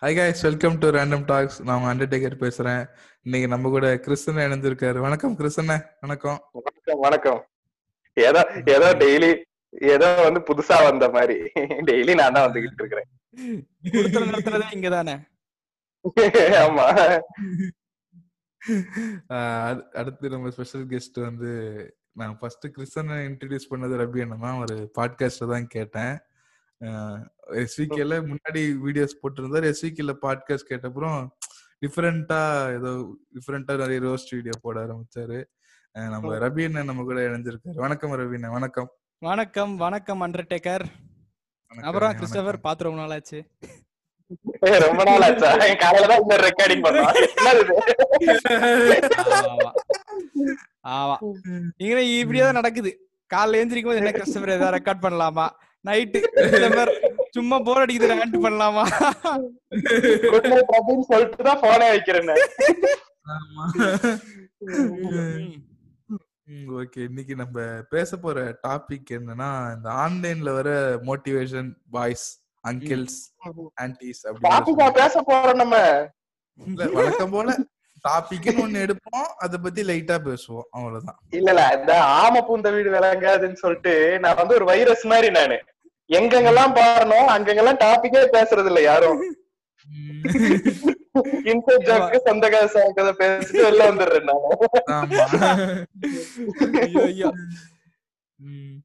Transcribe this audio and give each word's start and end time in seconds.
Hi 0.00 0.04
guys 0.04 0.34
welcome 0.42 0.78
to 0.78 0.88
Random 0.88 1.24
Talks 1.24 1.62
நான் 1.62 1.80
உங்க 1.80 1.94
Undertaker 1.94 2.50
பேசுறேன். 2.50 2.88
இன்னைக்கு 3.22 3.48
நம்ம 3.48 3.68
கூட 3.68 3.94
கிறிஸ்தன் 3.94 4.38
இணைஞ்சிருக்காரு 4.40 4.98
வணக்கம் 4.98 5.38
கிறிஸ்தன 5.38 5.82
வணக்கம். 6.00 6.48
வணக்கம் 6.52 6.98
வணக்கம். 6.98 7.46
ஏதோ 8.12 8.62
ஏதோ 8.64 8.94
டெய்லி 8.94 9.42
ஏதோ 9.70 10.30
வந்து 10.30 10.40
புதுசா 10.40 10.82
வந்த 10.82 11.08
மாதிரி. 11.08 11.50
டெய்லி 11.58 12.14
நான் 12.14 12.32
தான் 12.32 12.52
வந்துகிட்டு 12.52 12.72
இருக்கிறேன். 12.72 13.08
நடத்துறதே 14.30 14.74
இங்கதானே? 14.74 15.28
ஆமா. 16.64 17.20
ஆஹ் 19.28 19.70
அடு- 19.70 19.88
அடுத்து 19.88 20.28
நம்ம 20.28 20.50
ஸ்பெஷல் 20.50 20.86
கெஸ்ட் 20.86 21.20
வந்து 21.20 21.96
நான் 22.12 22.38
ஃபர்ஸ்ட் 22.38 22.66
கிறிஸ்தனை 22.66 23.26
இன்ட்ரடியூஸ் 23.26 23.70
பண்ணது 23.70 23.96
ரபி 23.96 24.38
தான். 24.40 24.60
ஒரு 24.60 24.90
பாட்காஸ்ட்ல 24.98 25.50
தான் 25.50 25.66
கேட்டேன். 25.66 26.18
எஸ்விகேல 27.62 28.14
முன்னாடி 28.30 28.62
வீடியோஸ் 28.84 29.20
போட்டிருந்தாரு. 29.22 29.70
எஸ்விகேல 29.72 30.12
பாட்காஸ்ட் 30.24 30.70
கேட்டப்புறம் 30.72 31.18
டிஃப்ரெண்டா 31.84 32.40
ஏதோ 32.78 32.90
டிஃப்ரெண்டா 33.36 33.72
நிறைய 33.82 34.00
ரோஸ்ட் 34.06 34.34
வீடியோ 34.36 34.56
போட 34.64 34.76
ஆரம்பிச்சாரு. 34.86 35.38
நம்ம 36.14 36.36
ரபி 36.44 36.62
அண்ணன் 36.66 36.88
நம்ம 36.90 37.04
கூட 37.08 37.18
இணைஞ்சிருக்காரு. 37.28 37.78
வணக்கம் 37.84 38.14
ரபி 38.20 38.36
அண்ணன் 38.38 38.54
வணக்கம். 38.58 38.88
வணக்கம் 39.30 39.74
வணக்கம் 39.84 40.22
அண்டர்டேக்கர் 40.26 40.84
அப்புறம் 41.70 42.14
கிறிஸ்டபர். 42.20 42.58
பாத்து 42.66 42.86
ரொம்ப 42.86 43.00
நாள் 43.02 43.14
ஆச்சு 43.16 43.40
ரொம்ப 44.86 45.02
நாள் 45.08 45.24
ஆச்சா 45.26 45.48
காலையில 45.82 46.08
தான் 46.10 46.22
இந்த 46.24 46.36
ரெக்கார்டிங் 46.46 46.84
பண்ணோம்? 46.84 47.08
ஆமா. 50.98 51.16
இப்படியே 52.20 52.44
தான் 52.46 52.58
நடக்குது. 52.60 52.92
காலைல 53.34 53.60
எழுந்திரிக்கும் 53.60 53.92
போது 53.92 54.02
என்ன 54.02 54.12
கிறிஸ்டபர் 54.16 54.56
ஏதாவது 54.56 54.76
ரெக்கார்ட் 54.76 55.04
பண்ணலாமா? 55.04 55.46
நைட்டு 55.84 56.18
சும்மா 57.36 57.56
போர் 57.66 57.82
அடிக்குது 57.82 58.10
ரேண்ட் 58.12 58.36
பண்ணலாமா? 58.44 58.84
சொல்லிட்டு 61.10 61.48
தான் 61.48 61.62
போனே 61.64 61.88
வைக்கிறேன் 61.90 62.30
ஓகே 66.78 67.00
இன்னைக்கு 67.08 67.34
நம்ம 67.34 67.58
பேச 67.92 68.16
போற 68.18 68.38
டாபிக் 68.64 69.12
என்னன்னா 69.16 69.50
இந்த 69.74 69.88
ஆன்லைன்ல 70.02 70.50
வர 70.56 70.70
மோட்டிவேஷன் 71.08 71.68
பாய்ஸ் 71.92 72.26
அங்கிள்ஸ் 72.64 73.18
ஆன்டிஸ் 73.82 74.20
டாபிக்கா 74.46 74.52
அப்படின்னு 74.56 74.98
பேச 75.00 75.22
போறோம் 75.28 75.60
நம்ம. 75.62 75.76
இல்ல, 76.58 76.82
வழக்கம் 76.96 77.32
போல 77.32 77.54
டாபிக்னு 78.04 78.62
ஒண்ணு 78.64 78.82
எடுப்போம் 78.84 79.28
அத 79.44 79.58
பத்தி 79.58 79.82
லைட்டா 79.90 80.16
பேசுவோம் 80.26 80.66
அவ்வளவுதான். 80.74 81.18
இல்ல 81.32 81.48
இல்ல 81.52 81.62
இந்த 81.78 81.92
ஆம 82.18 82.42
பூந்த 82.48 82.70
வீடு 82.74 82.90
விளங்காதுன்னு 82.96 83.62
சொல்லிட்டு 83.62 83.94
நான் 84.24 84.40
வந்து 84.40 84.56
ஒரு 84.58 84.66
வைரஸ் 84.70 85.04
மாதிரி 85.12 85.30
நானு. 85.38 85.58
எங்கெங்கெல்லாம் 86.10 86.74
பாடணும் 86.74 87.28
அங்கெங்கெல்லாம் 87.28 87.80
டாபிக்கே 87.80 88.22
பேசுறது 88.32 88.66
இல்ல 88.66 88.80
யாரும். 88.82 89.20
இன்சைட் 91.44 91.86
ஜாக்கு 91.86 92.18
சொந்த 92.24 92.44
கதை 92.48 93.12
பேசிட்டு 93.18 93.60
வெளில 93.64 93.82
வந்துடுறேன் 93.88 94.28
நான். 94.28 94.44
ஆமா. 94.94 95.24
ஐயோ, 96.80 97.02
ஐயோ. 97.02 97.28
உம் 98.38 98.78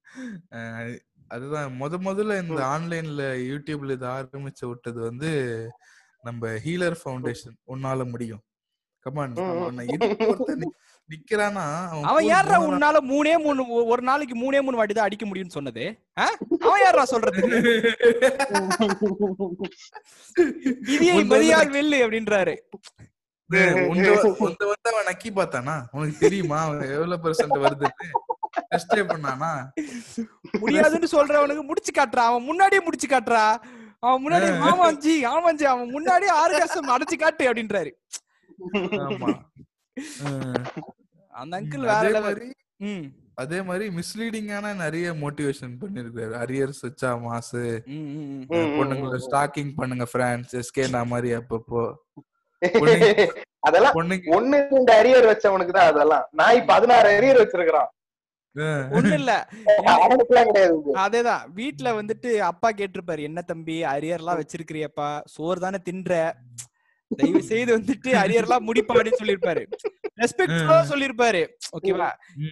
அஹ் 0.51 0.97
அதுதான். 1.27 1.79
முத 1.79 1.97
முதல்ல 2.03 2.41
இந்த 2.41 2.61
ஆன்லைன்ல 2.69 3.23
யூடியூப்ல 3.47 3.91
இதை 3.91 4.07
ஆரம்பிச்சு 4.09 4.65
விட்டது 4.65 4.99
வந்து 5.01 5.31
நம்ம 6.23 6.47
ஹீலர் 6.65 6.97
ஃபவுண்டேஷன். 7.01 7.57
உன்னால 7.67 8.09
முடியும். 8.09 8.43
கமான் 9.05 9.35
நிக்கிறானா 11.09 11.63
அவன் 12.09 12.25
யாரா 12.25 12.57
உன்னால 12.67 12.97
மூணே 13.11 13.33
மூணு 13.45 13.61
ஒரு 13.91 14.01
நாளைக்கு 14.09 14.35
மூணே 14.41 14.59
மூணு 14.65 14.79
வாட்டி 14.79 14.93
தான் 14.93 15.07
அடிக்க 15.07 15.25
முடியும்னு 15.25 15.57
சொன்னது? 15.57 15.83
அவன் 16.67 16.83
யாரா 16.85 17.05
சொல்றது 17.13 17.41
வந்து 21.15 21.29
மதியால் 21.31 21.73
வெல்லு 21.77 21.97
அப்படின்றாரு. 22.05 22.55
வந்து 23.49 24.89
அவன் 24.91 25.09
நக்கி 25.09 25.29
பார்த்தானா? 25.37 25.75
உனக்கு 25.95 26.17
தெரியுமா? 26.25 26.59
எவ்வளவு 26.95 27.21
பெர்சென்ட் 27.23 27.57
வருதுன்னு? 27.63 28.09
டெஸ்டே 28.71 29.01
பண்ணானா? 29.11 29.51
முடியாதுன்னு 30.61 31.09
சொல்றவனுக்கு 31.15 31.63
முடிச்சு 31.69 31.93
காட்டுறா. 31.97 32.25
அவன் 32.31 32.47
முன்னாடியே 32.49 32.81
முடிச்சு 32.87 33.07
காட்டுறா. 33.07 33.43
அவன் 34.05 34.21
முன்னாடி 34.25 34.47
ஆமாஞ்சி 34.69 35.13
ஆமாஞ்சி 35.33 35.65
அவன் 35.73 35.93
முன்னாடியே 35.95 36.33
ஆர்காசம் 36.41 36.93
அடைச்சு 36.95 37.17
காட்டு 37.23 37.49
அப்படின்றாரு. 37.49 37.91
அந்த 41.39 41.53
அங்கிள் 41.59 41.85
வேற. 41.89 42.19
மாதிரி 42.21 42.47
ம். 42.89 43.05
அதே 43.35 43.59
மாதிரி 43.61 43.85
மிஸ்லீடிங்கான 43.89 44.73
நிறைய 44.75 45.07
மோட்டிவேஷன் 45.21 45.75
பண்ணிருக்காரு 45.81 46.33
அரியர்ஸ் 46.43 46.81
வச்சா 46.85 47.11
மாசு 47.21 47.61
பொண்ணுங்களை. 48.79 49.19
ஸ்டாக்கிங் 49.27 49.71
பண்ணுங்க 49.75 50.05
பிரான்ஸ் 50.13 50.55
எஸ்கே 50.61 50.85
நான் 50.89 51.07
மாதிரி 51.07 51.31
அப்பப்போ. 51.39 51.83
அதெல்லாம் 53.67 53.95
பொண்ணுங்க 53.95 54.33
ஒண்ணு 54.35 54.57
ரெண்டு 54.73 54.91
அரியர் 54.99 55.29
வச்சவனுக்கு 55.29 55.73
தான் 55.77 55.89
அதெல்லாம். 55.91 56.25
நான் 56.31 56.65
பதினாறு 56.65 57.09
அரியர் 57.17 57.41
வச்சிருக்கிறான் 57.41 57.89
ஒண்ணு 58.95 59.13
இல்ல. 59.13 59.31
அதேதான். 61.03 61.43
வீட்ல 61.53 61.89
வந்துட்டு 61.99 62.29
அப்பா 62.49 62.69
கேட்டிருப்பாரு 62.71 63.21
என்ன 63.21 63.41
தம்பி 63.41 63.75
அரியர்லாம் 63.93 64.39
வச்சிருக்கிறியப்பா. 64.41 65.09
சோறு 65.25 65.59
தானே 65.59 65.79
தின்ற. 65.83 66.13
தயவு 67.17 67.41
செய்து 67.49 67.71
வந்துட்டு 67.77 68.09
அரியர்லாம் 68.21 68.65
முடிப்பா 68.67 68.93
அப்படின்னு 68.93 69.19
சொல்லிருப்பாரு 69.21 69.63
ரெஸ்பெக்ட் 70.21 70.89
சொல்லிருப்பாரு. 70.91 71.41
ஓகேவா? 71.75 72.09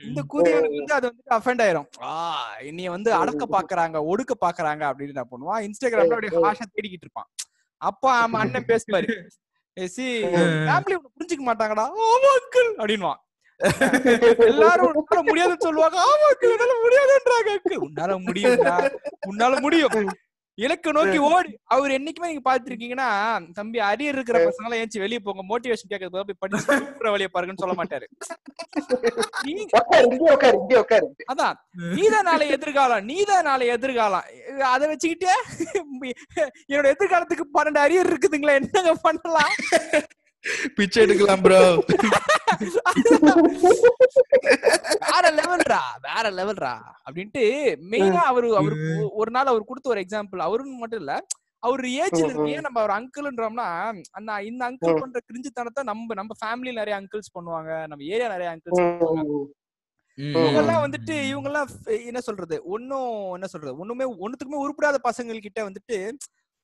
இந்த 0.07 0.21
கூதியவனுக்கு 0.31 0.79
வந்து 0.81 0.95
அது 0.97 1.05
வந்துட்டு 1.09 1.33
அஃபெண்ட் 1.37 1.61
ஆயிரும். 1.65 1.87
ஆ 2.07 2.11
என்னைய 2.69 2.89
வந்து 2.95 3.09
அடக்க 3.13 3.45
பாக்குறாங்க 3.55 3.97
ஒடுக்க 4.11 4.35
பாக்குறாங்க 4.45 4.83
அப்படின்னு 4.89 5.15
என்ன 5.15 5.25
பண்ணுவான். 5.31 5.63
இன்ஸ்டாகிராம்ல 5.67 6.17
அப்படியே 6.17 6.43
ஹாஷா 6.45 6.67
தேடிக்கிட்டு 6.67 7.07
இருப்பான். 7.07 7.29
அப்பா 7.81 8.11
ஆமா 8.23 8.39
அண்ணன் 8.43 8.69
பேசுவாரு. 8.73 9.07
சி 9.77 10.05
ஃபேமிலி 10.67 10.95
புரிஞ்சுக்க 11.15 11.43
மாட்டாங்கடா. 11.49 11.87
ஆமா 12.11 12.29
அங்கிள் 12.37 12.69
அப்படின்வான் 12.79 13.21
எல்லாரும் 14.49 14.97
உன்னால 15.01 15.21
முடியாதுன்னு 15.27 15.65
சொல்லுவாங்க. 15.67 15.97
ஆமா 16.09 16.25
அங்கிள் 16.31 16.53
என்னால 16.55 16.73
முடியாதுன்றாங்க 16.85 17.51
அங்கிள் 17.57 17.83
உன்னால 17.87 18.15
முடியும்டா. 18.27 18.75
உன்னால 19.31 19.59
முடியும். 19.65 20.09
இலக்கு 20.57 20.89
நோக்கி 20.91 21.17
ஓடி. 21.27 21.51
அவர் 21.73 21.91
என்னைக்குமே 21.91 22.29
நீங்க 22.29 22.43
பாத்துருக்கீங்கன்னா 22.45 23.07
தம்பி 23.53 23.79
அரியர் 23.81 24.15
இருக்கிற 24.15 24.37
பசங்க 24.39 24.65
எல்லாம் 24.65 24.81
ஏஞ்சி 24.81 24.99
வெளிய 24.99 25.19
போங்க. 25.19 25.43
மோட்டிவேஷன் 25.51 25.91
கேட்கறது 25.91 26.23
போய் 26.29 26.39
படிச்சு 26.39 26.77
வழிய 27.11 27.27
பாருங்கன்னு 27.33 27.63
சொல்ல 27.63 27.75
மாட்டாரு. 27.79 28.05
அதான். 31.33 31.55
நீதான் 31.95 32.23
நாளை 32.23 32.47
எதிர்காலம் 32.49 33.05
நீதான் 33.05 33.43
நாளை 33.43 33.67
எதிர்காலம் 33.67 34.27
அதை 34.73 34.87
வச்சுக்கிட்டு 34.87 35.31
என்னோட 36.67 36.87
எதிர்காலத்துக்கு 36.95 37.47
பன்னெண்டு 37.57 37.83
அரியர் 37.85 38.11
இருக்குதுங்களா 38.11 38.57
என்னங்க 38.61 38.93
பண்ணலாம்? 39.07 39.53
பிச்சை 40.75 40.99
எடுக்கலாம் 41.03 41.41
ப்ரோ 41.43 41.61
வேற 45.05 45.25
லெவல்ரா 45.37 45.81
வேற 46.05 46.25
லெவல்ரா 46.31 46.73
அப்படின்ட்டு 47.05 47.43
மெயினா 47.91 48.21
அவரு 48.29 48.47
அவரு 48.55 48.77
ஒரு 49.19 49.31
நாள் 49.31 49.51
அவர் 49.51 49.69
கொடுத்த 49.69 49.93
ஒரு 49.93 50.03
எக்ஸாம்பிள் 50.05 50.47
அவருன்னு 50.47 50.81
மட்டும் 50.81 51.03
இல்ல 51.03 51.15
அவர் 51.63 51.83
ஏஜ்ல 51.95 52.25
இருக்கு 52.25 52.51
ஏன் 52.51 52.65
நம்ம 52.65 52.79
அவர் 52.81 52.95
அங்கிள்ன்றோம்னா 52.97 53.67
அண்ணா 54.13 54.33
இந்த 54.47 54.61
அங்கிள் 54.65 55.01
பண்ற 55.01 55.19
கிரிஞ்சுத்தனத்தை 55.27 55.83
நம்ம 55.83 56.15
நம்ம 56.15 56.35
ஃபேமிலில 56.41 56.79
நிறைய 56.79 56.97
அங்கிள்ஸ் 56.99 57.35
பண்ணுவாங்க 57.35 57.71
நம்ம 57.87 58.03
ஏரியா 58.11 58.27
நிறைய 58.35 58.49
அங்கிள்ஸ் 58.53 58.83
இவங்க 60.17 60.59
எல்லாம் 60.61 60.83
வந்துட்டு 60.83 61.15
இவங்க 61.31 61.47
எல்லாம் 61.49 61.67
என்ன 62.07 62.19
சொல்றது? 62.19 62.55
ஒன்னும் 62.67 63.09
என்ன 63.35 63.47
சொல்றது? 63.47 63.73
ஒண்ணுமே 63.77 64.05
ஒண்ணுத்துக்குமே 64.23 64.61
உருப்படாத 64.63 64.97
பசங்கள் 65.03 65.43
கிட்ட 65.43 65.59
வந்துட்டு 65.67 65.97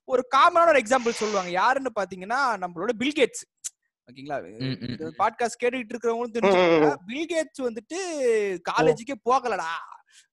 ஒரு 0.04 0.28
காமனான 0.36 0.68
ஒரு 0.68 0.78
எக்ஸாம்பிள் 0.78 1.10
சொல்லுவாங்க. 1.10 1.50
யாருன்னு 1.50 1.92
பாத்தீங்கன்னா 2.00 2.64
நம்மளோட 2.64 2.88
பில்கேட்ஸ் 2.98 3.42
ஓகேங்களா? 4.12 4.36
பாட்காஸ்ட் 5.18 5.64
கேட்டுக்கிட்டு 5.64 5.92
இருக்கிறவங்களும் 5.92 6.34
தெரிஞ்சுக்கோங்க. 6.34 6.94
பில்கேட்ஸ் 7.06 7.62
வந்துட்டு 7.62 7.98
காலேஜுக்கே 8.70 9.14
போகலடா. 9.30 9.74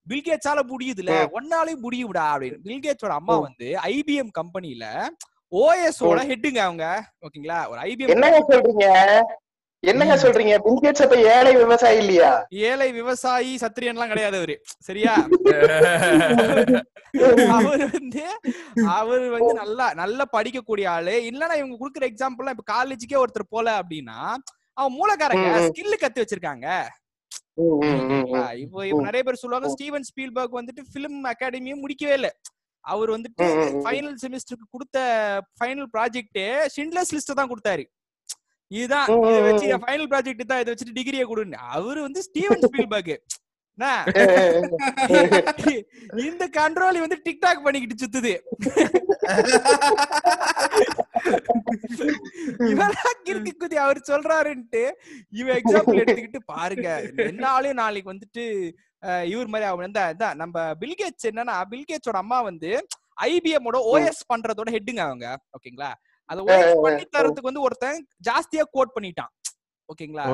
பில்கேட்ஸால 0.10 0.62
முடியுதுல. 0.72 1.26
ஒன்னாலையும் 1.34 1.84
முடியும்டா 1.84 2.34
அப்படின்னு. 2.34 2.58
பில்கேட்ஸோட 2.64 3.10
அம்மா 3.10 3.38
வந்து 3.38 3.66
ஐபிஎம் 3.66 4.32
கம்பெனில 4.32 5.10
ஓஎஸ் 5.52 6.04
ஓட 6.04 6.24
ஹெட்டுங்க 6.24 6.58
அவங்க. 6.58 7.14
ஓகேங்களா? 7.22 7.68
ஒரு 7.68 7.80
ஐபிஎம் 7.80 8.20
என்னங்க 9.84 10.16
சொல்றீங்க? 10.24 10.56
பில்கேட்ஸ் 10.66 11.04
அப்ப 11.04 11.16
ஏழை 11.32 11.52
விவசாயி 11.60 11.98
இல்லையா? 12.02 12.32
ஏழை 12.66 12.88
விவசாயி 12.98 13.52
சத்திரியன்லாம் 13.62 14.12
கிடையாது 14.12 14.36
அவரு 14.42 14.56
சரியா? 14.88 15.14
அவர் 17.56 17.84
வந்து 17.88 18.24
அவர் 18.96 19.24
வந்து 19.36 19.54
நல்லா 19.62 19.88
நல்லா 20.02 20.26
படிக்கக்கூடிய 20.36 20.86
ஆளு. 20.94 21.16
இல்லன்னா 21.30 21.56
இவங்க 21.62 21.78
குடுக்குற 21.80 22.06
எக்ஸாம்பிள் 22.10 22.52
இப்ப 22.54 22.66
காலேஜுக்கே 22.72 23.22
ஒருத்தர் 23.22 23.54
போல 23.56 23.68
அப்படின்னா 23.82 24.18
அவன் 24.78 24.96
மூலக்காரங்க 24.98 25.48
ம், 25.48 25.58
ம். 25.58 25.70
ஸ்கில் 25.70 26.02
கத்து 26.04 26.22
வச்சிருக்காங்க. 26.22 26.68
இப்போ 28.64 28.80
இப்போ 28.86 29.02
நிறைய 29.08 29.22
பேர் 29.24 29.42
சொல்லுவாங்க 29.42 29.70
ஸ்டீவன் 29.74 30.08
ஸ்பீல்பர்க் 30.10 30.60
வந்துட்டு 30.60 30.84
பிலிம் 30.94 31.20
அகாடமியும் 31.32 31.82
முடிக்கவே 31.84 32.16
இல்ல. 32.20 32.30
அவர் 32.86 33.10
வந்துட்டு. 33.16 33.48
ஃபைனல் 33.84 34.16
செமிஸ்டருக்கு 34.22 34.68
கொடுத்த 34.76 35.00
ஃபைனல் 35.58 35.90
ப்ராஜெக்ட் 35.96 36.40
ஷிண்ட்லர்ஸ் 36.76 37.14
லிஸ்ட் 37.16 37.40
தான் 37.40 37.52
கொடுத்தாரு. 37.52 37.84
இதுதான் 38.72 39.08
இதை 39.30 39.40
வச்சு. 39.48 39.68
ஃபைனல் 39.84 40.10
ப்ராஜெக்ட் 40.12 40.50
தான் 40.52 40.62
இதை 40.64 40.70
வச்சுட்டு 40.74 40.98
டிகிரியை 41.00 41.26
கொடுன்னு. 41.32 41.60
அவரு 41.78 42.00
வந்து 42.08 42.22
ஸ்டீவன் 42.30 42.64
ஸ்பீல்பர்க்? 42.70 43.14
இந்த 46.30 46.44
கண்ட்ரோல் 46.58 46.98
வந்து 47.04 47.18
டிக்டாக் 47.28 47.64
பண்ணிக்கிட்டு 47.66 48.02
சுத்துது. 48.02 48.34
கிறுக்கு 53.28 53.54
குதி 53.62 53.78
அவர் 53.86 54.00
சொல்றாருன்ட்டு 54.12 54.84
இவன் 55.40 55.58
எக்ஸாம்பிள் 55.62 56.02
எடுத்துக்கிட்டு 56.04 56.42
பாருங்க. 56.54 56.90
என்னாலையும் 57.30 57.82
நாளைக்கு 57.82 58.14
வந்துட்டு 58.14 58.44
இவர் 59.34 59.52
மாதிரி 59.54 59.70
அவன் 59.72 59.90
இந்த 59.92 60.04
நம்ம 60.42 60.66
பில்கேட்ஸ் 60.84 61.30
என்னன்னா 61.32 61.56
பில்கேட்ஸோட 61.74 62.20
அம்மா 62.24 62.40
வந்து 62.50 62.72
ஐபிஎம் 63.32 63.68
ஓட 63.72 63.80
ஓஎஸ் 63.94 64.24
பண்றதோட 64.34 64.70
ஹெட்டுங்க 64.76 65.04
அவங்க. 65.10 65.28
ஓகேங்களா? 65.58 65.92
அத 66.32 66.40
பண்ணி 66.86 67.06
தரதுக்கு 67.16 67.50
வந்து 67.50 67.66
ஒருத்தன் 67.68 68.00
ஜாஸ்தியா 68.28 68.64
கோட் 68.76 68.96
பண்ணிட்டான். 68.96 69.32
ஓகேங்களா? 69.90 70.26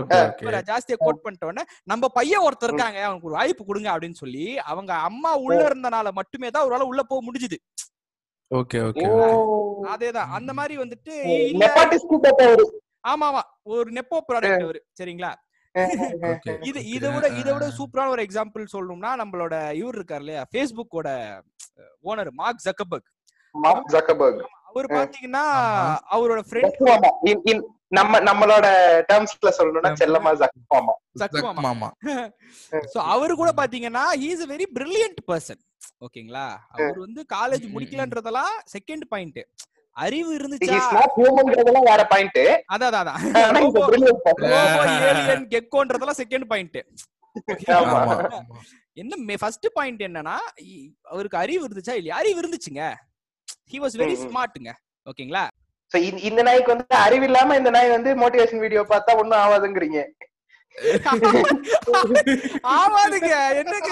ஜாஸ்தியா 0.69 0.97
கோட் 1.03 1.21
பண்ணிட்ட 1.23 1.49
உடனே 1.49 1.63
நம்ம 1.91 2.09
பையன் 2.17 2.45
ஒருத்தர் 2.47 2.69
இருக்காங்க 2.71 2.99
அவனுக்கு 3.05 3.29
ஒரு 3.29 3.37
வாய்ப்பு 3.39 3.63
கொடுங்க 3.69 3.89
அப்படின்னு 3.93 4.21
சொல்லி 4.23 4.43
அவங்க 4.71 4.91
அம்மா 5.09 5.31
உள்ள 5.45 5.59
இருந்தனால 5.69 6.11
மட்டுமே 6.19 6.49
தான் 6.49 6.63
அவரால 6.65 6.87
உள்ள 6.91 7.03
போக 7.11 7.21
முடிஞ்சுது. 7.27 7.57
ஓகே 8.51 8.79
ஓகே 8.89 9.05
அதேதான். 9.93 10.29
அந்த 10.37 10.51
மாதிரி 10.59 10.75
வந்துட்டு 10.83 11.13
ஆமா 13.11 13.25
ஆமா 13.29 13.41
ஒரு 13.73 13.89
நெப்போ 13.97 14.17
ப்ராடக்ட் 14.29 14.63
அவரு. 14.67 14.79
சரிங்களா? 14.99 15.31
இது 16.69 16.79
இதை 16.95 17.09
விட 17.15 17.25
இதை 17.39 17.51
விட 17.55 17.65
சூப்பரான 17.79 18.11
ஒரு 18.15 18.23
எக்ஸாம்பிள் 18.25 18.71
சொல்லணும்னா 18.73 19.11
நம்மளோட 19.21 19.55
இவர் 19.79 19.97
இருக்கார் 19.99 20.23
இல்லையா? 20.23 20.43
ஃபேஸ்புக்கோட 20.51 21.09
owner 22.05 22.31
Mark 22.39 22.63
Zuckerberg 22.65 23.09
Mark 23.55 23.91
Zuckerberg 23.95 24.41
அவர் 24.77 24.87
பாத்தீங்கன்னா. 24.95 25.43
அவரோட 26.15 26.41
ஃப்ரெண்ட் 26.47 27.63
நம்ம 27.97 28.19
நம்மளோட 28.19 28.67
டேர்ம்ஸ்ல 29.09 29.49
சொல்லணும்னா 29.57 29.91
செல்லமா 29.99 30.31
ஜக்குமாமா 30.41 30.93
ஜக்குமாமா 31.21 31.61
மாமா. 31.67 31.89
சோ 32.93 32.97
அவரு 33.13 33.33
கூட 33.35 33.51
பாத்தீங்கன்னா 33.57 34.03
he 34.15 34.29
is 34.33 34.43
a 34.45 34.49
very 34.49 34.65
brilliant 34.75 35.21
person 35.29 35.61
ஓகேங்களா? 36.05 36.45
அவர் 36.75 36.99
வந்து 36.99 37.21
காலேஜ் 37.33 37.65
ம். 37.67 37.73
முடிக்கலன்றதெல்லாம் 37.75 38.53
செகண்ட் 38.73 39.05
பாயிண்ட் 39.09 39.39
அறிவு 39.95 40.31
இருந்துச்சா? 40.37 40.79
வேற 41.87 42.01
பாயிண்ட் 42.11 42.41
அதான் 42.73 42.97
அதான், 42.97 43.21
geckoன்றதெல்லாம் 45.53 46.19
செகண்ட் 46.21 46.47
பாயிண்ட் 46.51 46.77
என்ன 48.97 49.37
ஃபர்ஸ்ட் 49.41 49.67
பாயிண்ட் 49.75 50.01
என்னன்னா 50.01 50.35
அவருக்கு 51.07 51.37
அறிவு 51.37 51.63
இருந்துச்சா 51.67 51.95
இல்லையா? 51.99 52.15
அறிவு 52.15 52.39
இருந்துச்சுங்க. 52.43 52.83
He 53.71 53.77
was 53.81 53.95
very. 54.01 54.15
ஸ்மார்ட்டுங்க 54.23 54.71
ஓகேங்களா? 55.07 55.45
So, 55.91 55.97
இந்த- 55.99 56.45
நாய்க்கு 56.45 56.73
வந்து 56.73 56.95
அறிவில்லாம 57.03 57.55
இந்த 57.57 57.69
நாய் 57.73 57.91
வந்து 57.91 58.09
மோட்டிவேஷன் 58.21 58.63
வீடியோ 58.63 58.81
பார்த்தா 58.89 59.19
ஒண்ணும் 59.19 59.41
ஆகாதுங்கிறீங்க 59.43 59.99
ஆமாதுங்க 62.73 63.29
என்னங்க 63.59 63.91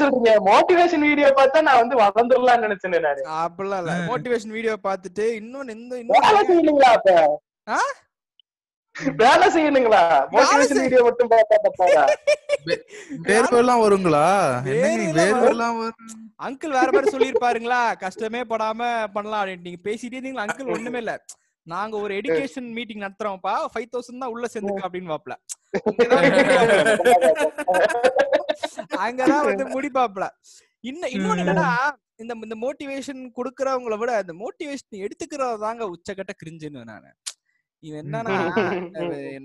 சொல்றீங்க? 0.00 0.32
மோட்டிவேஷன் 0.48 1.04
வீடியோ 1.06 1.28
பார்த்தா 1.38 1.62
நான் 1.62 1.80
வந்து 1.82 1.96
வளர்ந்துடலாம்னு 2.00 2.66
நினைச்சேன் 2.66 2.96
நானு. 3.06 3.22
அப்படிலாம் 3.38 3.80
இல்ல. 3.82 3.94
மோட்டிவேஷன் 4.08 4.54
வீடியோ 4.56 4.74
பார்த்துட்டு 4.84 5.26
இன்னொன்னு 5.38 5.76
வேலை 5.92 6.00
இன்னொன்னு 6.02 6.42
செய்யணுங்களா 6.50 6.90
அப்ப? 6.96 7.14
ஆ? 7.66 7.78
வேலை 9.20 9.46
செய்யணுங்களா? 9.54 10.02
மோட்டிவேஷன் 10.32 10.80
வீடியோ 10.82 11.00
மட்டும் 11.06 11.30
பார்த்தா 11.32 11.56
பத்தாதா 11.64 12.02
வேர்வெல்லாம் 13.28 13.82
வருங்களா? 13.82 14.22
வேர்வெல்லாம் 15.18 15.78
அங்கிள் 16.40 16.76
வேற 16.76 16.88
மாதிரி 16.90 17.12
சொல்லியிருப்பாருங்களா? 17.14 17.80
கஷ்டமே 18.02 18.40
படாம 18.50 18.80
பண்ணலாம் 19.16 19.42
அப்படின்ட்டு 19.42 19.68
நீங்க 19.68 19.82
பேசிட்டே 19.86 20.16
இருந்தீங்களா? 20.16 20.46
அங்கிள் 20.46 20.72
ஒண்ணுமே 20.76 21.00
இல்ல. 21.02 21.14
நாங்க 21.66 21.94
ஒரு 21.98 22.12
எடுகேஷன் 22.18 22.68
மீட்டிங் 22.76 23.04
நடத்துறோம்ப்பா. 23.04 23.54
ஃபைவ் 23.72 23.88
தௌசண்ட் 23.94 24.22
தான் 24.22 24.32
உள்ள 24.34 24.46
சேர்ந்துக்க 24.52 24.86
அப்படின்னு 24.86 25.12
வாப்ல 25.12 25.34
அங்கதான் 29.00 29.46
வந்து 29.48 29.64
முடிப்பாப்ல 29.74 30.26
இன்னும் 30.84 31.12
இன்னொன்னு 31.14 31.42
என்னன்னா 31.44 31.68
இந்த 32.22 32.32
இந்த 32.44 32.56
மோட்டிவேஷன் 32.62 33.22
குடுக்கறவங்கள 33.38 33.94
விட 34.02 34.12
இந்த 34.24 34.34
மோட்டிவேஷன் 34.42 35.02
எடுத்துக்கிறத 35.04 35.58
தாங்க 35.64 35.84
உச்சக்கட்ட 35.94 36.32
கிரிஞ்சுன்னு 36.42 36.84
நானு. 36.92 37.10
இவன் 37.78 38.06
என்னன்னா 38.06 38.34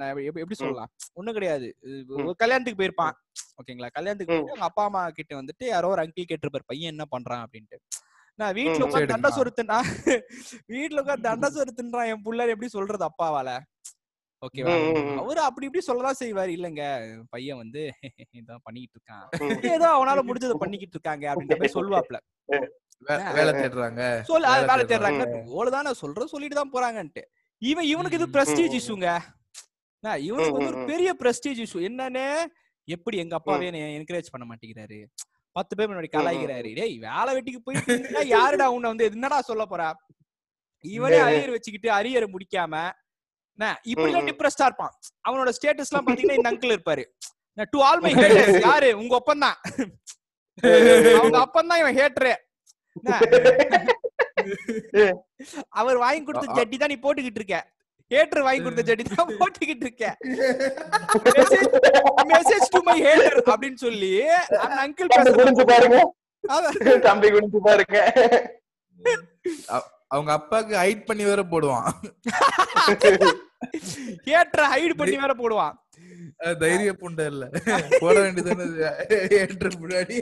எப்படி- 0.01 0.51
சொல்லலாம்? 0.51 0.89
ஒண்ணும் 1.13 1.33
கிடையாது. 1.33 1.78
ஒரு 2.07 2.36
கல்யாணத்துக்கு 2.36 2.83
போயிருப்பான். 2.83 3.12
ஓகேங்களா? 3.42 3.88
கல்யாணத்துக்கு 3.92 4.25
போயிட்டு 4.25 4.50
அவங்க 4.50 4.66
அப்பா 4.66 4.83
அம்மா 4.83 5.10
கிட்ட 5.10 5.42
வந்துட்டு 5.42 5.66
யாரோ 5.66 5.88
ஒரு 5.88 6.01
அங்கிள் 6.01 6.25
கேட்டிருப்பாரு. 6.30 6.66
பையன் 6.66 6.89
என்ன 6.89 7.06
பண்றான் 7.12 7.45
அப்படின்ட்டு. 7.45 7.78
நான் 8.36 8.54
வீட்டுல 8.54 8.86
உட்காந்து. 8.86 9.06
தண்டை 9.06 9.31
சொருத்துனா 9.31 9.80
வீட்டுல 10.68 11.01
உட்காந்து 11.01 11.22
தண்டை 11.22 11.50
சொருத்துன்றான் 11.54 12.07
என் 12.07 12.24
புள்ள 12.25 12.48
எப்படி 12.48 12.68
சொல்றது 12.68 13.12
அப்பாவால? 13.12 13.60
ஓகேவா. 14.45 15.18
அவரு 15.18 15.42
அப்படி 15.42 15.69
இப்படி 15.72 15.86
சொல்லதான் 15.88 16.24
செய்வாரு. 16.24 16.51
இல்லங்க 16.60 16.81
பையன் 17.30 17.57
வந்து 17.57 17.92
இதான் 18.38 18.57
பண்ணிக்கிட்டு 18.63 19.00
இருக்கான். 19.00 19.72
ஏதோ 19.72 19.88
அவனால 19.98 20.19
முடிஞ்சதை 20.19 20.54
பண்ணிக்கிட்டு 20.54 21.00
இருக்காங்க 21.00 21.33
அப்படின்ற 21.33 21.57
மாதிரி 21.57 21.80
சொல்லுவாப்ல. 21.80 22.18
வேலை 23.33 23.54
தேடுறாங்க. 23.54 24.22
சொல் 24.22 24.42
வேலை 24.42 24.66
வேலை 24.66 24.86
தேடுறாங்க. 24.86 25.24
ஓடுதானே 25.60 25.92
சொல்ற 26.01 26.25
சொல்லிட்டு 26.25 26.56
தான் 26.56 26.74
போறாங்கன்ட்டு. 26.74 27.22
இவன் 27.61 27.87
இவனுக்கு 27.93 28.17
இது 28.19 28.27
பிரஸ்டீஜ். 28.35 28.75
இஷ்யூங்க 28.79 29.09
இவனுக்கு 30.27 30.55
வந்து 30.57 30.69
ஒரு. 30.71 30.85
பெரிய 30.91 31.09
பிரஸ்டீஜ் 31.21 31.59
இஷ்யூ 31.65 31.81
என்னன்னு 31.89 32.25
எப்படி 32.87 33.17
எங்க 33.23 33.35
அப்பாவே 33.39 33.67
என்கரேஜ் 33.99 34.31
பண்ண 34.33 34.45
மாட்டேங்கிறாரு? 34.49 34.99
பத்து 35.55 35.73
பேர் 35.77 35.89
முன்னாடி 35.91 36.09
கலாய்க்கிறாரு. 36.15 36.69
டேய் 36.79 36.95
வேலை 37.07 37.31
வெட்டிக்கு 37.35 37.61
போயிட்டு 37.65 38.23
யாருடா 38.35 38.67
உன்னை 38.75 38.89
வந்து 38.93 39.07
என்னடா 39.11 39.39
சொல்ல 39.49 39.63
போறா? 39.71 39.89
இவனே. 40.85 41.19
அரியர் 41.27 41.55
வச்சுக்கிட்டு 41.55 41.89
அரியரை 41.99 42.27
முடிக்காம 42.35 42.73
என்ன, 43.59 43.65
இப்படி 43.91 44.09
எல்லாம். 44.11 44.27
டிப்ரெஸ்டா 44.29 44.65
இருப்பான். 44.69 44.93
அவனோட 45.27 45.49
ஸ்டேட்டஸ் 45.57 45.89
எல்லாம் 45.91 46.05
பாத்தீங்கன்னா 46.07 46.37
இந்த 46.39 46.51
அங்கிள் 46.51 46.75
இருப்பாரு. 46.75 47.03
டு 47.73 47.79
ஆல் 47.87 48.01
மை 48.03 48.11
யாரு? 48.67 48.89
உங்க 49.01 49.13
ஒப்பம் 49.19 49.43
தான் 49.45 49.57
அவங்க 51.19 51.37
அப்பன் 51.45 51.69
தான் 51.71 51.81
இவன் 51.81 51.97
ஹேட்ரு 51.99 52.33
அவர் 55.81 55.97
வாங்கி 56.05 56.21
கொடுத்த 56.27 56.55
ஜட்டி 56.59 56.77
தான் 56.81 56.91
நீ 56.93 56.97
போட்டுக்கிட்டு 57.05 57.41
இருக்க. 57.41 57.59
ஹேட்டர் 58.11 58.45
வாங்கி 58.45 58.61
கொடுத்த 58.63 58.83
ஜட்டி 58.89 59.03
தான் 59.09 59.35
போட்டுக்கிட்டு 59.41 59.85
இருக்க. 59.88 60.05
மெசேஜ் 62.33 62.71
டு 62.75 62.81
மை 62.89 62.97
ஹேட்டர் 63.07 63.39
அப்படின்னு 63.53 63.79
சொல்லி 63.85 64.11
அந்த 64.63 64.79
அங்கிள் 64.85 65.11
தம்பி 65.15 65.33
குடிஞ்சு 65.39 65.65
பாருங்க. 65.73 65.99
தம்பி 67.09 67.29
குடிஞ்சு 67.35 67.61
பாருங்க. 67.69 67.97
அவங்க 70.13 70.31
அப்பாக்கு 70.38 70.73
ஹைட் 70.83 71.05
பண்ணி 71.09 71.23
வேற 71.31 71.41
போடுவான். 71.53 71.87
ஹேட்டரை 74.29 74.65
ஹைட் 74.73 74.97
பண்ணி 75.01 75.15
வேற 75.23 75.33
போடுவான். 75.44 75.75
தைரிய 76.61 76.91
புண்டை 77.01 77.25
இல்ல. 77.31 77.45
போட 78.01 78.13
வேண்டியதானே 78.23 78.65
ஏற்ற 79.39 79.69
முன்னாடி 79.81 80.15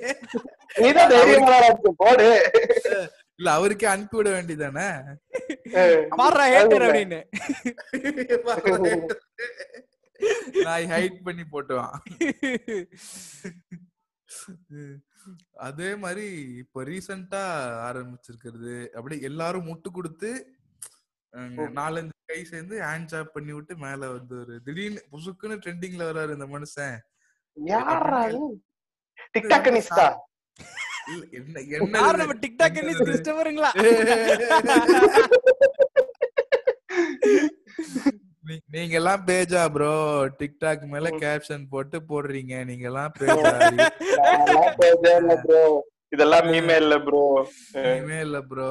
இல்ல 3.40 3.50
அவருக்கே 3.58 3.88
அனுப்பி 3.94 4.18
விட 4.18 4.30
வேண்டியதானே 4.36 4.88
மாறுறா 6.20 6.46
ஹேட்டர் 6.54 6.86
அப்படின்னு. 6.88 7.20
நான் 10.66 10.92
ஹைட் 10.94 11.20
பண்ணி 11.28 11.44
போட்டுவான். 11.54 11.96
அதே 15.68 15.90
மாதிரி 16.04 16.28
இப்ப 16.64 16.84
ரீசெண்டா 16.90 17.44
ஆரம்பிச்சிருக்கிறது. 17.90 18.76
அப்படி 18.98 19.16
எல்லாரும் 19.30 19.68
முட்டு 19.70 19.90
கொடுத்து 19.98 20.32
நாலஞ்சு 21.80 22.16
கை 22.32 22.40
சேர்ந்து 22.52 22.76
ஹேண்ட் 22.88 23.10
ஜாப் 23.12 23.36
பண்ணி 23.36 23.52
விட்டு 23.56 23.74
மேல 23.86 24.02
வந்து 24.16 24.36
ஒரு 24.44 24.56
திடீர்னு 24.68 25.02
புசுக்குன்னு 25.14 25.62
ட்ரெண்டிங்ல 25.64 26.10
வராரு 26.10 26.36
இந்த 26.38 26.48
மனுஷன். 26.56 26.98
என்ன 31.12 32.36
டிக்டாக் 32.44 32.80
என்ன? 32.82 32.94
கிறிஸ்டவருங்களா 33.02 33.72
நீங்க 38.74 38.94
எல்லாம் 39.00 39.24
பேஜா 39.28 39.64
ப்ரோ 39.74 39.92
டிக்டாக் 40.40 40.84
மேல 40.92 41.08
கேப்ஷன் 41.24 41.64
போட்டு 41.70 41.98
போடுறீங்க. 42.10 42.54
நீங்க 42.70 42.86
எல்லாம் 42.92 43.12
பேஜா 43.20 43.50
நான்லாம் 44.20 44.78
பேஜே 44.80 45.12
இல்ல 45.22 45.34
ப்ரோ 45.44 45.62
இதெல்லாம் 46.10 46.48
மீமே 46.52 46.76
இல்ல 46.84 46.96
ப்ரோ 47.00 47.22
இனிமே 47.82 48.18
இல்ல 48.20 48.40
ப்ரோ 48.52 48.70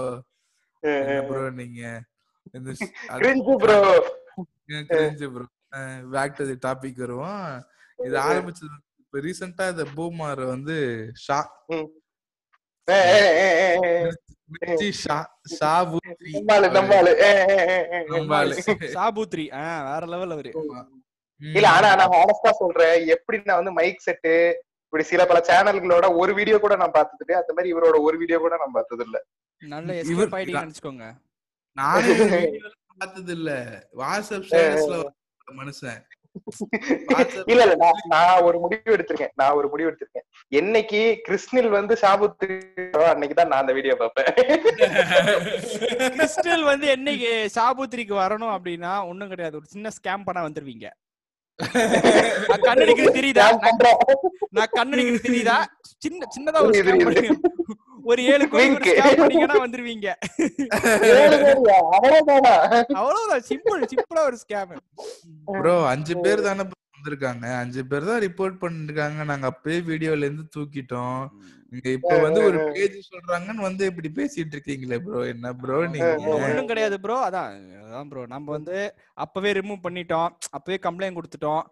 ப்ரோ 1.28 1.44
நீங்க? 1.60 1.82
இந்த 2.54 2.70
cringe 3.22 3.54
bro 3.64 3.78
cringe 4.90 5.28
bro 5.34 5.46
back 6.14 6.36
to 6.38 6.44
the 6.50 6.56
topic 6.66 7.02
வருவோம். 7.04 7.46
இது 7.98 8.16
ஆரம்பிச்சது 8.26 8.74
இப்ப 9.02 9.20
ரீசெண்டா 9.26 9.64
இந்த 9.72 9.84
பூமார் 9.96 10.42
வந்து 10.46 10.76
ஷா 11.26 11.38
மிர்ச்சி 14.52 14.88
ஷா 15.00 15.16
ஷா 15.54 15.72
பூத்ரி 15.90 16.30
நம்மாளு 16.36 16.68
நம்மாளு 16.76 17.10
நம்மாளு. 18.12 18.54
சாபூத்ரி 18.94 19.44
ஆ 19.56 19.64
வேற 19.88 20.02
லெவல் 20.12 20.32
அவரு. 20.36 20.52
இல்ல 21.40 21.66
ஆனா 21.74 21.88
நான் 21.94 22.14
ஹானஸ்டா 22.14 22.52
சொல்றேன். 22.60 22.96
எப்படி 23.14 23.36
நான் 23.42 23.60
வந்து 23.60 23.76
மைக் 23.76 24.04
செட்டு 24.06 24.32
இப்படி 24.86 25.04
சில 25.04 25.22
பல 25.26 25.38
சேனல்களோட 25.48 26.06
ஒரு 26.20 26.32
வீடியோ 26.38 26.56
கூட 26.58 26.74
நான் 26.76 26.96
பார்த்தது 26.96 27.32
அந்த 27.40 27.52
மாதிரி 27.56 27.72
இவரோட 27.72 27.96
ஒரு 28.06 28.16
வீடியோ 28.22 28.38
கூட 28.38 28.54
நான் 28.62 28.76
பார்த்தது 28.76 29.04
இல்ல. 29.06 29.18
நல்ல 29.62 29.88
எஸ்கேப் 30.00 30.36
ஆயிட்டீங்கன்னு 30.36 30.66
நினைச்சுக்கோங்க 30.66 31.06
நானே 31.76 32.12
வீடியோல 32.12 32.74
பார்த்தது 33.00 33.32
இல்ல. 33.36 33.50
வாட்ஸ்அப் 33.98 34.46
ஸ்டேட்டஸ்ல 34.48 34.96
மனுஷன். 35.58 36.00
இல்ல 37.46 37.62
இல்ல 37.62 37.74
நான் 38.08 38.42
ஒரு 38.42 38.58
முடிவு 38.58 38.96
எடுத்திருக்கேன். 38.96 39.32
நான் 39.34 39.50
ஒரு 39.50 39.68
முடிவு 39.68 39.88
எடுத்திருக்கேன். 39.90 40.26
என்னைக்கு 40.50 41.00
கிருஷ்ணில் 41.28 41.68
வந்து 41.68 41.94
சாபுத்து 42.00 42.48
அன்னைக்குதான் 43.10 43.52
நான் 43.52 43.60
அந்த 43.60 43.72
வீடியோ 43.72 43.96
பார்ப்பேன். 43.96 44.30
கிறிஸ்டல் 46.16 46.64
வந்து 46.64 46.86
என்னைக்கு 46.96 47.32
சாபுத்திரிக்கு 47.58 48.14
வரணும் 48.24 48.54
அப்படின்னா 48.56 49.06
ஒண்ணும் 49.08 49.28
கிடையாது. 49.28 49.56
ஒரு 49.56 49.66
சின்ன 49.66 49.90
ஸ்கேம் 49.98 50.24
பண்ண 50.24 50.48
வந்துருவீங்க. 50.48 50.88
நான் 52.48 52.64
கண்ணடிக்கிறது 52.66 53.18
தெரியுதா. 53.20 53.46
நான் 54.50 54.74
கண்ணடிக்கிறது 54.76 55.22
தெரியுதா? 55.28 55.56
சின்ன 56.04 56.26
சின்னதா 56.36 56.60
ஒரு 56.66 56.74
ஒரு 58.10 58.20
ஏழு 58.32 58.44
கோடி 58.52 58.66
பண்ணீங்கன்னா 59.20 59.58
வந்துருவீங்க? 59.64 60.08
அவ்வளவுதானா? 62.98 63.38
சிம்பிள் 63.50 63.82
சிம்பிளா 63.92 64.24
ஒரு 64.30 64.36
ஸ்கேம் 64.42 64.74
ப்ரோ 65.60 65.76
அஞ்சு 65.92 66.14
பேர் 66.24 66.46
தானே 66.48 66.64
bro 66.70 66.76
வந்திருக்காங்க. 66.96 67.46
அஞ்சு 67.62 67.82
பேர் 67.90 68.08
தான் 68.10 68.22
ரிப்போர்ட் 68.26 68.56
பண்ணிருக்காங்க. 68.62 69.18
நாங்க 69.30 69.46
அப்பயே 69.52 69.78
வீடியோல 69.90 70.26
இருந்து 70.28 70.44
தூக்கிட்டோம். 70.56 71.20
இங்க 71.72 71.88
இப்ப 71.96 72.12
வந்து 72.24 72.40
ஒரு 72.48 72.58
பேஜ் 72.74 72.96
சொல்றாங்கன்னு 73.12 73.66
வந்து 73.66 73.82
இப்படி 73.90 74.08
பேசிட்டு 74.18 74.54
இருக்கீங்களே 74.56 74.98
ப்ரோ 75.06 75.20
என்ன 75.32 75.52
ப்ரோ 75.62 75.78
நீங்க? 75.94 76.08
ஒண்ணும் 76.46 76.70
கிடையாது 76.70 76.96
ப்ரோ 77.04 77.16
அதான் 77.28 77.52
அதான் 77.84 78.08
ப்ரோ 78.12 78.22
நம்ம 78.34 78.46
வந்து 78.56 78.78
அப்பவே 79.24 79.52
ரிமூவ் 79.58 79.84
பண்ணிட்டோம். 79.86 80.30
அப்பவே 80.56 80.78
கம்ப்ளைண்ட் 80.86 81.18
கொடுத்துட்டோம். 81.18 81.62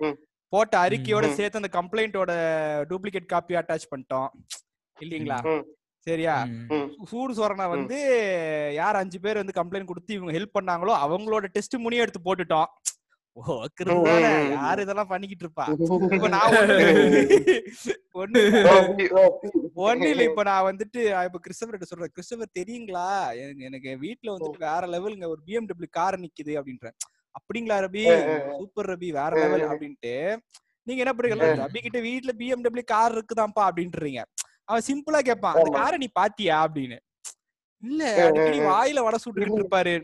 போட்ட 0.53 0.75
அறிக்கையோட. 0.87 1.27
சேர்த்து 1.39 1.61
அந்த 1.63 1.71
கம்ப்ளைண்டோட 1.79 2.33
டூப்ளிகேட் 2.91 3.33
காப்பி 3.35 3.59
அட்டாச் 3.63 3.91
பண்ணிட்டோம். 3.95 4.29
இல்லீங்களா. 4.99 5.39
சரியா. 6.07 6.35
சூடு 7.05 7.33
சொரணா 7.35 7.69
வந்து 7.69 7.99
யார் 8.75 8.97
அஞ்சு 8.97 9.21
பேர் 9.21 9.43
வந்து 9.43 9.57
கம்ப்ளைண்ட் 9.61 9.85
கொடுத்து 9.85 10.15
இவங்க 10.15 10.33
ஹெல்ப் 10.39 10.57
பண்ணாங்களோ 10.59 10.93
அவங்களோட 11.05 11.47
டெஸ்ட் 11.47 11.77
முனியும் 11.77 12.05
எடுத்து 12.05 12.21
போட்டுட்டோம். 12.25 12.67
யாரு 14.51 14.83
இதெல்லாம் 14.83 15.07
பண்ணிக்கிட்டு 15.07 15.47
இருப்பா? 15.47 15.65
இப்ப 16.15 16.29
நான் 16.29 16.53
ஒண்ணு 16.53 16.77
ஒண்ணு 19.77 20.07
இல்ல. 20.07 20.23
இப்ப 20.23 20.43
நான் 20.43 20.77
வந்துட்டு 20.77 21.01
இப்ப 21.25 21.41
கிறிஸ்டபர் 21.47 21.83
சொல்றேன். 21.83 22.13
கிறிஸ்டபர் 22.15 22.55
தெரியுங்களா? 22.59 23.09
எனக்கு- 23.69 23.99
வீட்ல 23.99 24.37
வந்துட்டு 24.37 24.59
வேற 24.59 24.81
லெவலுங்க 24.87 25.27
ஒரு 25.29 25.41
பிஎம்டபிள்யூ 25.47 25.91
கார் 25.91 26.21
நிக்குது 26.21 26.57
அப்படின்றேன். 26.59 26.97
அப்படிங்களா 27.37 27.77
ரபி? 27.85 28.05
சூப்பர் 28.59 28.91
ரபி. 28.91 29.09
வேற 29.13 29.29
லெவல் 29.39 29.61
அப்படின்ட்டு. 29.69 30.37
நீங்க 30.83 31.03
என்ன 31.05 31.13
பண்ணுறீங்க 31.13 31.69
ரபி 31.69 31.79
கிட்ட 31.79 32.01
வீட்ல 32.01 32.33
பிஎம்டபிள்யூ 32.39 32.85
கார் 32.85 33.15
இருக்குதான்ப்பா 33.15 33.61
அப்படின்றீங்க. 33.61 34.23
அவன் 34.69 34.87
சிம்பிளா 34.89 35.21
கேட்பான் 35.29 35.57
அந்த. 35.57 35.71
காரை 35.79 35.97
நீ 36.03 36.09
பாத்தியா? 36.21 36.57
அப்படின்னு. 36.67 36.97
இல்ல 37.83 38.03
அடிக்கடி 38.27 38.61
வாயில 38.69 39.03
வடை 39.07 39.19
சுட்டுக்கிட்டு 39.23 39.61
இருப்பாரு. 39.61 39.95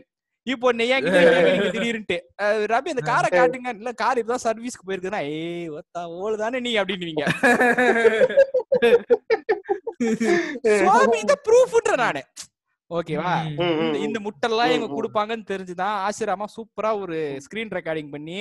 இப்போ 0.47 0.67
நீ 0.77 0.85
ஏன் 0.93 1.03
கிட்ட 1.03 1.19
கேக்குறீங்க 1.25 1.67
திடீர்னுட்டு 1.75 2.17
ரபி 2.71 2.91
அந்த 2.93 3.03
காரை 3.09 3.27
காட்டுங்க. 3.29 3.69
இல்ல 3.81 3.91
கார் 4.01 4.19
இப்பதான் 4.21 4.45
சர்வீஸ்க்கு 4.45 4.85
போயிருக்குதுன்னா 4.87 5.21
ஏய் 5.35 5.69
ஒத்தா 5.77 6.01
ஓடு 6.19 6.35
தானே 6.41 6.59
நீ 6.65 6.71
அப்படின்னுவீங்க 6.81 7.25
சுவாமி 10.79 11.17
இந்த 11.23 11.35
ப்ரூஃப்ன்ற 11.47 11.95
நானு. 12.03 12.21
ஓகேவா 12.91 13.33
இந்த 14.05 14.17
முட்டெல்லாம் 14.25 14.73
எங்க. 14.75 14.87
கொடுப்பாங்கன்னு 14.97 15.49
தெரிஞ்சுதான் 15.51 15.95
ஆசிராமா 16.05 16.47
சூப்பரா 16.55 16.91
ஒரு 17.03 17.17
ஸ்கிரீன் 17.45 17.75
ரெக்கார்டிங் 17.77 18.11
பண்ணி 18.15 18.37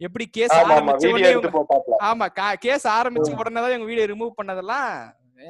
எப்படி 0.00 0.24
கேஸ் 0.36 0.54
ஆரம்பிச்ச 0.60 1.10
உடனே 1.12 1.32
ஆமா 2.08 2.26
கேஸ் 2.64 2.86
ஆரம்பிச்ச 2.98 3.30
உடனே 3.40 3.60
தான் 3.60 3.76
எங்க 3.76 3.88
வீடியோ 3.90 4.06
ரிமூவ் 4.12 4.38
பண்ணதெல்லாம் 4.40 4.88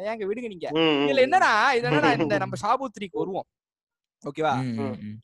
ஏங்க 0.05 0.25
விடுங்க 0.29 0.49
நீங்க. 0.51 0.69
இதுல 1.05 1.25
என்னன்னா 1.27 1.51
இது 1.77 1.89
என்னன்னா 1.91 2.11
இந்த 2.25 2.39
நம்ம 2.43 2.59
ஷாபுத்ரிக்கு 2.63 3.21
வருவோம் 3.23 3.49
ஓகேவா. 4.25 4.53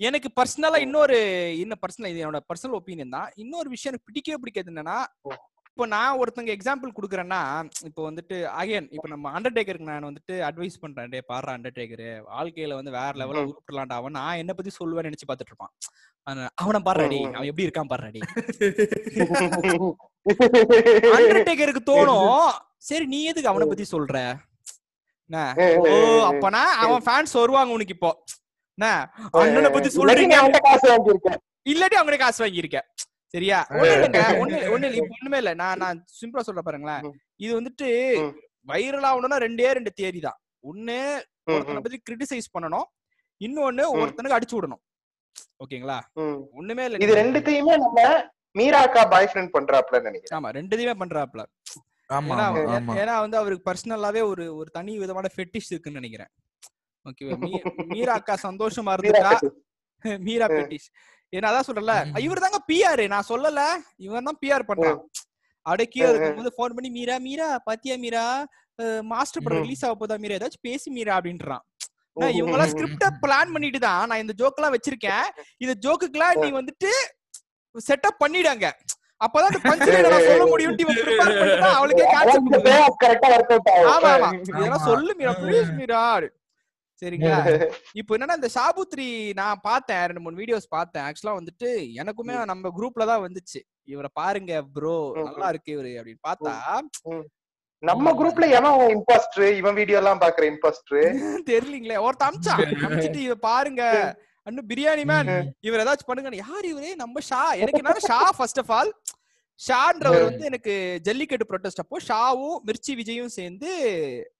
எனக்கு 0.01 0.29
பர்சனலா 0.37 0.79
இன்னொரு 0.85 1.19
இன்னும் 1.61 1.83
பர்சனல் 1.83 2.11
இது 2.11 2.23
என்னோட 2.23 2.41
பர்சனல் 2.49 2.77
ஒப்பீனியன் 2.79 3.15
தான் 3.15 3.31
இன்னொரு 3.43 3.69
விஷயம் 3.71 3.93
எனக்கு 3.93 4.09
பிடிக்கவே 4.09 4.41
பிடிக்காது 4.43 4.73
என்னன்னா 4.73 4.97
இப்போ 5.71 5.87
நான் 5.93 6.19
ஒருத்தங்க 6.21 6.51
எக்ஸாம்பிள் 6.55 6.91
கொடுக்குறேன்னா 6.95 7.39
இப்போ 7.89 8.01
வந்துட்டு 8.07 8.37
அகைன் 8.57 8.89
இப்போ 8.91 9.09
நம்ம 9.09 9.31
அண்டர்டேக்கருக்கு 9.37 9.89
நான் 9.89 10.09
வந்துட்டு 10.09 10.35
அட்வைஸ் 10.49 10.81
பண்றேன் 10.83 11.13
டே 11.13 11.21
பாடுற 11.29 11.55
அண்டர்டேக்கரு 11.55 12.09
வாழ்க்கையில 12.31 12.79
வந்து 12.79 12.93
வேற 12.97 13.13
லெவலில். 13.21 13.49
உருப்பிடலான்டா 13.51 13.99
அவன் 14.01 14.17
நான் 14.19 14.41
என்ன 14.43 14.55
பத்தி 14.55 14.73
சொல்லுவேன்னு 14.77 15.11
நினைச்சு 15.11 15.29
பார்த்துட்டு 15.29 15.53
இருப்பான் 15.53 15.73
அவன- 16.59 16.83
பாடுறாடி. 16.87 17.21
அவன் 17.31 17.49
எப்படி 17.51 17.67
இருக்கான் 17.67 17.91
பாடுறாடி 17.93 18.21
அண்டர்டேக்கருக்கு 21.17 21.83
தோணும் 21.91 22.51
சரி 22.83 23.07
நீ 23.09 23.21
எதுக்கு 23.27 23.51
அவனை 23.51 23.67
பத்தி 23.67 23.85
சொல்ற 23.89 24.17
என்ன? 24.25 24.39
ஓ 25.91 25.95
அப்பனா 26.31 26.63
அவன் 26.85 27.05
ஃபேன்ஸ் 27.07 27.35
வருவாங்க 27.41 27.73
உனக்கு 27.77 27.95
இப்போ. 27.97 28.11
என்ன? 28.79 28.89
அண்ணனை 29.41 29.71
பத்தி 29.77 29.89
சொல்றீங்க. 29.97 30.35
நான் 30.35 30.43
அவன்கிட்ட 30.43 30.63
காசு 30.69 30.87
வாங்கியிருக்கேன். 30.93 31.39
இல்லாட்டி 31.73 31.97
அவங்களே 32.01 32.21
காசு 32.25 32.41
வாங்கியிருக்க 32.45 32.79
சரியா? 33.35 33.59
ஒண்ணு 34.43 34.57
ஒண்ணு 34.75 34.87
இல்ல 34.89 34.99
இப்ப 35.01 35.17
ஒண்ணுமே 35.19 35.39
இல்ல. 35.43 35.51
நான் 35.63 35.81
நான் 35.83 35.99
சிம்பிளா 36.21 36.45
சொல்ற 36.47 36.63
பாருங்களேன். 36.69 37.03
இது 37.45 37.53
வந்துட்டு. 37.59 37.89
வைரல் 38.71 39.07
ஆகணும்னா 39.11 39.39
ரெண்டே 39.45 39.69
ரெண்டு 39.79 39.93
தியரி 39.99 40.21
தான். 40.27 40.39
ஒண்ணு 40.71 40.97
ஒருத்தனை 41.55 41.83
பத்தி 41.85 41.99
கிரிட்டிசைஸ் 42.09 42.53
பண்ணணும். 42.55 42.87
இன்னொன்னு. 43.41 43.85
ஒருத்தனுக்கு 44.01 44.39
அடிச்சு 44.39 44.57
விடணும். 44.59 44.83
ஓகேங்களா. 45.65 45.99
ஒண்ணுமே 46.61 46.85
இல்ல 46.87 47.05
இது 47.07 47.21
ரெண்டுத்தையுமே 47.23 47.77
நம்ம 47.85 48.01
மீராக்கா 48.59 49.03
பாய் 49.15 49.31
ஃப்ரெண்ட் 49.31 49.55
பண்றாப்ல 49.57 49.97
நினைக்கிறேன். 50.07 50.37
ஆமா 50.39 50.51
ரெண்டுத்தையுமே 50.59 50.95
பண்றாப்ல 51.03 51.43
ஏன்னா 53.03 53.15
வந்து 53.25 53.37
அவருக்கு 53.41 53.67
பர்சனலாவே 53.69 54.23
ஒரு 54.31 54.45
ஒரு 54.61 54.69
தனி 54.79 54.93
விதமான 55.03 55.29
ஃபெட்டிஷ் 55.35 55.71
இருக்குன்னு 55.73 56.01
நினைக்கிறேன். 56.01 56.31
ஓகேவா 57.07 57.37
மீரா 57.93 58.15
அக்கா 58.21 58.35
சந்தோஷமா 58.49 58.95
இருந்துட்டா? 58.97 59.33
மீரா 60.27 60.47
பெட்டிஷ் 60.57 60.89
ஏன்னா 61.33 61.49
அதான் 61.51 61.67
சொல்றல. 61.69 61.95
இவர் 62.27 62.45
தாங்க 62.45 62.59
பிஆர் 62.71 63.03
நான் 63.15 63.29
சொல்லல. 63.33 63.61
இவன் 64.07 64.27
தான் 64.29 64.39
பிஆர் 64.43 64.69
பண்றான். 64.71 65.01
அடக்கி 65.67 66.01
இருக்கும்போது 66.05 66.51
போன் 66.59 66.75
பண்ணி 66.77 66.91
மீரா 66.99 67.17
மீரா 67.27 67.49
பாத்தியா 67.69 67.97
மீரா? 68.05 68.25
மாஸ்டர் 69.13 69.45
படம். 69.45 69.65
ரிலீஸ் 69.65 69.85
ஆக 69.87 69.95
போதா 70.03 70.17
மீரா? 70.23 70.37
ஏதாச்சும் 70.39 70.67
பேசி 70.69 70.89
மீரா 70.97 71.15
அப்படின்றான். 71.19 71.65
நான் 72.17 72.37
இவங்க 72.39 72.55
எல்லாம் 72.57 72.73
ஸ்கிரிப்ட 72.73 73.09
பிளான் 73.25 73.53
பண்ணிட்டு 73.55 73.81
தான். 73.89 74.03
நான் 74.11 74.23
இந்த 74.25 74.35
ஜோக் 74.41 74.59
எல்லாம் 74.61 74.75
வச்சிருக்கேன் 74.77 75.27
இந்த 75.65 75.75
ஜோக்குக்கெல்லாம் 75.85 76.41
நீ 76.45 76.49
வந்துட்டு 76.61 76.91
செட்டப் 77.75 78.23
பண்ணிடாங்க. 78.25 78.67
அப்பதான் 79.21 79.51
அந்த 79.51 79.61
பஞ்ச் 79.65 79.83
சொல்ல 80.29 80.45
முடியும். 80.51 80.77
அவளுக்கே 81.73 82.07
கான்செப்ட். 82.13 82.69
ஆமா 83.95 84.11
ஆமா. 84.17 84.29
இதெல்லாம். 84.43 84.85
சொல்லு 84.87 85.13
மீரா 85.19 85.33
ப்ளீஸ் 85.43 85.73
மீரா. 85.79 86.03
சரிங்களா? 87.03 87.37
இப்போ 88.01 88.13
என்னன்னா 88.17 88.39
இந்த 88.39 88.49
சாபுத்ரி 88.57 89.07
நான் 89.39 89.61
பார்த்தேன் 89.63 90.03
ரெண்டு 90.09 90.23
மூணு 90.25 90.41
வீடியோஸ் 90.41 90.67
பார்த்தேன். 90.75 91.05
ஆக்சுவலா 91.09 91.37
வந்துட்டு 91.39 91.69
எனக்குமே 92.01 92.35
நம்ம 92.51 92.73
குரூப்ல 92.79 93.07
தான் 93.11 93.25
வந்துச்சு. 93.27 93.61
இவரை 93.89 94.11
பாருங்க 94.15 94.53
ப்ரோ 94.75 94.97
நல்லா 95.21 95.49
இருக்கு 95.53 95.71
இவரு 95.77 95.93
அப்படின்னு 96.01 96.27
பார்த்தா 96.29 96.55
நம்ம 97.83 98.09
குரூப்ல 98.19 98.47
எவன் 98.57 98.91
இம்பாஸ்டர் 98.95 99.47
இவன் 99.61 99.79
வீடியோ 99.79 99.99
எல்லாம் 100.01 100.21
பாக்குற 100.25 100.45
இம்பாஸ்டர் 100.51 101.07
தெரியலீங்களே. 101.51 101.97
ஒருத்த 102.07 102.29
அமிச்சான். 102.29 102.61
அமிச்சிட்டு 102.87 103.21
இவ 103.27 103.37
பாருங்க. 103.47 103.83
அண்ணு 104.47 104.61
பிரியாணி 104.69 105.03
மேன் 105.09 105.31
இவர் 105.67 105.83
ஏதாச்சும் 105.83 106.09
பண்ணுங்க 106.09 106.43
யார் 106.43 106.67
இவரே? 106.69 106.91
நம்ம 107.01 107.21
ஷா. 107.27 107.41
எனக்கு 107.63 107.83
என்ன 107.83 108.03
ஷா 108.07 108.21
ஃபர்ஸ்ட் 108.37 108.61
ஆஃப் 108.63 108.73
ஆல் 108.77 108.93
ஷான்றவர் 109.61 110.23
வந்து 110.27 110.45
எனக்கு 110.49 110.75
ஜல்லிக்கட்டு 111.07 111.49
ப்ரொட்டஸ்ட் 111.49 111.83
அப்போ 111.83 111.97
ஷாவும் 112.05 112.59
மிர்ச்சி 112.67 112.93
விஜயும் 112.99 113.33
சேர்ந்து 113.35 113.69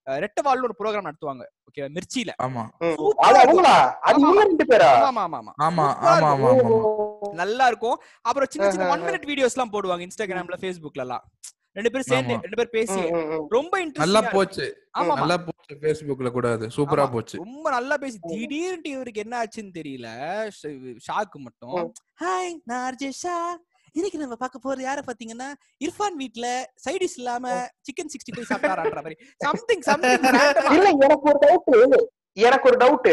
அஹ், 0.07 0.19
ரெட்டவால்னு 0.23 0.67
ஒரு 0.69 0.75
ப்ரோக்ராம் 0.79 1.07
நடத்துவாங்க. 1.07 1.43
ஓகே 1.67 1.83
மிர்ச்சியில. 1.95 2.31
ஆமா. 2.45 2.63
அது 3.25 3.37
அவங்களா? 3.43 3.75
அது 4.03 4.15
ஆமா. 4.15 4.31
ஆமா. 4.31 4.31
ஆமா 5.09 5.27
ஆமா 5.27 5.33
ஆமா. 5.33 5.51
சூப்பரா 5.51 5.83
ஆமா 6.13 6.29
ஆமா 6.31 6.49
ஆமா 6.53 7.33
நல்லா 7.35 7.67
இருக்கும். 7.67 7.97
அப்புறம் 8.25 8.51
சின்ன 8.51 8.71
சின்ன. 8.73 8.89
ஒன் 8.93 9.05
மினிட் 9.07 9.27
வீடியோஸ் 9.29 9.55
எல்லாம் 9.57 9.73
போடுவாங்க 9.73 10.05
இன்ஸ்டாகிராம்ல 10.07 10.57
ஃபேஸ்புக்ல 10.61 11.05
எல்லாம் 11.05 11.23
ரெண்டு 11.75 11.89
பேரும் 11.91 12.07
சேர்ந்து. 12.07 12.35
ரெண்டு 12.45 12.57
பேரும் 12.59 12.75
பேசி. 12.77 13.01
ரொம்ப 13.55 13.73
நல்லா 13.73 13.81
இன்ட்ரெஸ்டிங்கா 13.83 14.31
போச்சு. 14.33 14.65
ஆமா 14.99 15.13
நல்லா 15.21 15.37
போச்சு 15.45 15.75
Facebookல 15.83 16.29
கூட 16.31 16.47
அது. 16.55 16.65
சூப்பரா. 16.77 17.05
போச்சு. 17.13 17.35
ரொம்ப 17.43 17.67
நல்லா 17.71 17.95
பேசி 17.97 18.17
திடீர்னு 18.31 18.91
இவருக்கு 18.95 19.23
என்ன 19.25 19.35
ஆச்சுன்னு 19.41 19.73
தெரியல. 19.79 20.07
ஷாக்கு 21.07 21.39
மட்டும். 21.39 21.77
ஹாய் 22.23 22.53
நான் 22.71 22.85
அர்ஜய் 22.89 23.19
ஷா 23.21 23.35
இன்னைக்கு 23.95 24.19
நம்ம 24.19 24.35
பார்க்க 24.35 24.65
போறது 24.65 24.83
யார 24.85 24.99
பாத்தீங்கன்னா 25.07 25.47
இர்ஃபான் 25.81 26.17
வீட்ல 26.19 26.45
சைடிஸ் 26.85 27.15
இல்லாம 27.17 27.45
சிக்கன் 27.87 28.11
சிக்ஸ்டி 28.13 28.33
ஃபைவ் 28.35 28.49
சாப்பிட்டாரான்ற 28.51 28.99
மாதிரி. 28.99 29.17
சம்திங் 29.41 29.83
சம்திங் 29.89 30.27
இல்ல 30.75 30.91
எனக்கு 30.99 31.29
ஒரு 31.31 31.39
டவுட் 31.45 31.97
எனக்கு 32.41 32.67
ஒரு 32.69 32.77
டவுட் 32.77 33.09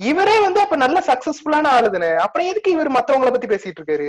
இவரே 0.00 0.34
வந்து 0.44 0.60
அப்ப 0.62 0.76
நல்ல 0.82 0.98
சக்சஸ்ஃபுல்லான 1.08 1.70
ஆளுதுன்னு 1.76 2.10
அப்புறம் 2.24 2.48
எதுக்கு 2.50 2.70
இவர் 2.74 2.88
மத்தவங்கள 2.96 3.30
பத்தி 3.32 3.48
பேசிட்டு 3.52 3.80
இருக்காரு? 3.80 4.08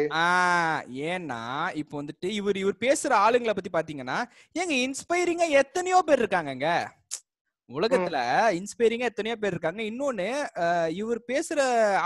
ஏன்னா 1.11 1.41
இப்போ 1.81 1.95
வந்துட்டு 2.01 2.27
இவர் 2.39 2.57
இவர் 2.61 2.77
பேசுற 2.85 3.11
ஆளுங்களை 3.25 3.53
பத்தி 3.57 3.71
பாத்தீங்கன்னா 3.75 4.17
ஏங்க 4.59 4.75
இன்ஸ்பைரிங்கா 4.85 5.47
எத்தனையோ 5.61 5.99
பேர் 6.09 6.21
இருக்காங்கங்க. 6.23 6.69
உலகத்துல 7.69 8.17
இன்ஸ்பைரிங்கா 8.59 9.09
எத்தனையோ 9.11 9.35
பேர் 9.41 9.53
இருக்காங்க. 9.55 9.81
இன்னொன்னு 9.91 10.27
இவர் 11.01 11.21
பேசுற 11.31 11.59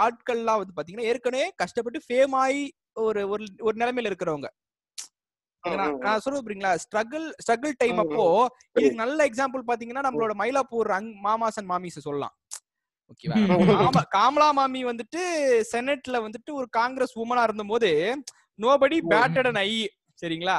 ஆட்கள்லாம் 0.05 0.61
வந்து 0.61 0.77
பாத்தீங்கன்னா 0.77 1.09
ஏற்கனவே 1.11 1.47
கஷ்டப்பட்டு 1.63 2.01
ஃபேம் 2.07 2.35
ஆகி 2.43 2.63
ஒரு 3.07 3.21
ஒரு 3.67 3.75
நிலைமையில 3.81 4.11
இருக்கிறவங்க. 4.11 4.49
நான் 6.03 6.23
சொல்ல 6.25 6.41
புரியுங்களா 6.45 6.73
ஸ்ட்ரகிள் 6.83 7.25
ஸ்ட்ரகிள் 7.43 7.73
டைம் 7.81 7.99
அப்போ 8.03 8.25
இதுக்கு 8.79 9.01
நல்ல 9.03 9.19
எக்ஸாம்பிள் 9.29 9.63
பாத்தீங்கன்னா 9.69 10.05
நம்மளோட 10.07 10.33
மயிலாப்பூர் 10.41 10.91
அங் 10.97 11.09
அண்ட் 11.59 11.69
மாமிஸ் 11.73 12.05
சொல்லலாம். 12.07 12.35
ஓகேவா? 13.11 13.35
காமலா 14.13 14.47
மாமி 14.53 14.79
வந்துட்டு 14.85 15.21
செனட்ல 15.69 16.17
வந்துட்டு 16.23 16.51
ஒரு 16.53 16.67
காங்கிரஸ் 16.71 17.15
உமனா 17.17 17.43
இருந்தபோது 17.43 17.91
நோபடி 18.59 18.97
பேட்டட் 19.11 19.49
அண்ட் 19.49 19.61
ஐ 19.63 19.71
சரிங்களா? 20.23 20.57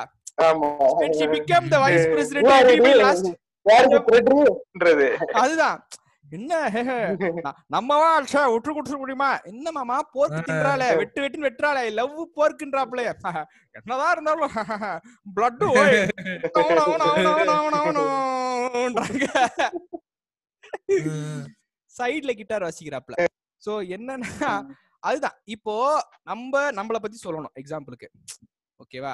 last 3.02 3.26
யாருக்கு 3.67 3.99
த்ரெட்ன்றது 4.09 5.07
அதுதான். 5.40 5.78
என்ன 6.25 6.52
நம்மவா 7.71 8.09
ச்சே, 8.25 8.40
விட்டு 8.47 8.71
கொடுத்துட 8.71 8.99
முடியுமா 8.99 9.28
என்ன 9.47 9.73
மாமா 9.73 9.97
போர்க்கு 10.14 10.40
தின்றாளே 10.49 10.88
வெட்டு 10.99 11.23
வெட்டுன்னு 11.23 11.47
வெட்டுறாளே 11.47 11.85
லவ் 11.95 12.17
போர்க்குன்றாப்ல 12.37 13.05
என்னதான் 13.75 14.12
இருந்தாலும் 14.14 14.52
பிளட் 15.37 15.62
சைடுல 22.00 22.35
கிட்டார் 22.40 22.67
வாசிக்கிறாப்ல 22.69 23.17
சோ 23.62 23.73
என்னன்னா 23.97 24.52
அதுதான். 25.09 25.37
இப்போ 25.57 25.75
நம்ம 26.31 26.62
நம்மள 26.78 26.97
பத்தி 27.02 27.19
சொல்லணும் 27.26 27.55
எக்ஸாம்பிளுக்கு 27.62 28.09
ஓகேவா? 28.81 29.12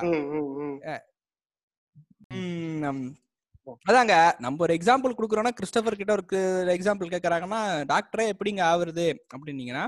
அதாங்க 3.88 4.14
நம்ம 4.44 4.62
ஒரு 4.64 4.72
எக்ஸாம்பிள் 4.78 5.14
குடுக்குறோம்னா 5.18 5.52
கிறிஸ்டபர் 5.58 5.98
கிட்ட 6.00 6.12
ஒரு 6.16 6.72
எக்ஸாம்பிள் 6.74 7.12
கேக்குறாங்கன்னா 7.12 7.60
டாக்டரே 7.92 8.24
எப்படிங்க 8.32 8.62
ஆவறது? 8.70 9.06
அப்படின்னீங்கன்னா. 9.34 9.84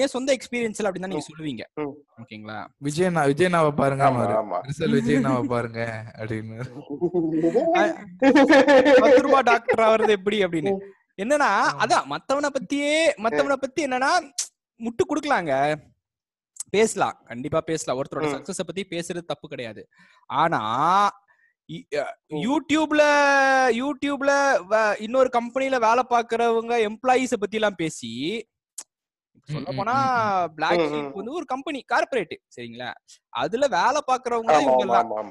ஏன் 0.00 0.12
சொந்த 0.14 0.28
எக்ஸ்பீரியன்ஸ்ல 0.36 0.88
அப்படின்னு 0.88 1.10
நீங்க 1.12 1.26
சொல்லுவீங்க. 1.30 1.64
ஓகேங்களா? 2.22 2.56
விஜயனா 2.86 3.24
விஜயனாவை 3.32 3.72
பாருங்க 3.80 4.04
விஜயனாவை 4.96 5.42
பாருங்க 5.54 5.80
அப்படின்னு. 6.20 6.58
பத்து 9.02 9.22
ரூபாய் 9.26 9.48
டாக்டர் 9.52 9.84
ஆவறது 9.88 10.16
எப்படி 10.18 10.38
அப்படின்னு. 10.46 10.74
என்னன்னா. 11.18 11.50
அதான் 11.82 12.06
மத்தவனை 12.12 12.50
பத்தியே 12.56 12.94
மத்தவனை 13.24 13.56
பத்தி 13.56 13.80
என்னன்னா 13.86 14.12
முட்டு 14.80 15.02
குடுக்கலாங்க. 15.02 15.52
பேசலாம். 16.74 17.16
கண்டிப்பா 17.30 17.60
பேசலாம். 17.70 17.98
ஒருத்தரோட. 17.98 18.28
சக்சஸ 18.34 18.62
பத்தி 18.68 18.82
பேசுறது 18.94 19.30
தப்பு 19.32 19.46
கிடையாது. 19.48 19.82
ஆனா 20.30 20.62
யூடியூப்ல 22.46 23.02
யூடியூப்ல 23.78 24.32
இன்னொரு 24.98 25.28
கம்பெனில 25.28 25.78
வேலை 25.86 26.02
பாக்குறவங்க 26.10 26.74
எம்ப்ளாயிஸ 26.88 27.36
பத்தி 27.42 27.58
எல்லாம் 27.60 27.78
பேசி 27.82 28.10
சொல்ல 29.48 29.70
போனா 29.78 29.94
பிளாக் 30.56 30.82
ஷீப். 30.82 31.16
வந்து 31.18 31.32
ஒரு 31.38 31.46
கம்பெனி 31.52 31.80
கார்பரேட் 31.92 32.34
சரிங்களா? 32.54 32.90
அதுல 33.42 33.66
வேலை 33.78 34.00
பாக்குறவங்க 34.10 34.52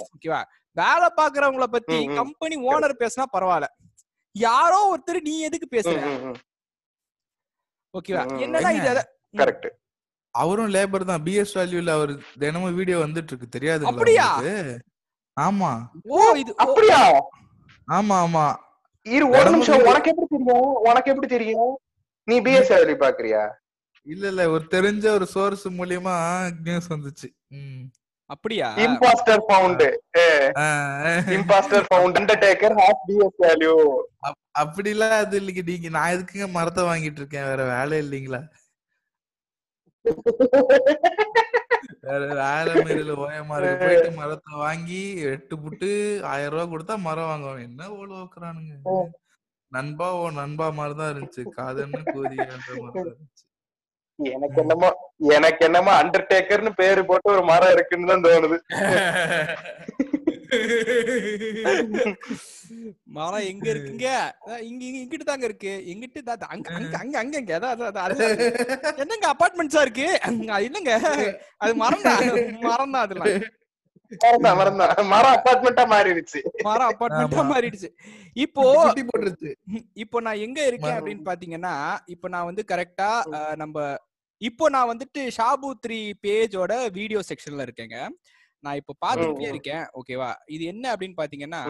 ஓகேவா? 0.07 0.41
வேலை 0.77 1.07
பாக்குறவங்கள 1.19 1.65
பத்தி. 1.75 1.97
கம்பெனி 2.19 2.55
ஓனர் 2.71 3.01
பேசினா 3.01 3.25
பரவாயில்ல. 3.35 3.69
யாரோ 4.37 4.97
ஒருத்தர் 4.97 5.21
நீ 5.21 5.39
எதுக்கு 5.39 5.77
பேசுற? 5.77 5.99
ஓகேவா? 7.97 8.39
இது? 8.75 8.89
அத- 8.89 9.17
கரெக்ட். 9.37 9.69
அவரும் 10.29 10.73
லேபர் 10.73 11.03
தான். 11.03 11.23
பிஎஸ் 11.23 11.53
வேல்யூல 11.53 11.89
அவர் 11.89 12.23
தினமும் 12.39 12.75
வீடியோ 12.75 12.97
வந்துட்டு 12.97 13.23
இருக்கு 13.23 13.49
தெரியாது 13.49 13.85
அப்படியா? 13.85 14.39
ஆமா. 15.41 15.85
ஓ 16.03 16.31
இது 16.33 16.57
அப்படியா? 16.57 17.29
ஆமா 17.91 18.15
ஆமா. 18.25 18.55
இரு 19.01 19.29
ஒரு 19.29 19.49
நிமிஷம். 19.49 19.79
உனக்கு 19.79 20.09
எப்படி 20.09 20.27
தெரியும்? 20.29 20.73
உனக்கு 20.73 21.09
எப்படி 21.09 21.27
தெரியும்? 21.27 21.79
நீ 22.23 22.39
பிஎஸ் 22.39 22.71
வேல்யூ 22.71 22.95
பாக்குறியா? 22.99 23.49
இல்ல 24.03 24.27
இல்ல. 24.27 24.49
ஒரு 24.49 24.67
தெரிஞ்ச 24.71 25.07
ஒரு 25.07 25.25
சோர்ஸ் 25.25 25.67
மூலியமா 25.67 26.49
நியூஸ் 26.63 26.91
வந்துச்சு. 26.91 27.29
அப்படியா? 28.31 28.67
Impostor 28.85 29.41
found 29.47 29.83
impostor 31.37 31.85
found 31.89 32.17
Undertaker 32.19 32.75
has 32.81 33.03
B 33.07 33.39
S 33.45 33.73
அப்படிலாம் 34.61 35.15
அது 35.23 35.35
இல்லைங்க. 35.41 35.63
நீங்க 35.71 35.89
நான் 35.95 36.13
எதுக்குங்க 36.15 36.47
மரத்தை 36.57 36.83
வாங்கிட்டு 36.89 37.21
இருக்கேன்? 37.21 37.47
வேற 37.51 37.63
வேலை 37.73 37.97
இல்லைங்களா? 38.03 38.41
வேற 42.07 42.21
வேலை 42.41 42.73
மாரில 42.85 43.13
ஓயமா 43.25 43.57
இருக்கு. 43.59 43.85
போயிட்டு 43.85 44.11
மரத்தை 44.21 44.53
வாங்கி 44.63 45.01
வெட்டு 45.29 45.55
புட்டு 45.63 45.89
ஆயிரம் 46.31 46.53
ரூபாய் 46.53 46.71
கொடுத்தா 46.73 46.95
மரம் 47.07 47.29
வாங்குவாங்க. 47.31 47.63
என்ன 47.69 47.89
ஓடு 47.99 48.13
வைக்கிறானுங்க? 48.19 48.73
நண்பா 49.71 50.07
ஓ 50.21 50.23
நண்பா 50.41 50.65
மாதிரிதான் 50.79 51.13
இருந்துச்சு. 51.13 51.43
காதன்னு 51.57 52.01
கூதியன்ற 52.13 52.71
மாதிரி 52.81 53.05
இருந்துச்சு. 53.09 53.45
எனக்கு 54.35 54.57
என்னமோ 54.63 54.89
எனக்கு 55.37 55.61
என்னமோ 55.67 55.91
அண்டர்டேக்கர்னு 56.01 56.71
பேரு 56.81 57.01
போட்டு 57.09 57.27
ஒரு 57.35 57.43
மரம் 57.51 57.73
இருக்குன்னு 57.75 58.11
தான் 58.11 58.25
தோணுது. 58.25 58.57
மரம் 63.17 63.47
எங்க 63.51 63.67
இருக்குங்க? 63.73 64.07
இங்க 64.69 64.81
இங்க 64.87 64.97
இங்கிட்டு 65.01 65.27
தாங்க 65.29 65.45
இருக்கு. 65.49 65.73
எங்கிட்டு 65.91 66.21
அங்க 66.53 66.67
அங்க 67.01 67.15
அங்க 67.21 67.35
அங்க 67.41 67.53
அதுதான். 67.71 68.15
என்னங்க 69.03 69.27
அபார்ட்மெண்ட்ஸா 69.33 69.83
இருக்கு? 69.87 70.07
இல்லங்க. 70.67 70.93
அது 71.63 71.73
மரம் 71.83 72.07
தான். 72.07 72.23
மரம் 72.69 72.95
தான் 72.95 73.03
அதெல்லாம் 73.05 73.51
மரம் 75.13 75.35
அபார்ட்மெண்டா 75.37 75.83
மாறிடுச்சு. 75.93 76.39
மரம் 76.67 76.89
அபார்ட்மெண்டா. 76.93 77.43
மாறிடுச்சு. 77.53 77.89
இப்போ 78.45 78.63
குட்டி 78.79 79.03
போட்டுருச்சு. 79.09 79.51
இப்போ 80.03 80.17
நான் 80.27 80.43
எங்க 80.47 80.59
இருக்கேன். 80.69 80.97
அப்படின்னு 80.99 81.23
பாத்தீங்கன்னா 81.29 81.75
இப்போ 82.15 82.27
நான் 82.35 82.49
வந்து 82.49 82.65
கரெக்டா 82.73 83.09
நம்ம 83.61 83.77
இப்போ 84.43 84.65
நான் 84.73 84.89
வந்துட்டு 84.89 85.21
ஷாபு 85.35 85.69
த்ரீ 85.83 85.97
பேஜோட 86.23 86.73
வீடியோ 86.95 87.19
செக்ஷன்ல 87.29 87.65
இருக்கேங்க. 87.67 87.97
நான் 88.63 88.79
இப்போ 88.79 88.93
பார்த்துட்டே. 89.03 89.47
இருக்கேன். 89.51 89.83
ஓகேவா? 89.99 90.29
இது 90.49 90.63
என்ன 90.71 90.85
அப்படின்னு 90.93 91.19
பாத்தீங்கன்னா 91.19 91.61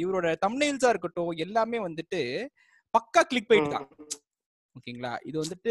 இவரோட 0.00 0.28
தம்ப்நெயில்ஸா 0.44 0.88
இருக்கட்டும் 0.90 1.32
எல்லாமே 1.44 1.78
வந்துட்டு 1.84 2.20
பக்கா 2.94 3.22
கிளிக் 3.22 3.50
போயிட்டு 3.50 3.74
தான் 3.74 3.86
ஓகேங்களா? 4.76 5.12
இது 5.28 5.36
வந்துட்டு 5.42 5.70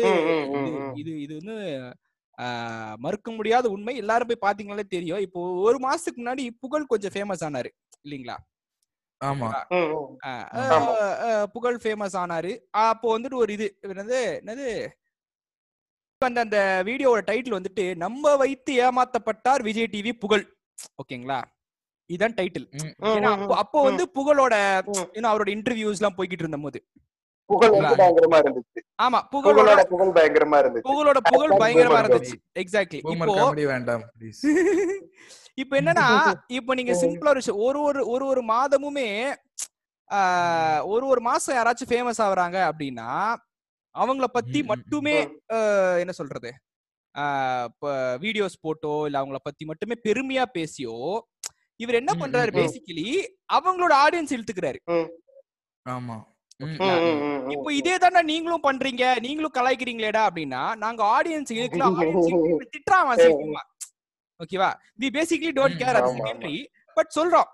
இது-. 0.99 1.21
இது 1.25 1.33
வந்து 1.39 1.55
ஆஹ், 2.37 2.95
மறுக்க 3.03 3.27
முடியாத 3.31 3.65
உண்மை. 3.75 3.93
எல்லாரும் 4.01 4.29
போய் 4.29 4.43
பாத்தீங்கனாலே 4.43 4.83
தெரியும். 4.91 5.21
இப்போ 5.25 5.39
ஒரு 5.63 5.77
மாசத்துக்கு 5.79 6.21
முன்னாடி 6.21 6.43
புகழ் 6.63 6.91
கொஞ்சம் 6.91 7.13
ஃபேமஸ் 7.13 7.43
ஆனாரு. 7.47 7.69
இல்லைங்களா? 8.05 8.35
ஆமா. 9.21 9.47
புகழ் 11.55 11.79
ஃபேமஸ் 11.83 12.17
ஆனாரு. 12.21 12.51
அப்போ 12.83 13.07
வந்துட்டு 13.15 13.39
ஒரு 13.43 13.53
இது 13.57 13.67
என்னது 13.87 14.19
என்னது 14.41 14.67
அந்த 16.21 16.39
அந்த 16.45 16.59
வீடியோவோட 16.87 17.21
டைட்டில் 17.27 17.57
வந்துட்டு 17.57 17.83
நம்ம 17.95 18.35
வைத்து 18.35 18.71
ஏமாத்தப்பட்டார் 18.85 19.63
விஜய் 19.67 19.91
டிவி 19.93 20.11
புகழ். 20.23 20.45
ஓகேங்களா? 21.01 21.39
இதான் 22.09 22.35
டைட்டில் 22.37 22.65
அப்போ 23.61 23.77
வந்து 23.87 24.03
புகழோட. 24.17 24.55
ஏன்னா 25.17 25.29
அவரோட 25.31 25.49
இன்டர்வியூஸ் 25.55 25.99
எல்லாம் 26.01 26.17
போய்கிட்டு 26.17 26.45
இருந்த 26.45 26.59
போது 26.65 26.79
ஆமா 28.99 29.19
புகழோட 29.33 29.81
புகழ் 29.91 30.15
பயங்கரமா 30.17 30.57
இருந்துச்சு. 30.61 30.87
புகழோட 30.89 31.19
புகழ் 31.27 31.53
பயங்கரமா 31.61 31.99
இருந்துச்சு. 32.03 32.35
எக்ஸாக்ட்லி 32.63 32.99
இப்போ 33.13 33.33
காமெடி 33.33 33.65
வேண்டாம் 33.73 34.03
ப்ளீஸ் 34.15 34.41
இப்போ 35.61 35.75
என்னன்னா 35.79 36.07
இப்போ 36.57 36.71
நீங்க 36.79 36.93
சிம்பிளா 37.01 37.31
ஒரு 37.31 37.41
ஒரு 37.67 37.79
ஒரு 37.83 38.01
ஒரு 38.13 38.25
ஒரு 38.31 38.41
மாதமுமே 38.51 39.09
ஒரு 40.91 41.05
ஒரு 41.13 41.21
மாசம் 41.29 41.55
யாராச்சும் 41.55 41.91
ஃபேமஸ் 41.91 42.21
ஆகுறாங்க 42.25 42.57
அப்படின்னா 42.69 43.07
அவங்கள 43.97 44.25
பத்தி 44.29 44.59
மட்டுமே 44.71 45.15
ஆஹ், 45.55 45.97
என்ன 45.99 46.13
சொல்றது? 46.13 46.49
வீடியோஸ் 48.21 48.55
போட்டோ 48.61 48.93
இல்ல 49.05 49.17
அவங்கள 49.21 49.39
பத்தி 49.43 49.63
மட்டுமே 49.65 49.95
பெருமையா 50.03 50.43
பேசியோ 50.53 50.95
இவர் 51.79 51.99
என்ன 51.99 52.11
பண்றாரு. 52.15 52.51
பேசிக்கலி 52.57 53.05
அவங்களோட 53.53 53.93
ஆடியன்ஸ் 54.03 54.33
இழுத்துக்கிறாரு. 54.35 54.79
ஆமா. 55.85 56.17
இப்போ 57.53 57.69
இதே 57.73 57.95
தானே 57.97 58.21
நீங்களும் 58.23 58.63
பண்றீங்க 58.63 59.03
நீங்களும் 59.19 59.55
கலாய்க்கிறீங்களேடா 59.57 60.21
அப்படின்னா 60.27 60.61
நாங்க 60.77 61.01
ஆடியன்ஸ் 61.15 61.51
இழுக்கலாம் 61.57 61.97
ஆடியன்ஸ் 61.99 62.29
திட்டுறான் 62.73 63.11
சீக்கிரமா 63.23 63.63
ஓகேவா? 64.39 64.69
வி 64.99 65.07
பேசிக்கலி 65.15 65.53
டோன்ட் 65.55 65.79
கேர் 65.81 65.99
அது 65.99 66.09
செகண்டரி 66.17 66.57
பட் 66.97 67.11
சொல்றோம். 67.15 67.49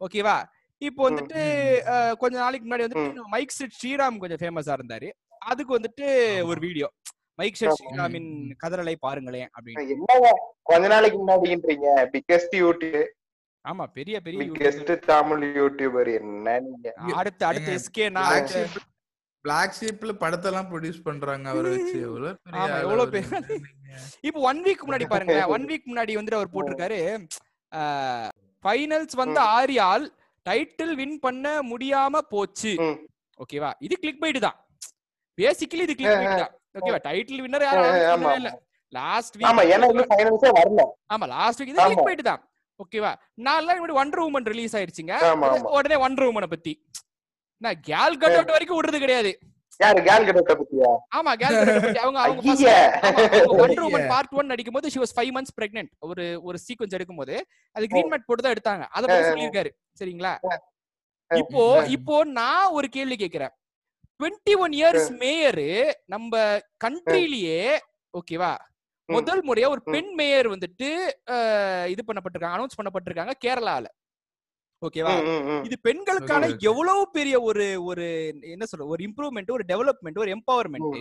ஓகேவா? 0.00 0.36
இப்போ 0.82 1.00
வந்துட்டு 1.08 1.40
கொஞ்ச 2.20 2.34
நாளைக்கு 2.38 2.66
முன்னாடி 2.66 2.86
வந்துட்டு 2.86 3.26
மைக் 3.32 3.56
செட் 3.56 3.76
ஸ்ரீராம் 3.78 4.20
கொஞ்சம் 4.22 4.40
ஃபேமஸா 4.40 4.74
இருந்தாரு. 4.78 5.08
அதுக்கு 5.50 5.72
வந்துட்டு 5.78 6.06
ஒரு 6.50 6.60
வீடியோ. 6.66 6.88
Mic 7.40 7.58
set. 7.58 7.76
ஸ்ரீராமின். 7.78 8.30
கதறலை 8.62 8.94
பாருங்களேன் 9.06 9.48
அப்படின்னு. 9.56 9.84
என்னங்க? 9.94 10.30
கொஞ்ச 10.70 10.86
நாளைக்கு 10.94 11.18
முன்னாடின்றீங்க. 11.22 11.88
பிக்கஸ்ட் 12.14 12.56
யூடியூப் 12.62 13.10
ஆமா 13.64 13.84
பெரிய 13.96 14.16
பெரிய 14.20 14.38
பிக்கஸ்ட் 14.42 14.92
தமிழ் 15.10 15.42
யூடியூபர் 15.58 16.08
என்ன. 16.20 16.54
அடுத்து 17.20 17.44
அடுத்து 17.50 17.72
எஸ்கே 17.78 18.06
ஷீப் 18.52 18.78
பிளாக் 19.44 19.76
ஷீப்ல 19.78 20.12
படத்தெல்லாம் 20.22 20.66
ப்ரொடியூஸ் 20.72 21.04
பண்றாங்க 21.06 21.46
அவரை 21.52 21.70
வச்சு. 21.74 22.00
எவ்வளவு 22.06 23.06
பெரிய. 23.14 23.60
இப்போ 24.28 24.40
ஒன் 24.50 24.60
வீக் 24.66 24.84
முன்னாடி 24.88 25.06
பாருங்க 25.12 25.36
ஒன் 25.54 25.64
வீக் 25.70 25.88
முன்னாடி 25.90 26.12
வந்துட்டு 26.18 26.38
அவர் 26.40 26.52
போட்டிருக்காரு. 26.54 27.00
ஃபைனல்ஸ் 28.64 29.16
வந்த 29.22 29.38
ஆரியால் 29.56 30.04
டைட்டில் 30.46 30.94
வின் 31.00 31.18
பண்ண 31.24 31.46
முடியாம 31.70 32.24
போச்சு. 32.34 32.72
ஓகேவா 33.42 33.70
இது 33.86 33.94
கிளிக் 34.02 34.22
பைட் 34.22 34.44
தான். 34.46 34.58
பேசிக்கலி 35.38 35.84
இது 35.86 35.94
கிளிக் 35.98 36.16
பைட் 36.18 36.40
தான். 36.42 36.52
ஓகேவா 36.78 37.00
டைட்டில் 37.06 37.42
வின்னர் 37.44 37.66
யாரும் 37.66 38.08
ஆமா. 38.14 38.32
இல்ல. 38.40 38.50
லாஸ்ட் 38.92 39.36
ஆமா 39.42 39.60
வீக் 39.60 39.72
ஏன்னா 39.74 39.86
இன்னும் 39.92 40.10
ஃபைனல்ஸே 40.10 40.50
வரல. 40.56 40.82
ஆமா 41.10 41.26
லாஸ்ட் 41.32 41.60
வீக் 41.60 41.72
இது 41.72 41.80
ஆமா. 41.80 41.90
கிளிக் 41.90 42.08
பைட் 42.08 42.28
தான் 42.30 42.42
ஓகேவா 42.80 43.12
நாள் 43.46 43.66
முன்னாடி 43.70 43.94
ஒண்டர் 44.00 44.22
உமன் 44.24 44.50
ரிலீஸ் 44.52 44.74
ஆயிருச்சுங்க 44.78 45.14
ஆமா 45.28 45.48
ஆமா. 45.52 45.70
உடனே 45.76 45.96
ஒண்டர் 46.04 46.28
உமனை 46.28 46.48
பத்தி. 46.52 46.72
நான் 47.62 47.80
கேல் 47.88 48.20
கட் 48.20 48.36
அவுட் 48.36 48.54
வரைக்கும் 48.54 48.78
விடுறது 48.78 49.00
கிடையாது. 49.02 49.32
யாரு 49.80 50.00
கேல் 50.06 50.26
கடத்த 50.28 50.52
பத்தியா? 50.58 50.88
ஆமா 51.16 51.32
கேல் 51.40 51.54
பத்தி. 51.58 51.98
அவங்க 52.02 52.18
அவங்க 52.20 52.40
ஆமா, 52.42 52.72
Woman 53.82 54.00
ஐய. 54.00 54.08
பார்ட் 54.10 54.34
ஒன் 54.38 54.50
நடிக்கும் 54.50 54.76
போது 54.76 54.90
she 54.94 55.00
was 55.02 55.14
five 55.16 55.30
months 55.36 55.54
pregnant 55.58 55.90
ஒரு 56.08 56.24
ஒரு 56.44 56.58
சீக்வன்ஸ் 56.64 56.96
எடுக்கும் 56.98 57.20
போது 57.20 57.34
அது 57.76 57.84
கிரீன் 57.92 58.10
மேட் 58.12 58.26
போட்டு 58.28 58.44
தான் 58.44 58.54
எடுத்தாங்க. 58.54 58.84
அதை 58.92 59.04
பத்தி 59.06 59.30
சொல்லியிருக்காரு. 59.30 59.70
சரிங்களா? 60.00 60.32
இப்போ 61.30 61.62
இப்போ 61.96 62.16
நான் 62.34 62.72
ஒரு 62.78 62.88
கேள்வி 62.96 63.16
கேக்குறேன் 63.16 63.52
டுவெண்ட்டி 64.20 64.54
ஒன் 64.58 64.74
இயர்ஸ் 64.78 65.10
மேயர் 65.20 65.64
நம்ம 66.08 66.32
கண்ட்ரிலேயே 66.84 67.62
ஓகேவா 68.14 68.52
ம். 69.08 69.14
முதல் 69.14 69.42
முறையா 69.44 69.68
ஒரு 69.70 69.82
ம். 69.82 69.92
பெண் 69.94 70.12
மேயர் 70.18 70.48
வந்துட்டு 70.52 70.88
இது 71.88 72.02
பண்ணப்பட்டிருக்காங்க 72.08 72.56
அனௌன்ஸ் 72.58 72.78
பண்ணப்பட்டிருக்காங்க 72.78 73.34
கேரளால 73.42 73.86
ஓகேவா 74.82 75.12
ம். 75.26 75.60
இது 75.64 75.76
பெண்களுக்கான 75.84 76.44
Okay, 76.44 76.54
okay. 76.54 76.68
எவ்வளவு 76.70 77.02
பெரிய 77.10 77.36
ஒரு 77.48 77.66
ஒரு 77.88 78.06
என்ன 78.48 78.64
சொல்ற 78.64 78.86
ஒரு 78.86 79.02
இம்ப்ரூவ்மெண்ட் 79.06 79.50
ஒரு 79.50 79.64
டெவலப்மெண்ட் 79.68 80.18
ஒரு 80.18 80.30
எம்பவர்மெண்ட் 80.34 80.96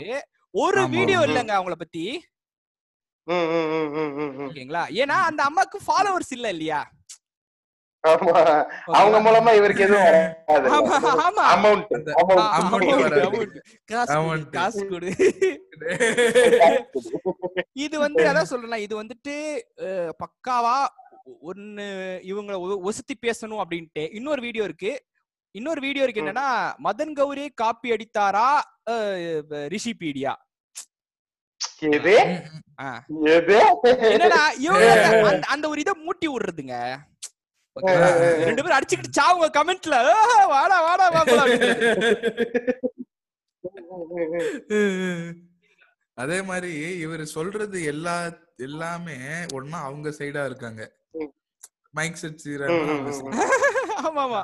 ஒரு 0.54 0.82
வீடியோ. 0.94 1.20
இல்லங்க 1.28 1.52
அவங்கள 1.58 1.76
பத்தி. 1.78 2.04
ஓகேங்களா 4.46 4.84
ஏன்னா 5.02 5.18
அந்த 5.28 5.42
அம்மாக்கு 5.48 5.78
ஃபாலோவர்ஸ் 5.86 6.32
இல்ல 6.32 6.48
இல்லையா 6.50 6.80
அவங்க 8.92 9.18
மூலமா 9.20 9.56
இவருக்கு 9.56 9.84
எதுவும் 9.84 10.06
அமௌண்ட் 11.54 11.88
அமௌண்ட். 12.58 13.58
காசு 13.86 14.14
கொடு, 14.14 14.20
Amount. 14.20 14.50
காசு 14.50 14.88
கொடு. 14.88 15.10
இது 17.72 18.00
வந்து 18.00 18.24
அதான் 18.24 18.42
சொல்றேன் 18.44 18.80
இது 18.80 19.04
வந்துட்டு 19.04 19.36
பக்காவா 20.22 20.76
ஒன்னு 21.42 21.86
இவங்கள 22.24 22.56
ஒசுத்தி 22.88 23.16
பேசணும் 23.26 23.62
அப்படின்ட்டு. 23.64 24.14
இன்னொரு 24.14 24.42
வீடியோ 24.42 24.64
இருக்கு. 24.64 24.92
இன்னொரு 25.56 25.82
வீடியோ 25.82 26.04
இருக்கு. 26.04 26.22
என்னன்னா 26.24 26.48
மதன் 26.84 27.14
கௌரி 27.14 27.50
காப்பி 27.50 27.92
அடித்தாரா 27.92 28.48
என்னடா 34.12 34.50
இவங்க 34.60 34.86
அந்த- 35.54 35.70
ஒரு 35.70 35.80
இதை 35.80 35.94
மூட்டி 36.06 36.28
விடுறதுங்க? 36.28 36.76
ரெண்டு 38.46 38.62
பேரும் 38.62 38.78
அடிச்சுக்கிட்டு 38.78 39.18
சாவுங்க 39.20 39.48
கமெண்ட்ல. 39.58 39.98
வாடா 40.54 40.78
வாடா 40.88 41.06
வாடா 41.10 41.46
அதே 46.18 46.40
மாதிரி 46.50 46.72
இவர் 47.04 47.24
சொல்றது 47.36 47.78
எல்லா 47.92 48.16
எல்லாமே 48.66 49.18
ஒன்னா 49.58 49.78
அவங்க 49.88 50.10
சைடா 50.20 50.42
இருக்காங்க. 50.50 50.82
மைக் 51.98 52.20
செட் 52.20 52.44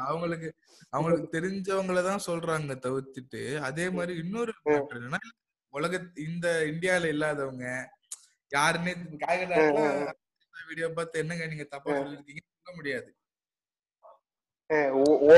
அவங்களுக்கு 0.05 0.49
அவங்களுக்கு 0.93 1.27
தெரிஞ்சவங்கள 1.35 1.99
தான் 2.03 2.25
சொல்றாங்க 2.27 2.73
தவிர்த்துட்டு 2.85 3.41
அதே 3.67 3.85
மாதிரி 3.89 4.13
இன்னொரு 4.23 4.51
என்னன்னா 4.95 5.19
உலக 5.73 5.95
இந்த 6.25 6.47
இந்தியால 6.71 7.09
இல்லாதவங்க 7.13 7.65
யாருன்னே 8.51 8.93
வீடியோ 10.69 10.87
பார்த்து 10.97 11.21
என்னங்க 11.23 11.45
நீங்க 11.47 11.65
தப்பா 11.73 11.91
சொல்லிருக்கீங்க? 11.97 12.41
சொல்ல 12.67 12.77
முடியாது. 12.79 13.09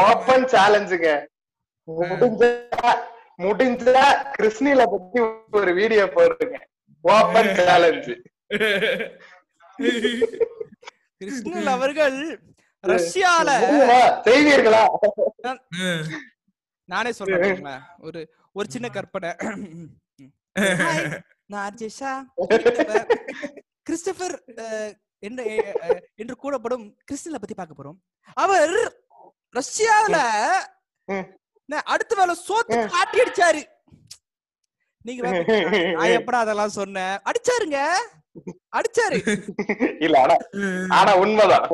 ஓப்பன் 0.04 0.46
சேலஞ்சுங்க 0.54 1.10
முடிஞ்சா 1.88 2.92
முடிஞ்சா 3.44 4.04
கிருஷ்ணில 4.36 4.82
பத்தி 4.94 5.20
ஒரு 5.60 5.72
வீடியோ 5.80 6.06
போடுங்க. 6.16 6.58
ஓப்பன் 7.04 7.52
சேலஞ்சு 7.60 8.14
கிருஷ்ணன் 11.22 11.70
அவர்கள் 11.74 12.18
ரஷ்யால 12.84 13.50
செய்வீர்களா? 14.28 14.84
நானே 16.90 17.12
சொல்றேன். 17.20 17.64
ஒரு 18.08 18.20
ஒரு 18.56 18.68
சின்ன 18.76 18.88
கற்பனை. 18.98 19.32
நான் 21.52 21.66
அர்ஜேஷா 21.68 22.14
கிறிஸ்டபர் 23.88 24.36
என்று 25.20 25.74
என்று 26.16 26.36
கூறப்படும் 26.36 26.98
கிறிஸ்டனை 27.12 27.32
பத்தி 27.32 27.54
பார்க்க 27.54 27.84
போறோம். 27.84 27.98
அவர். 28.34 29.04
ந- 31.70 31.82
அடுத்த 31.86 32.16
வேலை 32.16 32.36
சோத்து 32.48 32.88
காட்டி 32.88 33.20
அடிச்சாரு 33.20 33.66
நீங்க 35.02 35.22
நான் 35.94 36.10
எப்படா 36.10 36.36
அதெல்லாம் 36.36 36.70
சொன்னேன்? 36.70 37.20
அடிச்சாருங்க. 37.26 37.94
அடிச்சாரு. 38.78 39.40
இல்ல 40.00 40.20
ஆனா 40.20 40.36
ஆனா 40.98 41.16
உண்மைதான். 41.16 41.70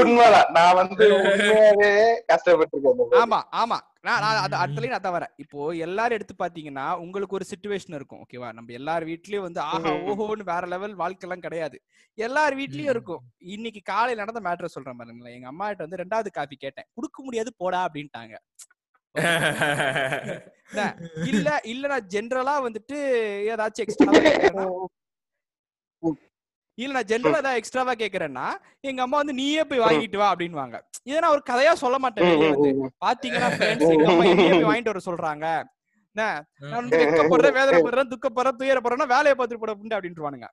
உண்மைதான். 0.00 0.56
நான் 0.56 0.80
வந்து 0.80 1.18
உண்மையாவே 1.18 2.22
கஷ்டப்பட்டிருக்கேன் 2.30 3.22
ஆமா 3.22 3.62
ஆமா. 3.62 3.80
நான் 4.06 4.24
நான் 4.24 4.44
அது 4.44 4.56
அடுத்தலையும் 4.56 4.96
அதான் 4.96 5.16
வரேன். 5.16 5.30
இப்போ 5.36 5.74
எல்லாரும் 5.86 6.14
எடுத்து 6.14 6.34
பாத்தீங்கன்னா 6.38 7.02
உங்களுக்கு 7.02 7.34
ஒரு 7.34 7.44
சுச்சுவேஷன் 7.50 7.94
இருக்கும் 7.94 8.22
ஓகேவா 8.22 8.52
நம்ம 8.52 8.72
எல்லார் 8.72 9.04
வீட்லயும் 9.04 9.40
வந்து 9.40 9.68
ஆஹா. 9.68 9.92
ஓஹோன்னு 10.08 10.50
வேற 10.50 10.66
லெவல் 10.66 10.94
வாழ்க்கை 10.94 11.26
எல்லாம் 11.26 11.40
கிடையாது. 11.40 11.80
எல்லார் 12.18 12.54
வீட்லயும். 12.54 12.90
இருக்கும். 12.90 13.32
இன்னைக்கு 13.48 13.80
காலையில 13.84 14.22
நடந்த 14.22 14.40
மேட்டர் 14.40 14.68
சொல்றேன் 14.68 14.98
பாருங்களேன். 14.98 15.36
எங்க 15.36 15.48
அம்மா 15.48 15.68
கிட்ட 15.68 15.86
வந்து 15.86 16.02
ரெண்டாவது 16.02 16.32
காஃபி 16.32 16.56
கேட்டேன். 16.56 16.86
குடுக்க 16.96 17.22
முடியாது 17.22 17.52
போடா 17.58 17.88
அப்படின்ட்டாங்க. 17.88 18.36
இல்ல 21.30 21.60
இல்ல 21.64 21.88
நான் 21.88 22.06
ஜென்ரலா 22.12 22.66
வந்துட்டு 22.66 22.96
ஏதாச்சும் 23.52 23.84
எக்ஸ்ட்ரா 23.84 24.12
இல்ல 26.78 26.92
நான் 26.92 27.08
ஜென்ரலா 27.10 27.40
ஏதாவது 27.40 27.58
எக்ஸ்ட்ராவா 27.60 27.92
கேக்குறேன்னா 27.94 28.46
எங்க 28.82 29.00
அம்மா 29.04 29.16
வந்து 29.20 29.38
நீயே 29.40 29.62
போய் 29.64 29.82
வாங்கிட்டு 29.84 30.20
வா 30.20 30.28
அப்படின்வாங்க 30.32 30.76
இதை 31.08 31.18
நான் 31.20 31.34
ஒரு 31.36 31.42
கதையா 31.50 31.72
சொல்ல 31.82 31.96
மாட்டேன். 31.98 32.32
பாத்தீங்கன்னா 33.04 33.50
எங்க 33.90 34.06
அம்மா 34.06 34.24
போய் 34.50 34.68
வாங்கிட்டு 34.68 34.92
வர 34.92 35.02
சொல்றாங்க. 35.06 35.46
என்ன? 36.16 36.24
நான் 36.72 36.88
வெக்கப்படுறேன் 36.94 37.56
வேதனைப்படுறேன் 37.58 38.10
துக்கப்படுறேன் 38.12 38.58
துயரப்படுறேன்னா 38.60 39.06
வேலையை 39.14 39.34
பார்த்துட்டு 39.34 39.62
போட 39.62 39.74
புண்டு 39.74 39.96
அப்படின்ட்டுவானுங்க 39.96 40.48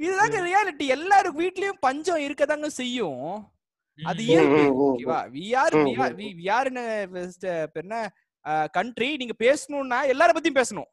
இதுதாங்க 0.00 0.38
ரியாலிட்டி 0.46 0.86
எல்லாரும் 0.96 1.38
வீட்லயும் 1.38 1.80
பஞ்சம் 1.80 2.24
இருக்கதாங்க 2.26 2.68
செய்யும். 2.80 3.20
அது 3.98 4.22
இயல்பு 4.24 4.58
ஓகேவா? 4.86 5.18
வி 5.34 5.44
ஆர் 5.56 5.74
வி 6.38 6.48
ஆர் 6.56 6.68
என்ன? 6.70 6.80
கண்ட்ரி 8.76 9.08
நீங்க 9.22 9.34
பேசணும்னா 9.44 9.98
எல்லார 10.12 10.30
பத்தியும் 10.36 10.60
பேசணும். 10.60 10.88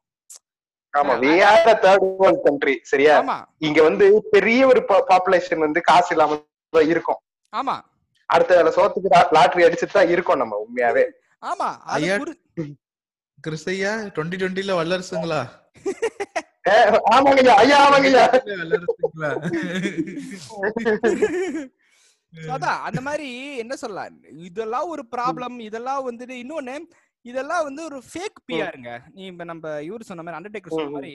ஆமா 0.94 1.14
we 1.24 1.34
are 1.50 1.62
the 1.68 1.76
third 1.84 2.04
world 2.22 2.40
country 2.48 2.76
சரியா? 2.92 3.14
ஆமா. 3.22 3.38
இங்க 3.68 3.80
வந்து 3.88 4.06
பெரிய 4.36 4.60
ஒரு 4.72 4.82
பாப்புலேஷன் 5.12 5.66
வந்து 5.66 5.82
காசு 5.90 6.12
இல்லாம 6.16 6.38
தான் 6.74 6.90
இருக்கும். 6.94 7.20
ஆமா. 7.54 7.76
அடுத்த 8.30 8.52
வேலை 8.58 8.72
சோத்துக்கு 8.78 9.10
லாட்டரி 9.38 9.66
அடிச்சுட்டு 9.68 9.98
தான் 10.00 10.12
இருக்கோம் 10.14 10.42
நம்ம 10.44 10.60
உண்மையாவே. 10.66 11.06
ஆமா 11.44 11.70
கிறிஸ்தையா 13.38 13.92
டுவெண்ட்டி 14.16 14.38
டுவெண்ட்டில 14.42 14.76
வல்லரசுங்களா? 14.80 15.42
ஆமாங்கய்யா 17.14 17.56
ஐயா 17.64 17.78
ஆமாங்கய்யா. 17.86 18.26
வல்லரசுங்களா? 18.62 19.32
So 20.46 20.56
அதான் 22.54 22.80
அந்த 22.88 23.00
மாதிரி 23.08 23.28
என்ன 23.64 23.74
சொல்லலாம்? 23.82 24.14
இதெல்லாம் 24.48 24.88
ஒரு 24.94 25.04
ப்ராப்ளம் 25.16 25.58
இதெல்லாம் 25.66 26.06
வந்துட்டு 26.08 26.36
இன்னொன்னு 26.44 26.76
இதெல்லாம் 27.26 27.66
வந்து 27.66 27.82
ஒரு 27.86 28.00
ஃபேக் 28.08 28.40
பிஆருங்க 28.48 28.92
நீ 29.14 29.24
இப்ப 29.28 29.44
நம்ம 29.46 29.74
இவரு 29.88 30.04
சொன்ன 30.04 30.24
மாதிரி 30.24 30.38
அண்டர்டேக்கர் 30.40 30.78
சொன்ன. 30.78 30.96
மாதிரி 30.96 31.14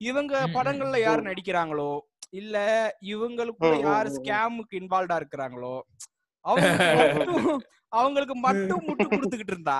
இவங்க 0.00 0.34
படங்கள்ல. 0.54 0.98
யார் 1.00 1.28
நடிக்கிறாங்களோ 1.28 1.90
இல்ல 2.32 2.56
ம், 3.68 3.82
யாரு. 3.84 4.08
ஸ்கேமுக்கு 4.16 4.78
இன்வால்வ்டா 4.80 5.16
இருக்கிறாங்களோ 5.20 5.74
அவங்களுக்கு 6.44 6.86
மட்டும் 7.12 7.46
அவங்களுக்கு 7.92 8.34
மட்டும் 8.38 8.82
முட்டு 8.86 9.04
கொடுத்துக்கிட்டு 9.10 9.54
இருந்தா. 9.54 9.78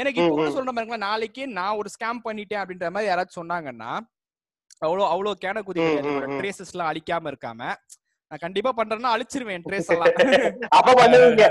எனக்கு 0.00 0.20
இப்போ. 0.22 0.44
சொல்ற 0.56 0.70
மாதிரி 0.72 1.04
நாளைக்கே 1.04 1.46
நான் 1.58 1.78
ஒரு 1.80 1.90
ஸ்கேம் 1.94 2.20
பண்ணிட்டேன் 2.26 2.62
அப்படின்ற 2.62 2.90
மாதிரி 2.94 3.10
யாராச்சும் 3.10 3.40
சொன்னாங்கன்னா 3.40 3.90
அவ்வளோ 4.82 5.04
அவ்வளோ 5.10 5.32
கேன 5.42 5.62
குதி. 5.62 5.82
ட்ரேசஸ் 6.36 6.72
எல்லாம் 6.74 6.90
அழிக்காம 6.92 7.30
இருக்காம 7.32 7.60
நான் 8.30 8.42
கண்டிப்பா 8.44 8.70
பண்றேன்னா 8.76 9.12
அழிச்சிருவேன் 9.14 9.64
ட்ரேஸ் 9.66 9.90
எல்லாம். 9.94 10.14
அப்ப 10.78 10.90
பண்ணுவீங்க. 11.00 11.44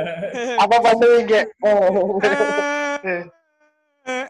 அப்ப 0.64 0.80
பண்ணுவீங்க. 0.88 1.36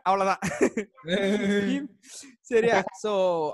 அவ்வளவுதான். 0.07 0.41
சரியா? 2.49 2.79
சோ 3.01 3.11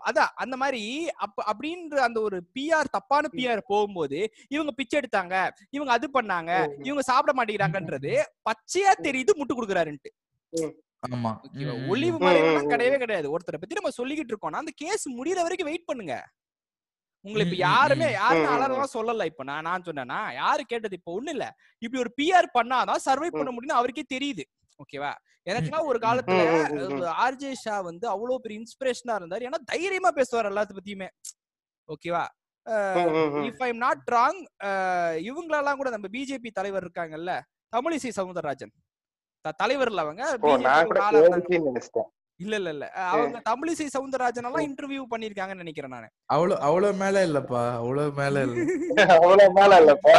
அதான் 0.08 0.32
அந்த 0.44 0.56
மாதிரி 0.62 0.82
அப்ப 1.26 1.44
அப்படின்ற 1.52 2.00
அந்த 2.08 2.20
ஒரு 2.20 2.38
பிஆர் 2.56 2.92
தப்பான 2.96 3.30
பிஆர் 3.36 3.62
போகும்போது 3.70 4.20
இவங்க 4.50 4.72
பிச்சை 4.72 4.98
எடுத்தாங்க 5.02 5.36
இவங்க 5.72 5.92
அது 5.98 6.08
பண்ணாங்க 6.18 6.52
இவங்க 6.88 7.04
சாப்பிட 7.12 7.34
மாட்டேங்கிறாங்கன்றது 7.38 8.14
பச்சையா 8.50 8.94
தெரியுது 9.08 9.38
முட்டு 9.40 9.58
கொடுக்குறாருன்ட்டு. 9.58 10.12
ஆமா. 11.08 11.32
ஒளிவு 11.94 12.18
மறைவுலாம் 12.26 12.72
கிடையவே 12.74 12.98
கிடையாது. 13.04 13.28
ஒருத்தரை 13.36 13.60
பத்தி 13.60 13.80
நம்ம 13.80 13.94
சொல்லிக்கிட்டு 14.00 14.34
இருக்கோம்னா 14.34 14.64
அந்த 14.64 14.74
கேஸ் 14.84 15.06
முடியற 15.18 15.40
வரைக்கும் 15.46 15.70
வெயிட் 15.70 15.90
பண்ணுங்க. 15.92 16.16
உங்களை 17.22 17.48
இப்ப 17.48 17.60
யாருமே. 17.60 18.12
யாருமே 18.12 18.46
ம், 18.46 18.50
ம், 18.50 18.54
அலறலாம் 18.54 18.86
சொல்லல 18.94 19.26
இப்ப. 19.26 19.44
நான் 19.44 19.62
நான் 19.62 19.82
சொன்னேன்னா 19.82 20.34
யாரு 20.34 20.64
கேட்டது? 20.64 20.96
இப்ப 20.96 21.22
ஒண்ணு 21.22 21.30
இல்ல. 21.30 21.56
இப்படி 21.78 22.04
ஒரு 22.04 22.14
பிஆர் 22.22 22.58
பண்ணாதான் 22.60 22.96
சர்வை 23.06 23.28
பண்ண 23.28 23.52
முடியும்னு 23.52 23.78
அவருக்கே 23.78 24.04
தெரியுது. 24.14 24.44
ஓகேவா 24.64 25.14
எனக்குலாம் 25.50 25.84
ஒரு 25.84 26.00
காலத்துல. 26.00 27.14
ஆர்ஜே 27.22 27.52
ஷா 27.54 27.82
வந்து 27.82 28.08
அவ்வளவு 28.08 28.40
பெரிய 28.40 28.60
இன்ஸ்பிரேஷனா 28.60 29.12
இருந்தாரு. 29.12 29.48
ஏன்னா 29.48 29.54
தைரியமா 29.66 30.12
பேசுவார் 30.12 30.52
எல்லாத்த 30.52 30.70
பத்தியுமே. 30.84 31.08
ஓகேவா. 31.88 32.26
இஃப் 33.48 33.64
ஐம் 33.64 33.78
நாட் 33.78 34.10
ராங் 34.12 34.46
இவங்களெல்லாம் 35.20 35.76
கூட 35.76 35.90
நம்ம 35.90 36.08
பிஜேபி 36.12 36.50
தலைவர் 36.54 36.84
இருக்காங்கல்ல 36.84 37.42
தமிழிசை 37.78 38.10
சவுந்தரராஜன். 38.16 38.72
த- 39.42 39.52
தலைவர் 39.52 39.88
இல்ல 39.88 40.02
அவங்க 40.02 40.38
இல்ல 42.40 42.56
இல்ல 42.56 42.70
இல்ல. 42.70 42.86
அவங்க 43.12 43.38
தமிழிசை 43.50 43.86
சவுந்தரராஜன் 43.94 44.48
எல்லாம் 44.50 44.68
இன்டர்வியூ 44.68 45.02
பண்ணிருக்காங்கன்னு 45.12 45.64
நினைக்கிறேன் 45.64 45.92
நானு. 45.92 46.08
அவ்வளவு 46.26 46.62
அவ்வளவு 46.62 46.98
மேல 46.98 47.26
இல்லப்பா. 47.26 47.62
அவ்வளவு 47.80 48.12
மேல 48.14 48.44
இல்ல. 48.44 48.56
அவ்வளவு 49.18 49.54
மேல 49.54 49.80
இல்லப்பா. 49.82 50.14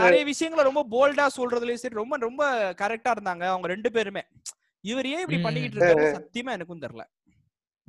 நிறைய 0.00 0.22
விஷயங்களை 0.24 0.62
ரொம்ப 0.64 0.82
போல்டா 0.90 1.26
சொல்றதுலயும் 1.36 1.82
சரி 1.82 1.94
ரொம்ப 1.94 2.16
ரொம்ப 2.18 2.42
கரெக்டா 2.78 3.10
இருந்தாங்க 3.12 3.44
அவங்க 3.50 3.66
ரெண்டு 3.66 3.90
பேருமே. 3.92 4.22
இவர் 4.84 5.06
ஏன் 5.06 5.22
இப்படி. 5.22 5.40
பண்ணிக்கிட்டு 5.42 5.78
இருக்காரு? 5.78 6.06
சத்தியமா 6.16 6.52
எனக்கும் 6.52 6.82
தெரியல. 6.82 7.04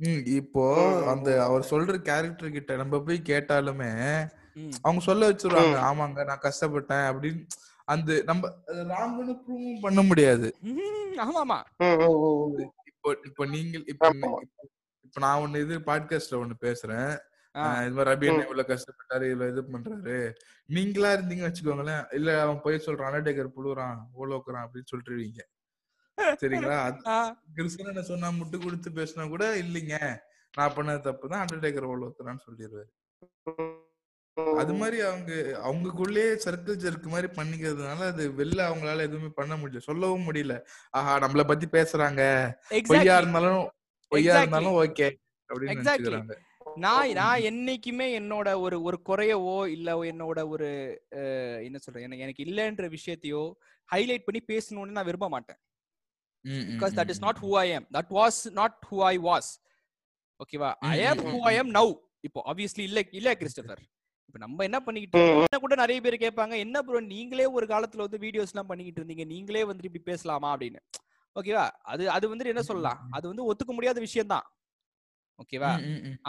ம், 0.00 0.22
இப்போ. 0.36 0.64
அந்த 1.08 1.28
அவர் 1.44 1.68
சொல்ற 1.70 1.96
கேரக்டர் 2.02 2.50
கிட்ட 2.50 2.76
நம்ம 2.76 3.00
போய் 3.00 3.20
கேட்டாலுமே. 3.26 3.90
அவங்க 4.82 5.00
சொல்ல 5.02 5.28
வச்சிருவாங்க. 5.30 5.76
ஆமாங்க 5.84 6.24
நான் 6.24 6.44
கஷ்டப்பட்டேன் 6.44 7.06
அப்படின்னு. 7.10 7.42
அந்த 7.88 8.10
நம்ம 8.24 8.50
ராங்கன்னு 8.92 9.34
ப்ரூவ் 9.42 9.82
பண்ண 9.82 10.02
முடியாது. 10.02 10.48
ஆமா 11.24 11.40
ஆமா. 11.40 11.58
இப்போ 13.24 13.44
நீங்க 13.46 13.76
இப்போ. 13.86 14.08
இப்போ- 15.04 15.20
நான் 15.20 15.42
ஒண்ணு 15.42 15.60
இது 15.60 15.78
பாட்காஸ்ட்ல 15.80 16.36
ஒண்ணு 16.40 16.54
பேசுறேன். 16.62 17.10
இது 17.80 17.94
மாதிரி 17.94 18.10
ரபி 18.10 18.26
என்ன. 18.26 18.44
இவ்வளவு 18.44 18.70
கஷ்டப்பட்டாரு 18.70 19.26
இவ்வளவு 19.30 19.52
இது 19.52 19.62
பண்றாரு. 19.72 20.16
நீங்களா 20.68 21.10
இருந்தீங்க 21.14 21.44
வச்சுக்கோங்களேன். 21.44 22.04
இல்ல 22.12 22.40
அவன் 22.40 22.60
போய் 22.60 22.84
சொல்றான் 22.86 23.08
அண்டர்டேக்கர் 23.10 23.54
புழுறான் 23.56 23.98
ஓலோக்குறான் 24.18 24.64
அப்படின்னு 24.64 24.90
சொல்லிட்டுருவீங்க 24.92 25.42
சரிங்களா. 26.38 26.78
கிறிஸ்தவனை 27.56 28.02
சொன்னா 28.04 28.28
முட்டு 28.32 28.56
கொடுத்து 28.58 28.90
பேசினா 28.90 29.28
கூட 29.28 29.44
இல்லைங்க. 29.58 29.96
நான் 30.54 30.74
பண்ணது 30.76 31.00
தப்பு 31.02 31.28
தான் 31.28 31.42
அண்டர்டேக்கர் 31.44 31.90
ஓலோக்குறான்னு 31.92 32.44
சொல்லிடுவாரு 32.46 32.90
அது 34.58 34.72
மாதிரி 34.74 34.98
அவங்க 35.02 35.32
அவங்களுக்குள்ளேயே 35.64 36.30
சர்க்கிள் 36.44 36.80
ஜெர்க் 36.84 37.04
மாதிரி 37.10 37.28
பண்ணிக்கிறதுனால 37.36 38.00
அது 38.08 38.24
வெளில 38.38 38.60
அவங்களால 38.68 39.04
எதுவுமே 39.04 39.30
பண்ண 39.36 39.54
முடியல. 39.56 39.82
சொல்லவும் 39.86 40.26
முடியல. 40.28 40.54
ஆஹா 40.94 41.12
நம்மள 41.18 41.42
பத்தி 41.46 41.66
பேசுறாங்க. 41.68 42.22
பொய்யா. 42.88 43.16
இருந்தாலும் 43.18 43.62
பொய்யா. 44.12 44.34
இருந்தாலும் 44.40 44.76
ஓகே 44.82 45.08
அப்படின்னு 45.50 46.40
நான் 46.78 47.10
நான் 47.16 47.44
என்னைக்குமே 47.48 48.06
என்னோட 48.18 48.48
ஒரு 48.60 48.76
ஒரு 48.82 48.96
குறையவோ 49.08 49.56
இல்ல 49.68 49.90
என்னோட 50.10 50.38
ஒரு 50.48 50.68
என்ன 51.66 51.78
சொல்றேன் 51.78 52.06
எனக்கு 52.06 52.24
எனக்கு 52.24 52.44
இல்லைன்ற 52.46 52.86
விஷயத்தையோ 52.94 53.42
ஹைலைட் 53.88 54.26
பண்ணி 54.26 54.40
பேசணும்னு 54.48 54.96
நான் 54.96 55.06
விரும்ப 55.06 55.28
மாட்டேன். 55.28 55.60
Because 56.70 56.96
that 56.98 57.12
is 57.14 57.22
not 57.22 57.40
who 57.42 57.50
I 57.60 57.66
am 57.70 57.86
that 57.94 58.10
was 58.16 58.40
not 58.54 58.78
who 58.90 58.98
I 59.06 59.14
was 59.28 59.50
ஓகேவா 60.40 60.70
I 60.90 60.98
am 61.06 61.22
who 61.28 61.40
I. 61.46 61.54
Am 61.56 61.72
now 61.72 61.92
இப்போ 62.22 62.40
ஆப்வியஸ்லி 62.46 62.84
இல்ல 62.84 63.00
இல்ல 63.12 63.30
கிறிஸ்டபர் 63.36 63.82
இப்போ 64.28 64.38
நம்ம 64.38 64.64
என்ன 64.64 64.78
பண்ணிக்கிட்டு 64.80 65.20
கூட 65.64 65.74
நிறைய 65.74 65.98
பேர் 66.00 66.22
கேட்பாங்க 66.24 66.54
என்ன 66.56 66.82
ப்ரோ 66.82 67.00
நீங்களே 67.12 67.46
ஒரு 67.56 67.66
காலத்துல 67.66 68.04
வந்து 68.06 68.18
வீடியோஸ் 68.18 68.52
எல்லாம் 68.54 68.70
பண்ணிக்கிட்டு 68.70 69.00
இருந்தீங்க. 69.00 69.24
நீங்களே 69.26 69.64
வந்துட்டு 69.64 69.90
இப்படி 69.90 70.04
பேசலாமா? 70.10 70.48
அப்படின்னு. 70.54 70.80
ஓகேவா 71.36 71.64
அது 71.84 72.10
அது 72.10 72.24
வந்துட்டு 72.30 72.52
என்ன 72.54 72.62
சொல்லலாம். 72.62 72.98
அது 73.10 73.24
வந்து 73.28 73.46
ஒத்துக்க 73.50 73.72
முடியாத 73.74 74.00
விஷயம் 74.00 74.26
தான். 74.26 74.46
ஓகேவா. 75.38 75.70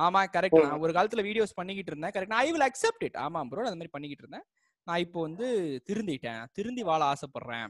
ஆமா 0.05 0.21
கரெக்ட். 0.35 0.61
நான் 0.63 0.83
ஒரு 0.85 0.93
காலத்துல 0.93 1.23
வீடியோஸ் 1.23 1.57
பண்ணிக்கிட்டு 1.59 1.91
இருந்தேன். 1.91 2.13
Correct 2.15 2.37
I 2.43 2.47
will 2.51 2.67
accept 2.69 3.03
it 3.07 3.17
ஆமா 3.25 3.41
ப்ரோ 3.49 3.65
அந்த 3.65 3.79
மாதிரி 3.79 3.93
பண்ணிக்கிட்டு 3.95 4.23
இருந்தேன். 4.25 4.45
நான் 4.87 4.99
இப்போ 4.99 5.19
வந்து 5.21 5.47
திருந்திட்டேன். 5.89 6.41
திருந்தி 6.53 6.83
வாழ 6.83 7.01
ஆசைப்படுறேன். 7.05 7.67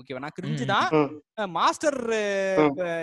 ஓகேவா 0.00 0.20
நான் 0.24 0.36
கிரிஞ்சுதான். 0.38 0.88
ம். 0.98 1.50
மாஸ்டர். 1.52 2.00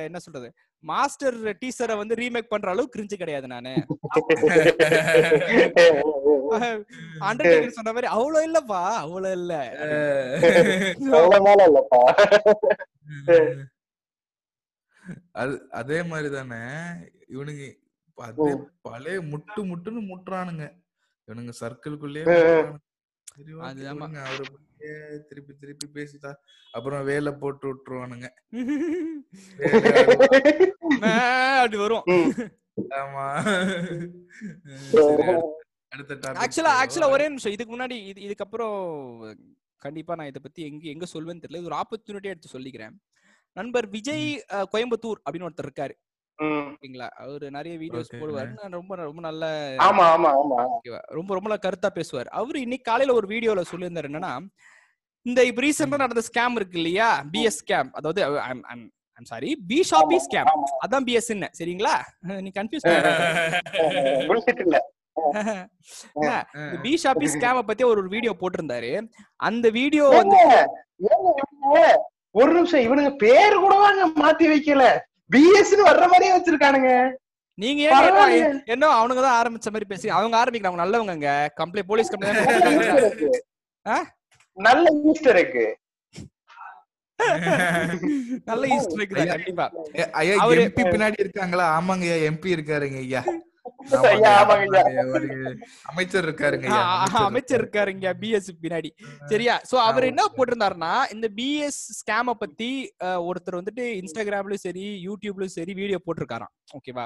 என்ன 0.08 0.20
சொல்றது? 0.20 0.50
மாஸ்டர் 0.84 1.58
டீசரை 1.62 1.98
வந்து 1.98 2.16
ரீமேக் 2.16 2.50
பண்ற 2.50 2.70
அளவுக்கு 2.70 2.96
கிரிஞ்சு 2.96 3.18
கிடையாது 3.18 3.48
நானு. 3.48 3.74
அண்டர்டேக்கர் 7.28 7.78
சொன்ன 7.78 7.94
மாதிரி 7.94 8.08
அவ்வளவு 8.16 8.48
இல்லப்பா 8.48 8.82
அவ்வளவு 9.04 9.40
இல்ல. 9.40 9.54
அது 15.36 15.70
அதே 15.74 16.02
மாதிரி 16.12 16.36
தானே 16.36 16.62
இவனுங்க. 17.30 17.66
பழைய 18.86 19.22
முட்டு 19.32 19.62
முட்டுன்னு 19.70 20.02
முட்டுறானுங்க. 20.10 20.66
இவனுங்க 21.28 21.54
சர்க்கிள்குள்ளேயே 21.62 22.26
திருப்பி 25.28 25.54
திருப்பி 25.60 25.88
பேசிட்டா 25.94 26.32
அப்புறம் 26.72 27.04
வேலை 27.06 27.32
போட்டு 27.32 27.66
விட்டுருவானுங்க. 27.70 28.28
அப்படி 31.60 31.78
வரும். 31.78 32.06
ஆமா. 33.02 33.26
ஆக்சுவலா 36.44 36.74
ஆக்சுவலா. 36.82 37.10
ஒரே 37.16 37.28
நிமிஷம். 37.28 37.52
இதுக்கு 37.52 37.78
முன்னாடி 37.78 37.98
இது 38.12 38.20
இதுக்கப்புறம் 38.28 38.78
கண்டிப்பா 39.78 40.16
நான் 40.16 40.32
இதை 40.32 40.42
பத்தி 40.44 40.62
எங்க 40.70 40.84
எங்க 40.94 41.06
சொல்வேன்னு 41.14 41.44
தெரியல. 41.44 41.62
இது 41.62 41.70
ஒரு 41.72 41.80
ஆப்பர்ச்சுனிட்டி 41.82 42.32
எடுத்து 42.34 42.56
சொல்லிக்கிறேன். 42.58 42.96
நண்பர் 43.58 43.88
விஜய் 43.90 44.28
கோயம்புத்தூர் 44.74 45.22
அப்படின்னு 45.26 45.48
ஒருத்தர் 45.50 45.70
இருக்காரு. 45.70 45.96
ஓகேங்களா? 46.39 47.08
அவரு 47.24 47.45
நிறைய 47.52 47.74
வீடியோஸ். 47.82 48.10
போடுவாரு. 48.21 48.50
நான் 48.60 48.78
ரொம்ப 48.78 48.95
ரொம்ப 49.02 49.21
நல்ல 49.21 49.43
ஆமா 49.86 50.06
ஆமா 50.15 50.30
ஆமா. 50.39 50.58
ரொம்ப 51.17 51.30
ரொம்ப 51.36 51.48
நல்ல 51.48 51.60
கருத்தா 51.65 51.89
பேசுவார். 51.98 52.30
அவரு 52.39 52.58
இன்னைக்கு 52.65 52.89
காலையில 52.89 53.15
ஒரு 53.19 53.28
வீடியோல 53.34 53.63
சொல்லியிருந்தாரு 53.71 54.10
என்னன்னா 54.12 54.34
இந்த 55.26 55.39
இப்ப 55.50 55.62
ரீசெண்டா 55.65 55.98
நடந்த 56.02 56.24
ஸ்கேம் 56.28 56.58
இருக்கு 56.60 56.78
இல்லையா? 56.78 57.08
பிஎஸ் 57.34 57.60
ஸ்கேம் 57.62 57.89
அதாவது 57.95 58.19
I'm 58.74 58.86
sorry 59.26 59.50
B 59.69 59.80
shoppy 59.89 60.17
scam. 60.26 60.50
அதான் 60.86 61.06
பிஎஸ் 61.08 61.30
சரிங்களா? 61.60 61.93
நீ 62.45 62.50
கன்ஃபியூஸ் 62.58 62.86
இல்ல. 64.65 64.78
பி 66.84 66.91
ஷாப்பி 67.04 67.28
ஸ்கேம 67.34 67.63
பத்தி 67.69 67.84
ஒரு 67.86 68.00
ஒரு 68.04 68.10
வீடியோ 68.15 68.34
போட்டிருந்தாரு. 68.41 68.91
அந்த 69.39 69.65
வீடியோ 69.80 70.06
வந்து 70.15 70.39
ஒரு 72.36 72.52
நிமிஷம் 72.56 72.86
இவனுங்க 72.86 73.12
பேரு 73.24 73.56
கூடவாங்க 73.63 74.06
மாத்தி 74.21 74.45
வைக்கல. 74.52 74.84
பிஎஸ்ன்னு 75.32 75.88
வர்ற 75.88 76.06
மாதிரியே 76.06 76.34
வச்சிருக்கானுங்க. 76.34 76.90
நீங்க 77.58 77.82
ஏன் 77.84 77.92
என்ன- 78.68 78.96
அவனுங்க 78.96 79.22
தான் 79.22 79.38
ஆரம்பிச்ச 79.38 79.68
மாதிரி 79.68 79.86
பேசி 79.86 80.08
அவங்க 80.10 80.36
ஆரம்பிக்கலாம் 80.38 80.72
அவங்க 80.72 80.84
நல்லவங்க 80.84 81.30
கம்ப்ளைண்ட் 81.60 81.88
போலீஸ் 81.88 82.12
கம்ப்ளைண்ட் 82.12 82.40
ஈஸ்டர்? 82.74 84.06
நல்ல 84.58 84.84
ஈஸ்டர் 85.06 85.40
எக்கு 85.40 85.66
நல்ல 88.46 88.64
ஹிஸ்டரி 88.68 89.02
இருக்குதா 89.02 89.26
கண்டிப்பா. 89.28 89.66
ஐயா 90.14 90.34
எம்பி 90.58 90.84
பின்னாடி 90.88 91.18
இருக்காங்களா? 91.20 91.66
ஆமாங்க 91.76 92.06
ஐயா 92.08 92.30
எம்பி 92.30 92.56
இருக்காருங்க 92.56 93.00
ஐயா 93.00 93.22
அமைச்சர் 95.91 96.25
இருக்காருங்க 96.28 96.67
அமைச்சர் 97.28 97.60
இருக்காரு. 97.62 97.89
இங்க 97.95 98.10
பிஎஸ் 98.21 98.49
பின்னாடி. 98.63 98.89
சரியா? 99.32 99.56
சோ 99.69 99.75
அவர் 99.89 100.10
என்ன 100.12 100.23
போட்டிருந்தாருன்னா 100.36 100.93
இந்த 101.15 101.28
பிஎஸ் 101.39 101.82
ஸ்கேம 101.99 102.36
பத்தி 102.43 102.69
ஒருத்தர் 103.30 103.60
வந்துட்டு 103.60 103.86
இன்ஸ்டாகிராம்லயும் 104.01 104.65
சரி 104.67 104.86
யூடியூப்லயும் 105.08 105.56
சரி 105.60 105.75
வீடியோ 105.82 105.99
போட்டிருக்காராம். 106.08 106.54
ஓகேவா 106.80 107.06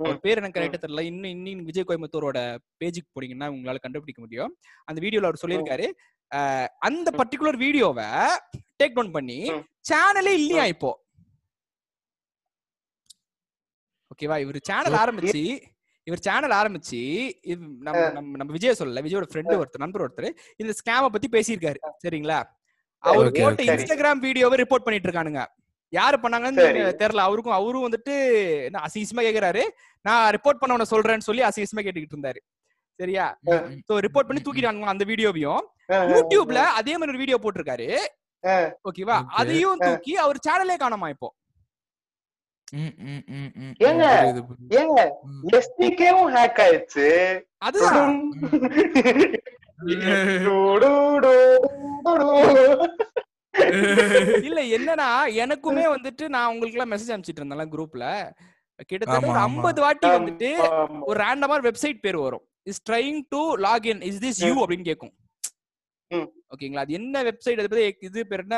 அவர் 0.00 0.18
பேர் 0.24 0.40
எனக்கு 0.40 0.58
கரெக்டா 0.58 0.80
தெரியல. 0.82 1.04
இன்னும் 1.10 1.32
இன்னும் 1.34 1.68
விஜய் 1.70 1.86
கோயம்புத்தூரோட 1.88 2.38
பேஜுக்கு 2.80 3.10
போனீங்கன்னா 3.16 3.48
உங்களால 3.54 3.82
கண்டுபிடிக்க 3.86 4.20
முடியும். 4.24 4.52
அந்த 4.88 4.98
வீடியோல 5.06 5.28
அவர் 5.30 5.42
சொல்லியிருக்காரு 5.44 5.88
அந்த 6.88 7.08
பர்டிகுலர் 7.20 7.58
வீடியோவை 7.64 8.08
டேக் 8.80 8.96
டவுன் 8.96 9.14
பண்ணி. 9.16 9.38
சேனலே 9.90 10.32
இல்லையா 10.40 10.64
இப்போ? 10.74 10.90
ஓகேவா 14.12 14.36
இவர் 14.44 14.58
சேனல் 14.70 14.98
ஆரம்பிச்சு 15.02 15.44
இவர் 16.06 16.24
சேனல் 16.26 16.54
ஆரம்பிச்சு 16.58 17.00
நம்ம 17.86 18.00
நம்ம 18.16 18.36
நம்ம 18.40 18.52
விஜய் 18.56 18.78
சொல்லல 18.80 19.02
விஜயோட 19.06 19.26
ஃப்ரெண்டு 19.30 19.54
ஒருத்தர் 19.60 19.84
நண்பர் 19.84 20.04
ஒருத்தர் 20.06 20.28
இந்த 20.62 20.72
ஸ்கேம 20.80 21.10
பத்தி 21.14 21.28
பேசியிருக்காரு 21.36 21.78
சரிங்களா? 22.04 22.38
அவர் 23.02 23.28
போட்ட. 23.38 23.62
இன்ஸ்டாகிராம் 23.74 24.20
வீடியோவை 24.26 24.56
ரிப்போர்ட் 24.62 24.86
பண்ணிட்டு 24.86 25.08
இருக்கானுங்க. 25.08 25.42
யாரு 25.92 26.16
பண்ணாங்கன்னு. 26.22 26.62
தெரியல 27.02 27.22
அவருக்கும் 27.26 27.56
அவரும் 27.58 27.86
வந்துட்டு 27.86 28.14
என்ன 28.66 28.82
அசிங்கமா 28.86 29.24
கேக்குறாரு. 29.26 29.62
நான் 30.04 30.24
ரிப்போர்ட் 30.36 30.60
பண்ணவன 30.62 30.86
சொல்றேன்னு 30.92 31.26
சொல்லி 31.28 31.42
அசிங்கமா 31.48 31.84
கேட்டுக்கிட்டு 31.86 32.16
இருந்தாரு. 32.16 32.40
சரியா? 33.00 33.26
சோ 33.88 33.94
ரிப்போர்ட் 34.06 34.28
பண்ணி 34.28 34.42
தூக்கிட்டாங்க 34.46 34.92
அந்த 34.94 35.06
வீடியோவையும் 35.12 35.62
யூடியூப்ல 36.14 36.60
அதே 36.80 36.94
மாதிரி 36.96 37.12
ஒரு 37.14 37.22
வீடியோ 37.22 37.38
போட்டிருக்காரு. 37.44 37.88
ஓகேவா. 38.88 39.16
அதையும் 39.40 39.82
தூக்கி 39.86 40.12
அவர் 40.24 40.44
சேனலே 40.46 40.76
காணோமா 40.84 41.08
இப்போ? 41.14 41.28
ஏங்க? 43.78 44.04
புரியுது, 44.14 44.42
புரியுது. 44.48 44.70
ஏங்க 44.70 45.10
ம். 45.22 45.46
எஸ்டிகேவும் 45.52 46.32
ஹேக் 46.34 46.60
ஆயிடுச்சு. 46.64 47.08
அதுதான். 47.58 48.32
இல்ல 54.42 54.60
என்னன்னா 54.62 55.10
எனக்குமே 55.42 55.84
வந்துட்டு 55.94 56.28
நான் 56.28 56.52
உங்களுக்கு 56.52 56.78
எல்லாம் 56.78 56.90
மெசேஜ் 56.90 57.12
அனுப்பிச்சிட்டு 57.12 57.40
இருந்தேன் 57.42 57.72
குரூப்ல 57.72 58.30
கிட்டத்தட்ட 58.86 59.28
ஒரு. 59.28 59.38
ஐம்பது 59.38 59.80
வாட்டி 59.80 60.08
வந்துட்டு 60.08 60.50
ஒரு 61.00 61.24
ரேண்டமா 61.24 61.70
வெப்சைட் 61.70 61.98
பேர் 62.00 62.16
வரும். 62.16 62.48
Is 62.62 62.82
trying 62.90 63.20
to 63.28 63.56
login 63.56 64.02
is 64.02 64.42
this 64.42 64.46
you 64.46 64.66
அப்படின்னு 64.66 64.84
கேட்கும். 64.84 65.14
ஓகேங்களா? 66.54 66.76
அது 66.76 66.92
என்ன 66.92 67.22
வெப்சைட் 67.22 67.58
அது 67.58 67.68
பேரு 67.68 67.96
இது 68.00 68.26
பேர் 68.26 68.40
என்ன? 68.40 68.56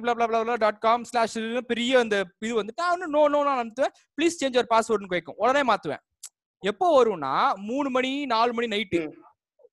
blah 0.00 0.14
blah 0.14 0.28
blah 0.30 0.42
blah 0.44 0.54
dot 0.54 0.78
com 0.78 1.04
slash 1.04 1.38
பெரிய 1.66 1.98
அந்த 1.98 2.24
இது 2.38 2.62
வந்துட்டு 2.62 2.76
நான் 2.76 2.98
நோ 2.98 3.28
நோ 3.28 3.42
நான் 3.42 3.60
அனுப்புவேன். 3.62 3.94
ப்ளீஸ் 4.16 4.38
சேஞ்ச் 4.40 4.56
ஒரு 4.56 4.66
பாஸ்வேர்ட்னு 4.70 5.06
கேட்கும் 5.06 5.34
உடனே 5.36 5.72
மாத்துவேன். 5.72 6.02
எப்போ 6.60 6.86
வரும்னா 6.98 7.54
மூணு 7.54 7.90
மணி 7.90 8.26
நாலு 8.26 8.52
மணி 8.52 8.66
நைட்டு. 8.66 9.00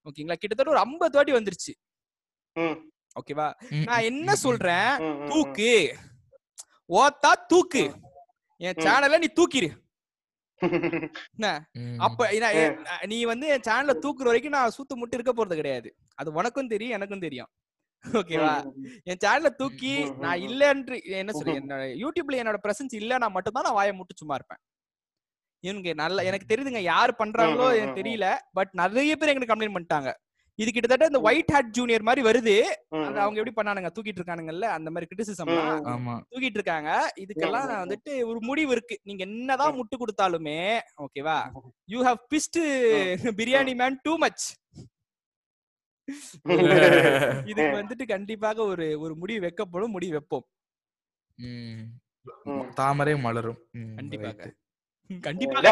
ஓகேங்களா? 0.06 0.34
கிட்டத்தட்ட 0.34 0.72
ஒரு 0.72 0.80
ஐம்பது 0.80 1.18
வாட்டி 1.18 1.32
வந்துருச்சு. 1.32 1.74
ம், 2.56 2.78
ஓகேவா? 3.20 3.54
நான் 3.84 4.02
என்ன 4.02 4.36
சொல்றேன். 4.36 4.92
தூக்கு. 5.28 5.96
ஓத்தா 6.90 7.32
தூக்கு. 7.48 7.92
என் 8.58 8.74
ம். 8.78 8.82
சேனலை 8.82 9.18
நீ 9.18 9.28
தூக்கிரு. 9.36 9.70
அப்ப 12.06 12.28
நீ 13.12 13.18
வந்து 13.32 13.48
என் 13.56 13.66
சேனலை 13.68 13.96
தூக்குற 14.06 14.30
வரைக்கும் 14.32 14.56
நான் 14.58 14.76
சூத்து 14.78 15.00
முட்டு 15.02 15.18
இருக்க 15.18 15.34
போறது 15.34 15.60
கிடையாது. 15.60 15.90
அது 16.22 16.30
உனக்கும் 16.40 16.72
தெரியும் 16.74 16.98
எனக்கும் 16.98 17.26
தெரியும். 17.28 17.52
ஓகேவா 18.04 18.54
என் 19.12 19.22
சேனலை 19.24 19.52
தூக்கி 19.62 19.94
நான். 20.24 20.42
இல்லன்னு 20.48 20.98
என்ன 21.22 21.32
சொல்றேன் 21.38 21.60
என்னோட 21.62 21.86
யூடியூப்ல 22.04 22.42
என்னோட 22.42 22.60
பிரசன்ஸ் 22.66 22.96
இல்லைன்னா 23.02 23.30
மட்டும்தான் 23.38 23.68
நான் 23.68 23.80
வாயை 23.80 23.94
முட்டு 24.00 24.22
சும்மா 24.22 24.38
இருப்பேன். 24.40 24.62
எனக்கு 25.64 25.92
நல்ல 26.02 26.24
எனக்கு 26.30 26.50
தெரியுதுங்க 26.52 26.82
யார் 26.94 27.20
பண்றாங்களோ 27.22 27.68
எனக்கு. 27.80 28.00
தெரியல 28.02 28.28
பட் 28.58 28.72
நிறைய 28.82 29.14
பேர் 29.16 29.32
எங்களுக்கு 29.32 29.54
கம்ப்ளைண்ட் 29.54 29.78
பண்ணிட்டாங்க. 29.78 30.12
இது 30.62 30.70
கிட்டத்தட்ட 30.76 31.10
இந்த 31.10 31.20
ஒயிட் 31.28 31.52
ஹேட் 31.54 31.74
ஜூனியர் 31.78 32.06
மாதிரி 32.08 32.22
வருது. 32.28 32.56
அவங்க 33.24 33.40
எப்படி 33.42 33.54
பண்ணானுங்க? 33.60 33.90
தூக்கிட்டு 33.96 34.20
இருக்கானுங்கல்ல 34.22 34.68
அந்த 34.78 34.90
மாதிரி 34.94 35.10
கிரிட்டிசிசம் 35.12 35.52
தூக்கிட்டு 36.32 36.60
இருக்காங்க. 36.60 36.90
இதுக்கெல்லாம் 37.24 37.70
வந்துட்டு 37.84 38.14
ஒரு 38.30 38.40
முடிவு 38.50 38.72
இருக்கு. 38.78 38.96
நீங்க 39.10 39.24
என்னதான் 39.30 39.78
முட்டு 39.80 39.98
கொடுத்தாலுமே 40.02 40.58
ஓகேவா 41.06 41.38
you 41.94 42.02
have 42.08 42.24
pissed 42.34 42.60
biryani 43.40 43.76
man 43.82 44.00
too 44.08 44.16
much 44.24 44.46
இதுக்கு 47.50 47.76
வந்துட்டு 47.80 48.06
கண்டிப்பாக 48.14 48.60
ஒரு 48.72 48.86
ஒரு 49.04 49.14
முடிவு 49.22 49.42
வைக்கப்படும் 49.46 49.96
முடிவு 49.98 50.14
வைப்போம். 50.18 50.46
தாமரை 52.80 53.14
மலரும். 53.26 53.60
கண்டிப்பாக. 54.00 54.50
கண்டிப்பாக. 55.28 55.70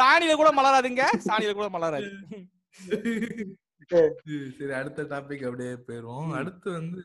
சாணியில 0.00 0.34
கூட 0.40 0.50
மலராதுங்க. 0.58 1.04
சாணியில 1.28 1.52
கூட 1.60 1.68
மலராது. 1.76 2.10
சரி 4.58 4.72
அடுத்த 4.72 5.02
டாபிக் 5.02 5.44
அப்படியே 5.44 5.74
போயிருவோம். 5.86 6.30
அடுத்து 6.30 6.72
வந்து. 6.72 7.04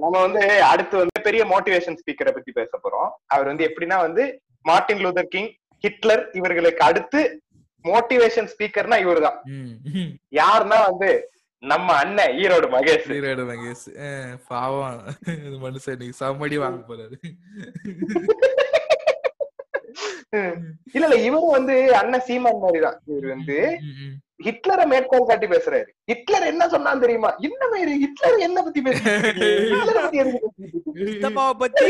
நம்ம 0.00 0.20
வந்து 0.20 0.62
அடுத்து 0.62 0.96
வந்து 0.96 1.20
பெரிய 1.22 1.44
மோட்டிவேஷன் 1.44 1.96
ஸ்பீக்கரை 1.96 2.32
பத்தி 2.32 2.52
பேச 2.52 2.78
போறோம். 2.78 3.22
அவர் 3.26 3.46
வந்து 3.46 3.64
எப்படின்னா 3.68 4.00
வந்து 4.00 4.40
மார்ட்டின் 4.62 4.98
லூதர் 4.98 5.22
கிங் 5.22 5.54
ஹிட்லர் 5.80 6.30
இவர்களுக்கு 6.32 6.84
அடுத்து 6.84 7.42
மோட்டிவேஷன் 7.84 8.48
ஸ்பீக்கர்னா 8.52 8.98
இவர்தான். 9.00 9.40
ம், 9.44 9.76
ம். 9.94 10.16
யாருன்னா 10.30 10.82
வந்து 10.88 11.30
நம்ம 11.58 11.92
அண்ணன் 11.92 12.36
ஈரோடு 12.36 12.68
மகேஷ். 12.70 13.08
ஈரோடு 13.08 13.44
மகேஷ். 13.50 14.36
பாவம். 14.48 15.04
மனுஷன் 15.26 15.94
இன்னைக்கு 15.96 16.12
சமடி 16.12 16.58
வாங்க 16.58 16.94
போறாரு. 16.94 17.16
இல்ல 20.92 21.06
இல்ல 21.06 21.20
இவரும் 21.20 21.50
வந்து 21.50 21.96
அண்ணன் 21.96 22.20
சீமான் 22.20 22.58
மாதிரி 22.58 22.80
தான் 22.80 23.00
இவர் 23.06 23.26
வந்து. 23.26 23.78
ஹிட்லரை 24.44 24.86
மேற்கோள் 24.86 25.24
காட்டி 25.24 25.46
பேசுறாரு. 25.46 25.84
ஹிட்லர் 26.04 26.46
என்ன 26.46 26.66
சொன்னான்னு 26.66 27.00
தெரியுமா? 27.00 27.36
என்ன 27.40 27.68
மாதிரி 27.68 27.98
ஹிட்லர் 27.98 28.38
என்ன 28.38 28.62
பத்தி 28.62 28.80
ஹிட்லரை 28.80 30.02
பத்தி 30.02 30.18
யாரு? 30.18 30.42
சித்தப்பாவை 31.06 31.58
பத்தி 31.58 31.84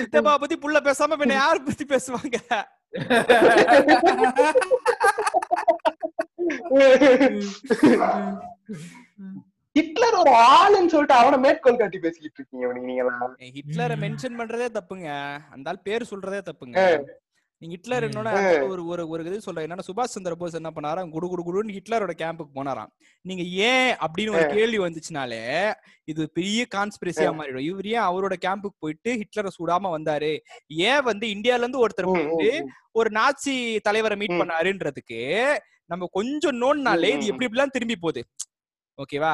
சித்தப்பாவை 0.00 0.38
பத்தி 0.38 0.56
புள்ள 0.56 0.78
பேசாம 0.88 1.22
பின்ன 1.22 1.42
யார 1.42 1.58
பத்தி 1.68 1.84
பேசுவாங்க? 1.84 2.38
ஹிட்லர் 9.76 10.16
ஒரு 10.22 10.32
ஆளுன்னு 10.54 10.92
சொல்லிட்டு 10.92 11.18
அவனை 11.20 11.38
மேற்கோள் 11.38 11.80
காட்டி 11.82 11.98
பேசிக்கிட்டு 11.98 12.38
இருக்கீங்க 12.38 12.72
நீங்க 12.78 13.02
எல்லாம். 13.02 13.34
ஹிட்லரை. 13.58 13.96
மென்ஷன் 14.04 14.38
பண்றதே 14.40 14.66
தப்புங்க. 14.78 15.10
அந்த 15.54 15.70
ஆள் 15.70 15.84
பேர் 15.88 16.10
சொல்றதே 16.10 16.40
தப்புங்க. 16.48 16.78
நீங்க 17.62 17.74
ஹிட்லர். 17.76 18.04
என்னோட 18.08 18.30
ஒரு 18.68 18.82
ஒரு 18.92 19.02
ஒரு 19.12 19.24
இது 19.24 19.40
சொல்றேன். 19.40 19.64
என்னன்னா 19.66 19.86
சுபாஷ் 19.88 20.14
சந்திர 20.14 20.34
போஸ் 20.34 20.58
என்ன 20.60 20.70
பண்ணாராம் 20.76 21.10
குடு 21.14 21.26
குடு 21.28 21.42
குடுன்னு 21.48 21.76
ஹிட்லரோட 21.76 22.12
கேம்புக்கு 22.22 22.56
போனாராம். 22.58 22.90
நீங்க 23.28 23.42
ஏன் 23.68 23.92
அப்படின்னு 24.04 24.34
ஒரு 24.38 24.46
கேள்வி 24.54 24.78
வந்துச்சுனாலே 24.78 25.42
இது 26.04 26.22
பெரிய 26.38 26.66
கான்ஸ்பிரசியா 26.74 27.30
மாறிடும். 27.40 27.66
இவர் 27.70 27.88
ஏன் 27.96 28.08
அவரோட 28.10 28.36
கேம்புக்கு 28.46 28.78
போயிட்டு 28.78 29.12
ஹிட்லரை 29.22 29.52
சுடாம 29.58 29.92
வந்தாரு? 29.96 30.32
ஏன் 30.90 31.06
வந்து 31.10 31.26
இந்தியால 31.26 31.64
இருந்து 31.64 31.82
ஒருத்தர் 31.86 32.12
போயிட்டு 32.14 32.52
ஒரு 32.92 33.10
நாச்சி 33.20 33.54
தலைவரை 33.88 34.16
மீட். 34.16 34.40
பண்ணாருன்றதுக்கு 34.42 35.20
நம்ம 35.92 36.06
கொஞ்சம் 36.12 36.58
நோன்னாலே 36.60 37.08
இது. 37.14 37.26
எப்படி 37.26 37.46
இப்படிலாம் 37.48 37.74
திரும்பி 37.76 37.96
போகுது? 37.96 38.20
ஓகேவா? 39.02 39.32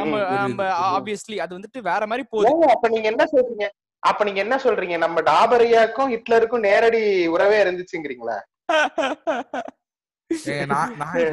நம்ம 0.00 0.12
நம்ம. 0.44 0.66
ஆப்வியஸ்லி 0.96 1.36
அது 1.44 1.52
வந்துட்டு 1.56 1.80
வேற 1.90 2.02
மாதிரி 2.12 2.24
போகுது. 2.32 2.70
அப்ப 2.74 2.88
நீங்க 2.94 3.08
என்ன 3.12 3.24
சொல்றீங்க? 3.34 3.66
அப்ப 4.02 4.24
நீங்க 4.26 4.40
என்ன 4.44 4.56
சொல்றீங்க? 4.64 4.96
நம்ம 5.04 5.22
டாபரியாக்கும் 5.30 6.12
ஹிட்லருக்கும் 6.14 6.66
நேரடி 6.68 7.02
உறவே 7.34 7.58
இருந்துச்சுங்கிறீங்களா? 7.64 8.38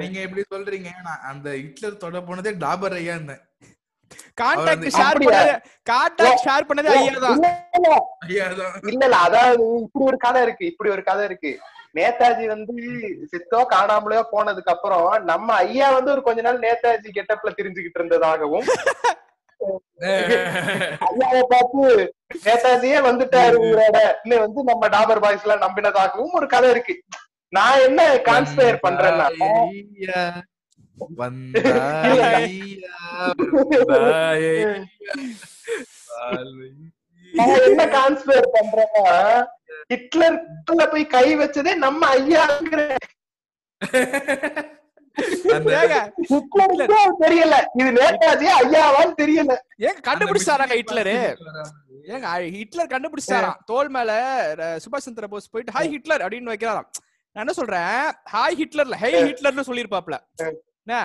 நீங்க 0.04 0.20
எப்படி 0.26 0.44
சொல்றீங்க? 0.54 0.92
நான் 1.08 1.26
அந்த 1.32 1.48
ஹிட்லர் 1.64 2.02
தொட 2.04 2.22
போனதே 2.30 2.54
டாபர் 2.66 2.98
ஐயா 3.00 3.16
இருந்தேன் 3.20 3.44
கான்டாக்ட் 4.40 4.88
ஷேர்? 4.98 5.20
பண்ணது 5.22 5.54
கான்டாக்ட் 5.90 6.44
ஷேர் 6.48 6.68
பண்ணது 6.70 6.90
ஐயா 6.96 7.14
தான் 7.26 7.46
இல்ல 8.92 9.04
இல்ல 9.06 9.16
அதாவது 9.28 9.64
இப்படி 9.86 10.06
ஒரு 10.12 10.18
கதை 10.26 10.42
இருக்கு 10.46 10.66
இப்படி 10.72 10.90
ஒரு 10.96 11.04
கதை 11.10 11.24
இருக்கு. 11.30 11.52
நேதாஜி 11.96 12.46
வந்து 12.48 12.74
சித்தோ 13.32 13.60
காணாமலையோ 13.72 14.24
போனதுக்கு 14.32 14.74
அப்புறம் 14.74 15.10
நம்ம 15.24 15.48
ஐயா 15.64 15.88
வந்து 15.92 16.12
ஒரு 16.12 16.22
கொஞ்ச 16.22 16.42
நாள் 16.42 16.64
நேதாஜி 16.66 17.10
கெட்டப்ல 17.18 17.52
தெரிஞ்சுக்கிட்டு 17.58 18.00
இருந்ததாகவும் 18.00 18.68
ஐயாவை 21.10 21.44
பார்த்து 21.52 21.84
நேதாஜியே 22.46 23.00
வந்துட்டாருங்கிறத 23.08 24.00
இன்னும் 24.24 24.44
வந்து 24.46 24.64
நம்ம 24.64 24.88
டாபர் 24.88 25.24
பாய்ஸ் 25.24 25.46
எல்லாம் 25.46 25.64
நம்பினதாகவும் 25.66 26.36
ஒரு 26.36 26.48
கதை 26.48 26.70
இருக்கு. 26.70 26.96
நான் 27.54 27.82
என்ன 27.82 28.02
கான்ஸ்பயர் 28.26 28.80
பண்றேன்னா? 28.84 29.28
என்ன 37.66 37.82
கான்ஸ்பயர் 37.94 38.50
பண்றேன்னா 38.56 39.06
ஹிட்லர் 39.92 40.38
போய் 40.94 41.06
கை 41.16 41.28
வச்சதே 41.42 41.74
நம்ம 41.86 42.02
ஐயாங்கிற 42.16 42.82
தெரியல. 47.24 47.56
இது 47.80 47.90
நேதாஜி 47.98 48.48
ஐயாவான்னு 48.62 49.16
தெரியல. 49.22 49.54
ஏங்க 49.86 50.00
கண்டுபிடிச்சாராங்க 50.08 50.74
ஹிட்லரு. 50.80 51.16
ஏங்க 52.14 52.28
ஹிட்லர் 52.58 52.92
கண்டுபிடிச்சாராம் 52.94 53.60
தோல் 53.72 53.92
மேல 53.96 54.12
சுபாஷ் 54.86 55.06
சந்திர 55.08 55.28
போஸ் 55.34 55.52
போயிட்டு 55.54 55.76
ஹாய் 55.78 55.92
ஹிட்லர் 55.96 56.24
அப்படின்னு 56.26 56.54
வைக்கிறாராம். 56.54 56.90
நான் 57.36 57.44
என்ன 57.46 57.56
சொல்றேன்? 57.60 58.04
ஹாய் 58.34 58.58
ஹிட்லர்ல 58.62 58.98
ஹே 59.04 59.12
ஹிட்லர்னு 59.30 59.68
சொல்லிருப்பாப்ல 59.70 60.18
என்ன? 60.44 60.98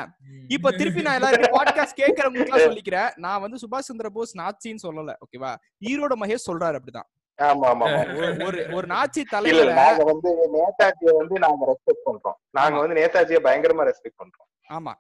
இப்ப 0.54 0.70
திருப்பி 0.80 1.02
நான் 1.04 1.18
எல்லாரும் 1.18 1.54
பாட்காஸ்ட் 1.58 2.00
கேக்குறவங்களுக்கு 2.02 2.66
சொல்லிக்கிறேன். 2.66 3.10
நான் 3.24 3.42
வந்து 3.44 3.60
சுபாஷ் 3.62 3.88
சந்திர 3.90 4.08
போஸ் 4.16 4.38
நாச்சின்னு 4.40 4.84
சொல்லல 4.86 5.14
ஓகேவா? 5.24 5.52
ஈரோட 5.90 6.12
மகேஷ் 6.22 6.48
சொல்றாரு 6.50 6.78
அப்படிதான். 6.80 7.08
ஒரு- 7.44 8.46
ஒரு 8.46 8.68
ஒரு 8.72 8.86
நாச்சி 8.86 9.22
தலைவரை 9.28 9.74
நாங்க 9.74 10.04
வந்து 10.04 10.48
நேதாஜியை 10.52 11.16
வந்து 11.16 11.38
நாங்க 11.38 11.76
ரெஸ்பெக்ட் 11.76 12.08
பண்றோம். 12.08 12.48
நாங்க 12.50 12.78
வந்து 12.78 13.10
நேதாஜியை 13.10 13.42
பயங்கரமா 13.42 13.92
ரெஸ்பெக்ட் 13.92 14.24
பண்றோம். 14.24 14.72
ஆமா. 14.72 14.92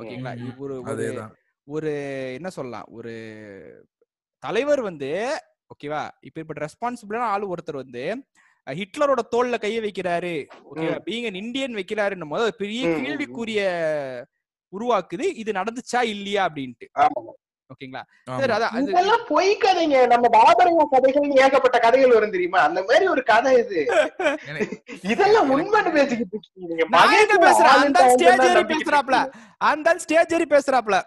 ஓகேங்களா? 0.00 0.56
ஒரு 0.56 0.82
ஒரு 0.82 0.96
அதேதான். 0.96 1.32
ஒரு 1.64 1.90
என்ன 2.34 2.48
சொல்லலாம்? 2.48 2.84
ஒரு 2.88 3.88
தலைவர் 4.38 4.80
வந்து 4.80 5.40
ஓகேவா? 5.66 6.08
இப்ப 6.20 6.42
ரெஸ்பான்சிபிளான 6.60 7.18
ஆளு 7.18 7.54
ஒருத்தர் 7.54 7.76
வந்து 7.76 8.24
ஹிட்லரோட 8.70 9.18
தோல்ல 9.36 9.54
கைய 9.54 9.80
வைக்கிறாரு. 9.80 10.46
ஓகேவா? 10.74 10.98
பீங் 11.04 11.34
இந்தியன் 11.34 11.74
வைக்கிறாருன்னும் 11.74 12.28
போது 12.28 12.54
பெரிய. 12.54 12.88
கேள்விக்குரிய 13.02 14.26
உருவாக்குது. 14.78 15.20
இது 15.20 15.52
நடந்துச்சா 15.52 16.02
இல்லையா? 16.02 16.48
அப்படின்ட்டு. 16.48 16.88
ஆமா. 16.98 17.47
ஓகேங்களா. 17.70 18.02
சரி 18.36 18.52
அதான் 18.52 18.76
இதெல்லாம் 18.82 19.24
பொய் 19.28 19.50
கதைங்க. 19.64 19.96
நம்ம 20.06 20.28
டாபரையா 20.36 20.84
கதைகள் 20.92 21.34
ஏகப்பட்ட 21.42 21.78
கதைகள் 21.78 22.14
வரும் 22.14 22.30
தெரியுமா 22.30 22.60
அந்த 22.60 22.80
மாதிரி 22.82 23.06
ஒரு 23.08 23.22
கதை 23.22 23.52
இது. 23.58 23.80
இதெல்லாம் 25.12 25.50
உண்மைன்னு 25.54 25.92
பேசிக்கிட்டு 25.92 26.36
இருக்கீங்க. 26.36 26.86
மகேஷ் 26.94 27.34
பேசுறேன்? 27.44 27.74
அந்த 27.78 28.02
ஸ்டேஜ் 28.14 28.46
ஏறி 28.48 28.64
பேசுறாப்ல. 28.72 29.18
அந்த 29.64 29.98
ஸ்டேஜ் 29.98 30.34
ஏறி 30.34 30.46
பேசுறாப்ல. 30.46 30.98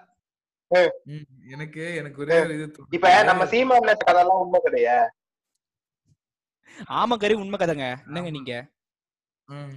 ம், 1.12 1.26
எனக்கு 1.52 1.82
எனக்கு 1.96 2.20
ஒரே 2.22 2.36
ஒரு 2.42 2.54
இது. 2.54 2.66
இப்ப 2.90 3.08
நம்ம 3.24 3.46
சீமான 3.46 3.96
கதைலாம் 4.04 4.44
உண்மை 4.44 4.62
கதையா 4.64 4.98
ஆமா 6.98 7.16
கறி 7.18 7.34
உண்மை 7.36 7.58
கதைங்க. 7.60 7.88
என்னங்க 8.08 8.30
நீங்க? 8.30 8.54
ம். 9.48 9.74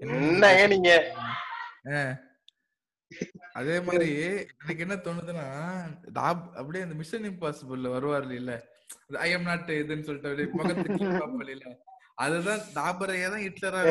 என்னங்க 0.00 0.64
நீங்க? 0.66 0.90
ஆ. 1.90 2.00
அதே 3.54 3.76
மாதிரி 3.86 4.08
எனக்கு 4.56 4.82
என்ன 4.84 4.96
தோணுதுன்னா 5.04 5.46
அப்படியே 6.56 6.82
அந்த 6.86 6.96
மிஷன் 6.98 7.28
இம்பாசிபிள்ல 7.30 7.92
வருவார் 7.94 8.26
இல்ல 8.38 8.52
ஐ 9.20 9.28
எம் 9.32 9.48
நாட் 9.48 9.70
இதுன்னு 9.76 10.06
சொல்லிட்டு 10.08 10.30
அப்படியே 10.30 10.50
முகத்துக்கு 10.52 11.54
இல்ல 11.56 11.72
அதுதான் 12.18 12.62
டாபரையா 12.76 13.28
தான் 13.28 13.44
ஹிட்லரா 13.46 13.82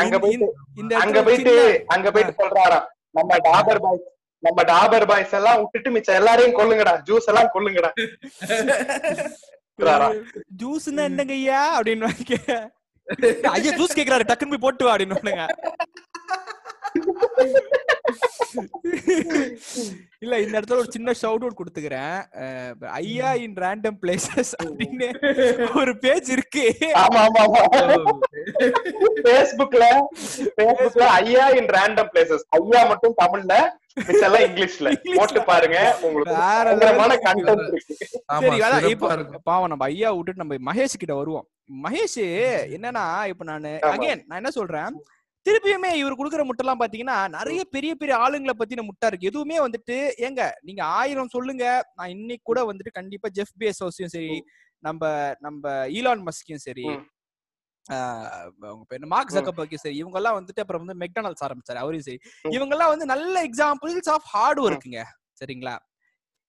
அங்க 0.00 0.16
போயிட்டு 0.18 1.54
அங்க 1.88 2.08
போயிட்டு 2.10 2.34
சொல்றாராம். 2.40 2.86
நம்ம 3.14 3.38
டாபர் 3.46 3.80
பாய்ஸ் 3.84 4.06
நம்ம 4.42 4.62
டாபர் 4.64 5.06
பாய்ஸ் 5.06 5.34
எல்லாம் 5.34 5.60
விட்டுட்டு 5.60 5.90
மிச்சம் 5.90 6.14
எல்லாரையும் 6.14 6.56
கொல்லுங்கடா 6.58 6.94
ஜூஸ் 7.08 7.26
எல்லாம் 7.26 7.52
கொல்லுங்கடா? 7.54 7.90
ஜூஸ்னா 10.60 11.02
என்னங்க 11.04 11.34
ஐயா? 11.34 11.62
அப்படின்னு 11.76 12.10
ஐயா 13.52 13.70
ஜூஸ் 13.76 13.96
கேக்குறாரு 13.98 14.28
டக்குன்னு 14.28 14.54
போய் 14.54 14.64
போட்டு 14.64 14.84
வா 14.84 14.94
அப்படின்னு 14.94 15.46
இல்ல 20.22 20.34
இந்த 20.38 20.54
இடத்துல 20.58 20.78
ஒரு 20.78 20.90
சின்ன 20.90 21.10
ஷவுட் 21.20 21.44
அவுட் 21.44 21.58
கொடுத்துக்கிறேன். 21.58 22.16
ஐயா 23.00 23.28
இன் 23.42 23.56
ரேண்டம் 23.56 23.98
பிளேசஸ் 24.02 24.52
அப்படின்னு 24.58 25.08
ஒரு 25.80 25.92
பேஜ் 25.98 26.30
இருக்கு. 26.30 26.64
ஆமா 27.02 27.20
ஆமா 27.26 27.42
ஆமா. 27.42 28.14
பேஸ்புக்ல 29.26 29.84
பேஸ்புக்ல 30.58 31.06
ஐயா 31.18 31.44
இன் 31.58 31.70
ரேண்டம் 31.76 32.10
பிளேசஸ் 32.12 32.46
ஐயா 32.58 32.82
மட்டும் 32.86 33.18
தமிழ்ல 33.22 33.54
மிச்சம் 34.06 34.26
எல்லாம் 34.28 34.44
இங்கிலீஷ்ல. 34.48 34.88
போட்டு 35.18 35.40
பாருங்க 35.50 35.78
உங்களுக்கு 36.06 36.34
இப்போ 38.94 39.08
பாவம் 39.50 39.70
நம்ம 39.72 39.86
ஐயா 39.92 40.10
விட்டுட்டு 40.16 40.42
நம்ம 40.42 40.58
மகேஷ் 40.70 41.00
கிட்ட 41.02 41.14
வருவோம். 41.20 41.46
மகேஷ் 41.84 42.20
என்னன்னா 42.76 43.04
இப்ப 43.32 43.44
நானு. 43.50 43.72
அகைன் 43.92 44.22
நான் 44.26 44.40
என்ன 44.42 44.52
சொல்றேன்? 44.58 44.98
திருப்பியுமே 45.46 45.90
இவர் 46.00 46.18
குடுக்குற 46.18 46.42
முட்டைலாம் 46.46 46.80
பாத்தீங்கன்னா 46.80 47.18
நிறைய 47.36 47.60
பெரிய 47.74 47.92
பெரிய 48.00 48.14
ஆளுங்களை 48.24 48.54
பத்தின 48.58 48.84
முட்டை 48.88 49.08
இருக்கு. 49.08 49.30
எதுவுமே 49.30 49.58
வந்துட்டு 49.66 49.96
ஏங்க 50.26 50.42
நீங்க 50.68 50.82
ஆயிரம் 51.00 51.34
சொல்லுங்க. 51.36 51.64
நான் 51.98 52.14
இன்னைக்கு 52.16 52.44
கூட 52.50 52.62
வந்துட்டு 52.70 52.98
கண்டிப்பா 52.98 53.28
ஜெஃப் 53.38 53.54
பேசோஸையும் 53.64 54.14
சரி 54.16 54.34
நம்ம 54.86 55.02
நம்ம 55.40 55.70
ஈலான் 55.98 56.26
மஸ்கையும் 56.26 56.64
சரி 56.66 56.86
அவங்க 57.88 58.82
பேர் 58.88 59.06
மார்க் 59.06 59.34
ஜக்கபர்க்கும் 59.34 59.82
சரி 59.82 59.96
இவங்க 59.96 60.16
எல்லாம் 60.16 60.38
வந்துட்டு 60.38 60.60
அப்புறம் 60.60 60.82
வந்து 60.84 60.96
மெக்டானல்ஸ் 61.02 61.44
ஆரம்பிச்சாரு 61.46 61.80
அவரையும் 61.82 62.06
சரி. 62.08 62.18
ம். 62.44 62.52
இவங்க 62.52 62.74
எல்லாம் 62.76 62.92
வந்து 62.94 63.06
நல்ல 63.06 63.34
எக்ஸாம்பிள்ஸ் 63.44 64.10
ஆஃப் 64.10 64.26
ஹார்ட் 64.28 64.60
ஒர்க்குங்க 64.60 65.02
சரிங்களா? 65.40 65.74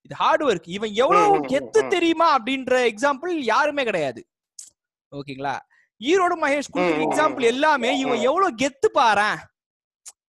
இது 0.06 0.16
ஹார்ட் 0.16 0.44
ஒர்க் 0.44 0.68
இவன் 0.70 0.94
எவ்வளவு 0.96 1.40
கெத்து. 1.54 1.80
தெரியுமா 1.90 2.28
அப்படின்ற 2.38 2.76
எக்ஸாம்பிள் 2.92 3.32
யாருமே 3.46 3.84
கிடையாது 3.84 4.22
ஓகேங்களா? 5.12 5.56
ஈரோடு 6.02 6.36
மகேஷ் 6.42 6.74
கொடுக்குற 6.74 7.06
எக்ஸாம்பிள் 7.08 7.46
எல்லாமே 7.46 7.90
இவன். 8.00 8.22
எவ்வளவு 8.22 8.60
கெத்து 8.62 8.90
பாறேன் 8.94 9.40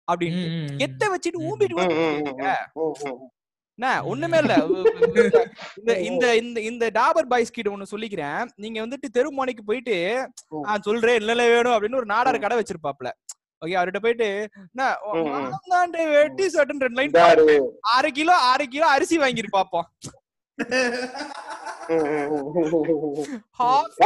அப்படின்னு. 0.08 0.42
கெத்த 0.78 1.02
வச்சுட்டு 1.12 1.44
ஊம்பிட்டு 1.46 1.76
ஒண்ணுமே 4.10 4.38
இல்ல 4.42 4.54
இந்த 6.10 6.26
இந்த 6.40 6.58
இந்த 6.70 6.84
டாபர் 6.90 7.30
பாய்ஸ் 7.32 7.54
கிட்ட 7.56 7.74
ஒண்ணு 7.74 7.92
சொல்லிக்கிறேன் 7.92 8.40
நீங்க 8.56 8.78
வந்துட்டு 8.84 9.08
தெருமோனைக்கு 9.16 9.64
போயிட்டு. 9.70 9.96
ஆ 10.68 10.78
சொல்றேன் 10.86 11.18
இல்ல 11.20 11.42
வேணும் 11.54 11.74
அப்படின்னு 11.74 12.00
ஒரு 12.02 12.12
நாடார் 12.14 12.44
கடை 12.44 12.58
வச்சிருப்பாப்ல 12.58 13.10
ஓகே 13.62 13.76
அவர்கிட்ட 13.78 14.00
போயிட்டு 14.02 14.28
வெட்டி 16.16 16.44
சட்டன் 16.56 16.82
ரெண்டு 16.84 16.98
லைன். 16.98 17.16
அரை 17.96 18.10
கிலோ 18.18 18.36
அரை 18.52 18.66
கிலோ 18.68 18.88
அரிசி 18.96 19.18
வாங்கிட்டு 19.24 19.56
பாப்போம் 19.58 19.88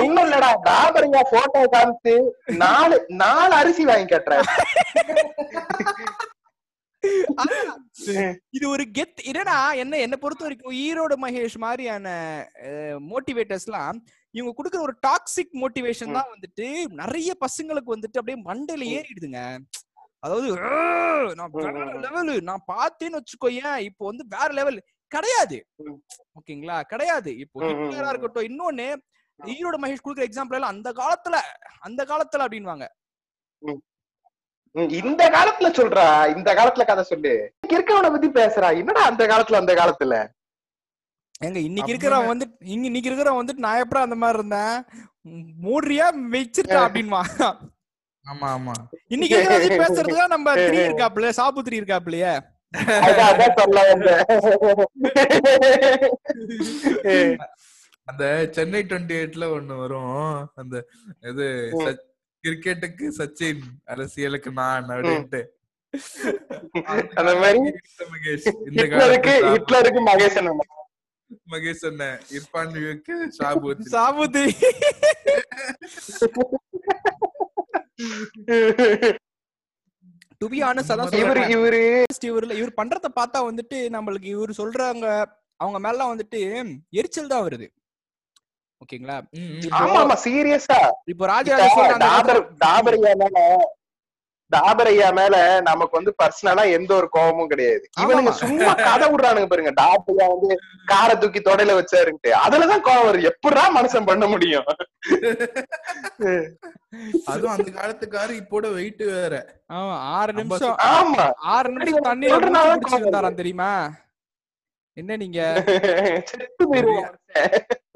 ஒண்ணும் 0.00 0.24
இல்லடா 0.26 0.50
டாபரியா 0.66 1.22
போட்டோ 1.32 1.60
காமிச்சு 1.74 2.14
நாலு 2.62 2.96
நாலு 3.22 3.52
அரிசி 3.60 3.84
வாங்கி 3.90 4.08
கட்டுறேன். 4.08 4.44
இது 8.52 8.64
ஒரு 8.68 8.84
கெத் 8.92 9.20
என்னன்னா 9.26 9.54
என்ன 9.76 9.98
என்ன 9.98 10.16
பொறுத்த 10.16 10.44
வரைக்கும் 10.44 10.76
ஈரோடு 10.82 11.16
மகேஷ் 11.22 11.56
மாதிரியான 11.58 12.06
மோட்டிவேட்டர்ஸ்லாம் 13.08 13.98
இவங்க 14.34 14.52
கொடுக்குற 14.52 14.80
ஒரு 14.80 14.94
டாக்ஸிக் 15.06 15.54
மோட்டிவேஷன் 15.62 16.16
தான் 16.16 16.30
வந்துட்டு 16.32 16.66
நிறைய 17.00 17.30
பசங்களுக்கு 17.40 17.94
வந்துட்டு 17.94 18.20
அப்படியே 18.20 18.38
மண்டையில 18.44 18.84
ஏறிடுதுங்க. 18.92 19.40
அதாவது 20.22 20.48
"ஆ, 20.60 20.70
நான் 21.38 21.52
வேற. 21.56 21.72
லெவலு 22.04 22.34
நான் 22.42 22.64
பார்த்தேன்னு 22.68 23.18
வச்சுக்கோயேன் 23.20 23.78
இப்போ 23.82 24.04
வந்து 24.06 24.24
வேற 24.34 24.48
லெவல் 24.52 24.78
கிடையாது. 25.12 25.56
ஓகேங்களா? 26.36 26.76
கிடையாது. 26.84 27.30
இப்போ 27.38 27.58
ஹிட்லரா. 27.70 28.10
இருக்கட்டும் 28.10 28.48
இன்னொன்னு 28.48 28.86
ஈரோடு 29.40 29.80
மகேஷ் 29.82 30.04
கொடுக்குற 30.04 30.26
எக்ஸாம்பிள் 30.28 30.58
எல்லாம் 30.58 30.74
அந்த 30.74 30.90
காலத்துல 30.98 31.36
அந்த 31.80 32.02
காலத்துல 32.04 32.46
அப்படின்வாங்க 32.46 32.86
இந்த 35.00 35.22
காலத்துல 35.30 35.68
சொல்றா 35.78 36.04
இந்த 36.34 36.50
காலத்துல 36.54 36.84
கதை 36.86 37.02
சொல்லு. 37.04 37.32
இருக்கவனை 37.68 38.10
பத்தி 38.10 38.28
பேசுறா. 38.38 38.68
என்னடா 38.80 39.02
அந்த 39.10 39.24
காலத்துல 39.26 39.60
அந்த 39.62 39.72
காலத்துல? 39.74 40.14
ஏங்க 41.40 41.58
இன்னைக்கு 41.60 41.92
இருக்கிறவன் 41.92 42.30
வந்துட்டு 42.30 42.68
இங்க 42.72 42.84
இன்னைக்கு 42.86 43.10
இருக்கிறவன் 43.10 43.40
வந்துட்டு 43.40 43.64
நான் 43.64 43.82
எப்படா 43.82 44.02
அந்த 44.02 44.16
மாதிரி 44.16 44.38
இருந்தேன். 44.38 44.76
மூடுறியா 45.64 46.06
வச்சிருக்கா 46.34 46.80
அப்படின்மா 46.86 47.20
ஆமா 48.26 48.48
ஆமா. 48.56 48.74
இன்னைக்கு 49.08 49.36
பேசுறதுதான் 49.82 50.34
நம்ம 50.34 50.54
த்ரீ 50.60 50.78
இருக்காப்ல 50.82 51.30
சாப்பு 51.38 51.62
த்ரீ 51.62 51.80
இருக்காப்லயே 51.80 52.32
அந்த 58.08 58.22
சென்னை 58.52 58.80
டுவெண்ட்டி 58.82 59.14
எயிட்ல 59.18 59.44
ஒண்ணு 59.56 59.74
வரும். 59.78 60.14
அந்த 60.54 60.76
இது. 61.30 61.46
கிரிக்கெட்டுக்கு 62.44 63.06
சச்சின் 63.18 63.62
அரசியலுக்கு 63.92 64.50
நான் 64.60 64.92
அப்படின்ட்டு. 64.94 65.40
அந்த 67.18 67.32
மாதிரி 67.40 67.58
மகேஷ் 68.12 68.46
இந்த 68.68 68.84
ஹிட்லருக்கு 69.54 70.00
மகேசன் 70.10 70.48
மகேஷ் 71.52 71.84
அண்ணன். 71.88 72.18
இர்பான் 72.36 72.72
விவேக்கு 72.76 73.14
ஷாபுத் 73.38 73.84
சாப்பு 73.94 74.24
த்ரீ 74.34 74.46
டு 80.40 80.46
பி 80.52 80.60
ஆனஸ்ட் 80.68 80.92
அதான் 80.94 81.12
இவரு 81.22 81.42
சொல்றேன். 81.42 81.52
இவரு 81.56 81.82
இவர்ல 82.30 82.58
இவர் 82.60 82.78
பண்றத 82.80 83.08
பார்த்தா 83.18 83.40
வந்துட்டு 83.50 83.78
நம்மளுக்கு 83.96 84.28
இவர் 84.36 84.58
சொல்றாங்க 84.60 85.06
அவங்க 85.62 85.78
மேல 85.86 86.06
வந்துட்டு 86.12 86.40
எரிச்சல் 87.00 87.32
தான் 87.32 87.44
வருது. 87.46 87.66
ஓகேங்களா? 88.82 89.16
ஆமா 89.80 89.98
ஆமா 90.04 90.16
சீரியஸா. 90.24 90.80
இப்போ 91.12 91.26
ராஜராஜ 91.32 91.68
சோழன் 91.76 91.94
அந்த 91.96 92.08
டாபர் 92.64 92.98
டாபரையா 94.50 95.06
மேல 95.18 95.34
நமக்கு 95.68 95.94
வந்து 95.98 96.12
பர்சனலா 96.20 96.64
எந்த 96.76 96.90
ஒரு 96.96 97.06
கோபமும் 97.14 97.50
கிடையாது. 97.52 97.84
இவனுங்க. 98.02 98.32
சும்மா 98.40 98.72
கதை 98.80 99.06
விடுறானுங்க 99.12 99.48
பாருங்க. 99.52 99.72
டாபரையா 99.80 100.26
வந்து 100.32 100.56
காரை 100.84 101.14
தூக்கி 101.18 101.40
தொடையில 101.40 101.76
வச்சாருன்ட்டு. 101.78 102.30
அதுலதான் 102.44 102.84
கோவம் 102.88 103.06
வரும் 103.06 103.28
எப்படா 103.30 103.64
மனுஷன் 103.78 104.08
பண்ண 104.10 104.26
முடியும்? 104.26 104.66
அதுவும் 107.26 107.54
அந்த 107.54 107.68
காலத்துக்காரு 107.78 108.34
இப்போட 108.42 108.74
வெயிட் 108.74 109.02
வேற. 109.14 109.34
ஆமா 109.78 109.96
ஆறு 110.18 110.32
நிமிஷம் 110.40 110.76
ஆமா. 110.92 111.26
ஆறு 111.54 111.72
நிமிஷம் 111.72 112.22
இருந்தாராம் 113.02 113.40
தெரியுமா? 113.42 113.72
என்ன 115.00 115.16
நீங்க. 115.22 115.40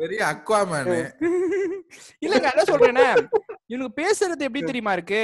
பெரிய 0.00 0.22
அக்வாமேனு. 0.32 0.98
இல்லங்க 2.24 2.46
என்ன 2.52 2.64
சொல்றேனே. 2.70 3.06
இவனுக்கு 3.72 4.00
பேசுறது 4.02 4.46
எப்படி 4.48 4.62
தெரியுமா 4.68 4.92
இருக்கு? 4.96 5.20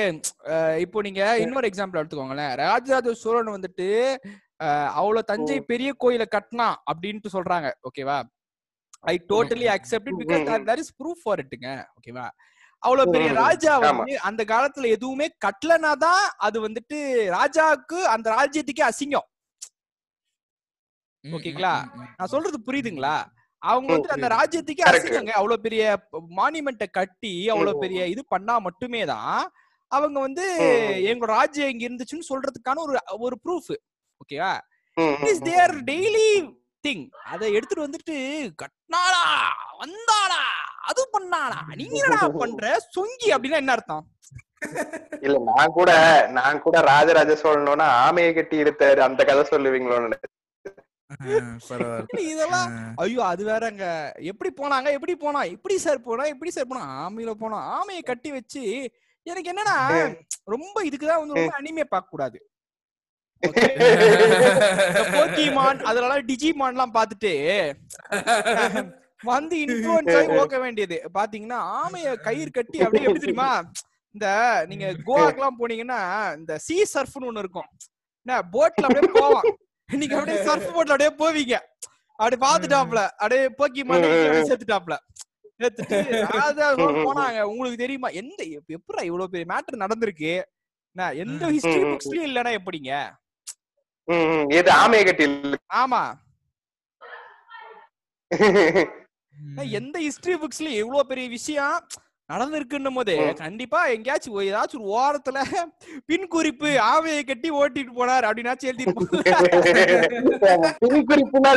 இப்போ 0.85 1.01
நீங்க 1.07 1.23
இன்னொரு 1.45 1.70
எக்ஸாம்பிள் 1.70 2.01
எடுத்துக்கோங்களேன். 2.01 2.53
ராஜராஜ 2.64 3.14
சோழன் 3.25 3.55
வந்துட்டு 3.57 3.89
அவ்வளவு 4.99 5.29
தஞ்சை 5.31 5.59
பெரிய 5.73 5.91
கோயிலை 6.03 6.27
கட்டினா 6.37 6.68
அப்படின்ட்டு 6.93 7.35
சொல்றாங்க. 7.37 7.70
ஓகேவா? 7.89 8.18
I 9.12 9.14
totally 9.33 9.68
accept 9.77 10.09
it 10.11 10.20
because. 10.23 10.47
That 10.70 10.83
is 10.85 10.95
proof 11.01 11.23
for 11.23 11.43
இட்டுங்க 11.45 11.70
ஓகேவா? 11.99 12.27
அவ்வளவு 12.83 13.12
பெரிய. 13.14 13.33
ராஜா. 13.45 13.73
வந்து 13.89 14.14
அந்த 14.29 14.43
காலத்துல 14.53 14.89
எதுவுமே 14.97 15.27
கட்டலனா 15.45 15.93
தான் 16.07 16.25
அது 16.47 16.59
வந்துட்டு 16.68 16.99
ராஜாவுக்கு 17.39 17.99
அந்த 18.14 18.29
ராஜ்யத்துக்கே 18.39 18.85
அசிங்கம். 18.93 19.29
ஓகேங்களா? 21.25 21.73
நான் 22.18 22.31
சொல்றது 22.31 22.59
புரியுதுங்களா? 22.66 23.14
அவங்க 23.62 23.91
வந்து 23.93 24.14
அந்த. 24.14 24.29
ராஜ்யத்துக்கே. 24.35 24.85
அசிங்கங்க 24.91 25.33
அவ்வளவு 25.37 25.64
பெரிய 25.66 25.83
மானிமெண்ட்டை 26.39 26.89
கட்டி 26.91 27.35
அவ்வளவு. 27.49 27.83
பெரிய 27.85 28.07
இது 28.07 28.23
பண்ணா 28.29 28.55
மட்டுமே 28.59 29.03
தான் 29.07 29.37
அவங்க 29.93 30.18
வந்து 30.20 30.45
ம். 30.62 30.99
எங்களோட 31.11 31.31
ராஜ்யம் 31.33 31.70
இங்க 31.70 31.85
இருந்துச்சுன்னு 31.89 32.31
சொல்றதுக்கான 32.31 32.83
ஒரு 32.85 32.95
ஒரு 33.18 33.37
ப்ரூஃப் 33.45 33.73
ஓகேவா? 34.20 34.53
இஸ் 35.29 35.45
தேர் 35.45 35.75
டெய்லி 35.89 36.29
திங் 36.85 37.05
அதை 37.27 37.47
எடுத்துட்டு 37.55 37.87
வந்துட்டு 37.87 38.16
கட்னாளா 38.62 39.23
வந்தாளா? 39.81 40.43
அது 40.89 41.03
பண்ணாளா? 41.12 41.59
நீங்க 41.77 42.01
பண்ற? 42.39 42.64
சொங்கி 42.95 43.29
அப்படின்னா 43.35 43.61
என்ன 43.62 43.75
அர்த்தம்? 43.77 44.05
இல்ல 45.23 45.37
நான் 45.51 45.73
கூட 45.73 45.91
நான் 46.33 46.61
கூட 46.61 46.77
ராஜராஜ 46.89 47.33
சோழனோட 47.41 47.85
ஆமையை 48.03 48.33
கட்டி 48.33 48.57
இருத்தாரு 48.62 49.01
அந்த 49.07 49.23
கதை 49.25 49.45
சொல்லுவீங்களோன்னு 49.51 50.18
இதெல்லாம் 52.30 52.94
ஐயோ 52.96 53.20
அது 53.22 53.44
வேறங்க. 53.44 53.84
எப்படி 54.16 54.50
போனாங்க? 54.60 54.88
எப்படி 54.92 55.16
போனா? 55.16 55.42
எப்படி 55.42 55.78
சார் 55.78 56.00
போனா? 56.00 56.24
எப்படி 56.24 56.50
சார் 56.50 56.66
போனா? 56.66 56.84
ஆமையில 57.04 57.34
போனா? 57.34 57.58
ஆமையை 57.78 58.02
கட்டி 58.02 58.30
வச்சு 58.30 58.62
எனக்கு 59.26 59.50
என்னன்னா 59.52 59.76
ரொம்ப 60.44 60.76
இதுக்குதான் 60.84 61.20
வந்து 61.20 61.34
ரொம்ப 61.34 61.54
அனிமே 61.60 61.84
பார்க்க 61.84 62.14
கூடாது 62.14 62.38
போக்கிமான் 65.12 65.80
அதெல்லாம் 65.82 66.26
டிஜிமான் 66.26 66.74
எல்லாம் 66.74 66.94
பாத்துட்டு 66.94 67.32
வந்து 69.24 69.56
இன்ஃபுளுன்ஸ் 69.56 70.16
ஆகி 70.16 70.58
வேண்டியது. 70.58 70.96
பாத்தீங்கன்னா 71.14 71.58
ஆமைய 71.80 72.20
கயிறு 72.20 72.50
கட்டி 72.50 72.78
அப்படியே 72.78 73.06
எப்படி 73.06 73.24
தெரியுமா? 73.24 73.50
இந்த 74.14 74.26
நீங்க 74.66 74.86
கோவாக்கெல்லாம் 75.06 75.58
போனீங்கன்னா 75.60 76.00
இந்த 76.36 76.58
சீ 76.58 76.76
சர்ஃப்னு 76.94 77.28
ஒண்ணு 77.30 77.38
இருக்கும். 77.38 77.68
என்ன 78.26 78.38
போட்ல 78.54 78.86
அப்படியே 78.88 79.12
போவான். 79.20 79.46
நீங்க 79.93 80.18
அப்படியே 80.18 80.45
சர்ஃப் 80.45 80.74
போட்ல 80.74 80.95
அப்படியே 80.97 81.12
போவீங்க. 81.14 81.59
அப்படி 82.18 82.36
பாத்துட்டாப்ல 82.36 83.09
அப்படியே 83.09 83.49
போக்கி 83.49 83.80
அப்படியே 83.88 84.43
சேர்த்துட்டாப்ல 84.43 84.97
போனாங்க. 87.05 87.40
உங்களுக்கு 87.43 87.78
தெரியுமா? 87.78 88.09
எந்த 88.09 88.45
எப்படா 88.45 89.03
இவ்வளவு 89.03 89.30
பெரிய 89.30 89.47
மேட்டர் 89.55 89.82
நடந்திருக்கு? 89.84 90.32
என்ன, 90.97 91.12
எந்த 91.12 91.51
ஹிஸ்டரி. 91.51 91.82
புக்ஸ்லயும் 91.93 92.28
இல்லனா 92.30 92.59
எப்படிங்க. 92.59 92.93
எது 94.49 94.72
ஆமைய 94.72 95.05
கட்டில். 95.05 95.57
ஆமா. 95.74 96.03
எந்த 99.70 100.01
ஹிஸ்டரி 100.01 100.36
புக்ஸ்லயும் 100.43 100.74
எவ்வளவு 100.74 101.07
பெரிய 101.07 101.28
விஷயம்? 101.28 101.86
நடந்திருக்குன்னும் 102.31 102.95
போது. 102.95 103.14
கண்டிப்பா 103.37 103.87
எங்கேயாச்சும் 103.87 104.37
ஏதாச்சும் 104.41 104.83
ஒரு 104.83 104.93
ஓரத்துல 104.99 105.39
பின் 106.07 106.29
குறிப்பு 106.29 106.68
ஆமையை 106.93 107.23
கட்டி 107.27 107.49
ஓட்டிட்டு 107.51 107.93
போனார் 107.99 108.27
அப்படின்னாச்சும் 108.29 108.70
குறிப்புனா 111.12 111.51